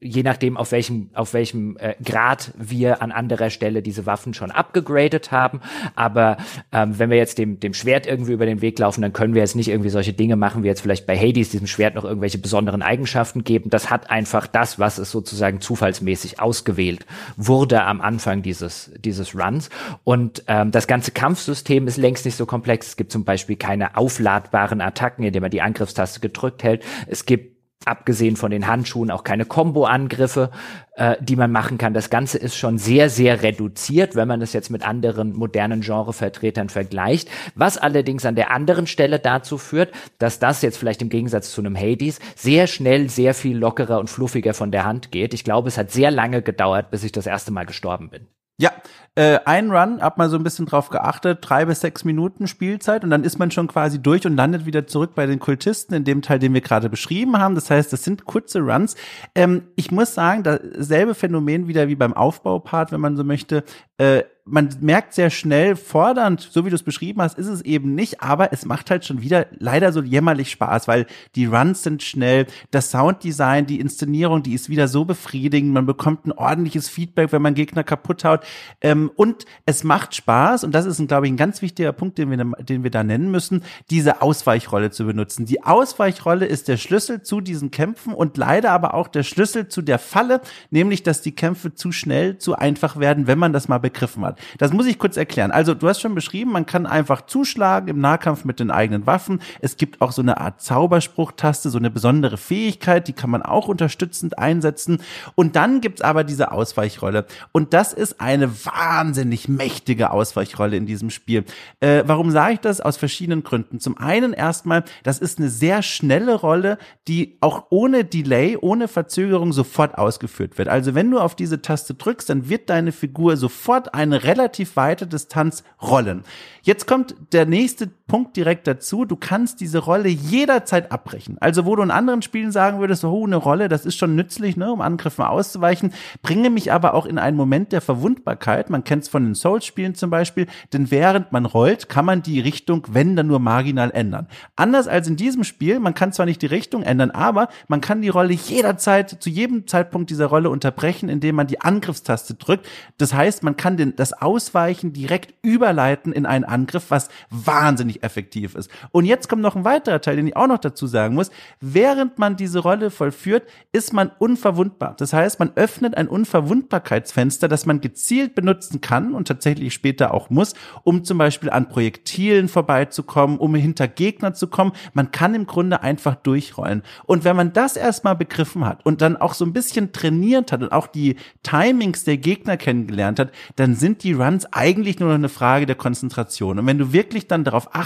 je 0.00 0.22
nachdem 0.22 0.56
auf 0.56 0.72
welchem 0.72 1.10
auf 1.14 1.34
welchem 1.34 1.76
äh, 1.78 1.94
Grad 2.04 2.52
wir 2.56 3.02
an 3.02 3.12
anderer 3.12 3.50
Stelle 3.50 3.82
diese 3.82 4.06
Waffen 4.06 4.34
schon 4.34 4.50
abgegradet 4.50 5.32
haben. 5.32 5.60
Aber 5.94 6.36
ähm, 6.72 6.98
wenn 6.98 7.10
wir 7.10 7.16
jetzt 7.16 7.38
dem 7.38 7.60
dem 7.60 7.74
Schwert 7.74 8.06
irgendwie 8.06 8.32
über 8.32 8.46
den 8.46 8.60
Weg 8.60 8.78
laufen, 8.78 9.02
dann 9.02 9.12
können 9.12 9.34
wir 9.34 9.42
jetzt 9.42 9.56
nicht 9.56 9.68
irgendwie 9.68 9.90
solche 9.90 10.12
Dinge 10.12 10.36
machen, 10.36 10.62
wie 10.62 10.68
jetzt 10.68 10.80
vielleicht 10.80 11.06
bei 11.06 11.16
Hades 11.16 11.50
diesem 11.50 11.66
Schwert 11.66 11.94
noch 11.94 12.04
irgendwelche 12.04 12.38
besonderen 12.38 12.82
Eigenschaften 12.82 13.44
geben. 13.44 13.70
Das 13.70 13.90
hat 13.90 14.10
einfach 14.10 14.46
das, 14.46 14.78
was 14.78 14.98
es 14.98 15.10
sozusagen 15.10 15.60
zufallsmäßig 15.60 16.40
ausgewählt 16.40 17.06
wurde 17.36 17.82
am 17.82 18.00
Anfang 18.00 18.42
dieses 18.42 18.92
dieses 18.98 19.34
Runs 19.34 19.70
und 20.04 20.44
ähm, 20.48 20.70
das 20.70 20.86
ganze 20.86 21.12
Kampfsystem 21.12 21.86
ist 21.86 21.96
längst 21.96 22.24
nicht 22.24 22.36
so 22.36 22.46
komplex. 22.46 22.88
Es 22.88 22.96
gibt 22.96 23.12
zum 23.12 23.24
Beispiel 23.24 23.56
keine 23.56 23.96
aufladbaren 23.96 24.80
Attacken, 24.80 25.24
indem 25.24 25.42
man 25.42 25.50
die 25.50 25.62
Angriffstaste 25.62 26.20
gedrückt 26.20 26.62
hält. 26.62 26.82
Es 27.06 27.26
gibt 27.26 27.55
abgesehen 27.86 28.36
von 28.36 28.50
den 28.50 28.66
Handschuhen 28.66 29.10
auch 29.10 29.24
keine 29.24 29.44
Combo-Angriffe, 29.44 30.50
äh, 30.96 31.16
die 31.20 31.36
man 31.36 31.52
machen 31.52 31.78
kann. 31.78 31.94
Das 31.94 32.10
Ganze 32.10 32.38
ist 32.38 32.56
schon 32.56 32.78
sehr, 32.78 33.10
sehr 33.10 33.42
reduziert, 33.42 34.16
wenn 34.16 34.28
man 34.28 34.40
das 34.40 34.52
jetzt 34.52 34.70
mit 34.70 34.86
anderen 34.86 35.32
modernen 35.34 35.80
Genrevertretern 35.80 36.68
vergleicht. 36.68 37.28
Was 37.54 37.78
allerdings 37.78 38.24
an 38.24 38.34
der 38.34 38.50
anderen 38.50 38.86
Stelle 38.86 39.18
dazu 39.18 39.58
führt, 39.58 39.92
dass 40.18 40.38
das 40.38 40.62
jetzt 40.62 40.78
vielleicht 40.78 41.02
im 41.02 41.08
Gegensatz 41.08 41.52
zu 41.52 41.60
einem 41.60 41.76
Hades 41.76 42.18
sehr 42.34 42.66
schnell, 42.66 43.08
sehr 43.08 43.34
viel 43.34 43.56
lockerer 43.56 44.00
und 44.00 44.10
fluffiger 44.10 44.54
von 44.54 44.70
der 44.70 44.84
Hand 44.84 45.12
geht. 45.12 45.34
Ich 45.34 45.44
glaube, 45.44 45.68
es 45.68 45.78
hat 45.78 45.90
sehr 45.90 46.10
lange 46.10 46.42
gedauert, 46.42 46.90
bis 46.90 47.04
ich 47.04 47.12
das 47.12 47.26
erste 47.26 47.52
Mal 47.52 47.66
gestorben 47.66 48.10
bin. 48.10 48.26
Ja, 48.58 48.72
äh, 49.16 49.38
ein 49.44 49.70
Run, 49.70 50.00
hab 50.00 50.16
mal 50.18 50.30
so 50.30 50.36
ein 50.36 50.42
bisschen 50.42 50.66
drauf 50.66 50.88
geachtet, 50.88 51.38
drei 51.42 51.66
bis 51.66 51.80
sechs 51.80 52.04
Minuten 52.04 52.46
Spielzeit 52.46 53.04
und 53.04 53.10
dann 53.10 53.24
ist 53.24 53.38
man 53.38 53.50
schon 53.50 53.66
quasi 53.66 54.00
durch 54.00 54.26
und 54.26 54.36
landet 54.36 54.64
wieder 54.64 54.86
zurück 54.86 55.14
bei 55.14 55.26
den 55.26 55.38
Kultisten 55.38 55.94
in 55.94 56.04
dem 56.04 56.22
Teil, 56.22 56.38
den 56.38 56.54
wir 56.54 56.62
gerade 56.62 56.88
beschrieben 56.88 57.38
haben. 57.38 57.54
Das 57.54 57.70
heißt, 57.70 57.92
das 57.92 58.04
sind 58.04 58.24
kurze 58.24 58.60
Runs. 58.60 58.94
Ähm, 59.34 59.64
ich 59.76 59.90
muss 59.90 60.14
sagen, 60.14 60.42
dasselbe 60.42 61.14
Phänomen 61.14 61.68
wieder 61.68 61.88
wie 61.88 61.96
beim 61.96 62.14
Aufbaupart, 62.14 62.92
wenn 62.92 63.00
man 63.00 63.16
so 63.16 63.24
möchte. 63.24 63.64
Äh, 63.98 64.24
man 64.48 64.68
merkt 64.80 65.12
sehr 65.12 65.30
schnell, 65.30 65.74
fordernd, 65.74 66.40
so 66.40 66.64
wie 66.64 66.70
du 66.70 66.76
es 66.76 66.84
beschrieben 66.84 67.20
hast, 67.20 67.36
ist 67.36 67.48
es 67.48 67.62
eben 67.62 67.96
nicht, 67.96 68.22
aber 68.22 68.52
es 68.52 68.64
macht 68.64 68.90
halt 68.90 69.04
schon 69.04 69.20
wieder 69.20 69.46
leider 69.58 69.92
so 69.92 70.02
jämmerlich 70.02 70.52
Spaß, 70.52 70.86
weil 70.86 71.06
die 71.34 71.46
Runs 71.46 71.82
sind 71.82 72.04
schnell, 72.04 72.46
das 72.70 72.92
Sounddesign, 72.92 73.66
die 73.66 73.80
Inszenierung, 73.80 74.44
die 74.44 74.54
ist 74.54 74.68
wieder 74.68 74.86
so 74.86 75.04
befriedigend, 75.04 75.72
man 75.72 75.84
bekommt 75.84 76.26
ein 76.26 76.32
ordentliches 76.32 76.88
Feedback, 76.88 77.32
wenn 77.32 77.42
man 77.42 77.54
Gegner 77.54 77.82
kaputt 77.82 78.24
haut 78.24 78.44
ähm, 78.80 79.10
und 79.16 79.46
es 79.66 79.82
macht 79.82 80.14
Spaß 80.14 80.62
und 80.62 80.72
das 80.72 80.86
ist, 80.86 81.04
glaube 81.08 81.26
ich, 81.26 81.32
ein 81.32 81.36
ganz 81.36 81.60
wichtiger 81.60 81.92
Punkt, 81.92 82.16
den 82.16 82.30
wir, 82.30 82.36
den 82.62 82.84
wir 82.84 82.90
da 82.92 83.02
nennen 83.02 83.32
müssen, 83.32 83.64
diese 83.90 84.22
Ausweichrolle 84.22 84.92
zu 84.92 85.06
benutzen. 85.06 85.46
Die 85.46 85.64
Ausweichrolle 85.64 86.46
ist 86.46 86.68
der 86.68 86.76
Schlüssel 86.76 87.22
zu 87.22 87.40
diesen 87.40 87.72
Kämpfen 87.72 88.14
und 88.14 88.36
leider 88.36 88.70
aber 88.70 88.94
auch 88.94 89.08
der 89.08 89.24
Schlüssel 89.24 89.66
zu 89.66 89.82
der 89.82 89.98
Falle, 89.98 90.40
nämlich, 90.70 91.02
dass 91.02 91.20
die 91.20 91.34
Kämpfe 91.34 91.74
zu 91.74 91.90
schnell, 91.90 92.38
zu 92.38 92.54
einfach 92.54 92.98
werden, 92.98 93.26
wenn 93.26 93.40
man 93.40 93.52
das 93.52 93.66
mal 93.66 93.78
begriffen 93.78 94.24
hat. 94.24 94.35
Das 94.58 94.72
muss 94.72 94.86
ich 94.86 94.98
kurz 94.98 95.16
erklären. 95.16 95.50
Also 95.50 95.74
du 95.74 95.88
hast 95.88 96.00
schon 96.00 96.14
beschrieben, 96.14 96.52
man 96.52 96.66
kann 96.66 96.86
einfach 96.86 97.26
zuschlagen 97.26 97.88
im 97.88 98.00
Nahkampf 98.00 98.44
mit 98.44 98.60
den 98.60 98.70
eigenen 98.70 99.06
Waffen. 99.06 99.40
Es 99.60 99.76
gibt 99.76 100.00
auch 100.00 100.12
so 100.12 100.22
eine 100.22 100.40
Art 100.40 100.60
Zauberspruchtaste, 100.60 101.70
so 101.70 101.78
eine 101.78 101.90
besondere 101.90 102.36
Fähigkeit, 102.36 103.08
die 103.08 103.12
kann 103.12 103.30
man 103.30 103.42
auch 103.42 103.68
unterstützend 103.68 104.38
einsetzen. 104.38 105.02
Und 105.34 105.56
dann 105.56 105.80
gibt's 105.80 106.02
aber 106.02 106.24
diese 106.24 106.52
Ausweichrolle. 106.52 107.26
Und 107.52 107.72
das 107.72 107.92
ist 107.92 108.20
eine 108.20 108.64
wahnsinnig 108.64 109.48
mächtige 109.48 110.10
Ausweichrolle 110.10 110.76
in 110.76 110.86
diesem 110.86 111.10
Spiel. 111.10 111.44
Äh, 111.80 112.04
warum 112.06 112.30
sage 112.30 112.54
ich 112.54 112.60
das? 112.60 112.80
Aus 112.80 112.96
verschiedenen 112.96 113.42
Gründen. 113.42 113.80
Zum 113.80 113.98
einen 113.98 114.32
erstmal, 114.32 114.84
das 115.02 115.18
ist 115.18 115.38
eine 115.38 115.48
sehr 115.48 115.82
schnelle 115.82 116.34
Rolle, 116.34 116.78
die 117.08 117.38
auch 117.40 117.66
ohne 117.70 118.04
Delay, 118.04 118.56
ohne 118.60 118.88
Verzögerung 118.88 119.52
sofort 119.52 119.98
ausgeführt 119.98 120.58
wird. 120.58 120.68
Also 120.68 120.94
wenn 120.94 121.10
du 121.10 121.18
auf 121.18 121.34
diese 121.34 121.62
Taste 121.62 121.94
drückst, 121.94 122.28
dann 122.30 122.48
wird 122.48 122.70
deine 122.70 122.92
Figur 122.92 123.36
sofort 123.36 123.94
eine 123.94 124.24
relativ 124.26 124.76
weite 124.76 125.06
Distanz 125.06 125.62
rollen. 125.80 126.24
Jetzt 126.62 126.86
kommt 126.86 127.14
der 127.32 127.46
nächste 127.46 127.88
Punkt 128.06 128.36
direkt 128.36 128.68
dazu. 128.68 129.04
Du 129.04 129.16
kannst 129.16 129.60
diese 129.60 129.78
Rolle 129.78 130.08
jederzeit 130.08 130.92
abbrechen. 130.92 131.38
Also 131.40 131.66
wo 131.66 131.74
du 131.74 131.82
in 131.82 131.90
anderen 131.90 132.22
Spielen 132.22 132.52
sagen 132.52 132.78
würdest, 132.78 133.04
oh, 133.04 133.26
eine 133.26 133.36
Rolle, 133.36 133.68
das 133.68 133.84
ist 133.84 133.96
schon 133.96 134.14
nützlich, 134.14 134.56
ne, 134.56 134.70
um 134.70 134.80
Angriffen 134.80 135.24
auszuweichen, 135.24 135.92
bringe 136.22 136.48
mich 136.48 136.72
aber 136.72 136.94
auch 136.94 137.04
in 137.04 137.18
einen 137.18 137.36
Moment 137.36 137.72
der 137.72 137.80
Verwundbarkeit. 137.80 138.70
Man 138.70 138.84
kennt 138.84 139.02
es 139.02 139.08
von 139.08 139.24
den 139.24 139.34
Souls-Spielen 139.34 139.96
zum 139.96 140.10
Beispiel, 140.10 140.46
denn 140.72 140.92
während 140.92 141.32
man 141.32 141.46
rollt, 141.46 141.88
kann 141.88 142.04
man 142.04 142.22
die 142.22 142.38
Richtung, 142.38 142.86
wenn 142.90 143.16
dann 143.16 143.26
nur 143.26 143.40
marginal 143.40 143.90
ändern. 143.90 144.28
Anders 144.54 144.86
als 144.86 145.08
in 145.08 145.16
diesem 145.16 145.42
Spiel, 145.42 145.80
man 145.80 145.94
kann 145.94 146.12
zwar 146.12 146.26
nicht 146.26 146.42
die 146.42 146.46
Richtung 146.46 146.84
ändern, 146.84 147.10
aber 147.10 147.48
man 147.66 147.80
kann 147.80 148.02
die 148.02 148.08
Rolle 148.08 148.34
jederzeit, 148.34 149.20
zu 149.20 149.30
jedem 149.30 149.66
Zeitpunkt 149.66 150.10
dieser 150.10 150.26
Rolle 150.26 150.50
unterbrechen, 150.50 151.08
indem 151.08 151.34
man 151.34 151.48
die 151.48 151.60
Angriffstaste 151.60 152.34
drückt. 152.34 152.68
Das 152.98 153.14
heißt, 153.14 153.42
man 153.42 153.56
kann 153.56 153.76
den, 153.76 153.96
das 153.96 154.12
Ausweichen 154.12 154.92
direkt 154.92 155.34
überleiten 155.42 156.12
in 156.12 156.24
einen 156.24 156.44
Angriff, 156.44 156.86
was 156.90 157.08
wahnsinnig 157.30 157.95
effektiv 158.02 158.54
ist. 158.54 158.70
Und 158.90 159.04
jetzt 159.04 159.28
kommt 159.28 159.42
noch 159.42 159.56
ein 159.56 159.64
weiterer 159.64 160.00
Teil, 160.00 160.16
den 160.16 160.26
ich 160.26 160.36
auch 160.36 160.46
noch 160.46 160.58
dazu 160.58 160.86
sagen 160.86 161.14
muss. 161.14 161.30
Während 161.60 162.18
man 162.18 162.36
diese 162.36 162.60
Rolle 162.60 162.90
vollführt, 162.90 163.44
ist 163.72 163.92
man 163.92 164.10
unverwundbar. 164.18 164.94
Das 164.98 165.12
heißt, 165.12 165.38
man 165.38 165.52
öffnet 165.54 165.96
ein 165.96 166.08
Unverwundbarkeitsfenster, 166.08 167.48
das 167.48 167.66
man 167.66 167.80
gezielt 167.80 168.34
benutzen 168.34 168.80
kann 168.80 169.14
und 169.14 169.28
tatsächlich 169.28 169.74
später 169.74 170.14
auch 170.14 170.30
muss, 170.30 170.54
um 170.84 171.04
zum 171.04 171.18
Beispiel 171.18 171.50
an 171.50 171.68
Projektilen 171.68 172.48
vorbeizukommen, 172.48 173.38
um 173.38 173.54
hinter 173.54 173.88
Gegner 173.88 174.34
zu 174.34 174.48
kommen. 174.48 174.72
Man 174.92 175.10
kann 175.10 175.34
im 175.34 175.46
Grunde 175.46 175.82
einfach 175.82 176.14
durchrollen. 176.14 176.82
Und 177.04 177.24
wenn 177.24 177.36
man 177.36 177.52
das 177.52 177.76
erstmal 177.76 178.16
begriffen 178.16 178.64
hat 178.64 178.84
und 178.84 179.00
dann 179.00 179.16
auch 179.16 179.34
so 179.34 179.44
ein 179.44 179.52
bisschen 179.52 179.92
trainiert 179.92 180.52
hat 180.52 180.62
und 180.62 180.72
auch 180.72 180.86
die 180.86 181.16
Timings 181.42 182.04
der 182.04 182.16
Gegner 182.16 182.56
kennengelernt 182.56 183.18
hat, 183.18 183.32
dann 183.56 183.74
sind 183.74 184.02
die 184.02 184.12
Runs 184.12 184.46
eigentlich 184.52 184.98
nur 184.98 185.08
noch 185.08 185.16
eine 185.16 185.28
Frage 185.28 185.66
der 185.66 185.76
Konzentration. 185.76 186.58
Und 186.58 186.66
wenn 186.66 186.78
du 186.78 186.92
wirklich 186.92 187.26
dann 187.26 187.44
darauf 187.44 187.74
achtest, 187.74 187.85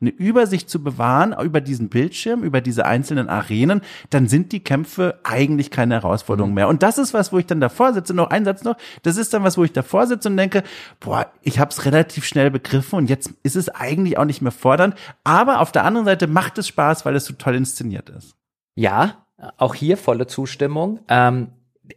eine 0.00 0.10
Übersicht 0.10 0.70
zu 0.70 0.82
bewahren 0.82 1.34
über 1.42 1.60
diesen 1.60 1.88
Bildschirm, 1.88 2.42
über 2.42 2.60
diese 2.60 2.86
einzelnen 2.86 3.28
Arenen, 3.28 3.80
dann 4.10 4.28
sind 4.28 4.52
die 4.52 4.60
Kämpfe 4.60 5.18
eigentlich 5.24 5.70
keine 5.70 5.94
Herausforderung 5.94 6.50
mhm. 6.50 6.54
mehr. 6.54 6.68
Und 6.68 6.82
das 6.82 6.98
ist 6.98 7.14
was, 7.14 7.32
wo 7.32 7.38
ich 7.38 7.46
dann 7.46 7.60
davor 7.60 7.92
sitze, 7.92 8.14
noch 8.14 8.30
ein 8.30 8.44
Satz 8.44 8.64
noch, 8.64 8.76
das 9.02 9.16
ist 9.16 9.32
dann 9.34 9.42
was, 9.44 9.58
wo 9.58 9.64
ich 9.64 9.72
davor 9.72 10.06
sitze 10.06 10.28
und 10.28 10.36
denke, 10.36 10.62
boah, 11.00 11.30
ich 11.42 11.58
habe 11.58 11.70
es 11.70 11.84
relativ 11.84 12.24
schnell 12.24 12.50
begriffen 12.50 12.96
und 12.96 13.10
jetzt 13.10 13.32
ist 13.42 13.56
es 13.56 13.68
eigentlich 13.68 14.18
auch 14.18 14.24
nicht 14.24 14.42
mehr 14.42 14.52
fordernd. 14.52 14.94
Aber 15.24 15.60
auf 15.60 15.72
der 15.72 15.84
anderen 15.84 16.06
Seite 16.06 16.26
macht 16.26 16.58
es 16.58 16.68
Spaß, 16.68 17.04
weil 17.04 17.16
es 17.16 17.24
so 17.24 17.34
toll 17.34 17.54
inszeniert 17.54 18.10
ist. 18.10 18.34
Ja, 18.74 19.26
auch 19.56 19.74
hier 19.74 19.96
volle 19.96 20.26
Zustimmung. 20.26 21.00
Ähm, 21.08 21.48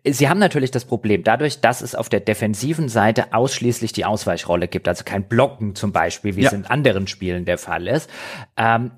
Sie 0.05 0.29
haben 0.29 0.39
natürlich 0.39 0.71
das 0.71 0.85
Problem, 0.85 1.23
dadurch, 1.23 1.61
dass 1.61 1.81
es 1.81 1.95
auf 1.95 2.09
der 2.09 2.19
defensiven 2.19 2.89
Seite 2.89 3.33
ausschließlich 3.33 3.93
die 3.93 4.05
Ausweichrolle 4.05 4.67
gibt, 4.67 4.87
also 4.87 5.03
kein 5.03 5.27
Blocken 5.27 5.75
zum 5.75 5.91
Beispiel, 5.91 6.35
wie 6.35 6.41
ja. 6.41 6.47
es 6.47 6.53
in 6.53 6.65
anderen 6.65 7.07
Spielen 7.07 7.45
der 7.45 7.57
Fall 7.57 7.87
ist, 7.87 8.09
ähm, 8.57 8.91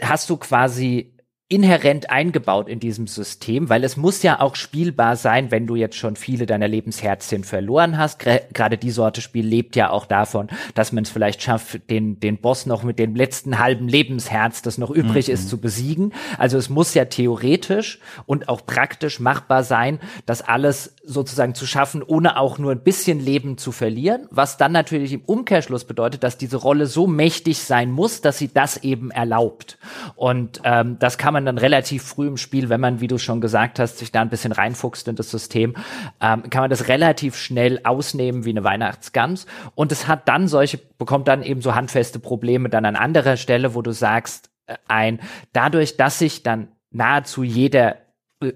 hast 0.00 0.30
du 0.30 0.36
quasi 0.36 1.13
inhärent 1.54 2.10
eingebaut 2.10 2.68
in 2.68 2.80
diesem 2.80 3.06
System, 3.06 3.68
weil 3.68 3.84
es 3.84 3.96
muss 3.96 4.24
ja 4.24 4.40
auch 4.40 4.56
spielbar 4.56 5.14
sein, 5.14 5.52
wenn 5.52 5.68
du 5.68 5.76
jetzt 5.76 5.96
schon 5.96 6.16
viele 6.16 6.46
deiner 6.46 6.66
Lebensherzchen 6.66 7.44
verloren 7.44 7.96
hast. 7.96 8.18
Gerade 8.52 8.76
die 8.76 8.90
Sorte 8.90 9.20
Spiel 9.20 9.46
lebt 9.46 9.76
ja 9.76 9.90
auch 9.90 10.06
davon, 10.06 10.48
dass 10.74 10.90
man 10.90 11.04
es 11.04 11.10
vielleicht 11.10 11.42
schafft, 11.42 11.88
den, 11.90 12.18
den 12.18 12.38
Boss 12.38 12.66
noch 12.66 12.82
mit 12.82 12.98
dem 12.98 13.14
letzten 13.14 13.60
halben 13.60 13.86
Lebensherz, 13.86 14.62
das 14.62 14.78
noch 14.78 14.90
übrig 14.90 15.28
mhm. 15.28 15.34
ist, 15.34 15.48
zu 15.48 15.60
besiegen. 15.60 16.12
Also 16.38 16.58
es 16.58 16.68
muss 16.68 16.92
ja 16.94 17.04
theoretisch 17.04 18.00
und 18.26 18.48
auch 18.48 18.66
praktisch 18.66 19.20
machbar 19.20 19.62
sein, 19.62 20.00
das 20.26 20.42
alles 20.42 20.93
sozusagen 21.06 21.54
zu 21.54 21.66
schaffen, 21.66 22.02
ohne 22.02 22.38
auch 22.38 22.58
nur 22.58 22.72
ein 22.72 22.82
bisschen 22.82 23.20
Leben 23.20 23.58
zu 23.58 23.72
verlieren, 23.72 24.26
was 24.30 24.56
dann 24.56 24.72
natürlich 24.72 25.12
im 25.12 25.22
Umkehrschluss 25.22 25.84
bedeutet, 25.84 26.22
dass 26.22 26.38
diese 26.38 26.56
Rolle 26.56 26.86
so 26.86 27.06
mächtig 27.06 27.58
sein 27.58 27.90
muss, 27.90 28.20
dass 28.20 28.38
sie 28.38 28.52
das 28.52 28.78
eben 28.78 29.10
erlaubt. 29.10 29.78
Und 30.16 30.60
ähm, 30.64 30.98
das 30.98 31.18
kann 31.18 31.34
man 31.34 31.44
dann 31.44 31.58
relativ 31.58 32.02
früh 32.02 32.26
im 32.26 32.36
Spiel, 32.36 32.68
wenn 32.68 32.80
man, 32.80 33.00
wie 33.00 33.08
du 33.08 33.18
schon 33.18 33.40
gesagt 33.40 33.78
hast, 33.78 33.98
sich 33.98 34.12
da 34.12 34.22
ein 34.22 34.30
bisschen 34.30 34.52
reinfuchst 34.52 35.06
in 35.08 35.16
das 35.16 35.30
System, 35.30 35.74
ähm, 36.20 36.48
kann 36.50 36.62
man 36.62 36.70
das 36.70 36.88
relativ 36.88 37.36
schnell 37.36 37.80
ausnehmen 37.84 38.44
wie 38.44 38.50
eine 38.50 38.64
Weihnachtsgans. 38.64 39.46
Und 39.74 39.92
es 39.92 40.08
hat 40.08 40.28
dann 40.28 40.48
solche, 40.48 40.78
bekommt 40.98 41.28
dann 41.28 41.42
eben 41.42 41.60
so 41.60 41.74
handfeste 41.74 42.18
Probleme 42.18 42.68
dann 42.68 42.84
an 42.84 42.96
anderer 42.96 43.36
Stelle, 43.36 43.74
wo 43.74 43.82
du 43.82 43.92
sagst, 43.92 44.50
äh, 44.66 44.76
ein, 44.88 45.20
dadurch, 45.52 45.96
dass 45.96 46.18
sich 46.18 46.42
dann 46.42 46.68
nahezu 46.90 47.42
jeder 47.42 47.96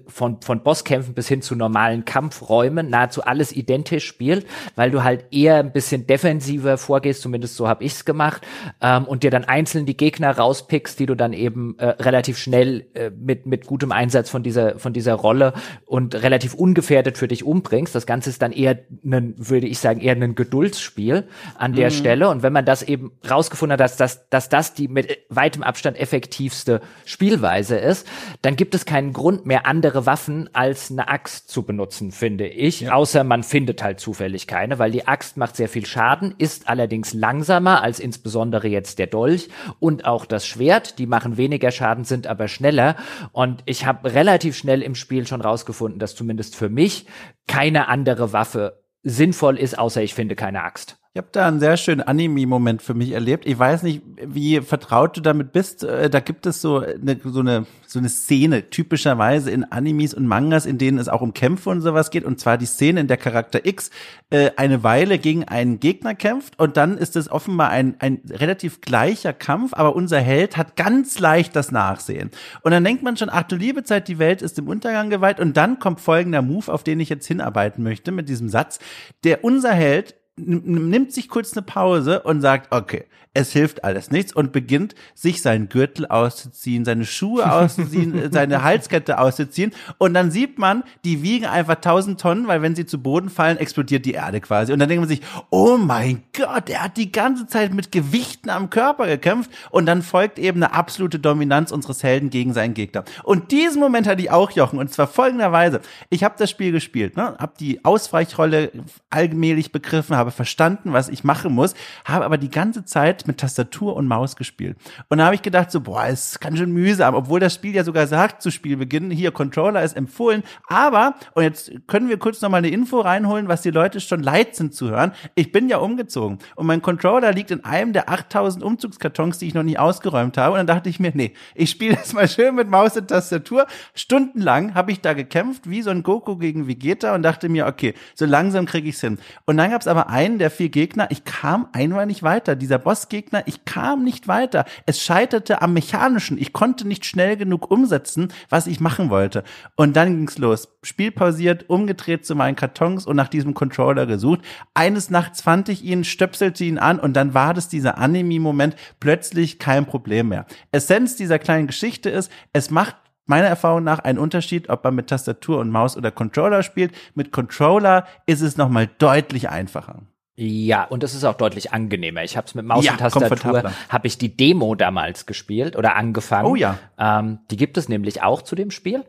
von, 0.07 0.41
von 0.41 0.63
Bosskämpfen 0.63 1.13
bis 1.13 1.27
hin 1.27 1.41
zu 1.41 1.55
normalen 1.55 2.05
Kampfräumen 2.05 2.89
nahezu 2.89 3.23
alles 3.23 3.51
identisch 3.51 4.05
spielt, 4.05 4.45
weil 4.75 4.91
du 4.91 5.03
halt 5.03 5.25
eher 5.31 5.57
ein 5.57 5.71
bisschen 5.71 6.07
defensiver 6.07 6.77
vorgehst, 6.77 7.21
zumindest 7.21 7.55
so 7.55 7.67
habe 7.67 7.83
ich's 7.83 8.05
gemacht, 8.05 8.45
ähm, 8.81 9.05
und 9.05 9.23
dir 9.23 9.31
dann 9.31 9.45
einzeln 9.45 9.85
die 9.85 9.97
Gegner 9.97 10.31
rauspickst, 10.31 10.99
die 10.99 11.05
du 11.05 11.15
dann 11.15 11.33
eben 11.33 11.77
äh, 11.79 11.85
relativ 11.87 12.37
schnell 12.37 12.85
äh, 12.93 13.09
mit, 13.09 13.45
mit 13.45 13.65
gutem 13.65 13.91
Einsatz 13.91 14.29
von 14.29 14.43
dieser, 14.43 14.79
von 14.79 14.93
dieser 14.93 15.13
Rolle 15.13 15.53
und 15.85 16.15
relativ 16.15 16.53
ungefährdet 16.53 17.17
für 17.17 17.27
dich 17.27 17.43
umbringst. 17.43 17.95
Das 17.95 18.05
Ganze 18.05 18.29
ist 18.29 18.41
dann 18.41 18.51
eher, 18.51 18.79
ein, 19.03 19.33
würde 19.37 19.67
ich 19.67 19.79
sagen, 19.79 20.01
eher 20.01 20.15
ein 20.15 20.35
Geduldsspiel 20.35 21.27
an 21.57 21.73
der 21.73 21.89
mhm. 21.89 21.93
Stelle. 21.93 22.29
Und 22.29 22.43
wenn 22.43 22.53
man 22.53 22.65
das 22.65 22.83
eben 22.83 23.11
rausgefunden 23.29 23.73
hat, 23.73 23.79
dass, 23.79 23.97
dass, 23.97 24.29
dass 24.29 24.49
das 24.49 24.73
die 24.73 24.87
mit 24.87 25.17
weitem 25.29 25.63
Abstand 25.63 25.99
effektivste 25.99 26.81
Spielweise 27.05 27.77
ist, 27.77 28.07
dann 28.41 28.55
gibt 28.55 28.75
es 28.75 28.85
keinen 28.85 29.13
Grund 29.13 29.45
mehr, 29.45 29.65
andere 29.79 30.05
Waffen 30.05 30.49
als 30.51 30.91
eine 30.91 31.07
Axt 31.07 31.49
zu 31.49 31.63
benutzen, 31.63 32.11
finde 32.11 32.47
ich. 32.47 32.81
Ja. 32.81 32.95
Außer 32.95 33.23
man 33.23 33.43
findet 33.43 33.81
halt 33.81 34.01
zufällig 34.01 34.45
keine, 34.45 34.77
weil 34.77 34.91
die 34.91 35.07
Axt 35.07 35.37
macht 35.37 35.55
sehr 35.55 35.69
viel 35.69 35.85
Schaden, 35.85 36.35
ist 36.37 36.67
allerdings 36.67 37.13
langsamer 37.13 37.81
als 37.81 38.01
insbesondere 38.01 38.67
jetzt 38.67 38.99
der 38.99 39.07
Dolch 39.07 39.47
und 39.79 40.03
auch 40.03 40.25
das 40.25 40.45
Schwert. 40.45 40.99
Die 40.99 41.05
machen 41.07 41.37
weniger 41.37 41.71
Schaden, 41.71 42.03
sind 42.03 42.27
aber 42.27 42.49
schneller. 42.49 42.97
Und 43.31 43.63
ich 43.67 43.85
habe 43.85 44.13
relativ 44.13 44.57
schnell 44.57 44.81
im 44.81 44.95
Spiel 44.95 45.25
schon 45.25 45.39
rausgefunden, 45.39 45.97
dass 45.97 46.13
zumindest 46.13 46.57
für 46.57 46.67
mich 46.67 47.05
keine 47.47 47.87
andere 47.87 48.33
Waffe 48.33 48.83
sinnvoll 49.01 49.57
ist, 49.57 49.79
außer 49.79 50.03
ich 50.03 50.13
finde 50.13 50.35
keine 50.35 50.61
Axt. 50.61 50.97
Ich 51.11 51.17
habe 51.17 51.29
da 51.31 51.47
einen 51.47 51.59
sehr 51.59 51.75
schönen 51.75 52.01
Anime-Moment 52.01 52.83
für 52.83 52.93
mich 52.93 53.13
erlebt. 53.13 53.47
Ich 53.47 53.57
weiß 53.57 53.81
nicht, 53.81 54.03
wie 54.23 54.61
vertraut 54.61 55.17
du 55.17 55.21
damit 55.21 55.51
bist. 55.51 55.83
Äh, 55.83 56.07
da 56.07 56.19
gibt 56.19 56.45
es 56.45 56.61
so 56.61 56.81
eine, 56.81 57.19
so 57.23 57.39
eine, 57.39 57.65
so 57.87 57.97
eine 57.97 58.09
Szene, 58.09 58.69
typischerweise 58.69 59.49
in 59.49 59.63
Animes 59.63 60.13
und 60.13 60.27
Mangas, 60.27 60.67
in 60.67 60.77
denen 60.77 60.99
es 60.99 61.09
auch 61.09 61.21
um 61.21 61.33
Kämpfe 61.33 61.71
und 61.71 61.81
sowas 61.81 62.11
geht. 62.11 62.25
Und 62.25 62.39
zwar 62.39 62.59
die 62.59 62.67
Szene, 62.67 62.99
in 62.99 63.07
der 63.07 63.17
Charakter 63.17 63.65
X 63.65 63.89
äh, 64.29 64.51
eine 64.55 64.83
Weile 64.83 65.17
gegen 65.17 65.45
einen 65.45 65.79
Gegner 65.79 66.13
kämpft. 66.13 66.59
Und 66.59 66.77
dann 66.77 66.99
ist 66.99 67.15
es 67.15 67.27
offenbar 67.27 67.71
ein, 67.71 67.95
ein 67.97 68.21
relativ 68.29 68.79
gleicher 68.79 69.33
Kampf, 69.33 69.73
aber 69.73 69.95
unser 69.95 70.19
Held 70.19 70.57
hat 70.57 70.75
ganz 70.75 71.17
leicht 71.17 71.55
das 71.55 71.71
Nachsehen. 71.71 72.29
Und 72.61 72.69
dann 72.69 72.83
denkt 72.83 73.01
man 73.01 73.17
schon, 73.17 73.31
ach 73.31 73.43
du 73.43 73.55
liebe 73.55 73.83
Zeit, 73.83 74.09
die 74.09 74.19
Welt 74.19 74.43
ist 74.43 74.59
dem 74.59 74.67
Untergang 74.67 75.09
geweiht. 75.09 75.39
Und 75.39 75.57
dann 75.57 75.79
kommt 75.79 76.01
folgender 76.01 76.43
Move, 76.43 76.71
auf 76.71 76.83
den 76.83 76.99
ich 76.99 77.09
jetzt 77.09 77.25
hinarbeiten 77.25 77.83
möchte 77.83 78.11
mit 78.11 78.29
diesem 78.29 78.47
Satz. 78.47 78.77
Der 79.23 79.43
unser 79.43 79.71
Held 79.71 80.18
nimmt 80.45 81.13
sich 81.13 81.29
kurz 81.29 81.53
eine 81.53 81.63
Pause 81.63 82.21
und 82.21 82.41
sagt, 82.41 82.73
okay, 82.73 83.05
es 83.33 83.51
hilft 83.51 83.83
alles 83.83 84.09
nichts 84.09 84.33
und 84.33 84.51
beginnt 84.51 84.95
sich 85.13 85.41
seinen 85.41 85.69
Gürtel 85.69 86.07
auszuziehen, 86.07 86.83
seine 86.83 87.05
Schuhe 87.05 87.51
auszuziehen, 87.51 88.31
seine 88.31 88.63
Halskette 88.63 89.19
auszuziehen 89.19 89.71
und 89.99 90.13
dann 90.15 90.31
sieht 90.31 90.57
man, 90.57 90.83
die 91.05 91.21
wiegen 91.21 91.45
einfach 91.45 91.75
1000 91.75 92.19
Tonnen, 92.19 92.47
weil 92.47 92.61
wenn 92.61 92.75
sie 92.75 92.87
zu 92.87 93.01
Boden 93.01 93.29
fallen, 93.29 93.57
explodiert 93.57 94.05
die 94.05 94.13
Erde 94.13 94.41
quasi 94.41 94.73
und 94.73 94.79
dann 94.79 94.89
denkt 94.89 95.01
man 95.01 95.09
sich, 95.09 95.21
oh 95.51 95.77
mein 95.77 96.23
Gott, 96.35 96.69
er 96.69 96.83
hat 96.83 96.97
die 96.97 97.11
ganze 97.11 97.45
Zeit 97.45 97.73
mit 97.73 97.91
Gewichten 97.91 98.49
am 98.49 98.69
Körper 98.71 99.05
gekämpft 99.05 99.51
und 99.69 99.85
dann 99.85 100.01
folgt 100.01 100.39
eben 100.39 100.63
eine 100.63 100.73
absolute 100.73 101.19
Dominanz 101.19 101.71
unseres 101.71 102.01
Helden 102.01 102.31
gegen 102.31 102.53
seinen 102.53 102.73
Gegner. 102.73 103.03
Und 103.23 103.51
diesen 103.51 103.79
Moment 103.79 104.07
hatte 104.07 104.21
ich 104.21 104.31
auch, 104.31 104.51
Jochen, 104.51 104.79
und 104.79 104.91
zwar 104.91 105.07
folgenderweise. 105.07 105.81
Ich 106.09 106.23
habe 106.23 106.35
das 106.37 106.49
Spiel 106.49 106.71
gespielt, 106.71 107.15
ne, 107.15 107.35
habe 107.37 107.53
die 107.59 107.85
Ausweichrolle 107.85 108.71
allmählich 109.11 109.71
begriffen, 109.71 110.15
habe 110.15 110.31
verstanden, 110.31 110.93
was 110.93 111.09
ich 111.09 111.23
machen 111.23 111.53
muss, 111.53 111.75
habe 112.05 112.25
aber 112.25 112.37
die 112.37 112.49
ganze 112.49 112.85
Zeit 112.85 113.18
mit 113.27 113.37
Tastatur 113.37 113.95
und 113.95 114.07
Maus 114.07 114.35
gespielt. 114.35 114.77
Und 115.09 115.17
da 115.17 115.25
habe 115.25 115.35
ich 115.35 115.41
gedacht, 115.41 115.71
so, 115.71 115.81
boah, 115.81 116.07
ist 116.07 116.41
ganz 116.41 116.57
schön 116.57 116.71
mühsam, 116.71 117.15
obwohl 117.15 117.39
das 117.39 117.53
Spiel 117.53 117.75
ja 117.75 117.83
sogar 117.83 118.07
sagt 118.07 118.41
zu 118.41 118.51
Spielbeginn, 118.51 119.11
hier, 119.11 119.31
Controller 119.31 119.83
ist 119.83 119.95
empfohlen. 119.95 120.43
Aber, 120.67 121.15
und 121.33 121.43
jetzt 121.43 121.71
können 121.87 122.09
wir 122.09 122.17
kurz 122.17 122.41
nochmal 122.41 122.59
eine 122.59 122.69
Info 122.69 122.99
reinholen, 122.99 123.47
was 123.47 123.61
die 123.61 123.71
Leute 123.71 123.99
schon 123.99 124.23
leid 124.23 124.55
sind 124.55 124.73
zu 124.73 124.89
hören. 124.89 125.11
Ich 125.35 125.51
bin 125.51 125.69
ja 125.69 125.77
umgezogen 125.77 126.39
und 126.55 126.67
mein 126.67 126.81
Controller 126.81 127.33
liegt 127.33 127.51
in 127.51 127.63
einem 127.65 127.93
der 127.93 128.09
8000 128.09 128.63
Umzugskartons, 128.63 129.39
die 129.39 129.47
ich 129.47 129.53
noch 129.53 129.63
nicht 129.63 129.79
ausgeräumt 129.79 130.37
habe. 130.37 130.53
Und 130.53 130.57
dann 130.57 130.67
dachte 130.67 130.89
ich 130.89 130.99
mir, 130.99 131.11
nee, 131.13 131.33
ich 131.55 131.69
spiele 131.69 131.95
das 131.95 132.13
mal 132.13 132.27
schön 132.27 132.55
mit 132.55 132.69
Maus 132.69 132.97
und 132.97 133.07
Tastatur. 133.07 133.67
Stundenlang 133.93 134.75
habe 134.75 134.91
ich 134.91 135.01
da 135.01 135.13
gekämpft, 135.13 135.69
wie 135.69 135.81
so 135.81 135.89
ein 135.89 136.03
Goku 136.03 136.37
gegen 136.37 136.67
Vegeta 136.67 137.13
und 137.15 137.23
dachte 137.23 137.49
mir, 137.49 137.67
okay, 137.67 137.93
so 138.15 138.25
langsam 138.25 138.65
kriege 138.65 138.89
ich's 138.89 139.01
hin. 139.01 139.19
Und 139.45 139.57
dann 139.57 139.71
gab 139.71 139.81
es 139.81 139.87
aber 139.87 140.09
einen 140.09 140.39
der 140.39 140.51
vier 140.51 140.69
Gegner, 140.69 141.07
ich 141.11 141.25
kam 141.25 141.67
einmal 141.73 142.05
nicht 142.05 142.23
weiter. 142.23 142.55
Dieser 142.55 142.79
Boss 142.79 143.08
Bossgegner, 143.09 143.43
ich 143.47 143.65
kam 143.65 144.03
nicht 144.03 144.27
weiter. 144.27 144.65
Es 144.85 145.01
scheiterte 145.01 145.61
am 145.61 145.73
Mechanischen. 145.73 146.37
Ich 146.37 146.53
konnte 146.53 146.87
nicht 146.87 147.05
schnell 147.05 147.37
genug 147.37 147.71
umsetzen, 147.71 148.31
was 148.49 148.67
ich 148.67 148.79
machen 148.79 149.09
wollte. 149.09 149.43
Und 149.75 149.95
dann 149.95 150.15
ging's 150.15 150.37
los. 150.37 150.69
Spiel 150.83 151.11
pausiert, 151.11 151.69
umgedreht 151.69 152.25
zu 152.25 152.35
meinen 152.35 152.55
Kartons 152.55 153.07
und 153.07 153.15
nach 153.15 153.27
diesem 153.27 153.55
Controller 153.55 154.05
gesucht. 154.05 154.41
Eines 154.75 155.09
Nachts 155.09 155.41
fand 155.41 155.69
ich 155.69 155.83
ihn, 155.83 156.03
stöpselte 156.03 156.63
ihn 156.63 156.77
an 156.77 156.99
und 156.99 157.13
dann 157.13 157.33
war 157.33 157.53
das 157.55 157.67
dieser 157.67 157.97
Anime-Moment 157.97 158.75
plötzlich 158.99 159.57
kein 159.57 159.85
Problem 159.87 160.29
mehr. 160.29 160.45
Essenz 160.71 161.15
dieser 161.15 161.39
kleinen 161.39 161.67
Geschichte 161.67 162.09
ist, 162.11 162.31
es 162.53 162.69
macht 162.69 162.95
meiner 163.25 163.47
Erfahrung 163.47 163.83
nach 163.83 163.99
einen 163.99 164.19
Unterschied, 164.19 164.69
ob 164.69 164.83
man 164.83 164.95
mit 164.95 165.07
Tastatur 165.07 165.59
und 165.59 165.71
Maus 165.71 165.97
oder 165.97 166.11
Controller 166.11 166.61
spielt. 166.63 166.93
Mit 167.15 167.31
Controller 167.31 168.05
ist 168.27 168.41
es 168.41 168.57
nochmal 168.57 168.87
deutlich 168.99 169.49
einfacher. 169.49 170.03
Ja, 170.41 170.85
und 170.85 171.03
es 171.03 171.13
ist 171.13 171.25
auch 171.25 171.35
deutlich 171.35 171.73
angenehmer. 171.73 172.23
Ich 172.23 172.37
habe 172.37 172.47
es 172.47 172.55
mit 172.55 172.63
Maus 172.63 172.85
ja, 172.85 172.93
und 172.93 172.99
Tastatur, 172.99 173.73
habe 173.89 174.07
ich 174.07 174.17
die 174.17 174.37
Demo 174.37 174.73
damals 174.73 175.25
gespielt 175.25 175.75
oder 175.75 175.97
angefangen. 175.97 176.47
Oh 176.47 176.55
ja. 176.55 176.77
Ähm, 176.97 177.39
die 177.51 177.57
gibt 177.57 177.77
es 177.77 177.89
nämlich 177.89 178.23
auch 178.23 178.41
zu 178.41 178.55
dem 178.55 178.71
Spiel. 178.71 179.03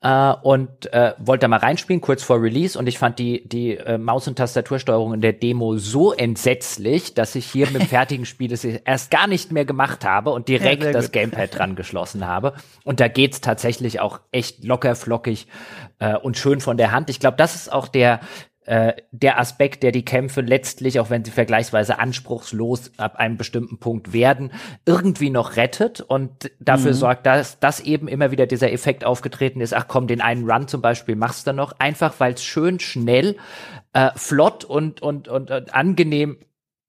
Äh, 0.00 0.32
und 0.42 0.92
äh, 0.92 1.14
wollte 1.18 1.42
da 1.42 1.48
mal 1.48 1.60
reinspielen, 1.60 2.00
kurz 2.00 2.24
vor 2.24 2.42
Release. 2.42 2.76
Und 2.76 2.88
ich 2.88 2.98
fand 2.98 3.20
die, 3.20 3.48
die 3.48 3.76
äh, 3.76 3.96
Maus- 3.96 4.26
und 4.26 4.36
Tastatursteuerung 4.36 5.14
in 5.14 5.20
der 5.20 5.34
Demo 5.34 5.76
so 5.76 6.12
entsetzlich, 6.12 7.14
dass 7.14 7.36
ich 7.36 7.46
hier 7.46 7.70
mit 7.70 7.82
dem 7.82 7.88
fertigen 7.88 8.26
Spiel 8.26 8.52
es 8.52 8.64
erst 8.64 9.12
gar 9.12 9.28
nicht 9.28 9.52
mehr 9.52 9.64
gemacht 9.64 10.04
habe 10.04 10.30
und 10.30 10.48
direkt 10.48 10.82
ja, 10.82 10.90
das 10.90 11.12
Gamepad 11.12 11.56
dran 11.56 11.76
geschlossen 11.76 12.26
habe. 12.26 12.54
Und 12.82 12.98
da 12.98 13.06
geht's 13.06 13.40
tatsächlich 13.40 14.00
auch 14.00 14.18
echt 14.32 14.64
locker, 14.64 14.96
flockig 14.96 15.46
äh, 16.00 16.16
und 16.16 16.36
schön 16.36 16.60
von 16.60 16.76
der 16.76 16.90
Hand. 16.90 17.08
Ich 17.08 17.20
glaube, 17.20 17.36
das 17.36 17.54
ist 17.54 17.72
auch 17.72 17.86
der 17.86 18.18
äh, 18.64 18.94
der 19.10 19.40
Aspekt, 19.40 19.82
der 19.82 19.90
die 19.90 20.04
Kämpfe 20.04 20.40
letztlich, 20.40 21.00
auch 21.00 21.10
wenn 21.10 21.24
sie 21.24 21.32
vergleichsweise 21.32 21.98
anspruchslos 21.98 22.92
ab 22.96 23.16
einem 23.16 23.36
bestimmten 23.36 23.78
Punkt 23.78 24.12
werden, 24.12 24.52
irgendwie 24.86 25.30
noch 25.30 25.56
rettet 25.56 26.00
und 26.00 26.50
dafür 26.60 26.92
mhm. 26.92 26.96
sorgt, 26.96 27.26
dass, 27.26 27.58
dass 27.58 27.80
eben 27.80 28.06
immer 28.06 28.30
wieder 28.30 28.46
dieser 28.46 28.72
Effekt 28.72 29.04
aufgetreten 29.04 29.60
ist, 29.60 29.74
ach 29.74 29.86
komm, 29.88 30.06
den 30.06 30.20
einen 30.20 30.48
Run 30.48 30.68
zum 30.68 30.80
Beispiel 30.80 31.16
machst 31.16 31.46
du 31.46 31.52
noch, 31.52 31.72
einfach 31.80 32.14
weil 32.18 32.34
es 32.34 32.44
schön 32.44 32.78
schnell, 32.78 33.36
äh, 33.92 34.10
flott 34.14 34.64
und, 34.64 35.02
und, 35.02 35.26
und, 35.26 35.50
und 35.50 35.74
angenehm 35.74 36.38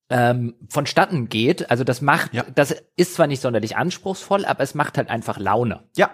ähm, 0.10 0.54
vonstatten 0.70 1.28
geht. 1.28 1.72
Also 1.72 1.84
das 1.84 2.02
macht, 2.02 2.34
ja. 2.34 2.46
das 2.54 2.76
ist 2.96 3.16
zwar 3.16 3.26
nicht 3.26 3.42
sonderlich 3.42 3.78
anspruchsvoll, 3.78 4.46
aber 4.46 4.62
es 4.62 4.76
macht 4.76 4.98
halt 4.98 5.10
einfach 5.10 5.40
Laune. 5.40 5.84
Ja, 5.98 6.12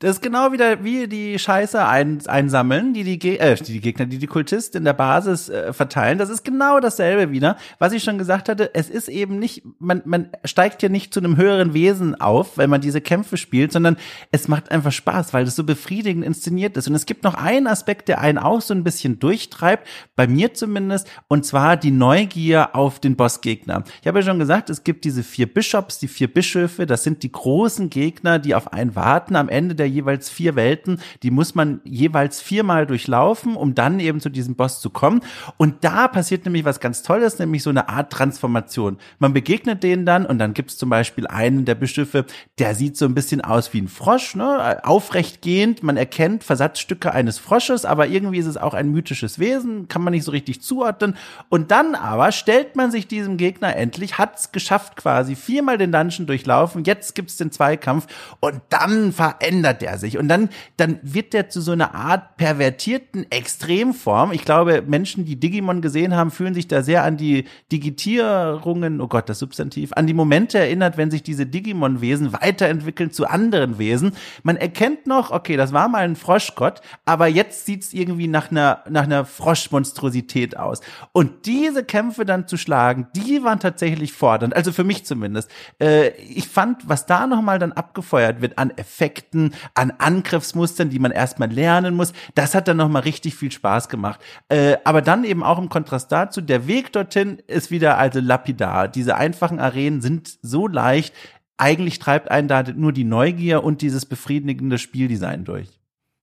das 0.00 0.12
ist 0.12 0.22
genau 0.22 0.50
wieder 0.50 0.82
wie 0.82 1.08
die 1.08 1.38
Scheiße 1.38 1.86
ein, 1.86 2.26
einsammeln, 2.26 2.94
die 2.94 3.04
die, 3.04 3.38
äh, 3.38 3.54
die 3.54 3.80
Gegner, 3.80 4.06
die 4.06 4.16
die 4.16 4.26
Kultisten 4.26 4.78
in 4.78 4.84
der 4.84 4.94
Basis 4.94 5.50
äh, 5.50 5.74
verteilen. 5.74 6.16
Das 6.16 6.30
ist 6.30 6.42
genau 6.42 6.80
dasselbe 6.80 7.32
wieder, 7.32 7.58
was 7.78 7.92
ich 7.92 8.02
schon 8.02 8.16
gesagt 8.16 8.48
hatte. 8.48 8.74
Es 8.74 8.88
ist 8.88 9.10
eben 9.10 9.38
nicht, 9.38 9.62
man, 9.78 10.00
man 10.06 10.30
steigt 10.42 10.80
hier 10.80 10.88
nicht 10.88 11.12
zu 11.12 11.20
einem 11.20 11.36
höheren 11.36 11.74
Wesen 11.74 12.18
auf, 12.18 12.56
wenn 12.56 12.70
man 12.70 12.80
diese 12.80 13.02
Kämpfe 13.02 13.36
spielt, 13.36 13.72
sondern 13.72 13.98
es 14.32 14.48
macht 14.48 14.70
einfach 14.70 14.90
Spaß, 14.90 15.34
weil 15.34 15.44
es 15.46 15.54
so 15.54 15.64
befriedigend 15.64 16.24
inszeniert 16.24 16.78
ist. 16.78 16.88
Und 16.88 16.94
es 16.94 17.04
gibt 17.04 17.22
noch 17.22 17.34
einen 17.34 17.66
Aspekt, 17.66 18.08
der 18.08 18.22
einen 18.22 18.38
auch 18.38 18.62
so 18.62 18.72
ein 18.72 18.84
bisschen 18.84 19.18
durchtreibt, 19.18 19.86
bei 20.16 20.26
mir 20.26 20.54
zumindest, 20.54 21.08
und 21.28 21.44
zwar 21.44 21.76
die 21.76 21.90
Neugier 21.90 22.74
auf 22.74 23.00
den 23.00 23.16
Bossgegner. 23.16 23.84
Ich 24.00 24.08
habe 24.08 24.20
ja 24.20 24.24
schon 24.24 24.38
gesagt, 24.38 24.70
es 24.70 24.82
gibt 24.82 25.04
diese 25.04 25.22
vier 25.22 25.52
Bischofs, 25.52 25.98
die 25.98 26.08
vier 26.08 26.32
Bischöfe, 26.32 26.86
das 26.86 27.04
sind 27.04 27.22
die 27.22 27.32
großen 27.32 27.90
Gegner, 27.90 28.38
die 28.38 28.54
auf 28.54 28.72
einen 28.72 28.96
warten 28.96 29.36
am 29.36 29.50
Ende 29.50 29.74
der 29.74 29.89
jeweils 29.90 30.30
vier 30.30 30.56
Welten, 30.56 31.00
die 31.22 31.30
muss 31.30 31.54
man 31.54 31.80
jeweils 31.84 32.40
viermal 32.40 32.86
durchlaufen, 32.86 33.56
um 33.56 33.74
dann 33.74 34.00
eben 34.00 34.20
zu 34.20 34.30
diesem 34.30 34.56
Boss 34.56 34.80
zu 34.80 34.90
kommen. 34.90 35.20
Und 35.56 35.84
da 35.84 36.08
passiert 36.08 36.44
nämlich 36.44 36.64
was 36.64 36.80
ganz 36.80 37.02
Tolles, 37.02 37.38
nämlich 37.38 37.62
so 37.62 37.70
eine 37.70 37.88
Art 37.88 38.12
Transformation. 38.12 38.98
Man 39.18 39.32
begegnet 39.32 39.82
denen 39.82 40.06
dann 40.06 40.26
und 40.26 40.38
dann 40.38 40.54
gibt 40.54 40.70
es 40.70 40.78
zum 40.78 40.90
Beispiel 40.90 41.26
einen 41.26 41.64
der 41.64 41.74
Bischöfe, 41.74 42.24
der 42.58 42.74
sieht 42.74 42.96
so 42.96 43.04
ein 43.04 43.14
bisschen 43.14 43.40
aus 43.40 43.72
wie 43.72 43.80
ein 43.80 43.88
Frosch, 43.88 44.34
ne? 44.34 44.80
aufrecht 44.84 45.42
gehend. 45.42 45.82
Man 45.82 45.96
erkennt 45.96 46.44
Versatzstücke 46.44 47.12
eines 47.12 47.38
Frosches, 47.38 47.84
aber 47.84 48.06
irgendwie 48.08 48.38
ist 48.38 48.46
es 48.46 48.56
auch 48.56 48.74
ein 48.74 48.90
mythisches 48.90 49.38
Wesen, 49.38 49.88
kann 49.88 50.02
man 50.02 50.12
nicht 50.12 50.24
so 50.24 50.30
richtig 50.30 50.62
zuordnen. 50.62 51.16
Und 51.48 51.70
dann 51.70 51.94
aber 51.94 52.32
stellt 52.32 52.76
man 52.76 52.90
sich 52.90 53.06
diesem 53.06 53.36
Gegner 53.36 53.76
endlich, 53.76 54.18
hat 54.18 54.38
es 54.38 54.52
geschafft 54.52 54.96
quasi, 54.96 55.36
viermal 55.36 55.78
den 55.78 55.92
Dungeon 55.92 56.26
durchlaufen, 56.26 56.84
jetzt 56.84 57.14
gibt 57.14 57.30
es 57.30 57.36
den 57.36 57.50
Zweikampf 57.50 58.06
und 58.40 58.60
dann 58.68 59.12
verändert 59.12 59.79
verändert 59.80 59.82
er 59.82 59.98
sich. 59.98 60.18
Und 60.18 60.28
dann, 60.28 60.48
dann 60.76 60.98
wird 61.02 61.32
der 61.32 61.48
zu 61.48 61.60
so 61.60 61.72
einer 61.72 61.94
Art 61.94 62.36
pervertierten 62.36 63.30
Extremform. 63.30 64.32
Ich 64.32 64.44
glaube, 64.44 64.82
Menschen, 64.86 65.24
die 65.24 65.36
Digimon 65.36 65.80
gesehen 65.80 66.14
haben, 66.14 66.30
fühlen 66.30 66.54
sich 66.54 66.68
da 66.68 66.82
sehr 66.82 67.04
an 67.04 67.16
die 67.16 67.44
Digitierungen, 67.72 69.00
oh 69.00 69.08
Gott, 69.08 69.28
das 69.28 69.38
Substantiv, 69.38 69.92
an 69.94 70.06
die 70.06 70.14
Momente 70.14 70.58
erinnert, 70.58 70.96
wenn 70.96 71.10
sich 71.10 71.22
diese 71.22 71.46
Digimon-Wesen 71.46 72.32
weiterentwickeln 72.32 73.10
zu 73.10 73.26
anderen 73.26 73.78
Wesen. 73.78 74.12
Man 74.42 74.56
erkennt 74.56 75.06
noch, 75.06 75.30
okay, 75.30 75.56
das 75.56 75.72
war 75.72 75.88
mal 75.88 76.04
ein 76.04 76.16
Froschgott, 76.16 76.80
aber 77.04 77.26
jetzt 77.26 77.66
sieht's 77.66 77.92
irgendwie 77.92 78.28
nach 78.28 78.50
einer, 78.50 78.84
nach 78.88 79.04
einer 79.04 79.24
Froschmonstrosität 79.24 80.56
aus. 80.56 80.80
Und 81.12 81.46
diese 81.46 81.84
Kämpfe 81.84 82.24
dann 82.24 82.46
zu 82.46 82.56
schlagen, 82.56 83.08
die 83.14 83.42
waren 83.42 83.60
tatsächlich 83.60 84.12
fordernd, 84.12 84.54
also 84.54 84.72
für 84.72 84.84
mich 84.84 85.04
zumindest. 85.04 85.50
Äh, 85.80 86.10
ich 86.20 86.48
fand, 86.48 86.88
was 86.88 87.06
da 87.06 87.26
nochmal 87.26 87.58
dann 87.58 87.72
abgefeuert 87.72 88.40
wird 88.40 88.58
an 88.58 88.70
Effekten, 88.76 89.54
an 89.74 89.92
Angriffsmustern, 89.98 90.90
die 90.90 90.98
man 90.98 91.10
erstmal 91.10 91.50
lernen 91.50 91.94
muss. 91.94 92.12
Das 92.34 92.54
hat 92.54 92.68
dann 92.68 92.76
nochmal 92.76 93.02
richtig 93.02 93.34
viel 93.34 93.52
Spaß 93.52 93.88
gemacht. 93.88 94.20
Äh, 94.48 94.76
aber 94.84 95.02
dann 95.02 95.24
eben 95.24 95.42
auch 95.42 95.58
im 95.58 95.68
Kontrast 95.68 96.10
dazu, 96.12 96.40
der 96.40 96.66
Weg 96.66 96.92
dorthin 96.92 97.38
ist 97.46 97.70
wieder 97.70 97.98
also 97.98 98.20
lapidar. 98.20 98.88
Diese 98.88 99.16
einfachen 99.16 99.58
Arenen 99.60 100.00
sind 100.00 100.38
so 100.42 100.66
leicht. 100.66 101.14
Eigentlich 101.56 101.98
treibt 101.98 102.30
einen 102.30 102.48
da 102.48 102.62
nur 102.62 102.92
die 102.92 103.04
Neugier 103.04 103.62
und 103.62 103.82
dieses 103.82 104.06
befriedigende 104.06 104.78
Spieldesign 104.78 105.44
durch. 105.44 105.68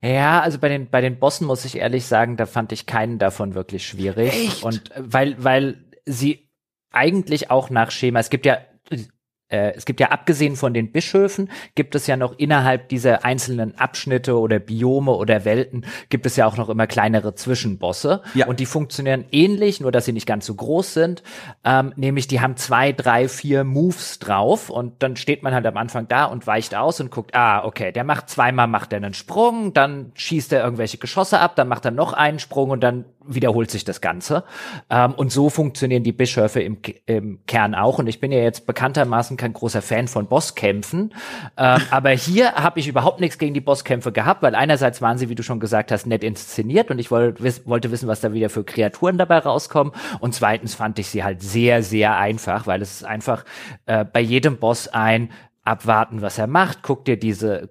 Ja, 0.01 0.41
also 0.41 0.59
bei 0.59 0.69
den 0.69 0.89
bei 0.89 1.01
den 1.01 1.17
Bossen 1.17 1.47
muss 1.47 1.65
ich 1.65 1.77
ehrlich 1.77 2.05
sagen, 2.05 2.37
da 2.37 2.45
fand 2.45 2.71
ich 2.71 2.85
keinen 2.85 3.17
davon 3.17 3.55
wirklich 3.55 3.87
schwierig 3.87 4.31
Echt? 4.31 4.63
und 4.63 4.91
weil 4.95 5.43
weil 5.43 5.85
sie 6.05 6.49
eigentlich 6.91 7.49
auch 7.49 7.69
nach 7.69 7.91
Schema, 7.91 8.19
es 8.19 8.29
gibt 8.29 8.45
ja 8.45 8.59
äh, 9.49 9.73
es 9.75 9.85
gibt 9.85 9.99
ja 9.99 10.09
abgesehen 10.09 10.55
von 10.55 10.73
den 10.73 10.91
Bischöfen, 10.91 11.49
gibt 11.75 11.95
es 11.95 12.07
ja 12.07 12.17
noch 12.17 12.37
innerhalb 12.37 12.89
dieser 12.89 13.23
einzelnen 13.23 13.77
Abschnitte 13.77 14.37
oder 14.37 14.59
Biome 14.59 15.11
oder 15.11 15.45
Welten, 15.45 15.85
gibt 16.09 16.25
es 16.25 16.35
ja 16.35 16.45
auch 16.45 16.57
noch 16.57 16.69
immer 16.69 16.87
kleinere 16.87 17.35
Zwischenbosse. 17.35 18.21
Ja. 18.33 18.47
Und 18.47 18.59
die 18.59 18.65
funktionieren 18.65 19.25
ähnlich, 19.31 19.79
nur 19.79 19.91
dass 19.91 20.05
sie 20.05 20.13
nicht 20.13 20.27
ganz 20.27 20.45
so 20.45 20.55
groß 20.55 20.93
sind. 20.93 21.23
Ähm, 21.63 21.93
nämlich 21.95 22.27
die 22.27 22.41
haben 22.41 22.57
zwei, 22.57 22.91
drei, 22.91 23.27
vier 23.29 23.63
Moves 23.63 24.19
drauf 24.19 24.69
und 24.69 25.01
dann 25.01 25.15
steht 25.15 25.43
man 25.43 25.53
halt 25.53 25.65
am 25.65 25.77
Anfang 25.77 26.07
da 26.07 26.25
und 26.25 26.45
weicht 26.45 26.75
aus 26.75 26.99
und 26.99 27.11
guckt, 27.11 27.33
ah, 27.33 27.63
okay, 27.63 27.91
der 27.91 28.03
macht 28.03 28.29
zweimal, 28.29 28.67
macht 28.67 28.91
er 28.91 28.97
einen 28.97 29.13
Sprung, 29.13 29.73
dann 29.73 30.11
schießt 30.15 30.51
er 30.53 30.63
irgendwelche 30.63 30.97
Geschosse 30.97 31.39
ab, 31.39 31.55
dann 31.55 31.67
macht 31.67 31.85
er 31.85 31.91
noch 31.91 32.13
einen 32.13 32.39
Sprung 32.39 32.69
und 32.71 32.81
dann 32.81 33.05
wiederholt 33.27 33.71
sich 33.71 33.85
das 33.85 34.01
Ganze. 34.01 34.43
Ähm, 34.89 35.13
und 35.13 35.31
so 35.31 35.49
funktionieren 35.49 36.03
die 36.03 36.11
Bischöfe 36.11 36.61
im, 36.61 36.77
im 37.05 37.39
Kern 37.45 37.75
auch. 37.75 37.99
Und 37.99 38.07
ich 38.07 38.19
bin 38.19 38.31
ja 38.31 38.39
jetzt 38.39 38.65
bekanntermaßen 38.65 39.37
kein 39.37 39.53
großer 39.53 39.81
Fan 39.81 40.07
von 40.07 40.27
Bosskämpfen. 40.27 41.13
Ähm, 41.57 41.81
aber 41.91 42.11
hier 42.11 42.53
habe 42.53 42.79
ich 42.79 42.87
überhaupt 42.87 43.19
nichts 43.19 43.37
gegen 43.37 43.53
die 43.53 43.61
Bosskämpfe 43.61 44.11
gehabt, 44.11 44.41
weil 44.41 44.55
einerseits 44.55 45.01
waren 45.01 45.17
sie, 45.17 45.29
wie 45.29 45.35
du 45.35 45.43
schon 45.43 45.59
gesagt 45.59 45.91
hast, 45.91 46.07
nett 46.07 46.23
inszeniert 46.23 46.89
und 46.91 46.99
ich 46.99 47.11
wollte, 47.11 47.43
wiss, 47.43 47.67
wollte 47.67 47.91
wissen, 47.91 48.07
was 48.07 48.21
da 48.21 48.33
wieder 48.33 48.49
für 48.49 48.63
Kreaturen 48.63 49.17
dabei 49.17 49.39
rauskommen. 49.39 49.93
Und 50.19 50.33
zweitens 50.33 50.75
fand 50.75 50.99
ich 50.99 51.07
sie 51.07 51.23
halt 51.23 51.41
sehr, 51.41 51.83
sehr 51.83 52.17
einfach, 52.17 52.67
weil 52.67 52.81
es 52.81 52.91
ist 52.91 53.03
einfach 53.03 53.45
äh, 53.85 54.05
bei 54.05 54.21
jedem 54.21 54.57
Boss 54.57 54.87
ein 54.87 55.29
abwarten, 55.63 56.21
was 56.21 56.37
er 56.37 56.47
macht, 56.47 56.81
guck 56.81 57.05
dir 57.05 57.17
diese 57.17 57.69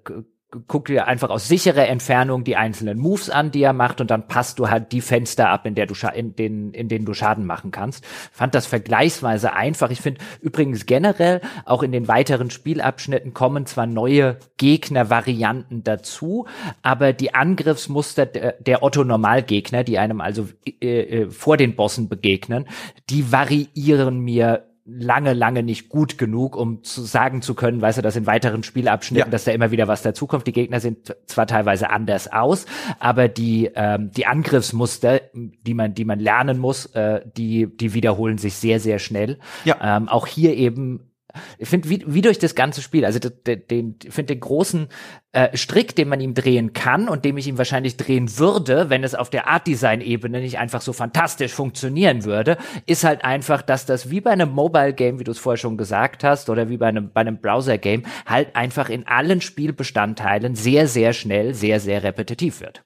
guck 0.67 0.85
dir 0.85 1.07
einfach 1.07 1.29
aus 1.29 1.49
sicherer 1.49 1.87
Entfernung 1.87 2.45
die 2.45 2.55
einzelnen 2.55 2.97
Moves 2.97 3.29
an, 3.29 3.51
die 3.51 3.61
er 3.61 3.73
macht 3.73 3.99
und 3.99 4.09
dann 4.09 4.27
passt 4.29 4.59
du 4.59 4.69
halt 4.69 4.93
die 4.93 5.01
Fenster 5.01 5.49
ab, 5.49 5.65
in 5.65 5.75
der 5.75 5.87
du 5.87 5.93
in 6.15 6.35
den 6.35 6.71
in 6.71 6.87
denen 6.87 7.05
du 7.05 7.13
Schaden 7.13 7.45
machen 7.45 7.71
kannst. 7.71 8.05
Fand 8.31 8.55
das 8.55 8.65
vergleichsweise 8.65 9.53
einfach. 9.53 9.89
Ich 9.89 9.99
finde 9.99 10.21
übrigens 10.39 10.85
generell 10.85 11.41
auch 11.65 11.83
in 11.83 11.91
den 11.91 12.07
weiteren 12.07 12.49
Spielabschnitten 12.49 13.33
kommen 13.33 13.65
zwar 13.65 13.87
neue 13.87 14.37
Gegnervarianten 14.55 15.83
dazu, 15.83 16.47
aber 16.81 17.11
die 17.11 17.33
Angriffsmuster 17.33 18.25
der, 18.25 18.53
der 18.53 18.83
Otto 18.83 19.03
Normalgegner, 19.03 19.83
die 19.83 19.97
einem 19.97 20.21
also 20.21 20.47
äh, 20.81 21.01
äh, 21.01 21.29
vor 21.29 21.57
den 21.57 21.75
Bossen 21.75 22.07
begegnen, 22.07 22.67
die 23.09 23.33
variieren 23.33 24.19
mir 24.19 24.66
lange, 24.87 25.33
lange 25.33 25.63
nicht 25.63 25.89
gut 25.89 26.17
genug, 26.17 26.55
um 26.55 26.81
zu 26.83 27.01
sagen 27.01 27.41
zu 27.41 27.55
können, 27.55 27.81
weißt 27.81 27.97
du, 27.97 28.01
dass 28.01 28.15
in 28.15 28.25
weiteren 28.25 28.63
Spielabschnitten, 28.63 29.27
ja. 29.27 29.31
dass 29.31 29.43
da 29.43 29.51
immer 29.51 29.69
wieder 29.71 29.87
was 29.87 30.01
dazukommt. 30.01 30.47
Die 30.47 30.53
Gegner 30.53 30.79
sind 30.79 31.13
zwar 31.25 31.45
teilweise 31.45 31.89
anders 31.89 32.31
aus, 32.31 32.65
aber 32.99 33.27
die, 33.27 33.69
ähm, 33.75 34.11
die 34.11 34.25
Angriffsmuster, 34.25 35.21
die 35.33 35.73
man, 35.73 35.93
die 35.93 36.05
man 36.05 36.19
lernen 36.19 36.57
muss, 36.57 36.85
äh, 36.87 37.21
die, 37.35 37.67
die 37.67 37.93
wiederholen 37.93 38.37
sich 38.37 38.55
sehr, 38.55 38.79
sehr 38.79 38.99
schnell. 38.99 39.39
Ja. 39.65 39.97
Ähm, 39.97 40.07
auch 40.07 40.25
hier 40.25 40.55
eben 40.55 41.11
ich 41.57 41.67
finde, 41.67 41.89
wie, 41.89 42.03
wie 42.07 42.21
durch 42.21 42.39
das 42.39 42.55
ganze 42.55 42.81
Spiel, 42.81 43.05
also 43.05 43.19
den, 43.19 43.67
den, 43.67 43.95
finde 44.09 44.33
den 44.33 44.39
großen 44.39 44.87
äh, 45.31 45.55
Strick, 45.55 45.95
den 45.95 46.09
man 46.09 46.19
ihm 46.19 46.33
drehen 46.33 46.73
kann 46.73 47.07
und 47.07 47.25
dem 47.25 47.37
ich 47.37 47.47
ihm 47.47 47.57
wahrscheinlich 47.57 47.97
drehen 47.97 48.37
würde, 48.37 48.89
wenn 48.89 49.03
es 49.03 49.15
auf 49.15 49.29
der 49.29 49.47
Art-Design-Ebene 49.47 50.39
nicht 50.41 50.57
einfach 50.57 50.81
so 50.81 50.93
fantastisch 50.93 51.53
funktionieren 51.53 52.25
würde, 52.25 52.57
ist 52.85 53.03
halt 53.03 53.23
einfach, 53.23 53.61
dass 53.61 53.85
das 53.85 54.09
wie 54.09 54.21
bei 54.21 54.31
einem 54.31 54.49
Mobile-Game, 54.49 55.19
wie 55.19 55.23
du 55.23 55.31
es 55.31 55.39
vorher 55.39 55.57
schon 55.57 55.77
gesagt 55.77 56.23
hast, 56.23 56.49
oder 56.49 56.69
wie 56.69 56.77
bei 56.77 56.87
einem, 56.87 57.11
bei 57.11 57.21
einem 57.21 57.39
Browser-Game, 57.39 58.03
halt 58.25 58.55
einfach 58.55 58.89
in 58.89 59.05
allen 59.07 59.41
Spielbestandteilen 59.41 60.55
sehr, 60.55 60.87
sehr 60.87 61.13
schnell, 61.13 61.53
sehr, 61.53 61.79
sehr 61.79 62.03
repetitiv 62.03 62.61
wird. 62.61 62.83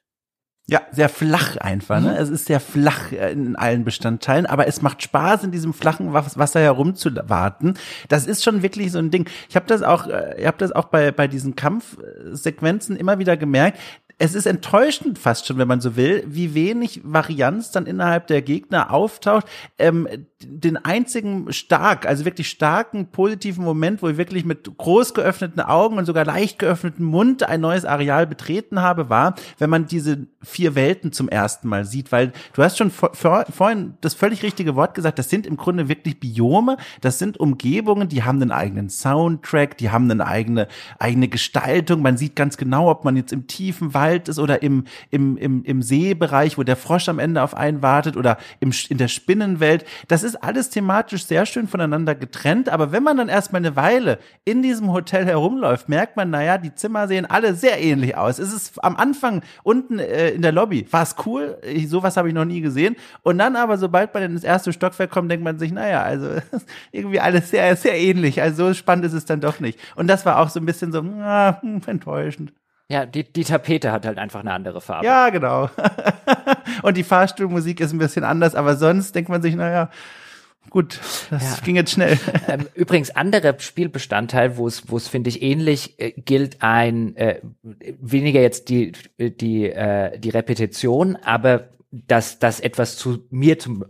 Ja, 0.72 0.80
sehr 0.90 1.10
flach 1.10 1.58
einfach. 1.58 2.00
Ne? 2.00 2.12
Mhm. 2.12 2.16
Es 2.16 2.30
ist 2.30 2.46
sehr 2.46 2.58
flach 2.58 3.12
äh, 3.12 3.30
in 3.30 3.56
allen 3.56 3.84
Bestandteilen, 3.84 4.46
aber 4.46 4.66
es 4.66 4.80
macht 4.80 5.02
Spaß, 5.02 5.44
in 5.44 5.50
diesem 5.50 5.74
flachen 5.74 6.14
Wasser 6.14 6.60
herumzuwarten. 6.60 7.74
Das 8.08 8.26
ist 8.26 8.42
schon 8.42 8.62
wirklich 8.62 8.90
so 8.90 8.98
ein 8.98 9.10
Ding. 9.10 9.28
Ich 9.50 9.56
habe 9.56 9.66
das 9.66 9.82
auch, 9.82 10.06
äh, 10.06 10.40
ich 10.40 10.46
habe 10.46 10.56
das 10.56 10.72
auch 10.72 10.86
bei 10.86 11.12
bei 11.12 11.28
diesen 11.28 11.56
Kampfsequenzen 11.56 12.96
immer 12.96 13.18
wieder 13.18 13.36
gemerkt 13.36 13.78
es 14.22 14.36
ist 14.36 14.46
enttäuschend 14.46 15.18
fast 15.18 15.48
schon, 15.48 15.58
wenn 15.58 15.66
man 15.66 15.80
so 15.80 15.96
will, 15.96 16.22
wie 16.28 16.54
wenig 16.54 17.00
Varianz 17.02 17.72
dann 17.72 17.86
innerhalb 17.86 18.28
der 18.28 18.40
Gegner 18.40 18.92
auftaucht. 18.92 19.46
Ähm, 19.80 20.06
den 20.44 20.76
einzigen 20.76 21.52
stark, 21.52 22.06
also 22.06 22.24
wirklich 22.24 22.48
starken 22.48 23.06
positiven 23.06 23.64
Moment, 23.64 24.00
wo 24.00 24.08
ich 24.08 24.16
wirklich 24.16 24.44
mit 24.44 24.76
groß 24.76 25.14
geöffneten 25.14 25.60
Augen 25.60 25.98
und 25.98 26.04
sogar 26.04 26.24
leicht 26.24 26.60
geöffneten 26.60 27.04
Mund 27.04 27.42
ein 27.42 27.60
neues 27.60 27.84
Areal 27.84 28.28
betreten 28.28 28.80
habe, 28.80 29.08
war, 29.08 29.34
wenn 29.58 29.70
man 29.70 29.86
diese 29.86 30.26
vier 30.40 30.76
Welten 30.76 31.12
zum 31.12 31.28
ersten 31.28 31.68
Mal 31.68 31.84
sieht, 31.84 32.12
weil 32.12 32.32
du 32.54 32.62
hast 32.62 32.78
schon 32.78 32.90
vor, 32.90 33.14
vor, 33.14 33.44
vorhin 33.50 33.94
das 34.02 34.14
völlig 34.14 34.42
richtige 34.42 34.76
Wort 34.76 34.94
gesagt, 34.94 35.18
das 35.18 35.30
sind 35.30 35.46
im 35.46 35.56
Grunde 35.56 35.88
wirklich 35.88 36.20
Biome, 36.20 36.76
das 37.00 37.18
sind 37.18 37.38
Umgebungen, 37.38 38.08
die 38.08 38.22
haben 38.22 38.40
einen 38.40 38.52
eigenen 38.52 38.88
Soundtrack, 38.88 39.78
die 39.78 39.90
haben 39.90 40.10
eine 40.10 40.26
eigene, 40.26 40.68
eigene 40.98 41.28
Gestaltung, 41.28 42.02
man 42.02 42.16
sieht 42.16 42.36
ganz 42.36 42.56
genau, 42.56 42.90
ob 42.90 43.04
man 43.04 43.16
jetzt 43.16 43.32
im 43.32 43.46
tiefen 43.46 43.94
Wald 43.94 44.11
Wald 44.12 44.28
ist 44.28 44.38
oder 44.38 44.62
im, 44.62 44.84
im, 45.10 45.36
im, 45.36 45.64
im 45.64 45.82
Seebereich, 45.82 46.58
wo 46.58 46.62
der 46.62 46.76
Frosch 46.76 47.08
am 47.08 47.18
Ende 47.18 47.42
auf 47.42 47.54
einen 47.54 47.82
wartet 47.82 48.16
oder 48.16 48.36
im, 48.60 48.72
in 48.88 48.98
der 48.98 49.08
Spinnenwelt. 49.08 49.84
Das 50.08 50.22
ist 50.22 50.36
alles 50.36 50.68
thematisch 50.68 51.24
sehr 51.24 51.46
schön 51.46 51.66
voneinander 51.66 52.14
getrennt. 52.14 52.68
Aber 52.68 52.92
wenn 52.92 53.02
man 53.02 53.16
dann 53.16 53.28
erstmal 53.28 53.60
eine 53.60 53.74
Weile 53.74 54.18
in 54.44 54.62
diesem 54.62 54.92
Hotel 54.92 55.24
herumläuft, 55.24 55.88
merkt 55.88 56.16
man, 56.16 56.30
naja, 56.30 56.58
die 56.58 56.74
Zimmer 56.74 57.08
sehen 57.08 57.24
alle 57.26 57.54
sehr 57.54 57.80
ähnlich 57.80 58.16
aus. 58.16 58.38
Es 58.38 58.52
ist 58.52 58.82
am 58.84 58.96
Anfang 58.96 59.42
unten 59.62 59.98
äh, 59.98 60.30
in 60.30 60.42
der 60.42 60.52
Lobby, 60.52 60.86
war 60.90 61.02
es 61.02 61.16
cool. 61.24 61.58
Ich, 61.62 61.88
sowas 61.88 62.16
habe 62.16 62.28
ich 62.28 62.34
noch 62.34 62.44
nie 62.44 62.60
gesehen. 62.60 62.96
Und 63.22 63.38
dann 63.38 63.56
aber, 63.56 63.78
sobald 63.78 64.12
man 64.12 64.24
ins 64.24 64.44
erste 64.44 64.72
Stockwerk 64.72 65.10
kommt, 65.10 65.30
denkt 65.30 65.44
man 65.44 65.58
sich, 65.58 65.72
naja, 65.72 66.02
also 66.02 66.28
irgendwie 66.92 67.20
alles 67.20 67.50
sehr, 67.50 67.74
sehr 67.76 67.98
ähnlich. 67.98 68.42
Also 68.42 68.66
so 68.66 68.74
spannend 68.74 69.06
ist 69.06 69.14
es 69.14 69.24
dann 69.24 69.40
doch 69.40 69.60
nicht. 69.60 69.78
Und 69.96 70.06
das 70.08 70.26
war 70.26 70.38
auch 70.38 70.50
so 70.50 70.60
ein 70.60 70.66
bisschen 70.66 70.92
so, 70.92 71.00
ah, 71.00 71.60
enttäuschend. 71.86 72.52
Ja, 72.88 73.06
die, 73.06 73.24
die 73.24 73.44
Tapete 73.44 73.90
hat 73.92 74.04
halt 74.04 74.18
einfach 74.18 74.40
eine 74.40 74.52
andere 74.52 74.80
Farbe. 74.80 75.06
Ja, 75.06 75.30
genau. 75.30 75.70
und 76.82 76.96
die 76.96 77.04
Fahrstuhlmusik 77.04 77.80
ist 77.80 77.92
ein 77.92 77.98
bisschen 77.98 78.24
anders, 78.24 78.54
aber 78.54 78.76
sonst 78.76 79.14
denkt 79.14 79.30
man 79.30 79.40
sich, 79.40 79.54
naja, 79.54 79.88
gut, 80.68 81.00
das 81.30 81.58
ja. 81.58 81.64
ging 81.64 81.76
jetzt 81.76 81.92
schnell. 81.92 82.18
Ähm, 82.48 82.66
übrigens, 82.74 83.10
anderer 83.10 83.58
Spielbestandteil, 83.58 84.56
wo 84.56 84.66
es, 84.66 84.90
wo 84.90 84.96
es 84.96 85.06
finde 85.06 85.30
ich 85.30 85.42
ähnlich 85.42 85.98
äh, 86.00 86.10
gilt, 86.10 86.56
ein 86.60 87.16
äh, 87.16 87.40
weniger 87.62 88.40
jetzt 88.40 88.68
die 88.68 88.92
die 89.18 89.70
äh, 89.70 90.18
die 90.18 90.30
Repetition, 90.30 91.16
aber 91.16 91.68
dass 91.92 92.40
das 92.40 92.58
etwas 92.58 92.96
zu 92.96 93.24
mir 93.30 93.60
zum 93.60 93.84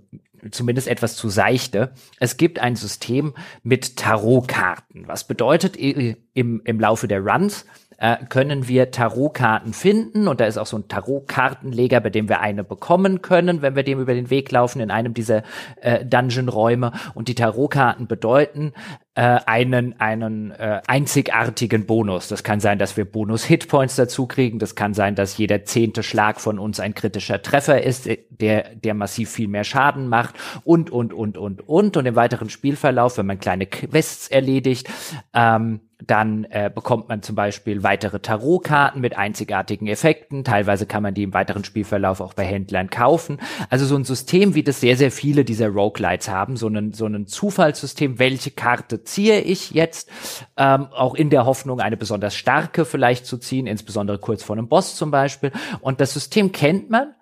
zumindest 0.51 0.89
etwas 0.89 1.17
zu 1.17 1.29
seichte. 1.29 1.93
Es 2.19 2.37
gibt 2.37 2.59
ein 2.59 2.77
System 2.77 3.35
mit 3.63 3.97
Tarotkarten. 3.97 5.07
Was 5.07 5.25
bedeutet 5.25 5.77
im, 5.77 6.17
im 6.35 6.81
Laufe 6.81 7.07
der 7.07 7.21
Runs 7.21 7.65
äh, 8.03 8.17
können 8.29 8.67
wir 8.67 8.91
Tarotkarten 8.91 9.73
finden 9.73 10.27
und 10.27 10.41
da 10.41 10.47
ist 10.47 10.59
auch 10.59 10.67
so 10.67 10.77
ein 10.77 10.89
Tarotkartenleger, 10.89 12.01
bei 12.01 12.11
dem 12.11 12.29
wir 12.29 12.41
eine 12.41 12.65
bekommen 12.65 13.23
können, 13.23 13.63
wenn 13.63 13.77
wir 13.77 13.85
dem 13.85 14.01
über 14.01 14.13
den 14.13 14.29
Weg 14.29 14.51
laufen 14.51 14.81
in 14.81 14.91
einem 14.91 15.15
dieser 15.15 15.45
äh, 15.81 16.05
Dungeon-Räume 16.05 16.91
und 17.15 17.29
die 17.29 17.37
Tarotkarten 17.37 18.09
bedeuten 18.09 18.73
äh, 19.15 19.39
einen 19.47 20.01
einen 20.01 20.51
äh, 20.51 20.81
einzigartigen 20.87 21.87
Bonus. 21.87 22.27
Das 22.27 22.43
kann 22.43 22.59
sein, 22.59 22.81
dass 22.81 22.97
wir 22.97 23.05
Bonus-Hitpoints 23.05 23.95
dazu 23.95 24.27
kriegen. 24.27 24.59
Das 24.59 24.75
kann 24.75 24.95
sein, 24.95 25.15
dass 25.15 25.39
jeder 25.39 25.65
zehnte 25.65 26.03
Schlag 26.03 26.41
von 26.41 26.59
uns 26.59 26.81
ein 26.81 26.95
kritischer 26.95 27.41
Treffer 27.41 27.83
ist, 27.83 28.09
äh, 28.09 28.19
der 28.31 28.75
der 28.75 28.95
massiv 28.95 29.31
viel 29.31 29.47
mehr 29.47 29.63
Schaden 29.65 30.09
macht 30.09 30.35
und 30.65 30.91
und 30.91 31.13
und 31.13 31.39
und 31.39 31.69
und 31.69 31.97
und 31.97 32.07
im 32.07 32.17
weiteren 32.17 32.51
Spielverlauf, 32.51 33.17
wenn 33.17 33.27
man 33.27 33.39
kleine 33.39 33.67
Quests 33.67 34.27
erledigt. 34.27 34.89
Ähm, 35.35 35.83
dann 36.07 36.45
äh, 36.45 36.71
bekommt 36.75 37.09
man 37.09 37.23
zum 37.23 37.37
Beispiel 37.37 37.83
weitere 37.83 38.19
Tarotkarten 38.21 39.01
mit 39.01 39.17
einzigartigen 39.17 39.87
Effekten. 39.87 40.45
Teilweise 40.45 40.87
kann 40.87 41.03
man 41.03 41.15
die 41.15 41.23
im 41.23 41.35
weiteren 41.35 41.65
Spielverlauf 41.65 42.21
auch 42.21 42.35
bei 42.35 42.45
Händlern 42.45 42.91
kaufen. 42.91 43.39
Also 43.71 43.87
so 43.87 43.97
ein 43.97 44.05
System, 44.05 44.55
wie 44.55 44.63
das 44.63 44.81
sehr, 44.81 44.97
sehr 44.97 45.11
viele 45.11 45.45
dieser 45.45 45.69
Roguelites 45.69 46.29
haben. 46.29 46.57
So 46.57 46.69
ein, 46.69 46.93
so 46.93 47.07
ein 47.07 47.27
Zufallssystem, 47.27 48.19
welche 48.19 48.51
Karte 48.51 49.05
ziehe 49.05 49.41
ich 49.41 49.73
jetzt? 49.73 50.11
Ähm, 50.57 50.89
auch 50.93 51.15
in 51.15 51.31
der 51.31 51.47
Hoffnung, 51.47 51.81
eine 51.81 51.97
besonders 51.97 52.35
starke 52.35 52.85
vielleicht 52.85 53.27
zu 53.27 53.39
ziehen, 53.39 53.67
insbesondere 53.67 54.19
kurz 54.19 54.43
vor 54.43 54.57
einem 54.57 54.69
Boss 54.69 54.97
zum 54.97 55.11
Beispiel. 55.11 55.53
Und 55.81 56.01
das 56.01 56.15
System 56.15 56.53
kennt 56.53 56.91
man. 56.91 57.15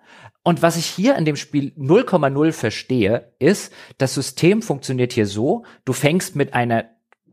Und 0.43 0.63
was 0.63 0.75
ich 0.75 0.85
hier 0.87 1.15
in 1.17 1.25
dem 1.25 1.35
Spiel 1.35 1.71
0,0 1.77 2.51
verstehe, 2.51 3.31
ist, 3.37 3.71
das 3.99 4.15
System 4.15 4.63
funktioniert 4.63 5.13
hier 5.13 5.27
so, 5.27 5.65
du 5.85 5.93
fängst 5.93 6.35
mit 6.35 6.55
einer 6.55 6.85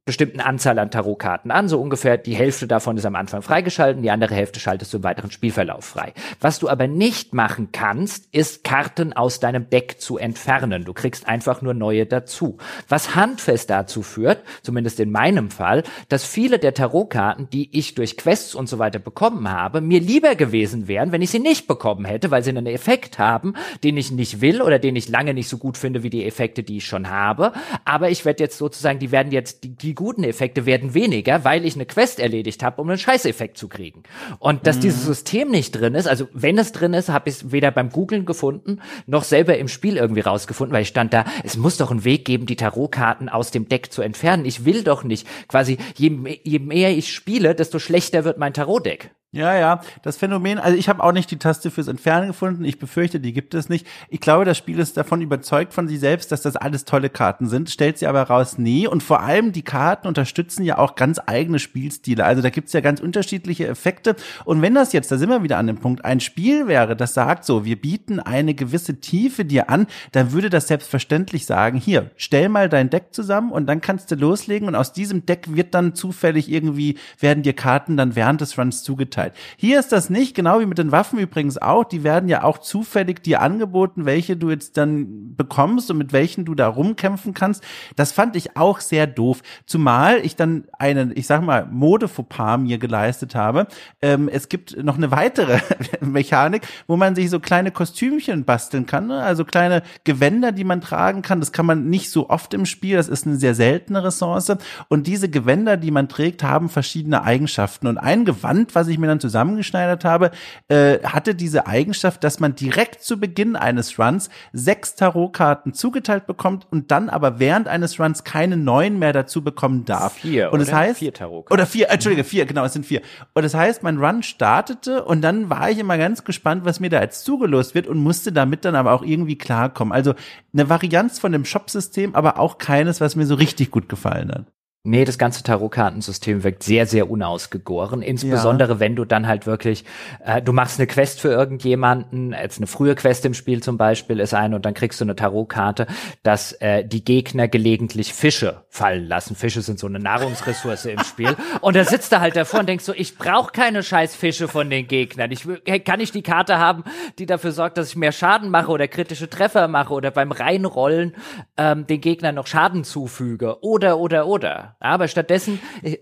bestimmten 0.08 0.40
Anzahl 0.40 0.78
an 0.78 0.90
Tarotkarten 0.90 1.50
an. 1.50 1.68
So 1.68 1.78
ungefähr 1.78 2.16
die 2.16 2.34
Hälfte 2.34 2.66
davon 2.66 2.96
ist 2.96 3.04
am 3.04 3.14
Anfang 3.14 3.42
freigeschalten, 3.42 4.02
die 4.02 4.10
andere 4.10 4.34
Hälfte 4.34 4.58
schaltest 4.58 4.90
du 4.94 4.96
im 4.96 5.04
weiteren 5.04 5.30
Spielverlauf 5.30 5.84
frei. 5.84 6.14
Was 6.40 6.58
du 6.58 6.70
aber 6.70 6.86
nicht 6.86 7.34
machen 7.34 7.72
kannst, 7.72 8.34
ist 8.34 8.64
Karten 8.64 9.12
aus 9.12 9.38
deinem 9.38 9.68
Deck 9.68 10.00
zu 10.00 10.16
entfernen. 10.16 10.86
Du 10.86 10.94
kriegst 10.94 11.28
einfach 11.28 11.60
nur 11.60 11.74
neue 11.74 12.06
dazu. 12.06 12.56
Was 12.88 13.16
handfest 13.16 13.68
dazu 13.68 14.00
führt, 14.00 14.42
zumindest 14.62 14.98
in 14.98 15.12
meinem 15.12 15.50
Fall, 15.50 15.82
dass 16.08 16.24
viele 16.24 16.58
der 16.58 16.72
Tarotkarten, 16.72 17.50
die 17.50 17.68
ich 17.78 17.94
durch 17.94 18.16
Quests 18.16 18.54
und 18.54 18.66
so 18.66 18.78
weiter 18.78 19.00
bekommen 19.00 19.50
habe, 19.50 19.82
mir 19.82 20.00
lieber 20.00 20.36
gewesen 20.36 20.88
wären, 20.88 21.12
wenn 21.12 21.20
ich 21.20 21.28
sie 21.28 21.38
nicht 21.38 21.66
bekommen 21.66 22.06
hätte, 22.06 22.30
weil 22.30 22.42
sie 22.42 22.48
einen 22.48 22.64
Effekt 22.64 23.18
haben, 23.18 23.52
den 23.84 23.98
ich 23.98 24.10
nicht 24.10 24.40
will 24.40 24.62
oder 24.62 24.78
den 24.78 24.96
ich 24.96 25.10
lange 25.10 25.34
nicht 25.34 25.50
so 25.50 25.58
gut 25.58 25.76
finde 25.76 26.02
wie 26.02 26.08
die 26.08 26.24
Effekte, 26.24 26.62
die 26.62 26.78
ich 26.78 26.86
schon 26.86 27.10
habe. 27.10 27.52
Aber 27.84 28.08
ich 28.08 28.24
werde 28.24 28.42
jetzt 28.42 28.56
sozusagen, 28.56 28.98
die 29.00 29.12
werden 29.12 29.32
jetzt, 29.32 29.64
die, 29.64 29.76
die 29.76 29.97
guten 29.98 30.22
Effekte 30.22 30.64
werden 30.64 30.94
weniger, 30.94 31.44
weil 31.44 31.64
ich 31.64 31.74
eine 31.74 31.84
Quest 31.84 32.20
erledigt 32.20 32.62
habe, 32.62 32.80
um 32.80 32.88
einen 32.88 32.98
Scheißeffekt 32.98 33.58
zu 33.58 33.66
kriegen. 33.66 34.04
Und 34.38 34.64
dass 34.64 34.76
mhm. 34.76 34.82
dieses 34.82 35.04
System 35.04 35.50
nicht 35.50 35.72
drin 35.72 35.96
ist, 35.96 36.06
also 36.06 36.28
wenn 36.32 36.56
es 36.56 36.70
drin 36.70 36.94
ist, 36.94 37.08
habe 37.08 37.28
ich 37.28 37.34
es 37.34 37.50
weder 37.50 37.72
beim 37.72 37.90
Googlen 37.90 38.24
gefunden, 38.24 38.80
noch 39.06 39.24
selber 39.24 39.58
im 39.58 39.66
Spiel 39.66 39.96
irgendwie 39.96 40.20
rausgefunden, 40.20 40.72
weil 40.72 40.82
ich 40.82 40.88
stand 40.88 41.12
da, 41.12 41.24
es 41.42 41.56
muss 41.56 41.78
doch 41.78 41.90
einen 41.90 42.04
Weg 42.04 42.24
geben, 42.24 42.46
die 42.46 42.54
Tarotkarten 42.54 43.28
aus 43.28 43.50
dem 43.50 43.68
Deck 43.68 43.90
zu 43.90 44.00
entfernen. 44.00 44.44
Ich 44.44 44.64
will 44.64 44.84
doch 44.84 45.02
nicht, 45.02 45.26
quasi, 45.48 45.78
je, 45.96 46.38
je 46.44 46.60
mehr 46.60 46.96
ich 46.96 47.12
spiele, 47.12 47.56
desto 47.56 47.80
schlechter 47.80 48.24
wird 48.24 48.38
mein 48.38 48.54
Tarotdeck. 48.54 49.10
Ja, 49.30 49.54
ja, 49.58 49.82
das 50.00 50.16
Phänomen, 50.16 50.58
also 50.58 50.74
ich 50.78 50.88
habe 50.88 51.04
auch 51.04 51.12
nicht 51.12 51.30
die 51.30 51.36
Taste 51.36 51.70
fürs 51.70 51.86
Entfernen 51.86 52.28
gefunden. 52.28 52.64
Ich 52.64 52.78
befürchte, 52.78 53.20
die 53.20 53.34
gibt 53.34 53.52
es 53.52 53.68
nicht. 53.68 53.86
Ich 54.08 54.20
glaube, 54.20 54.46
das 54.46 54.56
Spiel 54.56 54.78
ist 54.78 54.96
davon 54.96 55.20
überzeugt 55.20 55.74
von 55.74 55.86
sich 55.86 56.00
selbst, 56.00 56.32
dass 56.32 56.40
das 56.40 56.56
alles 56.56 56.86
tolle 56.86 57.10
Karten 57.10 57.46
sind, 57.46 57.68
stellt 57.68 57.98
sie 57.98 58.06
aber 58.06 58.22
raus, 58.22 58.56
nee. 58.56 58.86
Und 58.86 59.02
vor 59.02 59.20
allem 59.20 59.52
die 59.52 59.60
Karten 59.60 60.08
unterstützen 60.08 60.64
ja 60.64 60.78
auch 60.78 60.94
ganz 60.94 61.20
eigene 61.26 61.58
Spielstile. 61.58 62.24
Also 62.24 62.40
da 62.40 62.48
gibt's 62.48 62.72
ja 62.72 62.80
ganz 62.80 63.00
unterschiedliche 63.00 63.68
Effekte. 63.68 64.16
Und 64.46 64.62
wenn 64.62 64.74
das 64.74 64.94
jetzt, 64.94 65.12
da 65.12 65.18
sind 65.18 65.28
wir 65.28 65.42
wieder 65.42 65.58
an 65.58 65.66
dem 65.66 65.76
Punkt, 65.76 66.06
ein 66.06 66.20
Spiel 66.20 66.66
wäre, 66.66 66.96
das 66.96 67.12
sagt 67.12 67.44
so, 67.44 67.66
wir 67.66 67.78
bieten 67.78 68.20
eine 68.20 68.54
gewisse 68.54 68.98
Tiefe 68.98 69.44
dir 69.44 69.68
an, 69.68 69.88
dann 70.12 70.32
würde 70.32 70.48
das 70.48 70.68
selbstverständlich 70.68 71.44
sagen, 71.44 71.76
hier, 71.76 72.12
stell 72.16 72.48
mal 72.48 72.70
dein 72.70 72.88
Deck 72.88 73.08
zusammen 73.10 73.52
und 73.52 73.66
dann 73.66 73.82
kannst 73.82 74.10
du 74.10 74.14
loslegen 74.14 74.68
und 74.68 74.74
aus 74.74 74.94
diesem 74.94 75.26
Deck 75.26 75.54
wird 75.54 75.74
dann 75.74 75.94
zufällig 75.94 76.50
irgendwie, 76.50 76.96
werden 77.20 77.42
dir 77.42 77.52
Karten 77.52 77.98
dann 77.98 78.16
während 78.16 78.40
des 78.40 78.56
Runs 78.56 78.82
zugeteilt 78.82 79.17
Möglichkeit. 79.18 79.34
Hier 79.56 79.80
ist 79.80 79.92
das 79.92 80.10
nicht, 80.10 80.34
genau 80.34 80.60
wie 80.60 80.66
mit 80.66 80.78
den 80.78 80.92
Waffen 80.92 81.18
übrigens 81.18 81.58
auch. 81.58 81.84
Die 81.84 82.04
werden 82.04 82.28
ja 82.28 82.44
auch 82.44 82.58
zufällig 82.58 83.22
dir 83.22 83.40
angeboten, 83.40 84.04
welche 84.04 84.36
du 84.36 84.50
jetzt 84.50 84.76
dann 84.76 85.34
bekommst 85.36 85.90
und 85.90 85.98
mit 85.98 86.12
welchen 86.12 86.44
du 86.44 86.54
da 86.54 86.68
rumkämpfen 86.68 87.34
kannst. 87.34 87.64
Das 87.96 88.12
fand 88.12 88.36
ich 88.36 88.56
auch 88.56 88.80
sehr 88.80 89.06
doof. 89.06 89.42
Zumal 89.66 90.18
ich 90.18 90.36
dann 90.36 90.64
einen, 90.78 91.12
ich 91.16 91.26
sag 91.26 91.42
mal, 91.42 91.66
Modefauxpas 91.70 92.58
mir 92.58 92.78
geleistet 92.78 93.34
habe. 93.34 93.66
Ähm, 94.02 94.28
es 94.28 94.48
gibt 94.48 94.82
noch 94.82 94.96
eine 94.96 95.10
weitere 95.10 95.58
Mechanik, 96.00 96.62
wo 96.86 96.96
man 96.96 97.14
sich 97.14 97.30
so 97.30 97.40
kleine 97.40 97.70
Kostümchen 97.70 98.44
basteln 98.44 98.86
kann, 98.86 99.08
ne? 99.08 99.22
also 99.22 99.44
kleine 99.44 99.82
Gewänder, 100.04 100.52
die 100.52 100.64
man 100.64 100.80
tragen 100.80 101.22
kann. 101.22 101.40
Das 101.40 101.52
kann 101.52 101.66
man 101.66 101.88
nicht 101.88 102.10
so 102.10 102.30
oft 102.30 102.54
im 102.54 102.66
Spiel. 102.66 102.96
Das 102.96 103.08
ist 103.08 103.26
eine 103.26 103.36
sehr 103.36 103.54
seltene 103.54 104.04
Ressource. 104.04 104.52
Und 104.88 105.06
diese 105.06 105.28
Gewänder, 105.28 105.76
die 105.76 105.90
man 105.90 106.08
trägt, 106.08 106.42
haben 106.42 106.68
verschiedene 106.68 107.22
Eigenschaften. 107.22 107.86
Und 107.86 107.98
ein 107.98 108.24
Gewand, 108.24 108.74
was 108.74 108.88
ich 108.88 108.98
mir 108.98 109.07
dann 109.08 109.20
zusammengeschneidert 109.20 110.04
habe, 110.04 110.30
äh, 110.68 110.98
hatte 111.02 111.34
diese 111.34 111.66
Eigenschaft, 111.66 112.22
dass 112.22 112.40
man 112.40 112.54
direkt 112.54 113.02
zu 113.02 113.18
Beginn 113.18 113.56
eines 113.56 113.98
Runs 113.98 114.30
sechs 114.52 114.94
Tarotkarten 114.94 115.74
zugeteilt 115.74 116.26
bekommt 116.26 116.66
und 116.70 116.90
dann 116.90 117.08
aber 117.08 117.38
während 117.40 117.68
eines 117.68 117.98
Runs 117.98 118.24
keine 118.24 118.56
neun 118.56 118.98
mehr 118.98 119.12
dazu 119.12 119.42
bekommen 119.42 119.84
darf. 119.84 120.14
Vier. 120.14 120.52
Und 120.52 120.60
das 120.60 120.72
heißt 120.72 120.98
vier 120.98 121.12
Tarotkarten. 121.12 121.52
oder 121.52 121.66
vier. 121.66 121.90
Entschuldige, 121.90 122.24
vier. 122.24 122.46
Genau, 122.46 122.64
es 122.64 122.72
sind 122.72 122.86
vier. 122.86 123.02
Und 123.34 123.42
das 123.42 123.54
heißt, 123.54 123.82
mein 123.82 123.98
Run 123.98 124.22
startete 124.22 125.04
und 125.04 125.22
dann 125.22 125.50
war 125.50 125.70
ich 125.70 125.78
immer 125.78 125.98
ganz 125.98 126.24
gespannt, 126.24 126.64
was 126.64 126.80
mir 126.80 126.90
da 126.90 127.00
jetzt 127.00 127.24
zugelost 127.24 127.74
wird 127.74 127.86
und 127.86 127.98
musste 127.98 128.32
damit 128.32 128.64
dann 128.64 128.74
aber 128.74 128.92
auch 128.92 129.02
irgendwie 129.02 129.38
klarkommen. 129.38 129.92
Also 129.92 130.14
eine 130.52 130.68
Varianz 130.68 131.18
von 131.18 131.32
dem 131.32 131.44
Shop-System, 131.44 132.14
aber 132.14 132.38
auch 132.38 132.58
keines, 132.58 133.00
was 133.00 133.16
mir 133.16 133.26
so 133.26 133.34
richtig 133.34 133.70
gut 133.70 133.88
gefallen 133.88 134.30
hat. 134.30 134.44
Nee, 134.84 135.04
das 135.04 135.18
ganze 135.18 135.42
Tarotkartensystem 135.42 136.44
wirkt 136.44 136.62
sehr, 136.62 136.86
sehr 136.86 137.10
unausgegoren. 137.10 138.00
Insbesondere 138.00 138.74
ja. 138.74 138.80
wenn 138.80 138.94
du 138.96 139.04
dann 139.04 139.26
halt 139.26 139.44
wirklich, 139.44 139.84
äh, 140.24 140.40
du 140.40 140.52
machst 140.52 140.78
eine 140.78 140.86
Quest 140.86 141.20
für 141.20 141.28
irgendjemanden, 141.28 142.32
jetzt 142.32 142.58
eine 142.58 142.68
frühe 142.68 142.94
Quest 142.94 143.26
im 143.26 143.34
Spiel 143.34 143.60
zum 143.60 143.76
Beispiel 143.76 144.20
ist 144.20 144.34
eine 144.34 144.54
und 144.54 144.64
dann 144.64 144.74
kriegst 144.74 145.00
du 145.00 145.04
eine 145.04 145.16
Tarotkarte, 145.16 145.88
dass 146.22 146.52
äh, 146.52 146.84
die 146.84 147.04
Gegner 147.04 147.48
gelegentlich 147.48 148.14
Fische 148.14 148.62
fallen 148.70 149.06
lassen. 149.06 149.34
Fische 149.34 149.62
sind 149.62 149.80
so 149.80 149.88
eine 149.88 149.98
Nahrungsressource 149.98 150.86
im 150.86 151.00
Spiel. 151.00 151.36
Und 151.60 151.74
da 151.74 151.84
sitzt 151.84 152.12
er 152.12 152.20
halt 152.20 152.36
davor 152.36 152.60
und 152.60 152.68
denkst 152.68 152.84
so, 152.84 152.94
ich 152.94 153.18
brauche 153.18 153.50
keine 153.50 153.82
scheiß 153.82 154.14
Fische 154.14 154.46
von 154.46 154.70
den 154.70 154.86
Gegnern. 154.86 155.32
Ich 155.32 155.44
kann 155.84 156.00
ich 156.00 156.12
die 156.12 156.22
Karte 156.22 156.58
haben, 156.58 156.84
die 157.18 157.26
dafür 157.26 157.50
sorgt, 157.50 157.78
dass 157.78 157.88
ich 157.88 157.96
mehr 157.96 158.12
Schaden 158.12 158.48
mache 158.48 158.70
oder 158.70 158.86
kritische 158.86 159.28
Treffer 159.28 159.66
mache 159.66 159.92
oder 159.92 160.12
beim 160.12 160.30
Reinrollen 160.30 161.16
ähm, 161.56 161.86
den 161.86 162.00
Gegnern 162.00 162.36
noch 162.36 162.46
Schaden 162.46 162.84
zufüge 162.84 163.60
oder 163.62 163.98
oder 163.98 164.26
oder. 164.28 164.67
Aber 164.80 165.08
stattdessen 165.08 165.60
äh, 165.82 165.98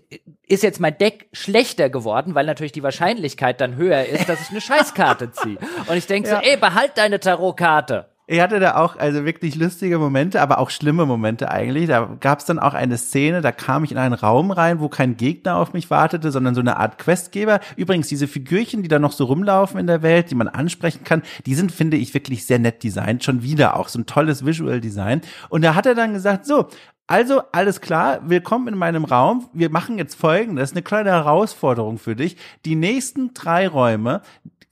ist 0.47 0.63
jetzt 0.63 0.79
mein 0.79 0.97
Deck 0.97 1.27
schlechter 1.33 1.89
geworden, 1.89 2.35
weil 2.35 2.45
natürlich 2.45 2.71
die 2.71 2.83
Wahrscheinlichkeit 2.83 3.59
dann 3.61 3.75
höher 3.75 4.05
ist, 4.05 4.29
dass 4.29 4.41
ich 4.41 4.49
eine 4.49 4.61
Scheißkarte 4.61 5.31
ziehe. 5.31 5.57
Und 5.87 5.97
ich 5.97 6.07
denke 6.07 6.29
ja. 6.29 6.35
so, 6.37 6.41
ey, 6.41 6.57
behalt 6.57 6.91
deine 6.95 7.19
Tarotkarte. 7.19 8.07
Ich 8.29 8.41
hatte 8.41 8.59
da 8.59 8.75
auch 8.75 8.97
also 8.97 9.23
wirklich 9.23 9.55
lustige 9.55 9.97
Momente, 9.99 10.41
aber 10.41 10.57
auch 10.57 10.69
schlimme 10.69 11.05
Momente 11.05 11.49
eigentlich. 11.49 11.87
Da 11.87 12.17
gab 12.19 12.39
es 12.39 12.45
dann 12.45 12.59
auch 12.59 12.73
eine 12.73 12.97
Szene, 12.97 13.39
da 13.39 13.53
kam 13.53 13.85
ich 13.85 13.91
in 13.93 13.97
einen 13.97 14.13
Raum 14.13 14.51
rein, 14.51 14.81
wo 14.81 14.89
kein 14.89 15.15
Gegner 15.15 15.55
auf 15.55 15.71
mich 15.71 15.89
wartete, 15.89 16.29
sondern 16.33 16.53
so 16.53 16.59
eine 16.59 16.75
Art 16.75 16.97
Questgeber. 16.97 17.61
Übrigens, 17.77 18.09
diese 18.09 18.27
Figürchen, 18.27 18.83
die 18.83 18.89
da 18.89 18.99
noch 18.99 19.13
so 19.13 19.23
rumlaufen 19.23 19.79
in 19.79 19.87
der 19.87 20.01
Welt, 20.01 20.29
die 20.29 20.35
man 20.35 20.49
ansprechen 20.49 21.05
kann, 21.05 21.21
die 21.45 21.55
sind, 21.55 21.71
finde 21.71 21.95
ich, 21.95 22.13
wirklich 22.13 22.45
sehr 22.45 22.59
nett 22.59 22.83
designt. 22.83 23.23
Schon 23.23 23.43
wieder 23.43 23.77
auch 23.77 23.87
so 23.87 23.99
ein 23.99 24.07
tolles 24.07 24.45
Visual 24.45 24.81
Design. 24.81 25.21
Und 25.47 25.63
da 25.63 25.73
hat 25.73 25.85
er 25.85 25.95
dann 25.95 26.11
gesagt, 26.11 26.45
so, 26.45 26.67
also, 27.07 27.41
alles 27.53 27.79
klar, 27.79 28.19
willkommen 28.25 28.67
in 28.67 28.77
meinem 28.77 29.05
Raum. 29.05 29.49
Wir 29.53 29.69
machen 29.69 29.97
jetzt 29.97 30.15
folgendes, 30.15 30.73
eine 30.73 30.81
kleine 30.81 31.11
Herausforderung 31.11 31.99
für 31.99 32.17
dich. 32.17 32.35
Die 32.65 32.75
nächsten 32.75 33.33
drei 33.33 33.65
Räume, 33.65 34.21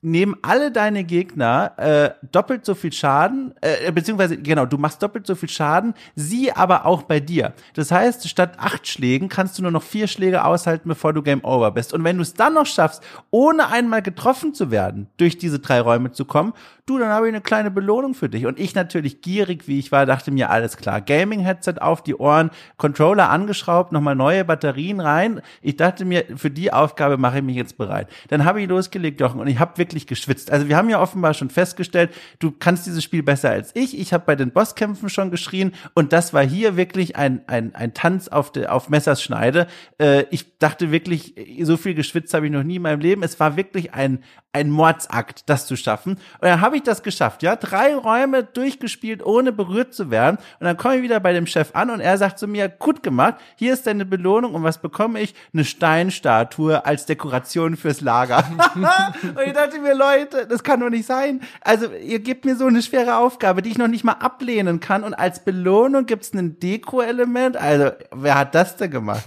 nehmen 0.06 0.36
alle 0.44 0.72
deine 0.72 1.04
Gegner 1.04 1.74
äh, 1.78 2.12
doppelt 2.32 2.64
so 2.64 2.76
viel 2.76 2.94
Schaden, 2.94 3.56
äh, 3.62 3.92
beziehungsweise 3.92 4.38
genau, 4.38 4.68
du 4.68 4.78
machst 4.78 5.02
doppelt 5.02 5.26
so 5.26 5.34
viel 5.34 5.50
Schaden, 5.50 5.96
sie 6.16 6.52
aber 6.52 6.86
auch 6.86 7.04
bei 7.04 7.20
dir. 7.20 7.54
Das 7.74 7.92
heißt, 7.92 8.30
statt 8.30 8.54
acht 8.58 8.88
Schlägen 8.88 9.30
kannst 9.30 9.58
du 9.58 9.64
nur 9.64 9.72
noch 9.72 9.82
vier 9.82 10.08
Schläge 10.08 10.46
aushalten, 10.46 10.88
bevor 10.88 11.12
du 11.12 11.24
Game 11.24 11.44
Over 11.44 11.72
bist. 11.72 11.92
Und 11.92 12.04
wenn 12.04 12.18
du 12.18 12.22
es 12.22 12.36
dann 12.36 12.54
noch 12.54 12.68
schaffst, 12.68 13.02
ohne 13.32 13.70
einmal 13.70 14.04
getroffen 14.04 14.54
zu 14.54 14.70
werden, 14.70 15.08
durch 15.18 15.40
diese 15.40 15.58
drei 15.60 15.82
Räume 15.82 16.12
zu 16.12 16.26
kommen, 16.26 16.54
du, 16.86 17.00
dann 17.00 17.10
habe 17.10 17.28
ich 17.28 17.34
eine 17.34 17.42
kleine 17.42 17.72
Belohnung 17.72 18.14
für 18.14 18.30
dich. 18.30 18.46
Und 18.46 18.60
ich 18.60 18.76
natürlich 18.76 19.22
gierig, 19.22 19.68
wie 19.68 19.80
ich 19.80 19.92
war, 19.92 20.06
dachte 20.06 20.32
mir, 20.32 20.50
alles 20.50 20.78
klar, 20.78 21.02
Gaming-Headset 21.02 21.76
auf 21.82 22.04
die 22.04 22.16
Ohren, 22.16 22.52
Controller 22.78 23.30
angeschraubt, 23.30 23.92
nochmal 23.92 24.16
neue 24.16 24.46
Batterien 24.46 25.00
rein. 25.00 25.42
Ich 25.62 25.78
dachte 25.78 26.06
mir, 26.06 26.26
für 26.36 26.52
die 26.52 26.72
Aufgabe 26.72 27.18
mache 27.18 27.38
ich 27.38 27.44
mich 27.44 27.56
jetzt 27.56 27.78
bereit. 27.78 28.08
Dann 28.28 28.46
habe 28.46 28.62
ich 28.62 28.70
losgelegt, 28.70 29.20
Jochen, 29.20 29.40
und 29.40 29.48
ich 29.48 29.60
habe 29.60 29.78
wirklich 29.78 30.08
geschwitzt. 30.08 30.52
Also 30.52 30.68
wir 30.68 30.78
haben 30.78 30.90
ja 30.90 31.02
offenbar 31.02 31.34
schon 31.34 31.50
festgestellt, 31.50 32.14
du 32.40 32.52
kannst 32.52 32.86
dieses 32.86 33.04
Spiel 33.04 33.24
besser 33.24 33.50
als 33.50 33.72
ich. 33.76 33.98
Ich 34.00 34.14
habe 34.14 34.26
bei 34.26 34.36
den 34.36 34.52
Bosskämpfen 34.52 35.10
schon 35.10 35.32
geschrien 35.32 35.74
und 35.94 36.14
das 36.14 36.34
war 36.34 36.44
hier 36.44 36.78
wirklich 36.78 37.16
ein, 37.16 37.42
ein, 37.48 37.74
ein 37.74 37.94
Tanz 37.94 38.28
auf, 38.28 38.52
de, 38.52 38.68
auf 38.68 38.90
Messerschneide. 38.90 39.68
Äh, 40.00 40.26
ich 40.30 40.60
dachte 40.60 40.92
wirklich, 40.92 41.36
so 41.62 41.78
viel 41.78 41.96
geschwitzt 41.96 42.34
habe 42.34 42.46
ich 42.46 42.52
noch 42.52 42.64
nie 42.64 42.76
in 42.76 42.82
meinem 42.82 43.00
Leben. 43.00 43.24
Es 43.24 43.40
war 43.40 43.58
wirklich 43.58 43.94
ein, 43.94 44.24
ein 44.56 44.70
Mordsakt, 44.70 45.50
das 45.50 45.68
zu 45.68 45.76
schaffen. 45.76 46.14
Und 46.14 46.44
dann 46.44 46.62
habe 46.62 46.75
ich 46.76 46.84
das 46.84 47.04
geschafft, 47.04 47.44
ja. 47.44 47.56
Drei 47.56 47.96
Räume 47.96 48.44
durchgespielt, 48.44 49.26
ohne 49.26 49.52
berührt 49.52 49.94
zu 49.94 50.12
werden. 50.12 50.38
Und 50.60 50.66
dann 50.66 50.78
komme 50.78 50.98
ich 50.98 51.02
wieder 51.02 51.20
bei 51.20 51.34
dem 51.34 51.48
Chef 51.48 51.72
an 51.74 51.90
und 51.90 52.00
er 52.00 52.18
sagt 52.18 52.40
zu 52.40 52.48
mir, 52.48 52.70
gut 52.70 53.04
gemacht, 53.04 53.36
hier 53.56 53.74
ist 53.74 53.88
deine 53.88 54.06
Belohnung 54.06 54.54
und 54.54 54.64
was 54.64 54.80
bekomme 54.80 55.20
ich? 55.20 55.36
Eine 55.54 55.66
Steinstatue 55.66 56.86
als 56.86 57.06
Dekoration 57.06 57.78
fürs 57.78 58.02
Lager. 58.02 58.38
und 58.76 59.42
ich 59.46 59.54
dachte 59.54 59.80
mir, 59.80 59.96
Leute, 59.96 60.48
das 60.48 60.64
kann 60.64 60.80
doch 60.80 60.90
nicht 60.90 61.06
sein. 61.06 61.42
Also 61.62 61.92
ihr 61.92 62.20
gebt 62.20 62.46
mir 62.46 62.56
so 62.56 62.66
eine 62.66 62.82
schwere 62.82 63.18
Aufgabe, 63.18 63.62
die 63.62 63.70
ich 63.70 63.78
noch 63.78 63.88
nicht 63.88 64.04
mal 64.04 64.14
ablehnen 64.14 64.80
kann 64.80 65.04
und 65.04 65.14
als 65.14 65.44
Belohnung 65.44 66.06
gibt's 66.06 66.34
ein 66.34 66.60
Deko-Element. 66.60 67.58
Also 67.58 67.92
wer 68.12 68.36
hat 68.36 68.56
das 68.56 68.78
denn 68.78 68.92
gemacht? 68.92 69.24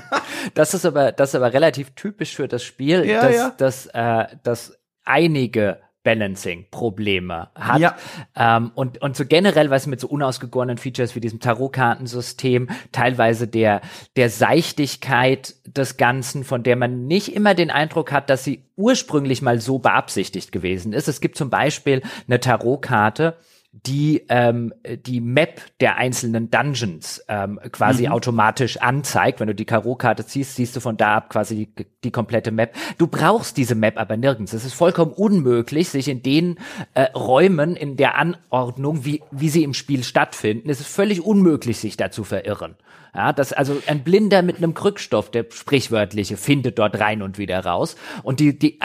das 0.54 0.74
ist 0.74 0.86
aber, 0.86 1.12
das 1.12 1.30
ist 1.30 1.34
aber 1.34 1.52
relativ 1.52 1.90
typisch 1.94 2.34
für 2.34 2.48
das 2.48 2.62
Spiel, 2.62 3.04
ja, 3.04 3.22
dass, 3.22 3.34
ja. 3.34 3.50
dass, 3.56 3.86
äh, 3.86 4.36
dass 4.42 4.78
einige 5.04 5.80
Balancing-Probleme 6.02 7.50
hat. 7.54 7.80
Ja. 7.80 7.96
Ähm, 8.34 8.72
und, 8.74 9.02
und 9.02 9.16
so 9.16 9.24
generell, 9.26 9.70
was 9.70 9.86
mit 9.86 10.00
so 10.00 10.08
unausgegorenen 10.08 10.78
Features 10.78 11.14
wie 11.14 11.20
diesem 11.20 11.40
Tarotkartensystem, 11.40 12.68
teilweise 12.92 13.46
der, 13.46 13.82
der 14.16 14.30
Seichtigkeit 14.30 15.54
des 15.66 15.96
Ganzen, 15.96 16.44
von 16.44 16.62
der 16.62 16.76
man 16.76 17.06
nicht 17.06 17.34
immer 17.34 17.54
den 17.54 17.70
Eindruck 17.70 18.12
hat, 18.12 18.30
dass 18.30 18.44
sie 18.44 18.64
ursprünglich 18.76 19.42
mal 19.42 19.60
so 19.60 19.78
beabsichtigt 19.78 20.52
gewesen 20.52 20.92
ist. 20.92 21.08
Es 21.08 21.20
gibt 21.20 21.36
zum 21.36 21.50
Beispiel 21.50 22.02
eine 22.26 22.40
Tarotkarte, 22.40 23.36
die 23.72 24.24
ähm, 24.28 24.74
die 25.06 25.20
Map 25.20 25.60
der 25.80 25.96
einzelnen 25.96 26.50
Dungeons 26.50 27.24
ähm, 27.28 27.60
quasi 27.70 28.06
mhm. 28.06 28.12
automatisch 28.12 28.78
anzeigt. 28.78 29.38
Wenn 29.38 29.46
du 29.46 29.54
die 29.54 29.64
Karo-Karte 29.64 30.26
ziehst, 30.26 30.56
siehst 30.56 30.74
du 30.74 30.80
von 30.80 30.96
da 30.96 31.16
ab 31.16 31.30
quasi 31.30 31.66
die, 31.66 31.86
die, 32.02 32.10
komplette 32.10 32.50
Map. 32.50 32.74
Du 32.98 33.06
brauchst 33.06 33.56
diese 33.56 33.76
Map 33.76 33.96
aber 33.96 34.16
nirgends. 34.16 34.52
Es 34.52 34.64
ist 34.64 34.74
vollkommen 34.74 35.12
unmöglich, 35.12 35.88
sich 35.88 36.08
in 36.08 36.22
den 36.22 36.58
äh, 36.94 37.02
Räumen 37.12 37.76
in 37.76 37.96
der 37.96 38.18
Anordnung, 38.18 39.04
wie, 39.04 39.22
wie 39.30 39.48
sie 39.48 39.62
im 39.62 39.74
Spiel 39.74 40.02
stattfinden, 40.02 40.68
es 40.68 40.80
ist 40.80 40.92
völlig 40.92 41.24
unmöglich, 41.24 41.78
sich 41.78 41.96
da 41.96 42.10
zu 42.10 42.24
verirren. 42.24 42.74
Ja, 43.14 43.32
das, 43.32 43.52
also 43.52 43.76
ein 43.86 44.04
Blinder 44.04 44.42
mit 44.42 44.58
einem 44.58 44.74
Krückstoff, 44.74 45.30
der 45.30 45.46
sprichwörtliche, 45.50 46.36
findet 46.36 46.78
dort 46.78 46.98
rein 47.00 47.22
und 47.22 47.38
wieder 47.38 47.64
raus. 47.64 47.96
Und 48.22 48.40
die, 48.40 48.58
die, 48.58 48.78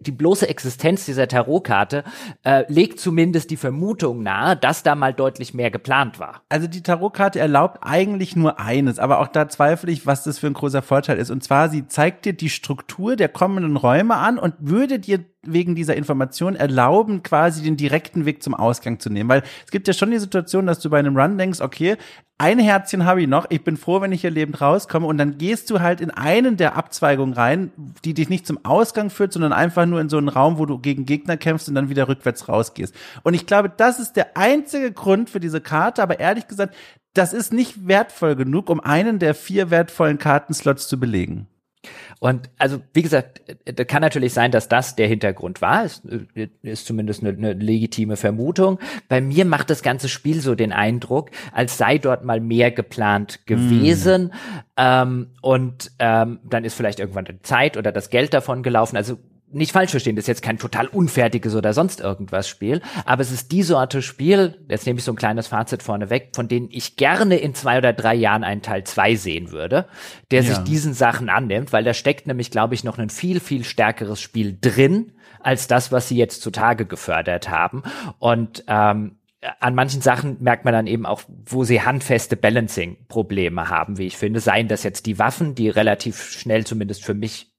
die 0.00 0.10
bloße 0.10 0.48
Existenz 0.48 1.06
dieser 1.06 1.28
Tarotkarte 1.28 2.04
äh, 2.42 2.64
legt 2.68 3.00
zumindest 3.00 3.50
die 3.50 3.56
Vermutung 3.56 4.22
nahe, 4.22 4.56
dass 4.56 4.82
da 4.82 4.94
mal 4.94 5.14
deutlich 5.14 5.54
mehr 5.54 5.70
geplant 5.70 6.18
war. 6.18 6.42
Also 6.48 6.66
die 6.66 6.82
Tarotkarte 6.82 7.38
erlaubt 7.38 7.78
eigentlich 7.82 8.36
nur 8.36 8.58
eines, 8.58 8.98
aber 8.98 9.20
auch 9.20 9.28
da 9.28 9.48
zweifle 9.48 9.92
ich, 9.92 10.06
was 10.06 10.24
das 10.24 10.38
für 10.38 10.48
ein 10.48 10.54
großer 10.54 10.82
Vorteil 10.82 11.18
ist. 11.18 11.30
Und 11.30 11.44
zwar, 11.44 11.68
sie 11.68 11.86
zeigt 11.86 12.24
dir 12.24 12.32
die 12.32 12.50
Struktur 12.50 13.16
der 13.16 13.28
kommenden 13.28 13.76
Räume 13.76 14.16
an 14.16 14.38
und 14.38 14.54
würde 14.58 14.98
dir 14.98 15.24
wegen 15.46 15.76
dieser 15.76 15.94
Information 15.94 16.56
erlauben, 16.56 17.22
quasi 17.22 17.62
den 17.62 17.76
direkten 17.76 18.24
Weg 18.24 18.42
zum 18.42 18.54
Ausgang 18.54 18.98
zu 18.98 19.08
nehmen. 19.08 19.28
Weil 19.28 19.42
es 19.64 19.70
gibt 19.70 19.86
ja 19.86 19.94
schon 19.94 20.10
die 20.10 20.18
Situation, 20.18 20.66
dass 20.66 20.80
du 20.80 20.90
bei 20.90 20.98
einem 20.98 21.16
Run 21.16 21.38
denkst, 21.38 21.60
okay, 21.60 21.96
ein 22.38 22.58
Herzchen 22.58 23.04
habe 23.04 23.22
ich 23.22 23.28
noch, 23.28 23.46
ich 23.48 23.64
bin 23.64 23.76
froh, 23.76 24.00
wenn 24.00 24.12
ich 24.12 24.20
hier 24.20 24.30
lebend 24.30 24.60
rauskomme 24.60 25.06
und 25.06 25.18
dann 25.18 25.38
gehst 25.38 25.70
du 25.70 25.80
halt 25.80 26.00
in 26.00 26.10
einen 26.10 26.56
der 26.56 26.76
Abzweigungen 26.76 27.34
rein, 27.34 27.72
die 28.04 28.14
dich 28.14 28.28
nicht 28.28 28.46
zum 28.46 28.64
Ausgang 28.64 29.10
führt, 29.10 29.32
sondern 29.32 29.52
einfach 29.52 29.86
nur 29.86 30.00
in 30.00 30.08
so 30.08 30.18
einen 30.18 30.28
Raum, 30.28 30.58
wo 30.58 30.66
du 30.66 30.78
gegen 30.78 31.04
Gegner 31.04 31.36
kämpfst 31.36 31.68
und 31.68 31.74
dann 31.74 31.88
wieder 31.88 32.08
rückwärts 32.08 32.48
rausgehst. 32.48 32.94
Und 33.22 33.34
ich 33.34 33.46
glaube, 33.46 33.72
das 33.76 33.98
ist 33.98 34.14
der 34.14 34.36
einzige 34.36 34.92
Grund 34.92 35.30
für 35.30 35.40
diese 35.40 35.60
Karte, 35.60 36.02
aber 36.02 36.20
ehrlich 36.20 36.46
gesagt, 36.46 36.76
das 37.14 37.32
ist 37.32 37.52
nicht 37.52 37.88
wertvoll 37.88 38.36
genug, 38.36 38.70
um 38.70 38.80
einen 38.80 39.18
der 39.18 39.34
vier 39.34 39.70
wertvollen 39.70 40.18
Kartenslots 40.18 40.86
zu 40.86 41.00
belegen. 41.00 41.48
Und 42.20 42.50
also, 42.58 42.80
wie 42.92 43.02
gesagt, 43.02 43.42
da 43.64 43.84
kann 43.84 44.02
natürlich 44.02 44.32
sein, 44.32 44.50
dass 44.50 44.68
das 44.68 44.96
der 44.96 45.06
Hintergrund 45.06 45.62
war. 45.62 45.84
Ist, 45.84 46.02
ist 46.62 46.86
zumindest 46.86 47.22
eine, 47.22 47.30
eine 47.30 47.52
legitime 47.52 48.16
Vermutung. 48.16 48.78
Bei 49.08 49.20
mir 49.20 49.44
macht 49.44 49.70
das 49.70 49.82
ganze 49.82 50.08
Spiel 50.08 50.40
so 50.40 50.54
den 50.54 50.72
Eindruck, 50.72 51.30
als 51.52 51.78
sei 51.78 51.98
dort 51.98 52.24
mal 52.24 52.40
mehr 52.40 52.70
geplant 52.70 53.46
gewesen. 53.46 54.26
Mm. 54.26 54.30
Ähm, 54.76 55.26
und 55.42 55.92
ähm, 55.98 56.40
dann 56.44 56.64
ist 56.64 56.74
vielleicht 56.74 56.98
irgendwann 56.98 57.24
die 57.24 57.40
Zeit 57.42 57.76
oder 57.76 57.92
das 57.92 58.10
Geld 58.10 58.34
davon 58.34 58.62
gelaufen. 58.62 58.96
Also 58.96 59.18
nicht 59.50 59.72
falsch 59.72 59.90
verstehen, 59.90 60.16
das 60.16 60.24
ist 60.24 60.28
jetzt 60.28 60.42
kein 60.42 60.58
total 60.58 60.86
unfertiges 60.86 61.54
oder 61.54 61.72
sonst 61.72 62.00
irgendwas 62.00 62.48
Spiel, 62.48 62.82
aber 63.04 63.22
es 63.22 63.30
ist 63.30 63.52
die 63.52 63.62
Sorte 63.62 64.02
Spiel, 64.02 64.58
jetzt 64.68 64.86
nehme 64.86 64.98
ich 64.98 65.04
so 65.04 65.12
ein 65.12 65.16
kleines 65.16 65.48
Fazit 65.48 65.82
vorne 65.82 66.10
weg, 66.10 66.30
von 66.34 66.48
denen 66.48 66.68
ich 66.70 66.96
gerne 66.96 67.36
in 67.36 67.54
zwei 67.54 67.78
oder 67.78 67.92
drei 67.92 68.14
Jahren 68.14 68.44
einen 68.44 68.62
Teil 68.62 68.84
zwei 68.84 69.14
sehen 69.14 69.50
würde, 69.50 69.86
der 70.30 70.42
ja. 70.42 70.54
sich 70.54 70.58
diesen 70.64 70.94
Sachen 70.94 71.28
annimmt, 71.28 71.72
weil 71.72 71.84
da 71.84 71.94
steckt 71.94 72.26
nämlich, 72.26 72.50
glaube 72.50 72.74
ich, 72.74 72.84
noch 72.84 72.98
ein 72.98 73.10
viel, 73.10 73.40
viel 73.40 73.64
stärkeres 73.64 74.20
Spiel 74.20 74.56
drin, 74.60 75.12
als 75.40 75.66
das, 75.66 75.92
was 75.92 76.08
sie 76.08 76.16
jetzt 76.16 76.42
zutage 76.42 76.84
gefördert 76.84 77.48
haben. 77.48 77.82
Und 78.18 78.64
ähm, 78.66 79.18
an 79.60 79.74
manchen 79.74 80.02
Sachen 80.02 80.36
merkt 80.40 80.64
man 80.64 80.74
dann 80.74 80.86
eben 80.86 81.06
auch, 81.06 81.22
wo 81.46 81.62
sie 81.64 81.82
handfeste 81.82 82.36
Balancing-Probleme 82.36 83.68
haben, 83.68 83.98
wie 83.98 84.06
ich 84.06 84.16
finde. 84.16 84.40
Seien 84.40 84.68
das 84.68 84.82
jetzt 84.82 85.06
die 85.06 85.18
Waffen, 85.18 85.54
die 85.54 85.68
relativ 85.68 86.30
schnell 86.30 86.66
zumindest 86.66 87.04
für 87.04 87.14
mich 87.14 87.52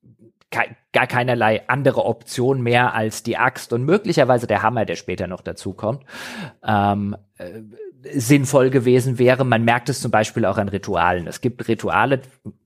gar 0.52 1.08
keinerlei 1.08 1.68
andere 1.68 2.06
Option 2.06 2.62
mehr 2.62 2.94
als 2.94 3.24
die 3.24 3.38
Axt 3.38 3.74
und 3.74 3.86
möglicherweise 3.86 4.48
der 4.48 4.64
Hammer, 4.64 4.86
der 4.86 4.96
später 4.96 5.28
noch 5.28 5.42
dazukommt, 5.42 6.04
ähm, 6.64 7.16
äh, 7.38 7.62
sinnvoll 8.14 8.70
gewesen 8.70 9.20
wäre. 9.20 9.46
Man 9.46 9.64
merkt 9.64 9.90
es 9.90 10.02
zum 10.02 10.12
Beispiel 10.12 10.46
auch 10.46 10.58
an 10.58 10.70
Ritualen. 10.70 11.28
Es 11.28 11.42
gibt 11.42 11.68
Rituale, 11.68 12.22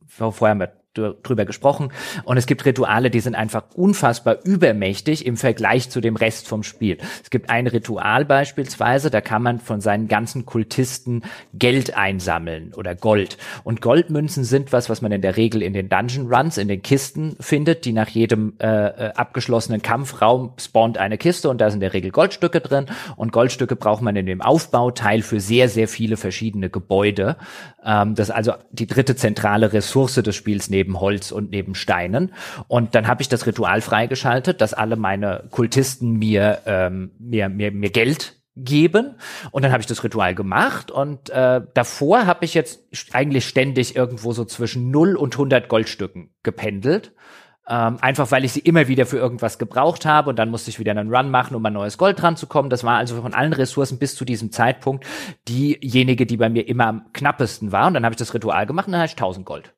vorher 0.08 0.56
mit 0.56 0.72
drüber 0.94 1.46
gesprochen. 1.46 1.92
Und 2.24 2.38
es 2.38 2.46
gibt 2.46 2.66
Rituale, 2.66 3.10
die 3.10 3.20
sind 3.20 3.36
einfach 3.36 3.64
unfassbar 3.76 4.38
übermächtig 4.44 5.26
im 5.26 5.38
Vergleich 5.38 5.90
zu 5.90 6.02
dem 6.02 6.16
Rest 6.16 6.48
vom 6.48 6.64
Spiel. 6.64 6.98
Es 7.24 7.30
gibt 7.30 7.50
ein 7.50 7.68
Ritual 7.68 8.26
beispielsweise, 8.26 9.10
da 9.10 9.22
kann 9.22 9.44
man 9.44 9.60
von 9.60 9.82
seinen 9.82 10.08
ganzen 10.08 10.46
Kultisten 10.46 11.24
Geld 11.54 11.96
einsammeln 11.98 12.74
oder 12.76 12.96
Gold. 12.96 13.38
Und 13.64 13.82
Goldmünzen 13.82 14.44
sind 14.44 14.72
was, 14.72 14.90
was 14.90 15.02
man 15.02 15.12
in 15.12 15.22
der 15.22 15.38
Regel 15.38 15.62
in 15.62 15.74
den 15.74 15.90
Dungeon 15.90 16.34
Runs, 16.34 16.58
in 16.58 16.68
den 16.68 16.82
Kisten 16.82 17.36
findet, 17.40 17.86
die 17.86 17.94
nach 17.94 18.10
jedem 18.10 18.54
äh, 18.60 18.68
äh 18.68 19.14
abgeschlossenen 19.14 19.82
Kampfraum 19.82 20.54
spawnt 20.58 20.98
eine 20.98 21.18
Kiste 21.18 21.50
und 21.50 21.60
da 21.60 21.70
sind 21.70 21.78
in 21.78 21.82
der 21.82 21.94
Regel 21.94 22.12
Goldstücke 22.12 22.62
drin. 22.62 22.86
Und 23.16 23.32
Goldstücke 23.32 23.76
braucht 23.76 24.02
man 24.02 24.16
in 24.16 24.26
dem 24.26 24.42
Aufbauteil 24.42 25.22
für 25.22 25.40
sehr, 25.40 25.70
sehr 25.70 25.88
viele 25.88 26.18
verschiedene 26.18 26.70
Gebäude. 26.70 27.38
Ähm, 27.86 28.16
das 28.16 28.30
ist 28.30 28.36
also 28.36 28.54
die 28.72 28.88
dritte 28.88 29.16
zentrale 29.16 29.74
Ressource 29.74 30.16
des 30.16 30.36
Spiels 30.36 30.70
neben 30.70 30.83
neben 30.84 31.00
Holz 31.00 31.32
und 31.32 31.52
neben 31.52 31.76
Steinen. 31.76 32.34
Und 32.68 32.94
dann 32.94 33.08
habe 33.08 33.22
ich 33.22 33.30
das 33.30 33.46
Ritual 33.46 33.80
freigeschaltet, 33.80 34.60
dass 34.60 34.74
alle 34.74 34.98
meine 34.98 35.46
Kultisten 35.50 36.18
mir, 36.20 36.60
ähm, 36.66 37.12
mir, 37.20 37.48
mir, 37.48 37.72
mir 37.72 37.90
Geld 37.90 38.36
geben 38.56 39.16
und 39.50 39.64
dann 39.64 39.72
habe 39.72 39.82
ich 39.82 39.88
das 39.88 40.04
Ritual 40.04 40.36
gemacht 40.36 40.92
und 40.92 41.32
äh, 41.32 41.62
davor 41.74 42.28
habe 42.28 42.46
ich 42.46 42.54
jetzt 42.54 42.84
eigentlich 43.12 43.48
ständig 43.48 43.96
irgendwo 43.96 44.32
so 44.32 44.46
zwischen 44.46 44.92
0 44.92 45.16
und 45.16 45.34
100 45.34 45.68
Goldstücken 45.68 46.30
gependelt. 46.44 47.14
Ähm, 47.68 47.98
einfach 48.02 48.30
weil 48.30 48.44
ich 48.44 48.52
sie 48.52 48.60
immer 48.60 48.90
wieder 48.90 49.06
für 49.06 49.18
irgendwas 49.18 49.58
gebraucht 49.58 50.06
habe 50.06 50.30
und 50.30 50.38
dann 50.38 50.50
musste 50.50 50.70
ich 50.70 50.80
wieder 50.80 50.92
einen 50.92 51.16
Run 51.16 51.32
machen, 51.32 51.56
um 51.56 51.66
an 51.66 51.74
neues 51.74 51.98
Gold 51.98 52.22
dran 52.22 52.36
zu 52.36 52.46
kommen. 52.46 52.70
Das 52.70 52.84
war 52.84 52.98
also 52.98 53.22
von 53.22 53.34
allen 53.34 53.54
Ressourcen 53.54 53.98
bis 54.00 54.16
zu 54.16 54.26
diesem 54.26 54.52
Zeitpunkt 54.52 55.06
diejenige, 55.48 56.26
die 56.26 56.36
bei 56.36 56.50
mir 56.50 56.68
immer 56.68 56.88
am 56.88 57.14
knappesten 57.14 57.72
war. 57.72 57.88
Und 57.88 57.94
dann 57.94 58.04
habe 58.04 58.14
ich 58.14 58.18
das 58.18 58.34
Ritual 58.34 58.66
gemacht 58.66 58.88
und 58.88 58.92
dann 58.92 59.02
hatte 59.02 59.14
ich 59.14 59.18
1000 59.18 59.46
Gold. 59.46 59.74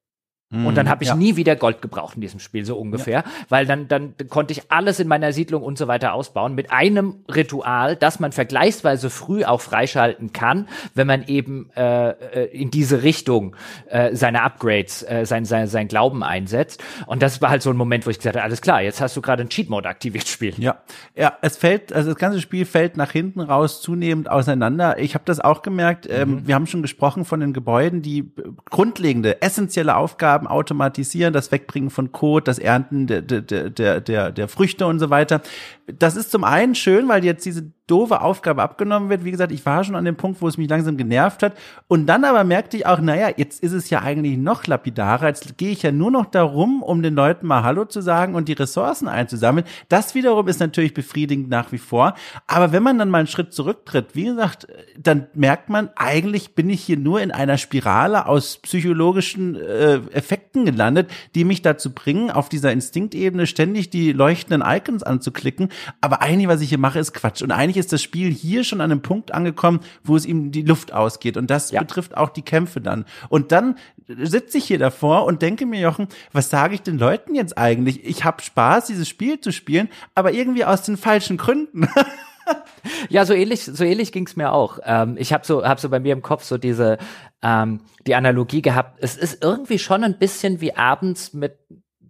Und 0.51 0.75
dann 0.75 0.85
mhm. 0.85 0.89
habe 0.89 1.03
ich 1.03 1.09
ja. 1.09 1.15
nie 1.15 1.35
wieder 1.35 1.55
Gold 1.55 1.81
gebraucht 1.81 2.15
in 2.15 2.21
diesem 2.21 2.39
Spiel, 2.39 2.65
so 2.65 2.77
ungefähr, 2.77 3.23
ja. 3.25 3.31
weil 3.49 3.65
dann, 3.65 3.87
dann 3.87 4.13
konnte 4.29 4.53
ich 4.53 4.71
alles 4.71 4.99
in 4.99 5.07
meiner 5.07 5.33
Siedlung 5.33 5.63
und 5.63 5.77
so 5.77 5.87
weiter 5.87 6.13
ausbauen 6.13 6.53
mit 6.53 6.71
einem 6.71 7.25
Ritual, 7.33 7.95
das 7.95 8.19
man 8.19 8.31
vergleichsweise 8.31 9.09
früh 9.09 9.43
auch 9.43 9.59
freischalten 9.59 10.33
kann, 10.33 10.67
wenn 10.93 11.07
man 11.07 11.23
eben 11.27 11.71
äh, 11.75 12.09
äh 12.09 12.45
in 12.55 12.69
diese 12.69 13.01
Richtung 13.01 13.55
äh, 13.89 14.15
seine 14.15 14.43
Upgrades, 14.43 15.01
äh, 15.01 15.25
sein, 15.25 15.45
sein, 15.45 15.67
sein 15.67 15.87
Glauben 15.87 16.23
einsetzt. 16.23 16.81
Und 17.07 17.23
das 17.23 17.41
war 17.41 17.49
halt 17.49 17.63
so 17.63 17.71
ein 17.71 17.75
Moment, 17.77 18.05
wo 18.05 18.11
ich 18.11 18.17
gesagt 18.17 18.35
habe, 18.35 18.43
alles 18.43 18.61
klar, 18.61 18.83
jetzt 18.83 19.01
hast 19.01 19.17
du 19.17 19.21
gerade 19.21 19.41
einen 19.41 19.49
Cheat-Mode 19.49 19.89
aktiviert, 19.89 20.27
Spiel. 20.27 20.53
Ja, 20.57 20.77
ja, 21.15 21.33
es 21.41 21.57
fällt, 21.57 21.91
also 21.91 22.11
das 22.11 22.19
ganze 22.19 22.39
Spiel 22.39 22.65
fällt 22.65 22.97
nach 22.97 23.11
hinten 23.11 23.41
raus 23.41 23.81
zunehmend 23.81 24.29
auseinander. 24.29 24.99
Ich 24.99 25.15
habe 25.15 25.25
das 25.25 25.39
auch 25.39 25.63
gemerkt. 25.63 26.07
Ähm, 26.09 26.29
mhm. 26.29 26.47
wir 26.47 26.55
haben 26.55 26.67
schon 26.67 26.83
gesprochen 26.83 27.25
von 27.25 27.39
den 27.39 27.51
Gebäuden, 27.51 28.03
die 28.03 28.31
grundlegende, 28.69 29.41
essentielle 29.41 29.95
Aufgaben 29.95 30.34
Aufgaben 30.35 30.47
automatisieren, 30.47 31.33
das 31.33 31.51
Wegbringen 31.51 31.89
von 31.89 32.11
Code, 32.11 32.43
das 32.43 32.59
Ernten 32.59 33.07
der, 33.07 33.21
der, 33.21 33.41
der, 33.41 34.01
der, 34.01 34.31
der 34.31 34.47
Früchte 34.47 34.85
und 34.85 34.99
so 34.99 35.09
weiter. 35.09 35.41
Das 35.87 36.15
ist 36.15 36.31
zum 36.31 36.43
einen 36.43 36.73
schön, 36.73 37.07
weil 37.07 37.23
jetzt 37.23 37.45
diese 37.45 37.71
doofe 37.87 38.21
Aufgabe 38.21 38.63
abgenommen 38.63 39.09
wird. 39.09 39.23
Wie 39.23 39.31
gesagt, 39.31 39.51
ich 39.51 39.63
war 39.65 39.83
schon 39.83 39.95
an 39.95 40.05
dem 40.05 40.15
Punkt, 40.15 40.41
wo 40.41 40.47
es 40.47 40.57
mich 40.57 40.67
langsam 40.67 40.97
genervt 40.97 41.43
hat. 41.43 41.53
Und 41.87 42.07
dann 42.07 42.23
aber 42.23 42.43
merkte 42.43 42.77
ich 42.77 42.87
auch, 42.87 42.99
naja, 42.99 43.29
jetzt 43.37 43.61
ist 43.61 43.73
es 43.73 43.91
ja 43.91 44.01
eigentlich 44.01 44.37
noch 44.37 44.65
lapidarer. 44.65 45.27
Jetzt 45.27 45.57
gehe 45.57 45.71
ich 45.71 45.83
ja 45.83 45.91
nur 45.91 46.09
noch 46.09 46.25
darum, 46.25 46.81
um 46.81 47.03
den 47.03 47.13
Leuten 47.13 47.45
mal 47.45 47.63
Hallo 47.63 47.85
zu 47.85 48.01
sagen 48.01 48.33
und 48.33 48.47
die 48.47 48.53
Ressourcen 48.53 49.07
einzusammeln. 49.07 49.67
Das 49.87 50.15
wiederum 50.15 50.47
ist 50.47 50.59
natürlich 50.59 50.95
befriedigend 50.95 51.49
nach 51.49 51.71
wie 51.71 51.77
vor. 51.77 52.15
Aber 52.47 52.71
wenn 52.71 52.81
man 52.81 52.97
dann 52.97 53.11
mal 53.11 53.19
einen 53.19 53.27
Schritt 53.27 53.53
zurücktritt, 53.53 54.15
wie 54.15 54.25
gesagt, 54.25 54.67
dann 54.97 55.27
merkt 55.35 55.69
man, 55.69 55.89
eigentlich 55.95 56.55
bin 56.55 56.71
ich 56.71 56.81
hier 56.81 56.97
nur 56.97 57.21
in 57.21 57.31
einer 57.31 57.59
Spirale 57.59 58.25
aus 58.25 58.57
psychologischen 58.57 59.55
äh, 59.55 59.97
Effekten 60.11 60.65
gelandet, 60.65 61.11
die 61.35 61.43
mich 61.43 61.61
dazu 61.61 61.93
bringen, 61.93 62.31
auf 62.31 62.49
dieser 62.49 62.71
Instinktebene 62.71 63.45
ständig 63.45 63.91
die 63.91 64.11
leuchtenden 64.11 64.63
Icons 64.67 65.03
anzuklicken. 65.03 65.69
Aber 66.01 66.21
eigentlich, 66.21 66.47
was 66.47 66.61
ich 66.61 66.69
hier 66.69 66.77
mache, 66.77 66.99
ist 66.99 67.13
Quatsch. 67.13 67.41
Und 67.41 67.51
eigentlich 67.51 67.77
ist 67.77 67.93
das 67.93 68.01
Spiel 68.01 68.31
hier 68.31 68.63
schon 68.63 68.81
an 68.81 68.91
einem 68.91 69.01
Punkt 69.01 69.33
angekommen, 69.33 69.79
wo 70.03 70.15
es 70.15 70.25
ihm 70.25 70.51
die 70.51 70.63
Luft 70.63 70.93
ausgeht. 70.93 71.37
Und 71.37 71.49
das 71.49 71.71
ja. 71.71 71.81
betrifft 71.81 72.17
auch 72.17 72.29
die 72.29 72.41
Kämpfe 72.41 72.81
dann. 72.81 73.05
Und 73.29 73.51
dann 73.51 73.75
sitze 74.07 74.57
ich 74.57 74.65
hier 74.65 74.79
davor 74.79 75.25
und 75.25 75.41
denke 75.41 75.65
mir, 75.65 75.79
Jochen, 75.79 76.07
was 76.31 76.49
sage 76.49 76.75
ich 76.75 76.81
den 76.81 76.97
Leuten 76.97 77.35
jetzt 77.35 77.57
eigentlich? 77.57 78.03
Ich 78.05 78.23
habe 78.23 78.41
Spaß, 78.41 78.87
dieses 78.87 79.07
Spiel 79.07 79.39
zu 79.39 79.51
spielen, 79.51 79.89
aber 80.13 80.33
irgendwie 80.33 80.65
aus 80.65 80.83
den 80.83 80.97
falschen 80.97 81.37
Gründen. 81.37 81.87
ja, 83.09 83.25
so 83.25 83.33
ähnlich, 83.33 83.63
so 83.63 83.83
ähnlich 83.83 84.11
ging's 84.11 84.35
mir 84.35 84.51
auch. 84.51 84.79
Ähm, 84.83 85.15
ich 85.17 85.33
habe 85.33 85.45
so, 85.45 85.65
hab 85.65 85.79
so 85.79 85.89
bei 85.89 85.99
mir 85.99 86.13
im 86.13 86.21
Kopf 86.21 86.43
so 86.43 86.57
diese 86.57 86.97
ähm, 87.41 87.81
die 88.07 88.15
Analogie 88.15 88.61
gehabt. 88.61 88.99
Es 89.01 89.17
ist 89.17 89.43
irgendwie 89.43 89.79
schon 89.79 90.03
ein 90.03 90.17
bisschen 90.17 90.61
wie 90.61 90.75
abends 90.75 91.33
mit 91.33 91.57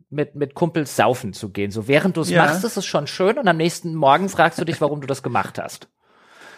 mit, 0.10 0.36
mit 0.36 0.54
Kumpels 0.54 0.96
saufen 0.96 1.34
zu 1.34 1.50
gehen. 1.50 1.72
So 1.72 1.88
während 1.88 2.18
du 2.18 2.22
es 2.22 2.30
ja. 2.30 2.44
machst, 2.44 2.64
ist 2.64 2.78
es 2.78 2.86
schon 2.86 3.08
schön 3.08 3.38
und 3.38 3.48
am 3.48 3.58
nächsten 3.58 3.96
Morgen 3.96 4.30
fragst 4.30 4.60
du 4.60 4.66
dich, 4.66 4.82
warum 4.82 5.02
du 5.02 5.08
das 5.08 5.24
gemacht 5.24 5.60
hast. 5.60 5.88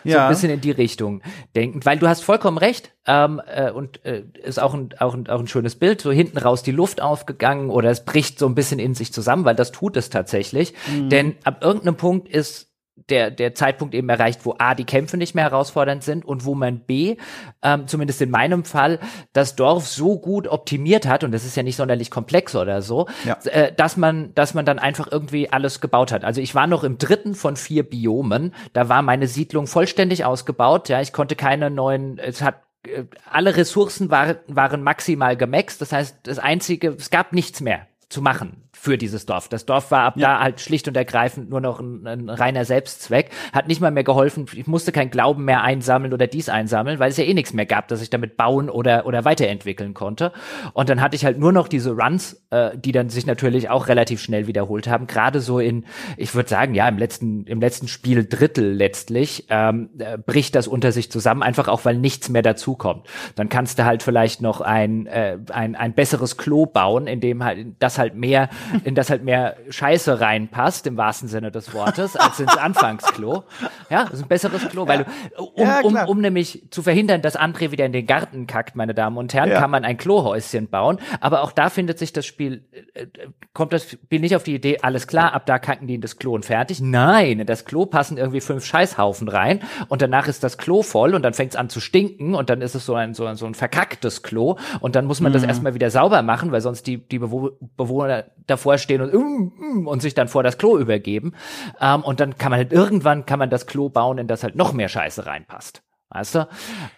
So 0.04 0.12
ja. 0.12 0.28
ein 0.28 0.30
bisschen 0.30 0.50
in 0.50 0.62
die 0.62 0.72
Richtung 0.72 1.22
denkend, 1.56 1.86
weil 1.86 1.98
du 1.98 2.08
hast 2.08 2.24
vollkommen 2.24 2.58
recht 2.58 2.94
ähm, 3.06 3.42
äh, 3.46 3.72
und 3.72 4.06
äh, 4.06 4.24
ist 4.42 4.60
auch 4.60 4.74
ein, 4.74 4.90
auch, 5.00 5.14
ein, 5.14 5.28
auch 5.28 5.40
ein 5.40 5.48
schönes 5.48 5.76
Bild, 5.76 6.02
so 6.02 6.12
hinten 6.12 6.38
raus 6.38 6.64
die 6.64 6.72
Luft 6.72 7.02
aufgegangen 7.02 7.70
oder 7.70 7.90
es 7.90 8.06
bricht 8.06 8.40
so 8.40 8.46
ein 8.48 8.56
bisschen 8.56 8.80
in 8.80 8.96
sich 8.96 9.12
zusammen, 9.12 9.44
weil 9.44 9.56
das 9.56 9.72
tut 9.72 9.98
es 9.98 10.10
tatsächlich. 10.10 10.74
Mhm. 10.90 11.10
Denn 11.10 11.36
ab 11.44 11.64
irgendeinem 11.64 11.98
Punkt 11.98 12.30
ist 12.30 12.67
der, 13.10 13.32
der 13.32 13.56
Zeitpunkt 13.56 13.94
eben 13.94 14.10
erreicht, 14.10 14.42
wo 14.44 14.56
A, 14.58 14.76
die 14.76 14.84
Kämpfe 14.84 15.18
nicht 15.18 15.36
mehr 15.36 15.46
herausfordernd 15.46 16.04
sind 16.04 16.26
und 16.26 16.46
wo 16.46 16.56
man 16.56 16.80
B, 16.80 17.18
ähm, 17.62 17.88
zumindest 17.88 18.22
in 18.22 18.30
meinem 18.30 18.64
Fall, 18.66 19.00
das 19.34 19.56
Dorf 19.56 19.88
so 19.88 20.20
gut 20.20 20.48
optimiert 20.48 21.08
hat, 21.08 21.24
und 21.24 21.32
das 21.32 21.46
ist 21.46 21.56
ja 21.56 21.64
nicht 21.64 21.76
sonderlich 21.76 22.12
komplex 22.12 22.56
oder 22.56 22.82
so, 22.82 23.08
ja. 23.26 23.38
äh, 23.46 23.74
dass 23.74 23.98
man, 23.98 24.34
dass 24.36 24.54
man 24.54 24.66
dann 24.66 24.80
einfach 24.80 25.08
irgendwie 25.12 25.52
alles 25.52 25.80
gebaut 25.80 26.12
hat. 26.12 26.24
Also 26.24 26.42
ich 26.42 26.56
war 26.56 26.68
noch 26.68 26.84
im 26.84 26.98
dritten 26.98 27.36
von 27.36 27.56
vier 27.56 27.84
Biomen, 27.84 28.54
da 28.74 28.90
war 28.90 29.02
meine 29.02 29.28
Siedlung 29.28 29.68
vollständig 29.68 30.26
ausgebaut, 30.26 30.90
ja, 30.90 31.02
ich 31.02 31.14
konnte 31.14 31.36
keine 31.36 31.70
neuen, 31.70 32.18
es 32.20 32.42
hat 32.42 32.62
äh, 32.84 33.04
alle 33.30 33.56
Ressourcen 33.56 34.12
waren, 34.12 34.38
waren 34.48 34.84
maximal 34.84 35.38
gemaxt, 35.38 35.82
das 35.82 35.92
heißt, 35.92 36.18
das 36.24 36.40
einzige, 36.40 36.90
es 36.90 37.10
gab 37.10 37.34
nichts 37.34 37.62
mehr 37.62 37.88
zu 38.10 38.22
machen 38.22 38.67
für 38.80 38.98
dieses 38.98 39.26
Dorf. 39.26 39.50
Das 39.50 39.66
Dorf 39.66 39.92
war 39.92 40.04
ab 40.04 40.18
ja. 40.18 40.36
da 40.36 40.44
halt 40.44 40.62
schlicht 40.62 40.88
und 40.88 40.96
ergreifend 40.96 41.50
nur 41.50 41.62
noch 41.62 41.80
ein, 41.80 42.06
ein, 42.06 42.30
reiner 42.30 42.64
Selbstzweck, 42.64 43.30
hat 43.52 43.68
nicht 43.68 43.82
mal 43.82 43.92
mehr 43.92 44.04
geholfen, 44.04 44.46
ich 44.54 44.68
musste 44.68 44.92
kein 44.92 45.10
Glauben 45.10 45.46
mehr 45.46 45.64
einsammeln 45.64 46.14
oder 46.14 46.28
dies 46.28 46.50
einsammeln, 46.50 47.00
weil 47.00 47.10
es 47.10 47.18
ja 47.18 47.24
eh 47.24 47.34
nichts 47.34 47.54
mehr 47.54 47.66
gab, 47.66 47.88
dass 47.88 48.02
ich 48.02 48.10
damit 48.10 48.38
bauen 48.38 48.70
oder, 48.70 49.06
oder 49.06 49.26
weiterentwickeln 49.26 49.94
konnte. 49.94 50.32
Und 50.74 50.90
dann 50.90 51.02
hatte 51.02 51.16
ich 51.16 51.26
halt 51.26 51.40
nur 51.40 51.52
noch 51.52 51.68
diese 51.68 51.92
Runs, 51.92 52.44
äh, 52.52 52.78
die 52.78 52.92
dann 52.92 53.10
sich 53.10 53.26
natürlich 53.26 53.70
auch 53.70 53.88
relativ 53.88 54.22
schnell 54.22 54.48
wiederholt 54.48 54.88
haben, 54.88 55.08
gerade 55.08 55.42
so 55.42 55.60
in, 55.60 55.86
ich 56.16 56.36
würde 56.36 56.50
sagen, 56.50 56.76
ja, 56.76 56.88
im 56.88 56.98
letzten, 56.98 57.46
im 57.46 57.60
letzten 57.60 57.88
Spiel 57.88 58.26
Drittel 58.28 58.74
letztlich, 58.74 59.48
ähm, 59.50 59.90
äh, 59.98 60.18
bricht 60.18 60.56
das 60.56 60.68
unter 60.68 60.92
sich 60.92 61.12
zusammen, 61.12 61.44
einfach 61.44 61.68
auch, 61.68 61.84
weil 61.84 61.98
nichts 61.98 62.30
mehr 62.30 62.44
dazukommt. 62.44 63.08
Dann 63.36 63.50
kannst 63.50 63.80
du 63.80 63.86
halt 63.86 64.04
vielleicht 64.04 64.42
noch 64.42 64.62
ein, 64.62 65.08
äh, 65.08 65.38
ein, 65.52 65.76
ein 65.76 65.94
besseres 65.94 66.38
Klo 66.38 66.66
bauen, 66.66 67.08
in 67.08 67.20
dem 67.20 67.44
halt 67.44 67.68
das 67.80 67.98
halt 67.98 68.16
mehr, 68.16 68.50
in 68.84 68.96
das 68.96 69.10
halt 69.10 69.24
mehr 69.24 69.58
Scheiße 69.70 70.20
reinpasst, 70.20 70.88
im 70.88 70.98
wahrsten 70.98 71.28
Sinne 71.28 71.52
des 71.52 71.74
Wortes, 71.74 72.16
als 72.16 72.40
ins 72.40 72.58
Anfangsklo. 72.58 73.44
Ja, 73.90 74.04
das 74.04 74.14
ist 74.14 74.24
ein 74.24 74.28
besseres 74.28 74.68
Klo, 74.70 74.88
weil 74.88 75.06
du, 75.06 75.44
um, 75.44 75.66
ja, 75.66 75.82
um, 75.82 75.96
um 75.96 76.22
nämlich 76.22 76.68
zu 76.72 76.84
verhindern, 76.84 77.22
dass 77.22 77.38
André 77.38 77.72
wieder 77.72 77.86
in 77.86 77.94
den 77.94 78.06
Garten 78.06 78.48
kackt, 78.48 78.76
meine 78.76 78.94
Damen 78.94 79.18
und 79.18 79.34
Herren, 79.34 79.50
ja. 79.50 79.60
kann 79.60 79.72
man 79.72 79.86
ein 79.86 79.98
Klohäuschen 79.98 80.68
bauen. 80.68 81.00
Aber 81.20 81.44
auch 81.44 81.52
da 81.52 81.70
findet 81.70 82.00
sich 82.00 82.14
das 82.14 82.26
Spiel, 82.26 82.66
äh, 82.94 83.08
kommt 83.54 83.74
das 83.74 83.90
Spiel 83.90 84.20
nicht 84.20 84.36
auf 84.36 84.44
die 84.44 84.56
Idee, 84.56 84.80
alles 84.82 85.08
klar, 85.08 85.34
ab 85.34 85.46
da 85.46 85.60
kacken 85.60 85.88
die 85.88 85.96
in 85.96 86.02
das 86.02 86.18
Klo 86.18 86.34
und 86.34 86.46
fertig. 86.46 86.82
Nein, 86.82 87.40
in 87.40 87.48
das 87.48 87.66
Klo 87.66 87.86
passen 87.86 88.18
irgendwie 88.18 88.42
fünf 88.42 88.66
Scheißhaufen 88.66 89.28
rein 89.28 89.62
und 89.88 90.02
danach 90.02 90.28
ist 90.28 90.44
das 90.44 90.58
Klo 90.58 90.82
voll 90.84 91.16
und 91.16 91.24
dann 91.24 91.34
fängt 91.34 91.52
es 91.52 91.56
an 91.56 91.70
zu 91.70 91.80
stinken 91.80 92.36
und 92.36 92.50
dann 92.50 92.62
ist 92.62 92.76
es 92.76 92.86
so 92.86 92.96
ein, 92.96 93.14
so 93.14 93.26
ein, 93.26 93.36
so 93.36 93.46
ein 93.46 93.56
verkacktes 93.56 94.24
Klo 94.24 94.58
und 94.80 94.96
dann 94.96 95.06
muss 95.06 95.22
man 95.22 95.32
mhm. 95.32 95.34
das 95.34 95.44
erstmal 95.44 95.74
wieder 95.74 95.90
sauber 95.90 96.22
machen, 96.22 96.52
weil 96.52 96.62
sonst 96.62 96.88
die, 96.88 96.98
die 96.98 97.20
Bewohner 97.20 98.26
davor 98.58 98.78
stehen 98.78 99.02
und, 99.02 99.14
mm, 99.14 99.82
mm, 99.82 99.88
und 99.88 100.02
sich 100.02 100.14
dann 100.14 100.28
vor 100.28 100.44
das 100.44 100.58
Klo 100.58 100.78
übergeben. 100.78 101.34
Ähm, 101.80 102.04
und 102.04 102.20
dann 102.20 102.38
kann 102.38 102.52
man 102.52 102.58
halt 102.58 102.74
irgendwann 102.74 103.26
kann 103.26 103.40
man 103.40 103.50
das 103.50 103.68
Klo 103.68 103.90
bauen, 103.90 104.18
in 104.18 104.28
das 104.28 104.44
halt 104.44 104.56
noch 104.56 104.74
mehr 104.74 104.90
Scheiße 104.90 105.26
reinpasst. 105.26 105.84
Weißt 106.10 106.36
du? 106.36 106.48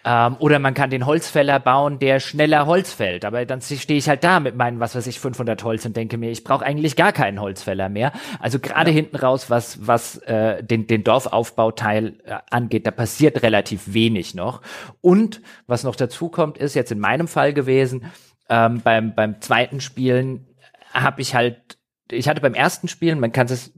Ähm, 0.04 0.36
oder 0.38 0.60
man 0.60 0.72
kann 0.72 0.88
den 0.88 1.04
Holzfäller 1.04 1.58
bauen, 1.58 1.98
der 1.98 2.20
schneller 2.20 2.66
Holz 2.66 2.92
fällt. 2.92 3.24
Aber 3.24 3.44
dann 3.44 3.60
stehe 3.60 3.98
ich 3.98 4.08
halt 4.08 4.22
da 4.22 4.38
mit 4.38 4.54
meinen, 4.54 4.78
was 4.78 4.94
weiß 4.94 5.08
ich, 5.08 5.18
500 5.18 5.64
Holz 5.64 5.84
und 5.84 5.96
denke 5.96 6.16
mir, 6.16 6.30
ich 6.30 6.44
brauche 6.44 6.64
eigentlich 6.64 6.94
gar 6.94 7.10
keinen 7.10 7.40
Holzfäller 7.40 7.88
mehr. 7.88 8.12
Also 8.38 8.60
gerade 8.60 8.90
ja. 8.90 8.94
hinten 8.94 9.16
raus, 9.16 9.50
was, 9.50 9.84
was 9.84 10.18
äh, 10.18 10.62
den, 10.62 10.86
den 10.86 11.02
Dorfaufbauteil 11.02 12.20
äh, 12.24 12.36
angeht, 12.50 12.86
da 12.86 12.92
passiert 12.92 13.42
relativ 13.42 13.92
wenig 13.92 14.36
noch. 14.36 14.62
Und 15.00 15.42
was 15.66 15.82
noch 15.82 15.96
dazu 15.96 16.28
kommt, 16.28 16.56
ist 16.56 16.74
jetzt 16.74 16.92
in 16.92 17.00
meinem 17.00 17.26
Fall 17.26 17.52
gewesen, 17.52 18.04
ähm, 18.48 18.80
beim, 18.82 19.14
beim 19.14 19.40
zweiten 19.40 19.80
Spielen 19.80 20.46
habe 20.92 21.20
ich 21.20 21.34
halt, 21.34 21.78
ich 22.10 22.28
hatte 22.28 22.40
beim 22.40 22.54
ersten 22.54 22.88
Spielen, 22.88 23.20
man 23.20 23.32
kann 23.32 23.46
es 23.46 23.72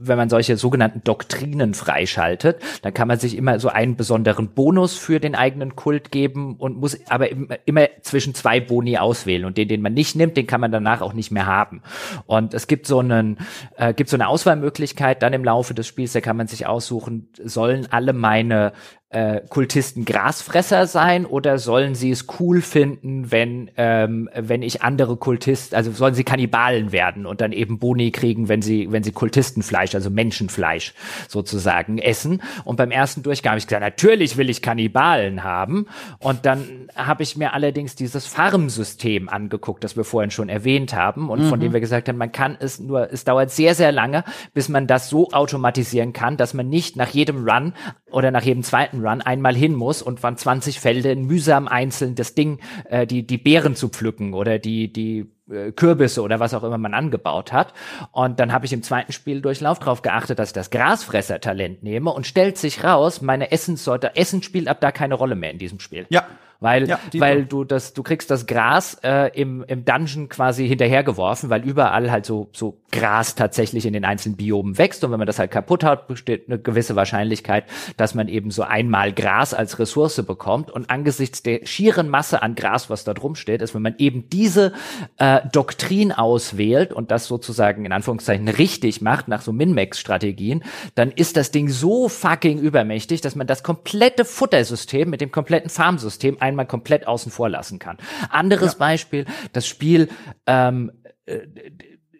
wenn 0.00 0.16
man 0.16 0.30
solche 0.30 0.56
sogenannten 0.56 1.04
Doktrinen 1.04 1.74
freischaltet, 1.74 2.60
dann 2.82 2.94
kann 2.94 3.06
man 3.06 3.18
sich 3.18 3.36
immer 3.36 3.60
so 3.60 3.68
einen 3.68 3.96
besonderen 3.96 4.48
Bonus 4.48 4.96
für 4.96 5.20
den 5.20 5.34
eigenen 5.34 5.76
Kult 5.76 6.10
geben 6.10 6.56
und 6.56 6.78
muss 6.78 6.98
aber 7.10 7.28
immer 7.66 7.88
zwischen 8.00 8.34
zwei 8.34 8.60
Boni 8.60 8.96
auswählen 8.96 9.44
und 9.44 9.58
den, 9.58 9.68
den 9.68 9.82
man 9.82 9.92
nicht 9.92 10.16
nimmt, 10.16 10.36
den 10.36 10.46
kann 10.46 10.60
man 10.60 10.72
danach 10.72 11.02
auch 11.02 11.12
nicht 11.12 11.30
mehr 11.30 11.46
haben. 11.46 11.82
Und 12.26 12.54
es 12.54 12.66
gibt 12.66 12.86
so 12.86 12.98
einen, 13.00 13.38
äh, 13.76 13.92
gibt 13.92 14.08
so 14.08 14.16
eine 14.16 14.28
Auswahlmöglichkeit 14.28 15.22
dann 15.22 15.34
im 15.34 15.44
Laufe 15.44 15.74
des 15.74 15.86
Spiels, 15.86 16.12
da 16.12 16.20
kann 16.20 16.36
man 16.36 16.46
sich 16.46 16.66
aussuchen, 16.66 17.28
sollen 17.44 17.86
alle 17.90 18.14
meine 18.14 18.72
äh, 19.10 19.40
Kultisten 19.48 20.04
Grasfresser 20.04 20.86
sein 20.86 21.26
oder 21.26 21.58
sollen 21.58 21.96
sie 21.96 22.12
es 22.12 22.26
cool 22.38 22.60
finden, 22.62 23.32
wenn 23.32 23.68
ähm, 23.76 24.30
wenn 24.36 24.62
ich 24.62 24.82
andere 24.82 25.16
Kultisten, 25.16 25.74
also 25.74 25.90
sollen 25.90 26.14
sie 26.14 26.22
Kannibalen 26.22 26.92
werden 26.92 27.26
und 27.26 27.40
dann 27.40 27.50
eben 27.50 27.80
Boni 27.80 28.12
kriegen, 28.12 28.48
wenn 28.48 28.62
sie 28.62 28.92
wenn 28.92 29.02
sie 29.02 29.10
Kultistenfleisch, 29.10 29.96
also 29.96 30.10
Menschenfleisch 30.10 30.94
sozusagen 31.26 31.98
essen. 31.98 32.40
Und 32.64 32.76
beim 32.76 32.92
ersten 32.92 33.24
Durchgang 33.24 33.50
habe 33.50 33.58
ich 33.58 33.66
gesagt, 33.66 33.82
natürlich 33.82 34.36
will 34.36 34.48
ich 34.48 34.62
Kannibalen 34.62 35.42
haben. 35.42 35.86
Und 36.20 36.46
dann 36.46 36.88
habe 36.94 37.24
ich 37.24 37.36
mir 37.36 37.52
allerdings 37.52 37.96
dieses 37.96 38.26
Farmsystem 38.26 39.28
angeguckt, 39.28 39.82
das 39.82 39.96
wir 39.96 40.04
vorhin 40.04 40.30
schon 40.30 40.48
erwähnt 40.48 40.94
haben 40.94 41.30
und 41.30 41.40
mhm. 41.40 41.48
von 41.48 41.58
dem 41.58 41.72
wir 41.72 41.80
gesagt 41.80 42.08
haben, 42.08 42.16
man 42.16 42.30
kann 42.30 42.56
es 42.60 42.78
nur, 42.78 43.12
es 43.12 43.24
dauert 43.24 43.50
sehr 43.50 43.74
sehr 43.74 43.90
lange, 43.90 44.22
bis 44.54 44.68
man 44.68 44.86
das 44.86 45.08
so 45.08 45.30
automatisieren 45.32 46.12
kann, 46.12 46.36
dass 46.36 46.54
man 46.54 46.68
nicht 46.68 46.94
nach 46.94 47.08
jedem 47.08 47.44
Run 47.48 47.72
oder 48.12 48.30
nach 48.30 48.42
jedem 48.42 48.62
zweiten 48.62 48.99
Run 49.04 49.20
einmal 49.20 49.54
hin 49.54 49.74
muss 49.74 50.02
und 50.02 50.22
waren 50.22 50.36
20 50.36 50.80
Felden 50.80 51.26
mühsam 51.26 51.68
einzeln 51.68 52.14
das 52.14 52.34
Ding, 52.34 52.60
äh, 52.88 53.06
die, 53.06 53.26
die 53.26 53.38
Beeren 53.38 53.74
zu 53.74 53.88
pflücken 53.88 54.34
oder 54.34 54.58
die, 54.58 54.92
die 54.92 55.30
äh, 55.50 55.72
Kürbisse 55.72 56.22
oder 56.22 56.40
was 56.40 56.54
auch 56.54 56.62
immer 56.62 56.78
man 56.78 56.94
angebaut 56.94 57.52
hat. 57.52 57.72
Und 58.12 58.40
dann 58.40 58.52
habe 58.52 58.66
ich 58.66 58.72
im 58.72 58.82
zweiten 58.82 59.12
Spieldurchlauf 59.12 59.78
darauf 59.78 60.02
geachtet, 60.02 60.38
dass 60.38 60.50
ich 60.50 60.54
das 60.54 60.70
Grasfresser-Talent 60.70 61.82
nehme 61.82 62.10
und 62.10 62.26
stellt 62.26 62.58
sich 62.58 62.84
raus, 62.84 63.20
meine 63.20 63.52
Essenssorte, 63.52 64.16
Essen 64.16 64.42
spielt 64.42 64.68
ab 64.68 64.80
da 64.80 64.92
keine 64.92 65.14
Rolle 65.14 65.34
mehr 65.34 65.50
in 65.50 65.58
diesem 65.58 65.80
Spiel. 65.80 66.06
Ja 66.10 66.26
weil 66.60 66.88
ja, 66.88 67.00
weil 67.14 67.46
du 67.46 67.64
das 67.64 67.94
du 67.94 68.02
kriegst 68.02 68.30
das 68.30 68.46
Gras 68.46 68.98
äh, 69.02 69.30
im 69.38 69.64
im 69.66 69.84
Dungeon 69.84 70.28
quasi 70.28 70.68
hinterhergeworfen, 70.68 71.50
weil 71.50 71.64
überall 71.64 72.10
halt 72.10 72.26
so 72.26 72.48
so 72.52 72.80
Gras 72.92 73.34
tatsächlich 73.34 73.86
in 73.86 73.92
den 73.92 74.04
einzelnen 74.04 74.36
Biomen 74.36 74.76
wächst. 74.76 75.04
Und 75.04 75.12
wenn 75.12 75.18
man 75.18 75.26
das 75.26 75.38
halt 75.38 75.50
kaputt 75.50 75.84
hat, 75.84 76.08
besteht 76.08 76.48
eine 76.48 76.58
gewisse 76.58 76.96
Wahrscheinlichkeit, 76.96 77.64
dass 77.96 78.14
man 78.14 78.28
eben 78.28 78.50
so 78.50 78.62
einmal 78.62 79.12
Gras 79.12 79.54
als 79.54 79.78
Ressource 79.78 80.22
bekommt. 80.26 80.70
Und 80.70 80.90
angesichts 80.90 81.42
der 81.42 81.64
schieren 81.66 82.08
Masse 82.08 82.42
an 82.42 82.54
Gras, 82.54 82.90
was 82.90 83.04
da 83.04 83.14
drum 83.14 83.36
steht, 83.36 83.62
ist, 83.62 83.74
wenn 83.74 83.82
man 83.82 83.94
eben 83.98 84.28
diese 84.28 84.72
äh, 85.18 85.40
Doktrin 85.52 86.12
auswählt 86.12 86.92
und 86.92 87.10
das 87.10 87.26
sozusagen 87.26 87.84
in 87.84 87.92
Anführungszeichen 87.92 88.48
richtig 88.48 89.00
macht 89.00 89.28
nach 89.28 89.42
so 89.42 89.52
Min-Max-Strategien, 89.52 90.64
dann 90.94 91.10
ist 91.12 91.36
das 91.36 91.50
Ding 91.50 91.68
so 91.68 92.08
fucking 92.08 92.58
übermächtig, 92.58 93.20
dass 93.20 93.36
man 93.36 93.46
das 93.46 93.62
komplette 93.62 94.24
Futtersystem 94.24 95.08
mit 95.08 95.20
dem 95.20 95.30
kompletten 95.30 95.70
Farmsystem 95.70 96.36
einmal 96.50 96.66
komplett 96.66 97.06
außen 97.06 97.32
vor 97.32 97.48
lassen 97.48 97.78
kann. 97.78 97.96
Anderes 98.28 98.72
ja. 98.72 98.78
Beispiel, 98.78 99.26
das 99.52 99.66
Spiel 99.66 100.08
ähm, 100.46 100.92
äh, 101.26 101.40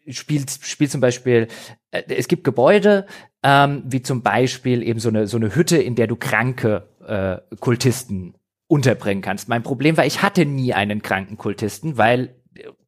spielt, 0.08 0.50
spielt 0.50 0.90
zum 0.90 1.00
Beispiel, 1.00 1.48
äh, 1.90 2.02
es 2.08 2.28
gibt 2.28 2.44
Gebäude, 2.44 3.06
ähm, 3.42 3.82
wie 3.86 4.02
zum 4.02 4.22
Beispiel 4.22 4.82
eben 4.82 5.00
so 5.00 5.08
eine, 5.08 5.26
so 5.26 5.36
eine 5.36 5.54
Hütte, 5.54 5.78
in 5.78 5.94
der 5.94 6.06
du 6.06 6.16
kranke 6.16 6.88
äh, 7.06 7.56
Kultisten 7.56 8.34
unterbringen 8.66 9.22
kannst. 9.22 9.48
Mein 9.48 9.62
Problem 9.62 9.96
war, 9.96 10.06
ich 10.06 10.22
hatte 10.22 10.46
nie 10.46 10.74
einen 10.74 11.02
kranken 11.02 11.36
Kultisten, 11.36 11.98
weil 11.98 12.39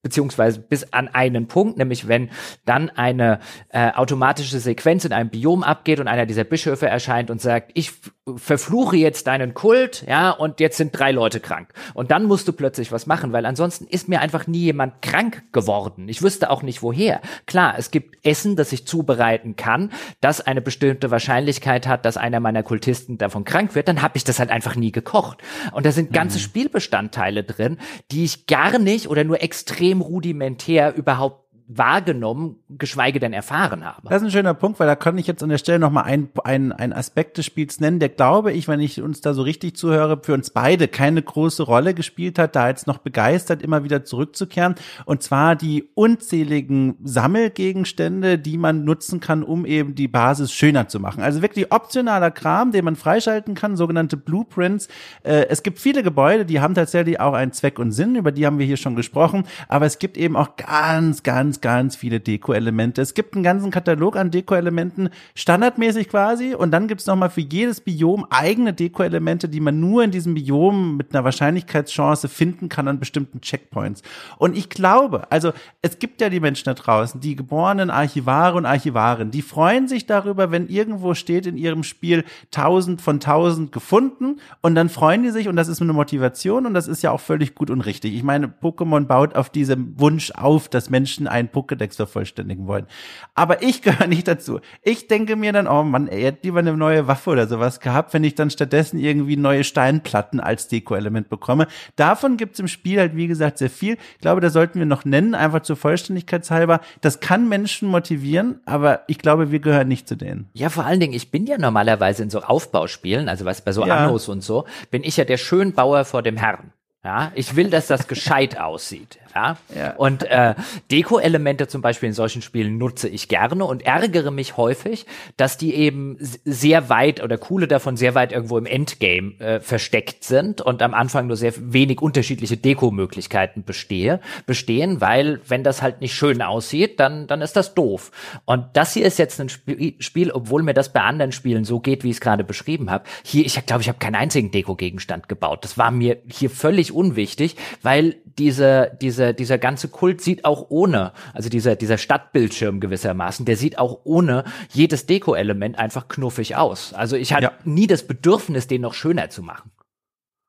beziehungsweise 0.02 0.60
bis 0.60 0.92
an 0.92 1.08
einen 1.08 1.46
Punkt, 1.46 1.78
nämlich 1.78 2.08
wenn 2.08 2.30
dann 2.64 2.90
eine 2.90 3.38
äh, 3.68 3.92
automatische 3.92 4.58
Sequenz 4.58 5.04
in 5.04 5.12
einem 5.12 5.30
Biom 5.30 5.62
abgeht 5.62 6.00
und 6.00 6.08
einer 6.08 6.26
dieser 6.26 6.44
Bischöfe 6.44 6.88
erscheint 6.88 7.30
und 7.30 7.40
sagt, 7.40 7.70
ich 7.74 7.92
verfluche 8.36 8.96
jetzt 8.96 9.28
deinen 9.28 9.54
Kult, 9.54 10.04
ja, 10.08 10.30
und 10.30 10.60
jetzt 10.60 10.76
sind 10.76 10.96
drei 10.96 11.12
Leute 11.12 11.38
krank. 11.38 11.72
Und 11.94 12.10
dann 12.10 12.24
musst 12.24 12.48
du 12.48 12.52
plötzlich 12.52 12.90
was 12.90 13.06
machen, 13.06 13.32
weil 13.32 13.46
ansonsten 13.46 13.86
ist 13.86 14.08
mir 14.08 14.20
einfach 14.20 14.46
nie 14.46 14.60
jemand 14.60 15.02
krank 15.02 15.44
geworden. 15.52 16.08
Ich 16.08 16.22
wüsste 16.22 16.50
auch 16.50 16.62
nicht 16.62 16.82
woher. 16.82 17.20
Klar, 17.46 17.74
es 17.78 17.90
gibt 17.90 18.26
Essen, 18.26 18.56
das 18.56 18.72
ich 18.72 18.86
zubereiten 18.86 19.54
kann, 19.54 19.90
das 20.20 20.40
eine 20.40 20.60
bestimmte 20.60 21.10
Wahrscheinlichkeit 21.12 21.86
hat, 21.86 22.04
dass 22.04 22.16
einer 22.16 22.40
meiner 22.40 22.62
Kultisten 22.62 23.18
davon 23.18 23.44
krank 23.44 23.74
wird, 23.74 23.86
dann 23.86 24.02
habe 24.02 24.16
ich 24.16 24.24
das 24.24 24.40
halt 24.40 24.50
einfach 24.50 24.74
nie 24.74 24.90
gekocht. 24.90 25.38
Und 25.72 25.86
da 25.86 25.92
sind 25.92 26.12
ganze 26.12 26.38
mhm. 26.38 26.42
Spielbestandteile 26.42 27.44
drin, 27.44 27.78
die 28.10 28.24
ich 28.24 28.46
gar 28.46 28.78
nicht 28.78 29.08
oder 29.08 29.22
nur 29.22 29.42
extrem 29.42 29.91
rudimentär 30.00 30.94
überhaupt 30.94 31.41
wahrgenommen, 31.78 32.56
geschweige 32.68 33.20
denn 33.20 33.32
erfahren 33.32 33.84
habe. 33.84 34.08
Das 34.08 34.22
ist 34.22 34.28
ein 34.28 34.30
schöner 34.30 34.54
Punkt, 34.54 34.80
weil 34.80 34.86
da 34.86 34.96
kann 34.96 35.18
ich 35.18 35.26
jetzt 35.26 35.42
an 35.42 35.48
der 35.48 35.58
Stelle 35.58 35.78
nochmal 35.78 36.04
einen 36.04 36.72
ein, 36.72 36.92
Aspekt 36.92 37.38
des 37.38 37.46
Spiels 37.46 37.80
nennen, 37.80 37.98
der 37.98 38.08
glaube 38.08 38.52
ich, 38.52 38.68
wenn 38.68 38.80
ich 38.80 39.00
uns 39.00 39.20
da 39.20 39.34
so 39.34 39.42
richtig 39.42 39.76
zuhöre, 39.76 40.20
für 40.22 40.34
uns 40.34 40.50
beide 40.50 40.88
keine 40.88 41.22
große 41.22 41.62
Rolle 41.62 41.94
gespielt 41.94 42.38
hat, 42.38 42.56
da 42.56 42.68
jetzt 42.68 42.86
noch 42.86 42.98
begeistert 42.98 43.62
immer 43.62 43.84
wieder 43.84 44.04
zurückzukehren. 44.04 44.74
Und 45.04 45.22
zwar 45.22 45.56
die 45.56 45.88
unzähligen 45.94 46.96
Sammelgegenstände, 47.02 48.38
die 48.38 48.58
man 48.58 48.84
nutzen 48.84 49.20
kann, 49.20 49.42
um 49.42 49.64
eben 49.64 49.94
die 49.94 50.08
Basis 50.08 50.52
schöner 50.52 50.88
zu 50.88 51.00
machen. 51.00 51.22
Also 51.22 51.42
wirklich 51.42 51.72
optionaler 51.72 52.30
Kram, 52.30 52.72
den 52.72 52.84
man 52.84 52.96
freischalten 52.96 53.54
kann, 53.54 53.76
sogenannte 53.76 54.16
Blueprints. 54.16 54.88
Äh, 55.22 55.46
es 55.48 55.62
gibt 55.62 55.78
viele 55.78 56.02
Gebäude, 56.02 56.44
die 56.44 56.60
haben 56.60 56.74
tatsächlich 56.74 57.20
auch 57.20 57.34
einen 57.34 57.52
Zweck 57.52 57.78
und 57.78 57.92
Sinn, 57.92 58.16
über 58.16 58.32
die 58.32 58.46
haben 58.46 58.58
wir 58.58 58.66
hier 58.66 58.76
schon 58.76 58.96
gesprochen, 58.96 59.44
aber 59.68 59.86
es 59.86 59.98
gibt 59.98 60.16
eben 60.16 60.36
auch 60.36 60.56
ganz, 60.56 61.22
ganz, 61.22 61.60
ganz 61.62 61.96
viele 61.96 62.20
Deko-Elemente. 62.20 63.00
Es 63.00 63.14
gibt 63.14 63.34
einen 63.34 63.42
ganzen 63.42 63.70
Katalog 63.70 64.16
an 64.16 64.30
Deko-Elementen, 64.30 65.08
standardmäßig 65.34 66.08
quasi. 66.08 66.54
Und 66.54 66.70
dann 66.72 66.88
gibt's 66.88 67.06
nochmal 67.06 67.30
für 67.30 67.40
jedes 67.40 67.80
Biom 67.80 68.26
eigene 68.28 68.74
Deko-Elemente, 68.74 69.48
die 69.48 69.60
man 69.60 69.80
nur 69.80 70.04
in 70.04 70.10
diesem 70.10 70.34
Biom 70.34 70.96
mit 70.98 71.14
einer 71.14 71.24
Wahrscheinlichkeitschance 71.24 72.28
finden 72.28 72.68
kann 72.68 72.88
an 72.88 72.98
bestimmten 72.98 73.40
Checkpoints. 73.40 74.02
Und 74.36 74.56
ich 74.56 74.68
glaube, 74.68 75.30
also 75.30 75.52
es 75.80 75.98
gibt 75.98 76.20
ja 76.20 76.28
die 76.28 76.40
Menschen 76.40 76.64
da 76.66 76.74
draußen, 76.74 77.20
die 77.20 77.36
geborenen 77.36 77.90
Archivare 77.90 78.58
und 78.58 78.66
Archivaren, 78.66 79.30
die 79.30 79.42
freuen 79.42 79.88
sich 79.88 80.06
darüber, 80.06 80.50
wenn 80.50 80.68
irgendwo 80.68 81.14
steht 81.14 81.46
in 81.46 81.56
ihrem 81.56 81.84
Spiel 81.84 82.24
tausend 82.50 83.00
von 83.00 83.20
tausend 83.20 83.72
gefunden 83.72 84.40
und 84.60 84.74
dann 84.74 84.88
freuen 84.88 85.22
die 85.22 85.30
sich 85.30 85.48
und 85.48 85.56
das 85.56 85.68
ist 85.68 85.80
eine 85.80 85.92
Motivation 85.92 86.66
und 86.66 86.74
das 86.74 86.88
ist 86.88 87.02
ja 87.02 87.10
auch 87.10 87.20
völlig 87.20 87.54
gut 87.54 87.70
und 87.70 87.80
richtig. 87.80 88.14
Ich 88.14 88.22
meine, 88.22 88.48
Pokémon 88.48 89.04
baut 89.04 89.36
auf 89.36 89.50
diesem 89.50 89.98
Wunsch 89.98 90.30
auf, 90.32 90.68
dass 90.68 90.90
Menschen 90.90 91.28
ein 91.28 91.41
einen 91.42 91.50
Pokédex 91.50 91.96
vervollständigen 91.96 92.66
wollen. 92.66 92.86
Aber 93.34 93.62
ich 93.62 93.82
gehöre 93.82 94.06
nicht 94.08 94.28
dazu. 94.28 94.60
Ich 94.82 95.08
denke 95.08 95.36
mir 95.36 95.52
dann, 95.52 95.66
oh 95.66 95.82
Mann, 95.82 96.08
er 96.08 96.26
hätte 96.26 96.40
lieber 96.44 96.60
eine 96.60 96.76
neue 96.76 97.06
Waffe 97.06 97.30
oder 97.30 97.46
sowas 97.46 97.80
gehabt, 97.80 98.14
wenn 98.14 98.24
ich 98.24 98.34
dann 98.34 98.50
stattdessen 98.50 98.98
irgendwie 98.98 99.36
neue 99.36 99.64
Steinplatten 99.64 100.40
als 100.40 100.68
Deko-Element 100.68 101.28
bekomme. 101.28 101.66
Davon 101.96 102.36
gibt's 102.36 102.58
im 102.58 102.68
Spiel 102.68 102.98
halt, 102.98 103.16
wie 103.16 103.26
gesagt, 103.26 103.58
sehr 103.58 103.70
viel. 103.70 103.96
Ich 104.14 104.20
glaube, 104.20 104.40
da 104.40 104.50
sollten 104.50 104.78
wir 104.78 104.86
noch 104.86 105.04
nennen, 105.04 105.34
einfach 105.34 105.62
zur 105.62 105.76
Vollständigkeitshalber. 105.76 106.80
Das 107.00 107.20
kann 107.20 107.48
Menschen 107.48 107.88
motivieren, 107.88 108.60
aber 108.64 109.02
ich 109.06 109.18
glaube, 109.18 109.50
wir 109.50 109.60
gehören 109.60 109.88
nicht 109.88 110.08
zu 110.08 110.16
denen. 110.16 110.48
Ja, 110.52 110.68
vor 110.68 110.84
allen 110.84 111.00
Dingen, 111.00 111.12
ich 111.12 111.30
bin 111.30 111.46
ja 111.46 111.58
normalerweise 111.58 112.22
in 112.22 112.30
so 112.30 112.40
Aufbauspielen, 112.40 113.28
also 113.28 113.44
was 113.44 113.62
bei 113.62 113.72
so 113.72 113.86
ja. 113.86 113.96
Annos 113.96 114.28
und 114.28 114.42
so, 114.42 114.66
bin 114.90 115.02
ich 115.04 115.16
ja 115.16 115.24
der 115.24 115.36
Schönbauer 115.36 116.04
vor 116.04 116.22
dem 116.22 116.36
Herrn. 116.36 116.72
Ja, 117.04 117.32
ich 117.34 117.56
will, 117.56 117.68
dass 117.68 117.88
das 117.88 118.06
gescheit 118.08 118.60
aussieht. 118.60 119.18
Ja? 119.34 119.56
ja. 119.74 119.94
Und 119.96 120.24
äh, 120.24 120.54
Deko-Elemente 120.90 121.68
zum 121.68 121.82
Beispiel 121.82 122.08
in 122.08 122.14
solchen 122.14 122.42
Spielen 122.42 122.78
nutze 122.78 123.08
ich 123.08 123.28
gerne 123.28 123.64
und 123.64 123.82
ärgere 123.82 124.30
mich 124.30 124.56
häufig, 124.56 125.06
dass 125.36 125.56
die 125.56 125.74
eben 125.74 126.16
sehr 126.20 126.88
weit 126.88 127.22
oder 127.22 127.38
coole 127.38 127.68
davon 127.68 127.96
sehr 127.96 128.14
weit 128.14 128.32
irgendwo 128.32 128.58
im 128.58 128.66
Endgame 128.66 129.38
äh, 129.38 129.60
versteckt 129.60 130.24
sind 130.24 130.60
und 130.60 130.82
am 130.82 130.94
Anfang 130.94 131.26
nur 131.26 131.36
sehr 131.36 131.52
wenig 131.56 132.00
unterschiedliche 132.00 132.56
Deko-Möglichkeiten 132.56 133.64
bestehe, 133.64 134.20
bestehen, 134.46 135.00
weil 135.00 135.40
wenn 135.48 135.64
das 135.64 135.82
halt 135.82 136.00
nicht 136.00 136.14
schön 136.14 136.42
aussieht, 136.42 137.00
dann, 137.00 137.26
dann 137.26 137.42
ist 137.42 137.56
das 137.56 137.74
doof. 137.74 138.10
Und 138.44 138.66
das 138.74 138.94
hier 138.94 139.06
ist 139.06 139.18
jetzt 139.18 139.40
ein 139.40 139.48
Sp 139.48 139.94
Spiel, 139.98 140.30
obwohl 140.30 140.62
mir 140.62 140.74
das 140.74 140.92
bei 140.92 141.00
anderen 141.00 141.32
Spielen 141.32 141.64
so 141.64 141.80
geht, 141.80 142.04
wie 142.04 142.10
ich 142.10 142.16
es 142.16 142.20
gerade 142.20 142.44
beschrieben 142.44 142.90
habe. 142.90 143.04
Hier, 143.24 143.44
ich 143.44 143.64
glaube, 143.66 143.82
ich 143.82 143.88
habe 143.88 143.98
keinen 143.98 144.14
einzigen 144.14 144.50
Deko-Gegenstand 144.50 145.28
gebaut. 145.28 145.64
Das 145.64 145.78
war 145.78 145.90
mir 145.90 146.18
hier 146.28 146.50
völlig 146.50 146.92
unwichtig, 146.92 147.56
weil 147.82 148.16
diese, 148.38 148.96
diese 149.00 149.21
dieser, 149.22 149.32
dieser 149.32 149.58
ganze 149.58 149.88
Kult 149.88 150.20
sieht 150.20 150.44
auch 150.44 150.66
ohne, 150.68 151.12
also 151.32 151.48
dieser, 151.48 151.76
dieser 151.76 151.98
Stadtbildschirm 151.98 152.80
gewissermaßen, 152.80 153.46
der 153.46 153.56
sieht 153.56 153.78
auch 153.78 154.00
ohne 154.04 154.44
jedes 154.72 155.06
Deko-Element 155.06 155.78
einfach 155.78 156.08
knuffig 156.08 156.56
aus. 156.56 156.92
Also 156.92 157.16
ich 157.16 157.32
hatte 157.32 157.44
ja. 157.44 157.52
nie 157.64 157.86
das 157.86 158.06
Bedürfnis, 158.06 158.66
den 158.66 158.80
noch 158.80 158.94
schöner 158.94 159.30
zu 159.30 159.42
machen. 159.42 159.70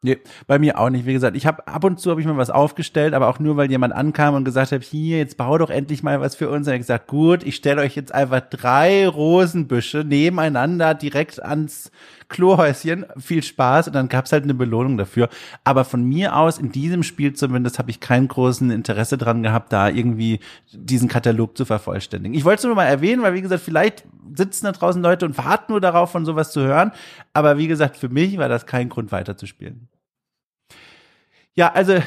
Nee, 0.06 0.18
bei 0.48 0.60
mir 0.60 0.78
auch 0.78 0.90
nicht. 0.90 1.06
Wie 1.06 1.14
gesagt, 1.14 1.38
ich 1.38 1.46
habe 1.46 1.66
ab 1.66 1.86
und 1.86 1.98
zu 1.98 2.12
habe 2.12 2.20
ich 2.20 2.28
mal 2.28 2.36
was 2.36 2.50
aufgestellt, 2.50 3.14
aber 3.14 3.30
auch 3.30 3.40
nur, 3.40 3.56
weil 3.56 3.72
jemand 3.72 3.94
ankam 3.94 4.36
und 4.36 4.44
gesagt 4.44 4.74
hat, 4.74 4.84
hier, 4.84 5.18
jetzt 5.18 5.38
bau 5.38 5.58
doch 5.58 5.70
endlich 5.70 6.04
mal 6.04 6.20
was 6.20 6.36
für 6.36 6.50
uns. 6.50 6.68
Und 6.68 6.74
ich 6.74 6.82
gesagt, 6.82 7.08
gut, 7.08 7.42
ich 7.44 7.56
stelle 7.56 7.82
euch 7.82 7.96
jetzt 7.96 8.14
einfach 8.14 8.42
drei 8.42 9.08
Rosenbüsche 9.08 10.04
nebeneinander 10.04 10.94
direkt 10.94 11.42
ans 11.42 11.90
Klohäuschen. 12.28 13.06
Viel 13.18 13.44
Spaß 13.44 13.88
und 13.88 13.94
dann 13.94 14.10
gab's 14.10 14.34
halt 14.34 14.44
eine 14.44 14.54
Belohnung 14.54 14.98
dafür. 14.98 15.30
Aber 15.64 15.86
von 15.86 16.04
mir 16.04 16.36
aus, 16.36 16.58
in 16.58 16.74
diesem 16.74 17.04
Spiel 17.04 17.32
zumindest, 17.32 17.80
habe 17.80 17.90
ich 17.90 18.02
keinen 18.02 18.28
großen 18.28 18.72
Interesse 18.72 19.18
dran 19.18 19.42
gehabt, 19.42 19.72
da 19.72 19.88
irgendwie 19.88 20.42
diesen 20.74 21.08
Katalog 21.08 21.56
zu 21.56 21.64
vervollständigen. 21.64 22.38
Ich 22.38 22.44
wollte 22.44 22.60
es 22.60 22.66
nur 22.66 22.76
mal 22.76 22.88
erwähnen, 22.88 23.22
weil 23.22 23.36
wie 23.36 23.42
gesagt, 23.42 23.64
vielleicht 23.64 24.04
sitzen 24.36 24.66
da 24.66 24.74
draußen 24.74 25.02
Leute 25.02 25.26
und 25.26 25.38
warten 25.38 25.72
nur 25.72 25.80
darauf, 25.80 26.12
von 26.12 26.26
sowas 26.26 26.52
zu 26.52 26.60
hören. 26.60 26.92
Aber 27.32 27.58
wie 27.58 27.68
gesagt, 27.68 27.96
für 27.96 28.10
mich 28.10 28.38
war 28.38 28.50
das 28.50 28.66
kein 28.66 28.90
Grund 28.90 29.14
weiterzuspielen. 29.14 29.88
Ja, 31.56 31.72
also 31.72 31.94
äh, 31.94 32.02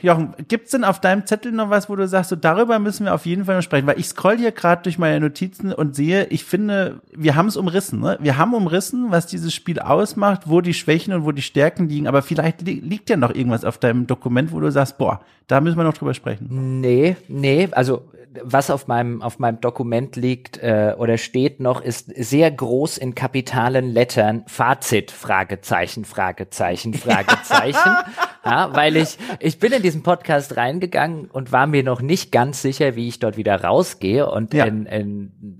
Jochen, 0.00 0.34
gibt's 0.46 0.70
denn 0.70 0.84
auf 0.84 1.00
deinem 1.00 1.26
Zettel 1.26 1.50
noch 1.50 1.70
was, 1.70 1.90
wo 1.90 1.96
du 1.96 2.06
sagst, 2.06 2.30
so 2.30 2.36
darüber 2.36 2.78
müssen 2.78 3.06
wir 3.06 3.14
auf 3.14 3.26
jeden 3.26 3.44
Fall 3.44 3.56
noch 3.56 3.62
sprechen, 3.62 3.86
weil 3.88 3.98
ich 3.98 4.06
scroll 4.06 4.38
hier 4.38 4.52
gerade 4.52 4.82
durch 4.82 4.96
meine 4.96 5.18
Notizen 5.18 5.72
und 5.72 5.96
sehe, 5.96 6.26
ich 6.26 6.44
finde, 6.44 7.00
wir 7.12 7.34
haben 7.34 7.48
es 7.48 7.56
umrissen, 7.56 7.98
ne? 7.98 8.16
Wir 8.20 8.38
haben 8.38 8.54
umrissen, 8.54 9.10
was 9.10 9.26
dieses 9.26 9.52
Spiel 9.52 9.80
ausmacht, 9.80 10.42
wo 10.48 10.60
die 10.60 10.74
Schwächen 10.74 11.12
und 11.14 11.24
wo 11.24 11.32
die 11.32 11.42
Stärken 11.42 11.88
liegen, 11.88 12.06
aber 12.06 12.22
vielleicht 12.22 12.62
li 12.62 12.74
liegt 12.74 13.10
ja 13.10 13.16
noch 13.16 13.34
irgendwas 13.34 13.64
auf 13.64 13.78
deinem 13.78 14.06
Dokument, 14.06 14.52
wo 14.52 14.60
du 14.60 14.70
sagst, 14.70 14.98
boah, 14.98 15.20
da 15.48 15.60
müssen 15.60 15.78
wir 15.78 15.84
noch 15.84 15.98
drüber 15.98 16.14
sprechen. 16.14 16.80
Nee, 16.80 17.16
nee, 17.26 17.68
also 17.72 18.04
was 18.42 18.70
auf 18.70 18.86
meinem, 18.86 19.22
auf 19.22 19.38
meinem 19.38 19.60
Dokument 19.60 20.16
liegt 20.16 20.58
äh, 20.58 20.94
oder 20.96 21.18
steht 21.18 21.60
noch, 21.60 21.80
ist 21.80 22.12
sehr 22.14 22.50
groß 22.50 22.98
in 22.98 23.14
kapitalen 23.14 23.90
Lettern 23.90 24.44
Fazit, 24.46 25.10
Fragezeichen, 25.10 26.04
Fragezeichen, 26.04 26.94
Fragezeichen. 26.94 27.90
ja, 28.44 28.74
weil 28.74 28.96
ich, 28.96 29.18
ich 29.38 29.58
bin 29.58 29.72
in 29.72 29.82
diesen 29.82 30.02
Podcast 30.02 30.56
reingegangen 30.56 31.30
und 31.30 31.52
war 31.52 31.66
mir 31.66 31.82
noch 31.82 32.00
nicht 32.00 32.32
ganz 32.32 32.62
sicher, 32.62 32.96
wie 32.96 33.08
ich 33.08 33.18
dort 33.18 33.36
wieder 33.36 33.62
rausgehe 33.62 34.30
und 34.30 34.54
ja. 34.54 34.64
in, 34.64 34.86
in 34.86 35.58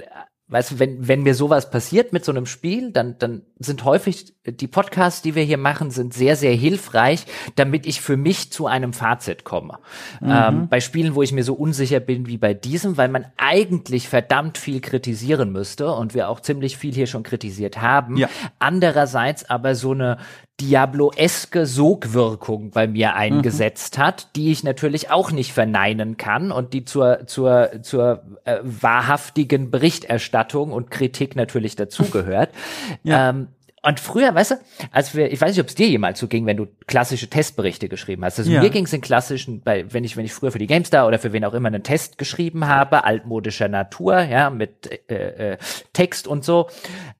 weißt 0.53 0.73
du, 0.73 0.79
wenn, 0.79 1.09
wenn 1.09 1.23
mir 1.23 1.35
sowas 1.35 1.71
passiert 1.71 2.13
mit 2.13 2.25
so 2.25 2.33
einem 2.33 2.47
Spiel, 2.47 2.93
dann, 2.93 3.17
dann 3.19 3.43
sind 3.59 3.85
häufig 3.85 4.35
die 4.45 4.67
Podcasts, 4.67 5.23
die 5.23 5.35
wir 5.35 5.43
hier 5.43 5.57
machen, 5.57 5.91
sind 5.91 6.13
sehr, 6.13 6.37
sehr 6.37 6.53
hilfreich, 6.53 7.25
damit 7.57 7.87
ich 7.87 8.01
für 8.01 8.17
mich 8.17 8.53
zu 8.53 8.67
einem 8.67 8.93
Fazit 8.93 9.45
komme. 9.45 9.79
Mhm. 10.21 10.31
Ähm, 10.31 10.69
bei 10.69 10.81
Spielen, 10.81 11.15
wo 11.15 11.23
ich 11.23 11.33
mir 11.33 11.43
so 11.45 11.55
unsicher 11.55 12.01
bin 12.01 12.27
wie 12.27 12.37
bei 12.37 12.53
diesem, 12.53 12.97
weil 12.99 13.09
man 13.09 13.27
eigentlich 13.39 14.09
verdammt 14.09 14.59
viel 14.59 14.81
kritisieren 14.81 15.53
müsste 15.53 15.91
und 15.93 16.15
wir 16.15 16.29
auch 16.29 16.41
ziemlich 16.41 16.77
viel 16.77 16.93
hier 16.93 17.07
schon 17.07 17.23
kritisiert 17.23 17.81
haben. 17.81 18.17
Ja. 18.19 18.29
Andererseits 18.59 19.49
aber 19.49 19.75
so 19.75 19.93
eine 19.93 20.19
Diablo-eske 20.63 21.67
Sogwirkung 21.67 22.71
bei 22.71 22.87
mir 22.87 23.09
mhm. 23.09 23.17
eingesetzt 23.17 23.99
mhm. 23.99 24.03
hat, 24.03 24.37
die 24.37 24.53
ich 24.53 24.63
natürlich 24.63 25.11
auch 25.11 25.33
nicht 25.33 25.53
verneinen 25.53 26.17
kann 26.17 26.53
und 26.53 26.73
die 26.73 26.85
zur, 26.85 27.27
zur, 27.27 27.83
zur 27.83 28.23
äh, 28.45 28.59
wahrhaftigen 28.63 29.71
Berichterstattung 29.71 30.73
und 30.73 30.91
Kritik 30.91 31.35
natürlich 31.35 31.75
dazugehört. 31.75 32.51
ja. 33.03 33.31
Ähm, 33.31 33.49
und 33.85 33.99
früher, 33.99 34.33
weißt 34.33 34.53
du, 34.53 34.55
als 34.93 35.17
wir, 35.17 35.33
ich 35.33 35.41
weiß 35.41 35.51
nicht, 35.51 35.61
ob 35.61 35.67
es 35.67 35.75
dir 35.75 35.89
jemals 35.89 36.21
so 36.21 36.29
ging, 36.29 36.47
wenn 36.47 36.57
du 36.57 36.69
klassische 36.87 37.29
Testberichte 37.29 37.89
geschrieben 37.89 38.25
hast. 38.25 38.39
Also 38.39 38.53
ja. 38.53 38.63
mir 38.63 38.71
ging 38.71 38.85
es 38.85 38.93
in 38.93 39.01
klassischen, 39.01 39.61
bei, 39.61 39.93
wenn 39.93 40.05
ich, 40.05 40.17
wenn 40.17 40.25
ich 40.25 40.33
früher 40.33 40.53
für 40.53 40.61
die 40.61 40.69
GameStar 40.69 41.09
oder 41.09 41.19
für 41.19 41.33
wen 41.33 41.45
auch 41.45 41.53
immer 41.53 41.67
einen 41.67 41.83
Test 41.83 42.17
geschrieben 42.17 42.69
habe, 42.69 43.03
altmodischer 43.03 43.67
Natur, 43.67 44.21
ja, 44.21 44.51
mit 44.51 44.89
äh, 45.11 45.55
äh, 45.55 45.59
Text 45.93 46.29
und 46.29 46.45
so, 46.45 46.69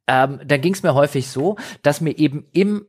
ähm, 0.07 0.39
dann 0.47 0.61
ging 0.61 0.73
es 0.73 0.85
mir 0.85 0.95
häufig 0.95 1.27
so, 1.27 1.57
dass 1.83 2.01
mir 2.01 2.17
eben 2.17 2.47
im 2.53 2.87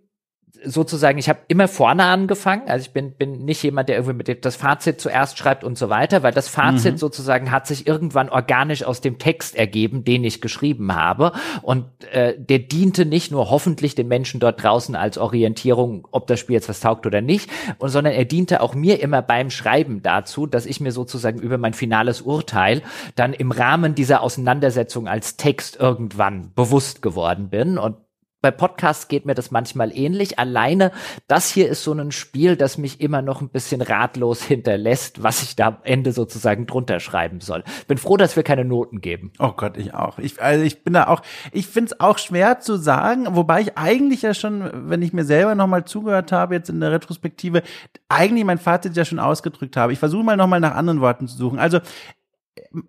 sozusagen, 0.65 1.17
ich 1.17 1.29
habe 1.29 1.39
immer 1.47 1.67
vorne 1.67 2.03
angefangen. 2.03 2.67
Also 2.67 2.85
ich 2.87 2.93
bin, 2.93 3.13
bin 3.13 3.45
nicht 3.45 3.61
jemand, 3.63 3.89
der 3.89 3.95
irgendwie 3.97 4.15
mit 4.15 4.27
dem, 4.27 4.41
das 4.41 4.55
Fazit 4.55 5.01
zuerst 5.01 5.37
schreibt 5.37 5.63
und 5.63 5.77
so 5.77 5.89
weiter, 5.89 6.23
weil 6.23 6.33
das 6.33 6.47
Fazit 6.47 6.93
mhm. 6.93 6.97
sozusagen 6.97 7.51
hat 7.51 7.67
sich 7.67 7.87
irgendwann 7.87 8.29
organisch 8.29 8.83
aus 8.83 9.01
dem 9.01 9.19
Text 9.19 9.55
ergeben, 9.55 10.03
den 10.03 10.23
ich 10.23 10.41
geschrieben 10.41 10.95
habe. 10.95 11.33
Und 11.61 11.85
äh, 12.11 12.33
der 12.37 12.59
diente 12.59 13.05
nicht 13.05 13.31
nur 13.31 13.49
hoffentlich 13.49 13.95
den 13.95 14.07
Menschen 14.07 14.39
dort 14.39 14.63
draußen 14.63 14.95
als 14.95 15.17
Orientierung, 15.17 16.07
ob 16.11 16.27
das 16.27 16.39
Spiel 16.39 16.55
jetzt 16.55 16.69
was 16.69 16.79
taugt 16.79 17.05
oder 17.05 17.21
nicht, 17.21 17.49
und, 17.77 17.89
sondern 17.89 18.13
er 18.13 18.25
diente 18.25 18.61
auch 18.61 18.75
mir 18.75 19.01
immer 19.01 19.21
beim 19.21 19.49
Schreiben 19.49 20.01
dazu, 20.01 20.47
dass 20.47 20.65
ich 20.65 20.79
mir 20.79 20.91
sozusagen 20.91 21.39
über 21.39 21.57
mein 21.57 21.73
finales 21.73 22.21
Urteil 22.21 22.81
dann 23.15 23.33
im 23.33 23.51
Rahmen 23.51 23.95
dieser 23.95 24.21
Auseinandersetzung 24.21 25.07
als 25.07 25.37
Text 25.37 25.77
irgendwann 25.79 26.51
bewusst 26.55 27.01
geworden 27.01 27.49
bin. 27.49 27.77
Und 27.77 27.97
bei 28.43 28.51
Podcasts 28.51 29.07
geht 29.07 29.25
mir 29.25 29.35
das 29.35 29.51
manchmal 29.51 29.95
ähnlich. 29.97 30.37
Alleine 30.37 30.91
das 31.27 31.49
hier 31.49 31.69
ist 31.69 31.83
so 31.83 31.93
ein 31.93 32.11
Spiel, 32.11 32.57
das 32.57 32.77
mich 32.77 32.99
immer 32.99 33.21
noch 33.21 33.39
ein 33.39 33.47
bisschen 33.47 33.81
ratlos 33.81 34.43
hinterlässt, 34.43 35.23
was 35.23 35.41
ich 35.43 35.55
da 35.55 35.67
am 35.67 35.77
Ende 35.83 36.11
sozusagen 36.11 36.67
drunter 36.67 36.99
schreiben 36.99 37.39
soll. 37.39 37.63
Bin 37.87 37.97
froh, 37.97 38.17
dass 38.17 38.35
wir 38.35 38.43
keine 38.43 38.65
Noten 38.65 38.99
geben. 38.99 39.31
Oh 39.39 39.53
Gott, 39.55 39.77
ich 39.77 39.93
auch. 39.93 40.19
Ich, 40.19 40.41
also 40.41 40.61
ich 40.63 40.83
bin 40.83 40.93
da 40.93 41.07
auch, 41.07 41.21
ich 41.53 41.67
finde 41.67 41.93
es 41.93 41.99
auch 42.01 42.17
schwer 42.17 42.59
zu 42.59 42.75
sagen, 42.75 43.27
wobei 43.31 43.61
ich 43.61 43.77
eigentlich 43.77 44.23
ja 44.23 44.33
schon, 44.33 44.89
wenn 44.89 45.01
ich 45.01 45.13
mir 45.13 45.23
selber 45.23 45.55
nochmal 45.55 45.85
zugehört 45.85 46.33
habe, 46.33 46.55
jetzt 46.55 46.69
in 46.69 46.81
der 46.81 46.91
Retrospektive, 46.91 47.63
eigentlich 48.09 48.43
mein 48.43 48.57
Fazit 48.59 48.97
ja 48.97 49.05
schon 49.05 49.19
ausgedrückt 49.19 49.77
habe. 49.77 49.93
Ich 49.93 49.99
versuche 49.99 50.23
mal 50.23 50.35
nochmal 50.35 50.59
nach 50.59 50.75
anderen 50.75 50.99
Worten 50.99 51.29
zu 51.29 51.37
suchen. 51.37 51.59
Also 51.59 51.79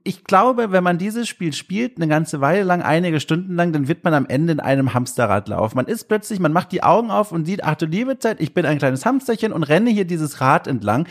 ich 0.03 0.25
glaube, 0.25 0.73
wenn 0.73 0.85
man 0.85 0.99
dieses 0.99 1.27
Spiel 1.27 1.55
spielt, 1.55 1.97
eine 1.97 2.09
ganze 2.09 2.41
Weile 2.43 2.65
lang, 2.65 2.83
einige 2.83 3.19
Stunden 3.19 3.55
lang, 3.55 3.73
dann 3.73 3.89
wird 3.89 4.05
man 4.05 4.13
am 4.13 4.27
Ende 4.27 4.53
in 4.53 4.61
einem 4.61 4.93
Hamsterrad 4.93 5.49
laufen. 5.49 5.77
Man 5.77 5.87
ist 5.87 6.05
plötzlich, 6.05 6.39
man 6.39 6.53
macht 6.53 6.73
die 6.73 6.83
Augen 6.83 7.11
auf 7.11 7.33
und 7.33 7.47
sieht, 7.47 7.65
ach 7.65 7.75
du 7.77 7.87
liebe 7.87 8.19
Zeit, 8.19 8.41
ich 8.41 8.53
bin 8.53 8.67
ein 8.67 8.79
kleines 8.79 9.07
Hamsterchen 9.07 9.53
und 9.53 9.63
renne 9.63 9.91
hier 9.91 10.05
dieses 10.05 10.43
Rad 10.43 10.67
entlang. 10.67 11.09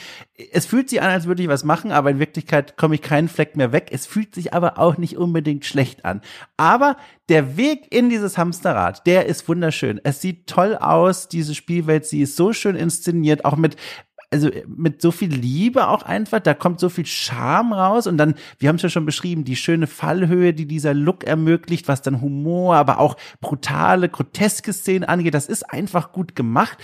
Es 0.52 0.68
fühlt 0.68 0.90
sich 0.90 1.02
an, 1.02 1.10
als 1.10 1.26
würde 1.26 1.42
ich 1.42 1.50
was 1.50 1.64
machen, 1.64 1.92
aber 1.92 2.12
in 2.12 2.20
Wirklichkeit 2.20 2.78
komme 2.78 2.96
ich 2.96 3.02
keinen 3.02 3.28
Fleck 3.28 3.56
mehr 3.56 3.72
weg. 3.72 3.90
Es 3.92 4.06
fühlt 4.06 4.36
sich 4.36 4.54
aber 4.54 4.78
auch 4.78 4.98
nicht 4.98 5.18
unbedingt 5.18 5.66
schlecht 5.66 6.06
an. 6.06 6.22
Aber 6.56 6.98
der 7.30 7.58
Weg 7.58 7.92
in 7.92 8.10
dieses 8.10 8.38
Hamsterrad, 8.38 9.08
der 9.08 9.26
ist 9.26 9.48
wunderschön. 9.48 10.00
Es 10.04 10.22
sieht 10.22 10.46
toll 10.46 10.76
aus, 10.76 11.28
diese 11.28 11.56
Spielwelt, 11.56 12.06
sie 12.06 12.22
ist 12.22 12.36
so 12.36 12.54
schön 12.54 12.76
inszeniert, 12.76 13.46
auch 13.46 13.56
mit 13.56 13.78
also 14.34 14.50
mit 14.68 15.02
so 15.02 15.12
viel 15.12 15.30
Liebe 15.30 15.88
auch 15.88 16.02
einfach, 16.04 16.40
da 16.40 16.54
kommt 16.54 16.80
so 16.80 16.90
viel 16.90 17.06
Charme 17.06 17.74
raus 17.74 18.08
und 18.08 18.18
dann, 18.18 18.34
wir 18.58 18.70
haben 18.70 18.78
es 18.78 18.82
ja 18.82 18.90
schon 18.90 19.06
beschrieben, 19.06 19.44
die 19.44 19.56
schöne 19.56 19.88
Fallhöhe, 19.88 20.54
die 20.54 20.66
dieser 20.66 20.94
Look 20.94 21.24
ermöglicht, 21.24 21.88
was 21.88 22.02
dann 22.02 22.20
Humor, 22.20 22.76
aber 22.76 23.00
auch 23.00 23.16
brutale, 23.40 24.10
groteske 24.10 24.74
Szenen 24.74 25.04
angeht, 25.04 25.36
das 25.36 25.48
ist 25.48 25.72
einfach 25.72 26.12
gut 26.12 26.36
gemacht. 26.36 26.78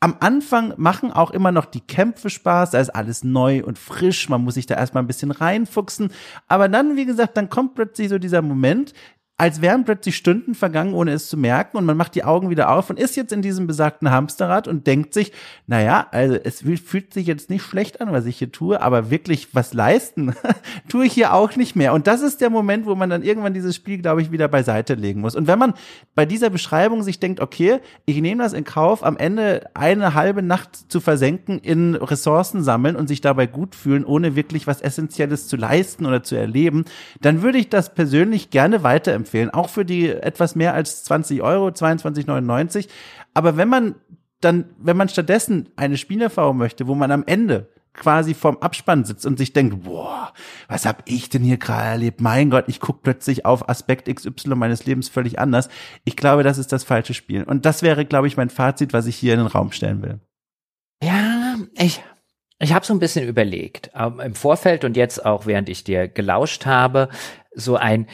Am 0.00 0.16
Anfang 0.20 0.74
machen 0.76 1.12
auch 1.12 1.30
immer 1.30 1.52
noch 1.52 1.64
die 1.64 1.80
Kämpfe 1.80 2.28
Spaß, 2.28 2.72
da 2.72 2.80
ist 2.80 2.90
alles 2.90 3.24
neu 3.24 3.64
und 3.64 3.78
frisch, 3.78 4.28
man 4.28 4.42
muss 4.42 4.54
sich 4.54 4.66
da 4.66 4.74
erstmal 4.74 5.02
ein 5.02 5.06
bisschen 5.06 5.30
reinfuchsen, 5.30 6.10
aber 6.48 6.68
dann, 6.68 6.96
wie 6.96 7.06
gesagt, 7.06 7.36
dann 7.36 7.48
kommt 7.48 7.76
plötzlich 7.76 8.08
so 8.08 8.18
dieser 8.18 8.42
Moment, 8.42 8.92
als 9.38 9.60
wären 9.60 9.84
plötzlich 9.84 10.16
Stunden 10.16 10.54
vergangen, 10.54 10.94
ohne 10.94 11.12
es 11.12 11.28
zu 11.28 11.36
merken 11.36 11.76
und 11.76 11.84
man 11.84 11.98
macht 11.98 12.14
die 12.14 12.24
Augen 12.24 12.48
wieder 12.48 12.70
auf 12.70 12.88
und 12.88 12.98
ist 12.98 13.16
jetzt 13.16 13.32
in 13.32 13.42
diesem 13.42 13.66
besagten 13.66 14.10
Hamsterrad 14.10 14.66
und 14.66 14.86
denkt 14.86 15.12
sich, 15.12 15.30
naja, 15.66 16.06
also 16.10 16.36
es 16.42 16.62
fühlt 16.62 17.12
sich 17.12 17.26
jetzt 17.26 17.50
nicht 17.50 17.62
schlecht 17.62 18.00
an, 18.00 18.12
was 18.12 18.24
ich 18.24 18.38
hier 18.38 18.50
tue, 18.50 18.80
aber 18.80 19.10
wirklich 19.10 19.54
was 19.54 19.74
leisten 19.74 20.34
tue 20.88 21.04
ich 21.04 21.12
hier 21.12 21.34
auch 21.34 21.54
nicht 21.54 21.76
mehr. 21.76 21.92
Und 21.92 22.06
das 22.06 22.22
ist 22.22 22.40
der 22.40 22.48
Moment, 22.48 22.86
wo 22.86 22.94
man 22.94 23.10
dann 23.10 23.22
irgendwann 23.22 23.52
dieses 23.52 23.76
Spiel, 23.76 23.98
glaube 23.98 24.22
ich, 24.22 24.32
wieder 24.32 24.48
beiseite 24.48 24.94
legen 24.94 25.20
muss. 25.20 25.36
Und 25.36 25.46
wenn 25.46 25.58
man 25.58 25.74
bei 26.14 26.24
dieser 26.24 26.48
Beschreibung 26.48 27.02
sich 27.02 27.20
denkt, 27.20 27.40
okay, 27.40 27.80
ich 28.06 28.18
nehme 28.22 28.42
das 28.42 28.54
in 28.54 28.64
Kauf, 28.64 29.04
am 29.04 29.18
Ende 29.18 29.68
eine 29.74 30.14
halbe 30.14 30.40
Nacht 30.40 30.90
zu 30.90 30.98
versenken 30.98 31.58
in 31.58 31.94
Ressourcen 31.94 32.62
sammeln 32.62 32.96
und 32.96 33.06
sich 33.06 33.20
dabei 33.20 33.46
gut 33.46 33.74
fühlen, 33.74 34.06
ohne 34.06 34.34
wirklich 34.34 34.66
was 34.66 34.80
Essentielles 34.80 35.46
zu 35.46 35.56
leisten 35.56 36.06
oder 36.06 36.22
zu 36.22 36.36
erleben, 36.36 36.86
dann 37.20 37.42
würde 37.42 37.58
ich 37.58 37.68
das 37.68 37.92
persönlich 37.92 38.48
gerne 38.48 38.82
weiterempfehlen 38.82 39.25
empfehlen, 39.26 39.50
auch 39.50 39.68
für 39.68 39.84
die 39.84 40.08
etwas 40.08 40.54
mehr 40.54 40.74
als 40.74 41.04
20 41.04 41.42
Euro, 41.42 41.68
22,99. 41.68 42.88
Aber 43.34 43.56
wenn 43.56 43.68
man 43.68 43.96
dann, 44.40 44.66
wenn 44.78 44.96
man 44.96 45.08
stattdessen 45.08 45.68
eine 45.76 45.96
Spielerfahrung 45.96 46.56
möchte, 46.56 46.86
wo 46.86 46.94
man 46.94 47.10
am 47.10 47.24
Ende 47.26 47.68
quasi 47.94 48.34
vorm 48.34 48.58
Abspann 48.58 49.04
sitzt 49.04 49.24
und 49.24 49.38
sich 49.38 49.54
denkt, 49.54 49.84
boah, 49.84 50.32
was 50.68 50.84
hab 50.84 51.02
ich 51.06 51.30
denn 51.30 51.42
hier 51.42 51.56
gerade 51.56 51.86
erlebt? 51.86 52.20
Mein 52.20 52.50
Gott, 52.50 52.66
ich 52.68 52.78
guck 52.78 53.02
plötzlich 53.02 53.46
auf 53.46 53.68
Aspekt 53.68 54.14
XY 54.14 54.54
meines 54.54 54.84
Lebens 54.84 55.08
völlig 55.08 55.38
anders. 55.38 55.68
Ich 56.04 56.16
glaube, 56.16 56.42
das 56.42 56.58
ist 56.58 56.72
das 56.72 56.84
falsche 56.84 57.14
Spiel. 57.14 57.42
Und 57.42 57.64
das 57.64 57.82
wäre, 57.82 58.04
glaube 58.04 58.26
ich, 58.26 58.36
mein 58.36 58.50
Fazit, 58.50 58.92
was 58.92 59.06
ich 59.06 59.16
hier 59.16 59.32
in 59.32 59.40
den 59.40 59.48
Raum 59.48 59.72
stellen 59.72 60.02
will. 60.02 60.20
Ja, 61.02 61.56
ich, 61.74 62.02
ich 62.58 62.74
habe 62.74 62.84
so 62.84 62.92
ein 62.92 62.98
bisschen 62.98 63.26
überlegt, 63.26 63.90
ähm, 63.94 64.20
im 64.20 64.34
Vorfeld 64.34 64.84
und 64.84 64.96
jetzt 64.96 65.24
auch, 65.24 65.46
während 65.46 65.70
ich 65.70 65.82
dir 65.82 66.08
gelauscht 66.08 66.66
habe, 66.66 67.08
so 67.54 67.76
ein, 67.76 68.06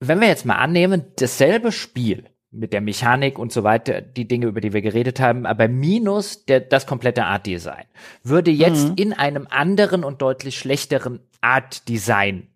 wenn 0.00 0.20
wir 0.20 0.28
jetzt 0.28 0.46
mal 0.46 0.56
annehmen, 0.56 1.04
dasselbe 1.16 1.72
Spiel 1.72 2.24
mit 2.50 2.72
der 2.72 2.80
Mechanik 2.80 3.38
und 3.38 3.52
so 3.52 3.62
weiter, 3.62 4.00
die 4.00 4.26
Dinge, 4.26 4.46
über 4.46 4.60
die 4.60 4.72
wir 4.72 4.80
geredet 4.80 5.20
haben, 5.20 5.44
aber 5.44 5.68
minus 5.68 6.46
der, 6.46 6.60
das 6.60 6.86
komplette 6.86 7.24
Art 7.24 7.46
Design, 7.46 7.84
würde 8.22 8.50
jetzt 8.50 8.88
mhm. 8.88 8.94
in 8.96 9.12
einem 9.12 9.46
anderen 9.50 10.02
und 10.04 10.22
deutlich 10.22 10.58
schlechteren 10.58 11.20
Art 11.40 11.88
Design 11.88 12.48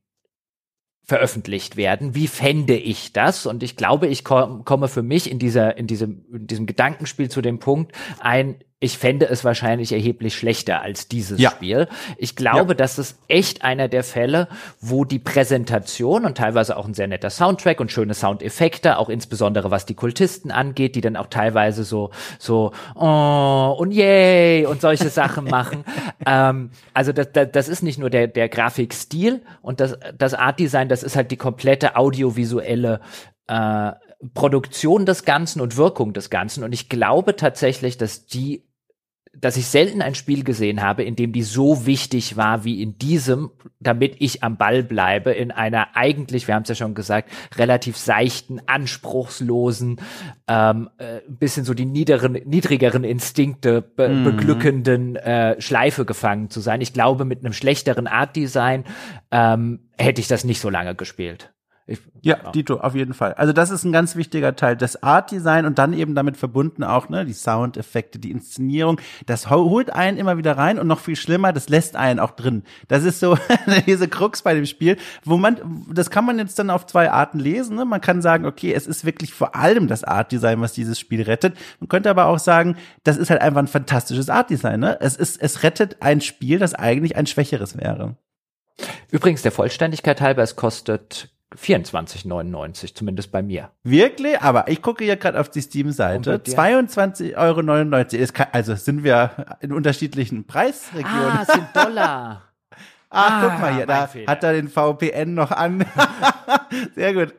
veröffentlicht 1.05 1.77
werden. 1.77 2.15
Wie 2.15 2.29
fände 2.29 2.77
ich 2.77 3.13
das? 3.13 3.45
Und 3.45 3.63
ich 3.63 3.77
glaube, 3.77 4.07
ich 4.07 4.25
komme 4.25 4.89
für 4.89 5.03
mich 5.03 5.31
in 5.31 5.39
dieser, 5.39 5.77
in 5.77 5.87
diesem, 5.87 6.25
in 6.33 6.47
diesem 6.47 6.67
Gedankenspiel 6.67 7.29
zu 7.29 7.43
dem 7.43 7.59
Punkt 7.59 7.93
ein, 8.21 8.57
ich 8.83 8.99
fände 8.99 9.29
es 9.29 9.45
wahrscheinlich 9.45 9.93
erheblich 9.93 10.35
schlechter 10.35 10.83
als 10.83 11.07
dieses 11.07 11.39
ja. 11.41 11.51
Spiel. 11.53 11.87
Ich 12.17 12.35
glaube, 12.35 12.73
ja. 12.73 12.75
das 12.75 12.99
ist 12.99 13.17
echt 13.29 13.63
einer 13.63 13.87
der 13.87 14.03
Fälle, 14.03 14.49
wo 14.81 15.05
die 15.05 15.21
Präsentation 15.21 16.25
und 16.25 16.37
teilweise 16.37 16.77
auch 16.77 16.85
ein 16.85 16.93
sehr 16.93 17.07
netter 17.07 17.31
Soundtrack 17.31 17.79
und 17.79 17.93
schöne 17.93 18.15
Soundeffekte, 18.15 18.99
auch 18.99 19.09
insbesondere 19.09 19.71
was 19.71 19.87
die 19.87 19.95
Kultisten 19.95 20.51
angeht, 20.51 20.97
die 20.97 21.01
dann 21.01 21.17
auch 21.17 21.29
teilweise 21.29 21.85
so, 21.85 22.11
so, 22.41 22.73
oh 22.97 23.77
und 23.79 23.93
yay 23.93 24.67
und 24.67 24.81
solche 24.81 25.11
Sachen 25.11 25.45
machen. 25.49 25.85
Ähm, 26.27 26.71
also 26.93 27.13
das, 27.13 27.31
das, 27.33 27.53
das 27.53 27.69
ist 27.69 27.85
nicht 27.85 28.01
nur 28.01 28.11
der, 28.11 28.27
der 28.27 28.49
Grafikstil 28.49 29.43
und 29.63 29.79
das, 29.79 29.97
das 30.19 30.35
Artdesign, 30.35 30.89
das 30.89 31.05
ist 31.05 31.15
halt 31.15 31.31
die 31.31 31.37
komplette 31.37 31.95
audiovisuelle 31.95 33.01
äh, 33.47 33.93
Produktion 34.35 35.07
des 35.07 35.25
Ganzen 35.25 35.61
und 35.61 35.77
Wirkung 35.77 36.13
des 36.13 36.31
Ganzen. 36.31 36.65
Und 36.65 36.73
ich 36.73 36.89
glaube 36.89 37.37
tatsächlich, 37.37 37.97
dass 37.97 38.27
die 38.27 38.65
dass 39.35 39.57
ich 39.57 39.67
selten 39.67 40.03
ein 40.03 40.15
Spiel 40.15 40.45
gesehen 40.45 40.83
habe, 40.83 41.05
in 41.05 41.17
dem 41.17 41.33
die 41.33 41.43
so 41.43 41.87
wichtig 41.87 42.37
war 42.37 42.65
wie 42.65 42.83
in 42.83 42.99
diesem, 42.99 43.51
damit 43.81 44.17
ich 44.19 44.43
am 44.43 44.59
Ball 44.59 44.83
bleibe, 44.83 45.33
in 45.33 45.51
einer 45.51 45.97
eigentlich, 45.97 46.47
wir 46.47 46.55
haben 46.55 46.65
es 46.65 46.69
ja 46.69 46.75
schon 46.75 46.95
gesagt, 46.95 47.31
relativ 47.57 47.97
seichten, 47.97 48.61
anspruchslosen, 48.67 50.01
ähm, 50.49 50.91
äh, 50.99 51.21
bisschen 51.29 51.65
so 51.65 51.73
die 51.73 51.87
niederen, 51.87 52.33
niedrigeren 52.45 53.05
Instinkte 53.05 53.81
be 53.81 54.09
mm. 54.09 54.25
beglückenden 54.25 55.17
äh, 55.17 55.61
Schleife 55.61 56.05
gefangen 56.05 56.51
zu 56.51 56.61
sein. 56.61 56.83
Ich 56.83 56.93
glaube, 56.93 57.25
mit 57.25 57.41
einem 57.41 57.55
schlechteren 57.55 58.07
Artdesign 58.07 58.85
ähm, 59.31 59.89
hätte 59.97 60.21
ich 60.21 60.29
das 60.29 60.45
nicht 60.45 60.61
so 60.61 60.69
lange 60.69 60.95
gespielt. 60.95 61.53
Ich, 61.85 61.99
ja, 62.21 62.39
ja, 62.43 62.51
Dito, 62.53 62.77
auf 62.77 62.95
jeden 62.95 63.13
Fall. 63.13 63.35
Also 63.35 63.53
das 63.53 63.71
ist 63.71 63.83
ein 63.83 63.91
ganz 63.91 64.15
wichtiger 64.15 64.55
Teil. 64.55 64.77
Das 64.77 65.03
Art-Design 65.03 65.67
und 65.67 65.79
dann 65.81 65.93
eben 65.93 66.15
damit 66.15 66.37
verbunden 66.37 66.85
auch 66.85 67.09
ne, 67.09 67.25
die 67.25 67.33
Soundeffekte, 67.33 68.21
die 68.21 68.31
Inszenierung. 68.31 69.01
Das 69.27 69.51
holt 69.51 69.93
einen 69.93 70.17
immer 70.17 70.39
wieder 70.39 70.57
rein 70.57 70.79
und 70.79 70.87
noch 70.87 71.01
viel 71.01 71.17
schlimmer, 71.17 71.53
das 71.53 71.69
lässt 71.69 71.97
einen 71.97 72.21
auch 72.21 72.31
drin. 72.31 72.63
Das 72.87 73.03
ist 73.03 73.19
so 73.19 73.37
diese 73.87 74.07
Krux 74.07 74.43
bei 74.43 74.55
dem 74.55 74.65
Spiel, 74.65 74.97
wo 75.25 75.37
man, 75.37 75.85
das 75.93 76.11
kann 76.11 76.25
man 76.25 76.39
jetzt 76.39 76.57
dann 76.61 76.71
auf 76.71 76.87
zwei 76.87 77.11
Arten 77.11 77.41
lesen. 77.41 77.75
Ne? 77.75 77.85
Man 77.85 78.01
kann 78.01 78.23
sagen, 78.23 78.47
okay, 78.47 78.73
es 78.73 78.87
ist 78.87 79.05
wirklich 79.05 79.35
vor 79.35 79.57
allem 79.57 79.89
das 79.89 80.05
Art-Design, 80.05 80.61
was 80.61 80.75
dieses 80.75 81.01
Spiel 81.01 81.23
rettet. 81.23 81.57
Man 81.81 81.89
könnte 81.89 82.11
aber 82.11 82.27
auch 82.27 82.39
sagen, 82.39 82.77
das 83.03 83.17
ist 83.17 83.31
halt 83.31 83.41
einfach 83.41 83.61
ein 83.61 83.67
fantastisches 83.67 84.31
Art-Design. 84.31 84.79
Ne? 84.79 84.99
Es 85.01 85.17
ist, 85.17 85.43
es 85.43 85.65
rettet 85.65 85.97
ein 85.99 86.21
Spiel, 86.21 86.61
das 86.61 86.75
eigentlich 86.75 87.17
ein 87.17 87.27
schwächeres 87.27 87.77
wäre. 87.77 88.17
Übrigens, 89.11 89.43
der 89.43 89.53
Vollständigkeit 89.53 90.21
halber, 90.21 90.43
es 90.43 90.57
kostet 90.57 91.32
24,99, 91.57 92.95
zumindest 92.95 93.33
bei 93.33 93.43
mir. 93.43 93.71
Wirklich? 93.83 94.41
Aber 94.41 94.69
ich 94.69 94.83
gucke 94.83 95.05
ja 95.05 95.15
gerade 95.15 95.41
auf 95.41 95.49
die 95.51 95.61
Steam-Seite. 95.61 96.37
22,99 96.37 97.37
Euro. 97.37 98.49
also 98.53 98.75
sind 98.75 99.05
wir 99.05 99.57
in 99.61 99.73
unterschiedlichen 99.73 100.47
Preisregionen. 100.47 101.39
Ah, 101.39 101.45
sind 101.45 101.67
Dollar. 101.75 102.43
Ach, 103.15 103.31
ah, 103.31 103.41
guck 103.43 103.61
mal 103.61 103.75
hier, 103.75 103.87
da 103.87 104.07
Fehler. 104.07 104.27
hat 104.27 104.43
er 104.43 104.55
den 104.55 104.69
VPN 104.69 105.35
noch 105.35 105.51
an. 105.51 105.85
Sehr 106.95 107.13
gut. 107.13 107.35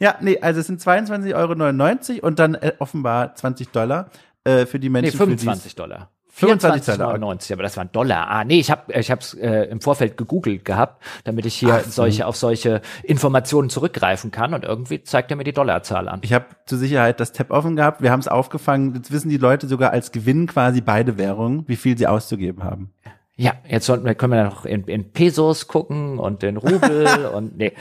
ja, 0.00 0.16
nee, 0.20 0.40
also 0.40 0.58
es 0.58 0.66
sind 0.66 0.80
22,99 0.80 1.34
Euro 1.34 2.26
und 2.26 2.38
dann 2.40 2.54
äh, 2.54 2.72
offenbar 2.80 3.36
20 3.36 3.68
Dollar 3.68 4.10
äh, 4.42 4.66
für 4.66 4.80
die 4.80 4.88
Menschen. 4.88 5.12
Nee, 5.12 5.18
25 5.18 5.76
Dollar. 5.76 6.10
24,99, 6.38 7.52
aber 7.52 7.62
das 7.62 7.76
war 7.76 7.84
ein 7.84 7.92
Dollar. 7.92 8.28
Ah, 8.28 8.44
nee, 8.44 8.58
ich 8.58 8.70
habe 8.70 8.92
ich 8.92 9.10
hab's 9.10 9.34
äh, 9.34 9.64
im 9.64 9.80
Vorfeld 9.80 10.16
gegoogelt 10.16 10.64
gehabt, 10.64 11.02
damit 11.24 11.44
ich 11.44 11.54
hier 11.54 11.82
Ach, 11.84 11.90
solche 11.90 12.26
auf 12.26 12.36
solche 12.36 12.80
Informationen 13.02 13.68
zurückgreifen 13.68 14.30
kann 14.30 14.54
und 14.54 14.64
irgendwie 14.64 15.02
zeigt 15.02 15.30
er 15.30 15.36
mir 15.36 15.44
die 15.44 15.52
Dollarzahl 15.52 16.08
an. 16.08 16.20
Ich 16.22 16.32
habe 16.32 16.46
zur 16.64 16.78
Sicherheit 16.78 17.20
das 17.20 17.32
Tab 17.32 17.50
offen 17.50 17.76
gehabt, 17.76 18.02
wir 18.02 18.10
haben 18.10 18.20
es 18.20 18.28
aufgefangen, 18.28 18.94
jetzt 18.94 19.12
wissen 19.12 19.28
die 19.28 19.36
Leute 19.36 19.68
sogar 19.68 19.90
als 19.90 20.10
Gewinn 20.10 20.46
quasi 20.46 20.80
beide 20.80 21.18
Währungen, 21.18 21.64
wie 21.68 21.76
viel 21.76 21.98
sie 21.98 22.06
auszugeben 22.06 22.64
haben. 22.64 22.92
Ja, 23.36 23.54
jetzt 23.68 23.86
sollten 23.86 24.04
wir, 24.04 24.14
können 24.14 24.32
wir 24.32 24.44
noch 24.44 24.64
in, 24.64 24.84
in 24.84 25.12
Pesos 25.12 25.66
gucken 25.66 26.18
und 26.18 26.42
in 26.42 26.56
Rubel 26.56 27.26
und 27.34 27.58
nee. 27.58 27.72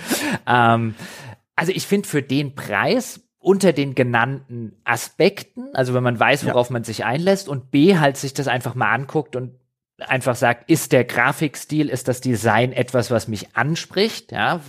Ähm, 0.45 0.95
also 1.55 1.71
ich 1.71 1.85
finde 1.85 2.07
für 2.07 2.21
den 2.21 2.55
Preis 2.55 3.21
unter 3.41 3.73
den 3.73 3.95
genannten 3.95 4.77
Aspekten, 4.83 5.73
also 5.73 5.93
wenn 5.93 6.03
man 6.03 6.19
weiß, 6.19 6.45
worauf 6.45 6.69
ja. 6.69 6.73
man 6.73 6.83
sich 6.83 7.03
einlässt 7.03 7.49
und 7.49 7.71
B 7.71 7.97
halt 7.97 8.15
sich 8.15 8.33
das 8.33 8.47
einfach 8.47 8.75
mal 8.75 8.93
anguckt 8.93 9.35
und 9.35 9.55
einfach 9.97 10.35
sagt, 10.35 10.69
ist 10.69 10.91
der 10.91 11.03
Grafikstil, 11.03 11.89
ist 11.89 12.07
das 12.07 12.21
Design 12.21 12.71
etwas, 12.71 13.11
was 13.11 13.27
mich 13.27 13.55
anspricht, 13.55 14.31
ja, 14.31 14.61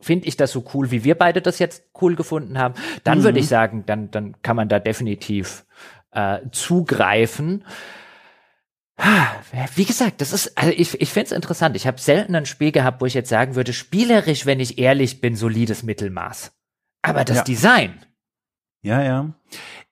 finde 0.00 0.28
ich 0.28 0.36
das 0.36 0.52
so 0.52 0.64
cool, 0.74 0.90
wie 0.90 1.04
wir 1.04 1.16
beide 1.16 1.42
das 1.42 1.58
jetzt 1.58 1.84
cool 2.00 2.14
gefunden 2.14 2.58
haben, 2.58 2.74
dann 3.04 3.18
mhm. 3.18 3.24
würde 3.24 3.40
ich 3.40 3.48
sagen, 3.48 3.84
dann, 3.86 4.10
dann 4.10 4.40
kann 4.42 4.56
man 4.56 4.68
da 4.68 4.78
definitiv 4.78 5.66
äh, 6.12 6.38
zugreifen. 6.52 7.64
Wie 9.74 9.86
gesagt, 9.86 10.20
das 10.20 10.32
ist, 10.32 10.58
also 10.58 10.72
ich, 10.76 11.00
ich 11.00 11.10
finde 11.10 11.26
es 11.26 11.32
interessant. 11.32 11.74
Ich 11.74 11.86
habe 11.86 11.98
selten 11.98 12.34
ein 12.34 12.44
Spiel 12.44 12.70
gehabt, 12.70 13.00
wo 13.00 13.06
ich 13.06 13.14
jetzt 13.14 13.30
sagen 13.30 13.54
würde, 13.54 13.72
spielerisch, 13.72 14.44
wenn 14.44 14.60
ich 14.60 14.78
ehrlich 14.78 15.22
bin, 15.22 15.36
solides 15.36 15.82
Mittelmaß. 15.82 16.52
Aber 17.00 17.24
das 17.24 17.38
ja. 17.38 17.44
Design, 17.44 17.94
ja, 18.82 19.02
ja. 19.02 19.26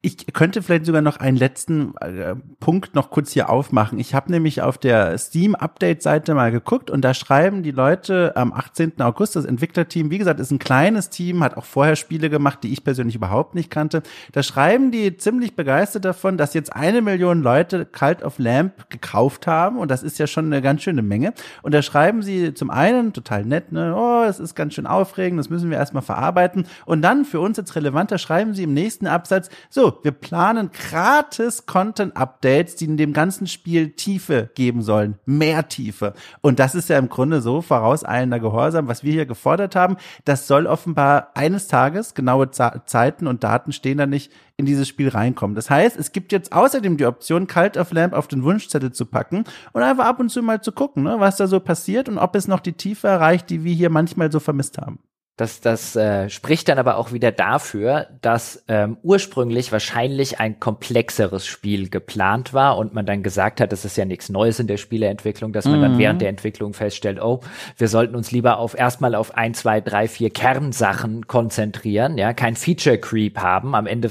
Ich 0.01 0.33
könnte 0.33 0.62
vielleicht 0.62 0.87
sogar 0.87 1.03
noch 1.03 1.16
einen 1.16 1.37
letzten 1.37 1.97
äh, 1.97 2.37
Punkt 2.61 2.95
noch 2.95 3.11
kurz 3.11 3.33
hier 3.33 3.51
aufmachen. 3.51 3.99
Ich 3.99 4.15
habe 4.15 4.31
nämlich 4.31 4.62
auf 4.62 4.79
der 4.79 5.19
Steam-Update-Seite 5.19 6.35
mal 6.35 6.53
geguckt 6.53 6.89
und 6.89 7.03
da 7.03 7.15
schreiben 7.15 7.65
die 7.65 7.73
Leute 7.73 8.37
am 8.37 8.53
18. 8.53 9.01
August, 9.01 9.35
das 9.35 9.45
Entwicklerteam, 9.45 10.12
wie 10.12 10.19
gesagt, 10.19 10.39
ist 10.39 10.53
ein 10.53 10.61
kleines 10.61 11.11
Team, 11.11 11.43
hat 11.43 11.57
auch 11.57 11.65
vorher 11.65 11.97
Spiele 11.97 12.31
gemacht, 12.31 12.61
die 12.62 12.73
ich 12.73 12.85
persönlich 12.85 13.16
überhaupt 13.16 13.57
nicht 13.57 13.70
kannte. 13.70 14.05
Da 14.31 14.45
schreiben 14.45 14.93
die 14.93 15.16
ziemlich 15.16 15.57
begeistert 15.57 16.05
davon, 16.05 16.37
dass 16.37 16.55
jetzt 16.55 16.73
eine 16.73 17.03
Million 17.03 17.43
Leute 17.43 17.85
Cult 17.85 18.23
of 18.23 18.39
Lamp 18.39 18.91
gekauft 18.91 19.49
haben 19.49 19.79
und 19.79 19.91
das 19.91 20.05
ist 20.05 20.20
ja 20.20 20.29
schon 20.29 20.47
eine 20.47 20.62
ganz 20.62 20.83
schöne 20.83 21.03
Menge. 21.03 21.35
Und 21.62 21.75
da 21.75 21.83
schreiben 21.83 22.23
sie 22.23 22.55
zum 22.55 22.70
einen, 22.70 23.12
total 23.12 23.45
nett, 23.45 23.73
ne, 23.73 23.97
oh, 23.97 24.23
das 24.25 24.39
ist 24.39 24.55
ganz 24.55 24.75
schön 24.75 24.87
aufregend, 24.87 25.41
das 25.41 25.51
müssen 25.51 25.70
wir 25.70 25.77
erstmal 25.77 26.05
verarbeiten. 26.05 26.66
Und 26.87 27.03
dann 27.03 27.25
für 27.25 27.41
uns 27.41 27.57
jetzt 27.57 27.75
relevanter 27.75 28.19
schreiben 28.19 28.55
sie 28.55 28.62
im 28.62 28.75
nächsten 28.75 29.09
Absatz, 29.09 29.51
so, 29.69 29.88
wir 30.02 30.12
planen 30.12 30.70
gratis 30.73 31.66
Content-Updates, 31.66 32.77
die 32.77 32.86
in 32.86 32.97
dem 32.97 33.12
ganzen 33.12 33.47
Spiel 33.47 33.90
Tiefe 33.90 34.51
geben 34.55 34.82
sollen. 34.82 35.19
Mehr 35.27 35.69
Tiefe. 35.69 36.15
Und 36.40 36.59
das 36.59 36.74
ist 36.74 36.89
ja 36.89 36.98
im 36.98 37.09
Grunde 37.09 37.40
so 37.40 37.60
vorauseilender 37.60 38.40
Gehorsam, 38.40 38.89
was 38.89 39.05
wir 39.05 39.12
hier 39.12 39.27
gefordert 39.27 39.77
haben. 39.77 39.97
Das 40.24 40.47
soll 40.47 40.66
offenbar 40.66 41.32
eines 41.35 41.69
Tages, 41.69 42.15
genaue 42.15 42.51
Zeiten 42.51 43.27
und 43.27 43.44
Daten 43.44 43.73
stehen 43.73 43.98
da 43.98 44.06
nicht, 44.06 44.32
in 44.59 44.66
dieses 44.66 44.89
Spiel 44.89 45.09
reinkommen. 45.09 45.55
Das 45.55 45.70
heißt, 45.70 45.97
es 45.97 46.10
gibt 46.12 46.32
jetzt 46.32 46.52
außerdem 46.52 46.97
die 46.97 47.06
Option, 47.06 47.47
Cult 47.47 47.77
of 47.77 47.93
Lamp 47.93 48.12
auf 48.12 48.27
den 48.27 48.43
Wunschzettel 48.43 48.93
zu 48.93 49.06
packen 49.06 49.44
und 49.73 49.82
einfach 49.82 50.05
ab 50.05 50.19
und 50.19 50.31
zu 50.31 50.43
mal 50.43 50.60
zu 50.60 50.73
gucken, 50.73 51.05
ne, 51.05 51.16
was 51.19 51.36
da 51.36 51.47
so 51.47 51.60
passiert 51.60 52.09
und 52.09 52.19
ob 52.19 52.35
es 52.35 52.48
noch 52.48 52.60
die 52.60 52.73
Tiefe 52.73 53.06
erreicht, 53.06 53.51
die 53.51 53.62
wir 53.62 53.73
hier 53.73 53.89
manchmal 53.89 54.32
so 54.32 54.40
vermisst 54.40 54.78
haben. 54.78 54.98
Das, 55.39 55.60
das 55.60 55.94
äh, 55.94 56.28
spricht 56.31 56.69
dann 56.69 56.81
aber 56.81 56.97
auch 56.97 57.12
wieder 57.12 57.31
dafür, 57.31 58.09
dass 58.23 58.65
ähm, 58.66 58.97
ursprünglich 59.05 59.70
wahrscheinlich 59.70 60.40
ein 60.40 60.59
komplexeres 60.59 61.47
Spiel 61.47 61.89
geplant 61.90 62.52
war 62.55 62.77
und 62.77 62.93
man 62.93 63.06
dann 63.06 63.23
gesagt 63.23 63.60
hat, 63.60 63.70
das 63.70 63.85
ist 63.85 63.97
ja 63.97 64.05
nichts 64.05 64.31
Neues 64.31 64.59
in 64.59 64.66
der 64.66 64.78
Spieleentwicklung, 64.78 65.52
dass 65.52 65.65
man 65.65 65.78
mhm. 65.78 65.82
dann 65.82 65.98
während 65.98 66.23
der 66.23 66.28
Entwicklung 66.28 66.74
feststellt, 66.74 67.23
oh, 67.23 67.39
wir 67.77 67.86
sollten 67.86 68.16
uns 68.16 68.32
lieber 68.32 68.59
auf 68.59 68.77
erstmal 68.77 69.15
auf 69.15 69.36
ein, 69.36 69.55
zwei, 69.55 69.81
drei, 69.81 70.09
vier 70.09 70.31
Kernsachen 70.31 71.28
konzentrieren, 71.28 72.19
ja, 72.19 72.32
kein 72.32 72.56
Feature 72.56 72.98
Creep 72.98 73.39
haben. 73.39 73.77
Am 73.77 73.86
Ende, 73.86 74.10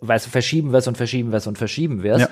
weißt 0.00 0.24
du, 0.24 0.30
verschieben 0.30 0.72
wir 0.72 0.78
es 0.78 0.88
und 0.88 0.96
verschieben 0.96 1.32
wir 1.32 1.36
es 1.36 1.46
und 1.46 1.58
verschieben 1.58 2.02
wir 2.02 2.14
es. 2.14 2.22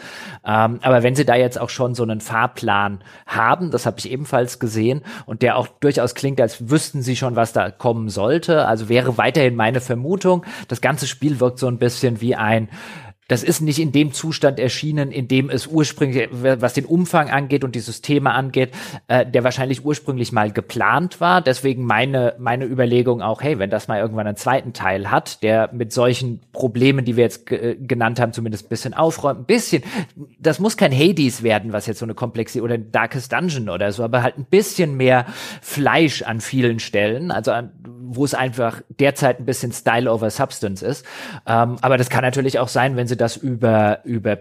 Ja. 0.47 0.65
Ähm, 0.65 0.79
aber 0.81 1.03
wenn 1.03 1.15
sie 1.15 1.27
da 1.27 1.35
jetzt 1.35 1.61
auch 1.61 1.69
schon 1.69 1.95
so 1.95 2.05
einen 2.05 2.23
Fahrplan 2.23 3.05
haben, 3.27 3.71
das 3.71 3.85
habe 3.85 3.99
ich 3.99 4.11
ebenfalls 4.11 4.59
gesehen 4.59 5.03
und 5.27 5.43
der 5.43 5.59
auch 5.59 5.69
durchaus 5.69 6.15
klingt, 6.15 6.41
als 6.41 6.71
wüssten 6.71 7.03
sie 7.03 7.17
schon, 7.17 7.37
was 7.37 7.53
da 7.53 7.71
kommen 7.71 8.09
soll 8.09 8.30
sollte. 8.31 8.67
Also 8.67 8.89
wäre 8.89 9.19
weiterhin 9.19 9.57
meine 9.57 9.81
Vermutung. 9.81 10.45
Das 10.69 10.81
ganze 10.81 11.07
Spiel 11.09 11.41
wirkt 11.41 11.59
so 11.59 11.67
ein 11.67 11.79
bisschen 11.79 12.21
wie 12.21 12.37
ein 12.37 12.69
das 13.31 13.45
ist 13.45 13.61
nicht 13.61 13.79
in 13.79 13.93
dem 13.93 14.13
Zustand 14.13 14.59
erschienen, 14.59 15.13
in 15.13 15.29
dem 15.29 15.51
es 15.51 15.69
ursprünglich, 15.69 16.29
was 16.33 16.75
den 16.75 16.85
Umfang 16.85 17.31
angeht 17.31 17.63
und 17.63 17.77
die 17.77 17.81
Systeme 17.81 18.33
angeht, 18.33 18.73
äh, 19.07 19.25
der 19.25 19.45
wahrscheinlich 19.45 19.85
ursprünglich 19.85 20.33
mal 20.33 20.51
geplant 20.51 21.21
war. 21.21 21.41
Deswegen 21.41 21.85
meine, 21.85 22.35
meine 22.41 22.65
Überlegung 22.65 23.23
auch, 23.23 23.41
hey, 23.41 23.61
wenn 23.61 23.71
das 23.71 23.87
mal 23.87 24.01
irgendwann 24.01 24.27
einen 24.27 24.37
zweiten 24.37 24.73
Teil 24.73 25.13
hat, 25.13 25.45
der 25.45 25.71
mit 25.73 25.93
solchen 25.93 26.41
Problemen, 26.53 27.05
die 27.05 27.15
wir 27.15 27.23
jetzt 27.23 27.47
genannt 27.47 28.19
haben, 28.19 28.33
zumindest 28.33 28.67
ein 28.67 28.69
bisschen 28.69 28.95
aufräumt, 28.95 29.43
ein 29.43 29.45
bisschen, 29.45 29.85
das 30.41 30.59
muss 30.59 30.77
kein 30.77 30.93
Hades 30.93 31.45
werden, 31.45 31.73
was 31.73 31.87
jetzt 31.87 32.01
so 32.01 32.07
eine 32.07 32.15
Komplexität 32.15 32.65
oder 32.65 32.75
ein 32.75 32.91
Darkest 32.91 33.33
Dungeon 33.33 33.69
oder 33.69 33.93
so, 33.93 34.03
aber 34.03 34.25
halt 34.25 34.39
ein 34.39 34.45
bisschen 34.45 34.97
mehr 34.97 35.27
Fleisch 35.63 36.23
an 36.23 36.41
vielen 36.41 36.81
Stellen, 36.81 37.31
also 37.31 37.53
an, 37.53 37.71
wo 38.13 38.25
es 38.25 38.35
einfach 38.35 38.83
derzeit 38.89 39.39
ein 39.39 39.45
bisschen 39.45 39.71
Style 39.71 40.11
over 40.11 40.31
Substance 40.31 40.85
ist. 40.85 41.07
Ähm, 41.47 41.77
aber 41.81 41.97
das 41.97 42.11
kann 42.11 42.25
natürlich 42.25 42.59
auch 42.59 42.67
sein, 42.67 42.97
wenn 42.97 43.07
sie 43.07 43.20
das 43.21 43.37
über, 43.37 44.01
über 44.05 44.39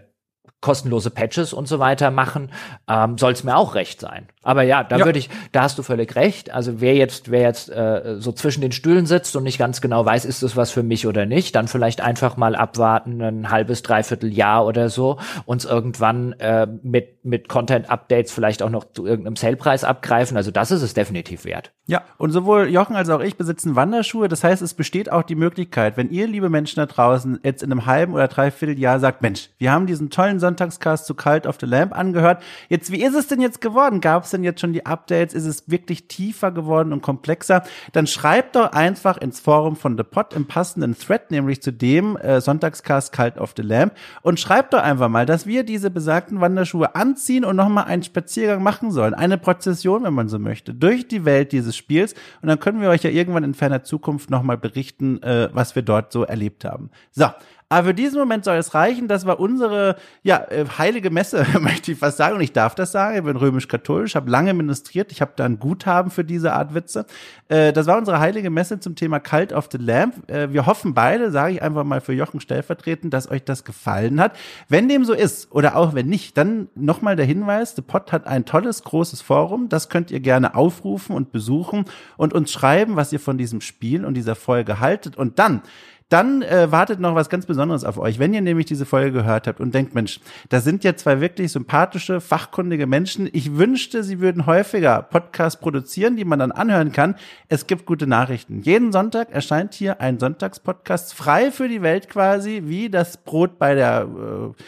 kostenlose 0.61 1.10
Patches 1.10 1.53
und 1.53 1.68
so 1.68 1.80
weiter 1.80 2.11
machen, 2.11 2.51
ähm, 2.89 3.18
soll 3.18 3.31
es 3.31 3.43
mir 3.43 3.56
auch 3.56 3.76
recht 3.76 4.01
sein. 4.01 4.27
Aber 4.41 4.64
ja, 4.64 4.84
da 4.84 4.97
ja. 4.97 5.06
würde 5.06 5.19
ich, 5.19 5.30
da 5.53 5.61
hast 5.61 5.77
du 5.77 5.84
völlig 5.84 6.15
recht. 6.15 6.51
Also 6.51 6.81
wer 6.81 6.95
jetzt, 6.95 7.31
wer 7.31 7.41
jetzt 7.41 7.69
äh, 7.69 8.18
so 8.19 8.31
zwischen 8.34 8.61
den 8.61 8.73
Stühlen 8.73 9.06
sitzt 9.06 9.35
und 9.35 9.43
nicht 9.43 9.57
ganz 9.57 9.80
genau 9.80 10.06
weiß, 10.06 10.26
ist 10.26 10.43
das 10.43 10.57
was 10.57 10.72
für 10.72 10.84
mich 10.84 11.07
oder 11.07 11.26
nicht, 11.26 11.56
dann 11.56 11.68
vielleicht 11.68 12.01
einfach 12.01 12.35
mal 12.35 12.56
abwarten, 12.56 13.22
ein 13.22 13.49
halbes, 13.51 13.84
dreiviertel 13.84 14.34
Jahr 14.34 14.65
oder 14.65 14.89
so, 14.89 15.18
uns 15.45 15.64
irgendwann 15.64 16.34
äh, 16.34 16.68
mit 16.84 17.19
mit 17.24 17.50
Content-Updates 17.50 18.32
vielleicht 18.32 18.64
auch 18.64 18.70
noch 18.70 18.86
zu 18.94 19.06
irgendeinem 19.06 19.36
Salepreis 19.36 19.84
abgreifen. 19.84 20.38
Also 20.38 20.52
das 20.52 20.72
ist 20.72 20.82
es 20.82 20.94
definitiv 20.94 21.46
wert. 21.46 21.72
Ja, 21.86 22.04
und 22.18 22.32
sowohl 22.32 22.70
Jochen 22.70 22.96
als 22.96 23.10
auch 23.10 23.20
ich 23.20 23.36
besitzen 23.36 23.76
Wanderschuhe. 23.76 24.28
Das 24.28 24.44
heißt, 24.44 24.62
es 24.62 24.74
besteht 24.74 25.12
auch 25.12 25.24
die 25.24 25.36
Möglichkeit, 25.36 25.98
wenn 25.98 26.12
ihr, 26.12 26.28
liebe 26.28 26.50
Menschen 26.50 26.78
da 26.78 26.86
draußen, 26.86 27.40
jetzt 27.44 27.64
in 27.64 27.72
einem 27.72 27.88
halben 27.88 28.14
oder 28.14 28.28
dreiviertel 28.28 28.78
Jahr 28.78 29.00
sagt, 29.00 29.22
Mensch, 29.22 29.50
wir 29.58 29.72
haben 29.72 29.88
diesen 29.88 30.10
tollen 30.10 30.40
Sonntagscast 30.40 31.06
zu 31.06 31.16
Cult 31.16 31.48
of 31.48 31.58
the 31.60 31.66
Lamp 31.66 31.98
angehört. 31.98 32.44
Jetzt, 32.70 32.91
wie 32.91 33.04
ist 33.04 33.16
es 33.16 33.28
denn 33.28 33.41
jetzt 33.41 33.60
geworden? 33.60 34.02
Gab 34.02 34.24
es 34.24 34.32
denn 34.32 34.44
jetzt 34.44 34.62
schon 34.62 34.72
die 34.72 34.86
Updates? 34.86 35.34
Ist 35.34 35.46
es 35.46 35.70
wirklich 35.70 36.08
tiefer 36.08 36.52
geworden 36.52 36.94
und 36.94 37.02
komplexer? 37.02 37.64
Dann 37.91 38.08
schreibt 38.08 38.56
doch 38.56 38.72
einfach 38.72 39.18
ins 39.18 39.40
Forum 39.40 39.76
von 39.76 39.98
The 39.98 40.04
Pot 40.04 40.34
im 40.34 40.46
passenden 40.46 40.98
Thread, 40.98 41.32
nämlich 41.32 41.62
zu 41.62 41.74
dem 41.74 42.18
äh, 42.18 42.40
Sonntagscast 42.40 43.12
Cult 43.14 43.38
of 43.38 43.54
the 43.58 43.64
Lamp 43.64 43.94
und 44.22 44.40
schreibt 44.40 44.74
doch 44.74 44.84
einfach 44.84 45.10
mal, 45.10 45.26
dass 45.26 45.48
wir 45.48 45.64
diese 45.64 45.90
besagten 45.90 46.40
Wanderschuhe 46.40 46.94
anziehen 46.96 47.19
und 47.46 47.56
nochmal 47.56 47.86
einen 47.86 48.04
Spaziergang 48.04 48.64
machen 48.64 48.91
sollen. 48.91 49.14
Eine 49.14 49.38
Prozession, 49.38 50.04
wenn 50.04 50.14
man 50.14 50.30
so 50.30 50.40
möchte, 50.40 50.74
durch 50.74 51.08
die 51.08 51.26
Welt 51.26 51.52
dieses 51.52 51.76
Spiels. 51.76 52.14
Und 52.41 52.48
dann 52.48 52.60
können 52.60 52.82
wir 52.82 52.90
euch 52.90 53.04
ja 53.04 53.10
irgendwann 53.10 53.44
in 53.44 53.54
ferner 53.54 53.84
Zukunft 53.84 54.30
nochmal 54.30 54.58
berichten, 54.58 55.22
äh, 55.22 55.50
was 55.52 55.76
wir 55.76 55.82
dort 55.82 56.12
so 56.12 56.24
erlebt 56.24 56.66
haben. 56.66 56.90
So, 57.12 57.26
aber 57.72 57.90
für 57.90 57.94
diesen 57.94 58.18
Moment 58.18 58.46
soll 58.46 58.58
es 58.58 58.74
reichen. 58.74 59.08
Das 59.08 59.28
war 59.28 59.40
unsere 59.40 59.96
ja 60.24 60.44
äh, 60.50 60.66
heilige 60.80 61.12
Messe, 61.12 61.46
möchte 61.62 61.91
ich 61.91 62.00
fast 62.00 62.18
sagen. 62.18 62.36
Und 62.36 62.41
ich 62.41 62.52
darf 62.52 62.74
das 62.74 62.91
sagen. 62.91 63.18
Ich 63.18 63.24
bin 63.24 63.36
römisch-katholisch, 63.36 64.16
habe 64.16 64.32
lange 64.32 64.56
ministriert. 64.56 65.12
Ich 65.12 65.22
habe 65.22 65.34
da 65.36 65.46
ein 65.46 65.60
Guthaben 65.60 66.10
für 66.10 66.24
diese 66.24 66.54
Art 66.54 66.74
Witze. 66.74 67.06
Äh, 67.48 67.72
das 67.72 67.86
war 67.86 68.00
unsere 68.00 68.20
heilige 68.20 68.50
Messe 68.50 68.80
zum 68.80 68.96
Thema 68.96 69.20
Cult 69.20 69.54
of 69.54 69.70
the 69.72 69.78
Lamp. 69.78 70.28
Äh, 70.32 70.52
wir 70.52 70.66
hoffen 70.66 70.96
beide, 70.96 71.30
sage 71.30 71.54
ich 71.54 71.62
einfach 71.62 71.84
mal 71.84 72.02
für 72.02 72.14
Jochen 72.14 72.40
stellvertretend, 72.40 73.14
dass 73.14 73.30
euch 73.30 73.44
das 73.44 73.64
gefallen 73.64 74.20
hat. 74.20 74.36
Wenn 74.68 74.90
dem 74.90 75.06
so 75.06 75.14
ist 75.14 75.52
oder 75.52 75.76
auch 75.76 75.94
wenn 75.94 76.08
nicht, 76.08 76.40
dann 76.40 76.70
nochmal 76.74 77.16
der 77.16 77.28
Hinweis, 77.28 77.76
The 77.76 77.84
Pod 77.84 78.12
hat 78.12 78.26
ein 78.26 78.46
tolles, 78.46 78.84
großes 78.84 79.22
Forum. 79.22 79.70
Das 79.70 79.90
könnt 79.90 80.10
ihr 80.10 80.22
gerne 80.22 80.56
aufrufen 80.56 81.16
und 81.16 81.32
besuchen 81.32 81.86
und 82.18 82.34
uns 82.34 82.52
schreiben, 82.52 82.96
was 82.96 83.14
ihr 83.14 83.20
von 83.20 83.38
diesem 83.38 83.62
Spiel 83.62 84.06
und 84.06 84.16
dieser 84.16 84.34
Folge 84.34 84.80
haltet. 84.80 85.18
Und 85.18 85.38
dann 85.38 85.62
dann 86.10 86.41
äh, 86.41 86.72
wartet 86.72 86.99
noch 86.99 87.14
was 87.14 87.30
ganz 87.30 87.45
Besonderes 87.45 87.84
auf 87.84 87.99
euch. 87.99 88.18
Wenn 88.18 88.34
ihr 88.34 88.41
nämlich 88.41 88.65
diese 88.65 88.86
Folge 88.86 89.11
gehört 89.11 89.48
habt 89.48 89.60
und 89.60 89.73
denkt, 89.73 89.94
Mensch, 89.94 90.19
da 90.49 90.60
sind 90.60 90.84
ja 90.84 90.95
zwei 90.95 91.22
wirklich 91.22 91.52
sympathische, 91.52 92.19
fachkundige 92.19 92.88
Menschen. 92.88 93.30
Ich 93.31 93.57
wünschte, 93.57 94.03
sie 94.03 94.19
würden 94.19 94.48
häufiger 94.48 95.03
Podcasts 95.03 95.60
produzieren, 95.60 96.15
die 96.15 96.26
man 96.26 96.40
dann 96.40 96.52
anhören 96.52 96.91
kann. 96.91 97.15
Es 97.48 97.68
gibt 97.68 97.86
gute 97.86 98.07
Nachrichten. 98.07 98.61
Jeden 98.61 98.91
Sonntag 98.91 99.31
erscheint 99.31 99.76
hier 99.76 100.02
ein 100.02 100.18
Sonntagspodcast 100.19 101.14
frei 101.14 101.52
für 101.52 101.69
die 101.69 101.84
Welt 101.84 102.10
quasi, 102.10 102.64
wie 102.65 102.90
das 102.90 103.18
Brot 103.18 103.60
bei 103.60 103.76
der 103.76 104.07
äh, 104.07 104.64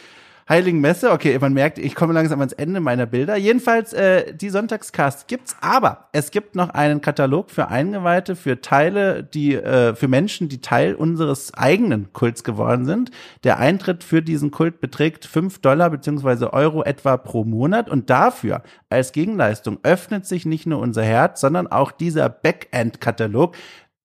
Heiligen 0.52 0.82
Messe. 0.82 1.12
Okay, 1.12 1.38
man 1.38 1.54
merkt, 1.54 1.78
ich 1.78 1.94
komme 1.94 2.12
langsam 2.12 2.40
ans 2.40 2.52
Ende 2.52 2.80
meiner 2.80 3.06
Bilder. 3.06 3.36
Jedenfalls, 3.36 3.94
äh, 3.94 4.34
die 4.34 4.50
Sonntagscast 4.50 5.26
gibt's, 5.26 5.56
aber 5.62 6.08
es 6.12 6.30
gibt 6.30 6.56
noch 6.56 6.68
einen 6.68 7.00
Katalog 7.00 7.50
für 7.50 7.68
Eingeweihte, 7.68 8.36
für 8.36 8.60
Teile, 8.60 9.24
die, 9.24 9.54
äh, 9.54 9.94
für 9.94 10.08
Menschen, 10.08 10.50
die 10.50 10.60
Teil 10.60 10.94
unseres 10.94 11.54
eigenen 11.54 12.12
Kults 12.12 12.44
geworden 12.44 12.84
sind. 12.84 13.10
Der 13.44 13.60
Eintritt 13.60 14.04
für 14.04 14.20
diesen 14.20 14.50
Kult 14.50 14.82
beträgt 14.82 15.24
fünf 15.24 15.62
Dollar 15.62 15.88
beziehungsweise 15.88 16.52
Euro 16.52 16.82
etwa 16.82 17.16
pro 17.16 17.44
Monat 17.44 17.88
und 17.88 18.10
dafür 18.10 18.62
als 18.90 19.12
Gegenleistung 19.12 19.78
öffnet 19.84 20.26
sich 20.26 20.44
nicht 20.44 20.66
nur 20.66 20.80
unser 20.80 21.02
Herz, 21.02 21.40
sondern 21.40 21.66
auch 21.66 21.92
dieser 21.92 22.28
Backend-Katalog, 22.28 23.56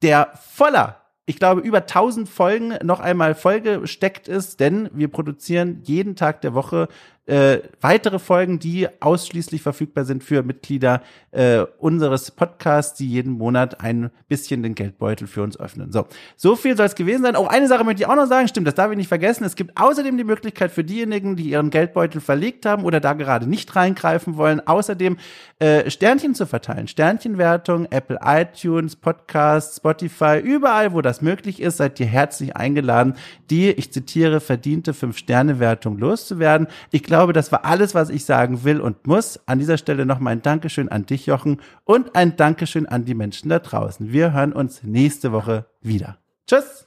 der 0.01 0.29
voller 0.33 1.06
ich 1.29 1.37
glaube, 1.39 1.59
über 1.59 1.79
1000 1.79 2.27
Folgen 2.27 2.73
noch 2.83 3.01
einmal 3.01 3.35
vollgesteckt 3.35 4.29
ist, 4.29 4.61
denn 4.61 4.89
wir 4.93 5.09
produzieren 5.09 5.81
jeden 5.83 6.15
Tag 6.15 6.39
der 6.39 6.53
Woche 6.53 6.87
äh, 7.27 7.59
weitere 7.81 8.19
Folgen, 8.19 8.57
die 8.57 8.87
ausschließlich 9.01 9.61
verfügbar 9.61 10.05
sind 10.05 10.23
für 10.23 10.43
Mitglieder 10.43 11.01
äh, 11.31 11.65
unseres 11.77 12.31
Podcasts, 12.31 12.97
die 12.97 13.07
jeden 13.07 13.33
Monat 13.33 13.81
ein 13.81 14.11
bisschen 14.29 14.63
den 14.63 14.75
Geldbeutel 14.75 15.27
für 15.27 15.43
uns 15.43 15.59
öffnen. 15.59 15.91
So, 15.91 16.07
so 16.37 16.55
viel 16.55 16.77
soll 16.77 16.85
es 16.85 16.95
gewesen 16.95 17.23
sein. 17.23 17.35
Oh, 17.35 17.45
eine 17.45 17.67
Sache 17.67 17.83
möchte 17.83 18.01
ich 18.01 18.07
auch 18.07 18.15
noch 18.15 18.27
sagen. 18.27 18.47
Stimmt, 18.47 18.65
das 18.65 18.75
darf 18.75 18.91
ich 18.91 18.97
nicht 18.97 19.09
vergessen. 19.09 19.43
Es 19.43 19.55
gibt 19.55 19.79
außerdem 19.79 20.17
die 20.17 20.23
Möglichkeit 20.23 20.71
für 20.71 20.85
diejenigen, 20.85 21.35
die 21.35 21.49
ihren 21.49 21.69
Geldbeutel 21.69 22.21
verlegt 22.21 22.65
haben 22.65 22.85
oder 22.85 23.01
da 23.01 23.11
gerade 23.11 23.45
nicht 23.45 23.75
reingreifen 23.75 24.37
wollen, 24.37 24.65
außerdem 24.65 25.17
äh, 25.59 25.89
Sternchen 25.89 26.33
zu 26.33 26.45
verteilen. 26.45 26.87
Sternchenwertung, 26.87 27.87
Apple 27.91 28.19
iTunes, 28.23 28.95
Podcast, 28.95 29.75
Spotify, 29.75 30.39
überall, 30.39 30.93
wo 30.93 31.01
das 31.01 31.21
möglich 31.21 31.61
ist, 31.61 31.77
seid 31.77 31.99
ihr 31.99 32.05
herzlich 32.05 32.55
eingeladen, 32.55 33.15
die, 33.49 33.69
ich 33.71 33.91
zitiere, 33.91 34.39
verdiente 34.39 34.93
Fünf-Sterne-Wertung 34.93 35.97
loszuwerden. 35.97 36.67
Ich 36.91 37.03
glaube, 37.03 37.16
glaube, 37.17 37.33
das 37.33 37.51
war 37.51 37.65
alles, 37.65 37.95
was 37.95 38.11
ich 38.11 38.25
sagen 38.25 38.63
will 38.63 38.79
und 38.79 39.07
muss. 39.07 39.39
An 39.47 39.57
dieser 39.57 39.79
Stelle 39.79 40.05
nochmal 40.05 40.33
ein 40.33 40.43
Dankeschön 40.43 40.87
an 40.89 41.07
dich, 41.07 41.25
Jochen, 41.25 41.59
und 41.83 42.15
ein 42.15 42.35
Dankeschön 42.35 42.85
an 42.85 43.05
die 43.05 43.15
Menschen 43.15 43.49
da 43.49 43.57
draußen. 43.57 44.13
Wir 44.13 44.33
hören 44.33 44.53
uns 44.53 44.83
nächste 44.83 45.31
Woche 45.31 45.65
wieder. 45.81 46.19
Tschüss! 46.45 46.86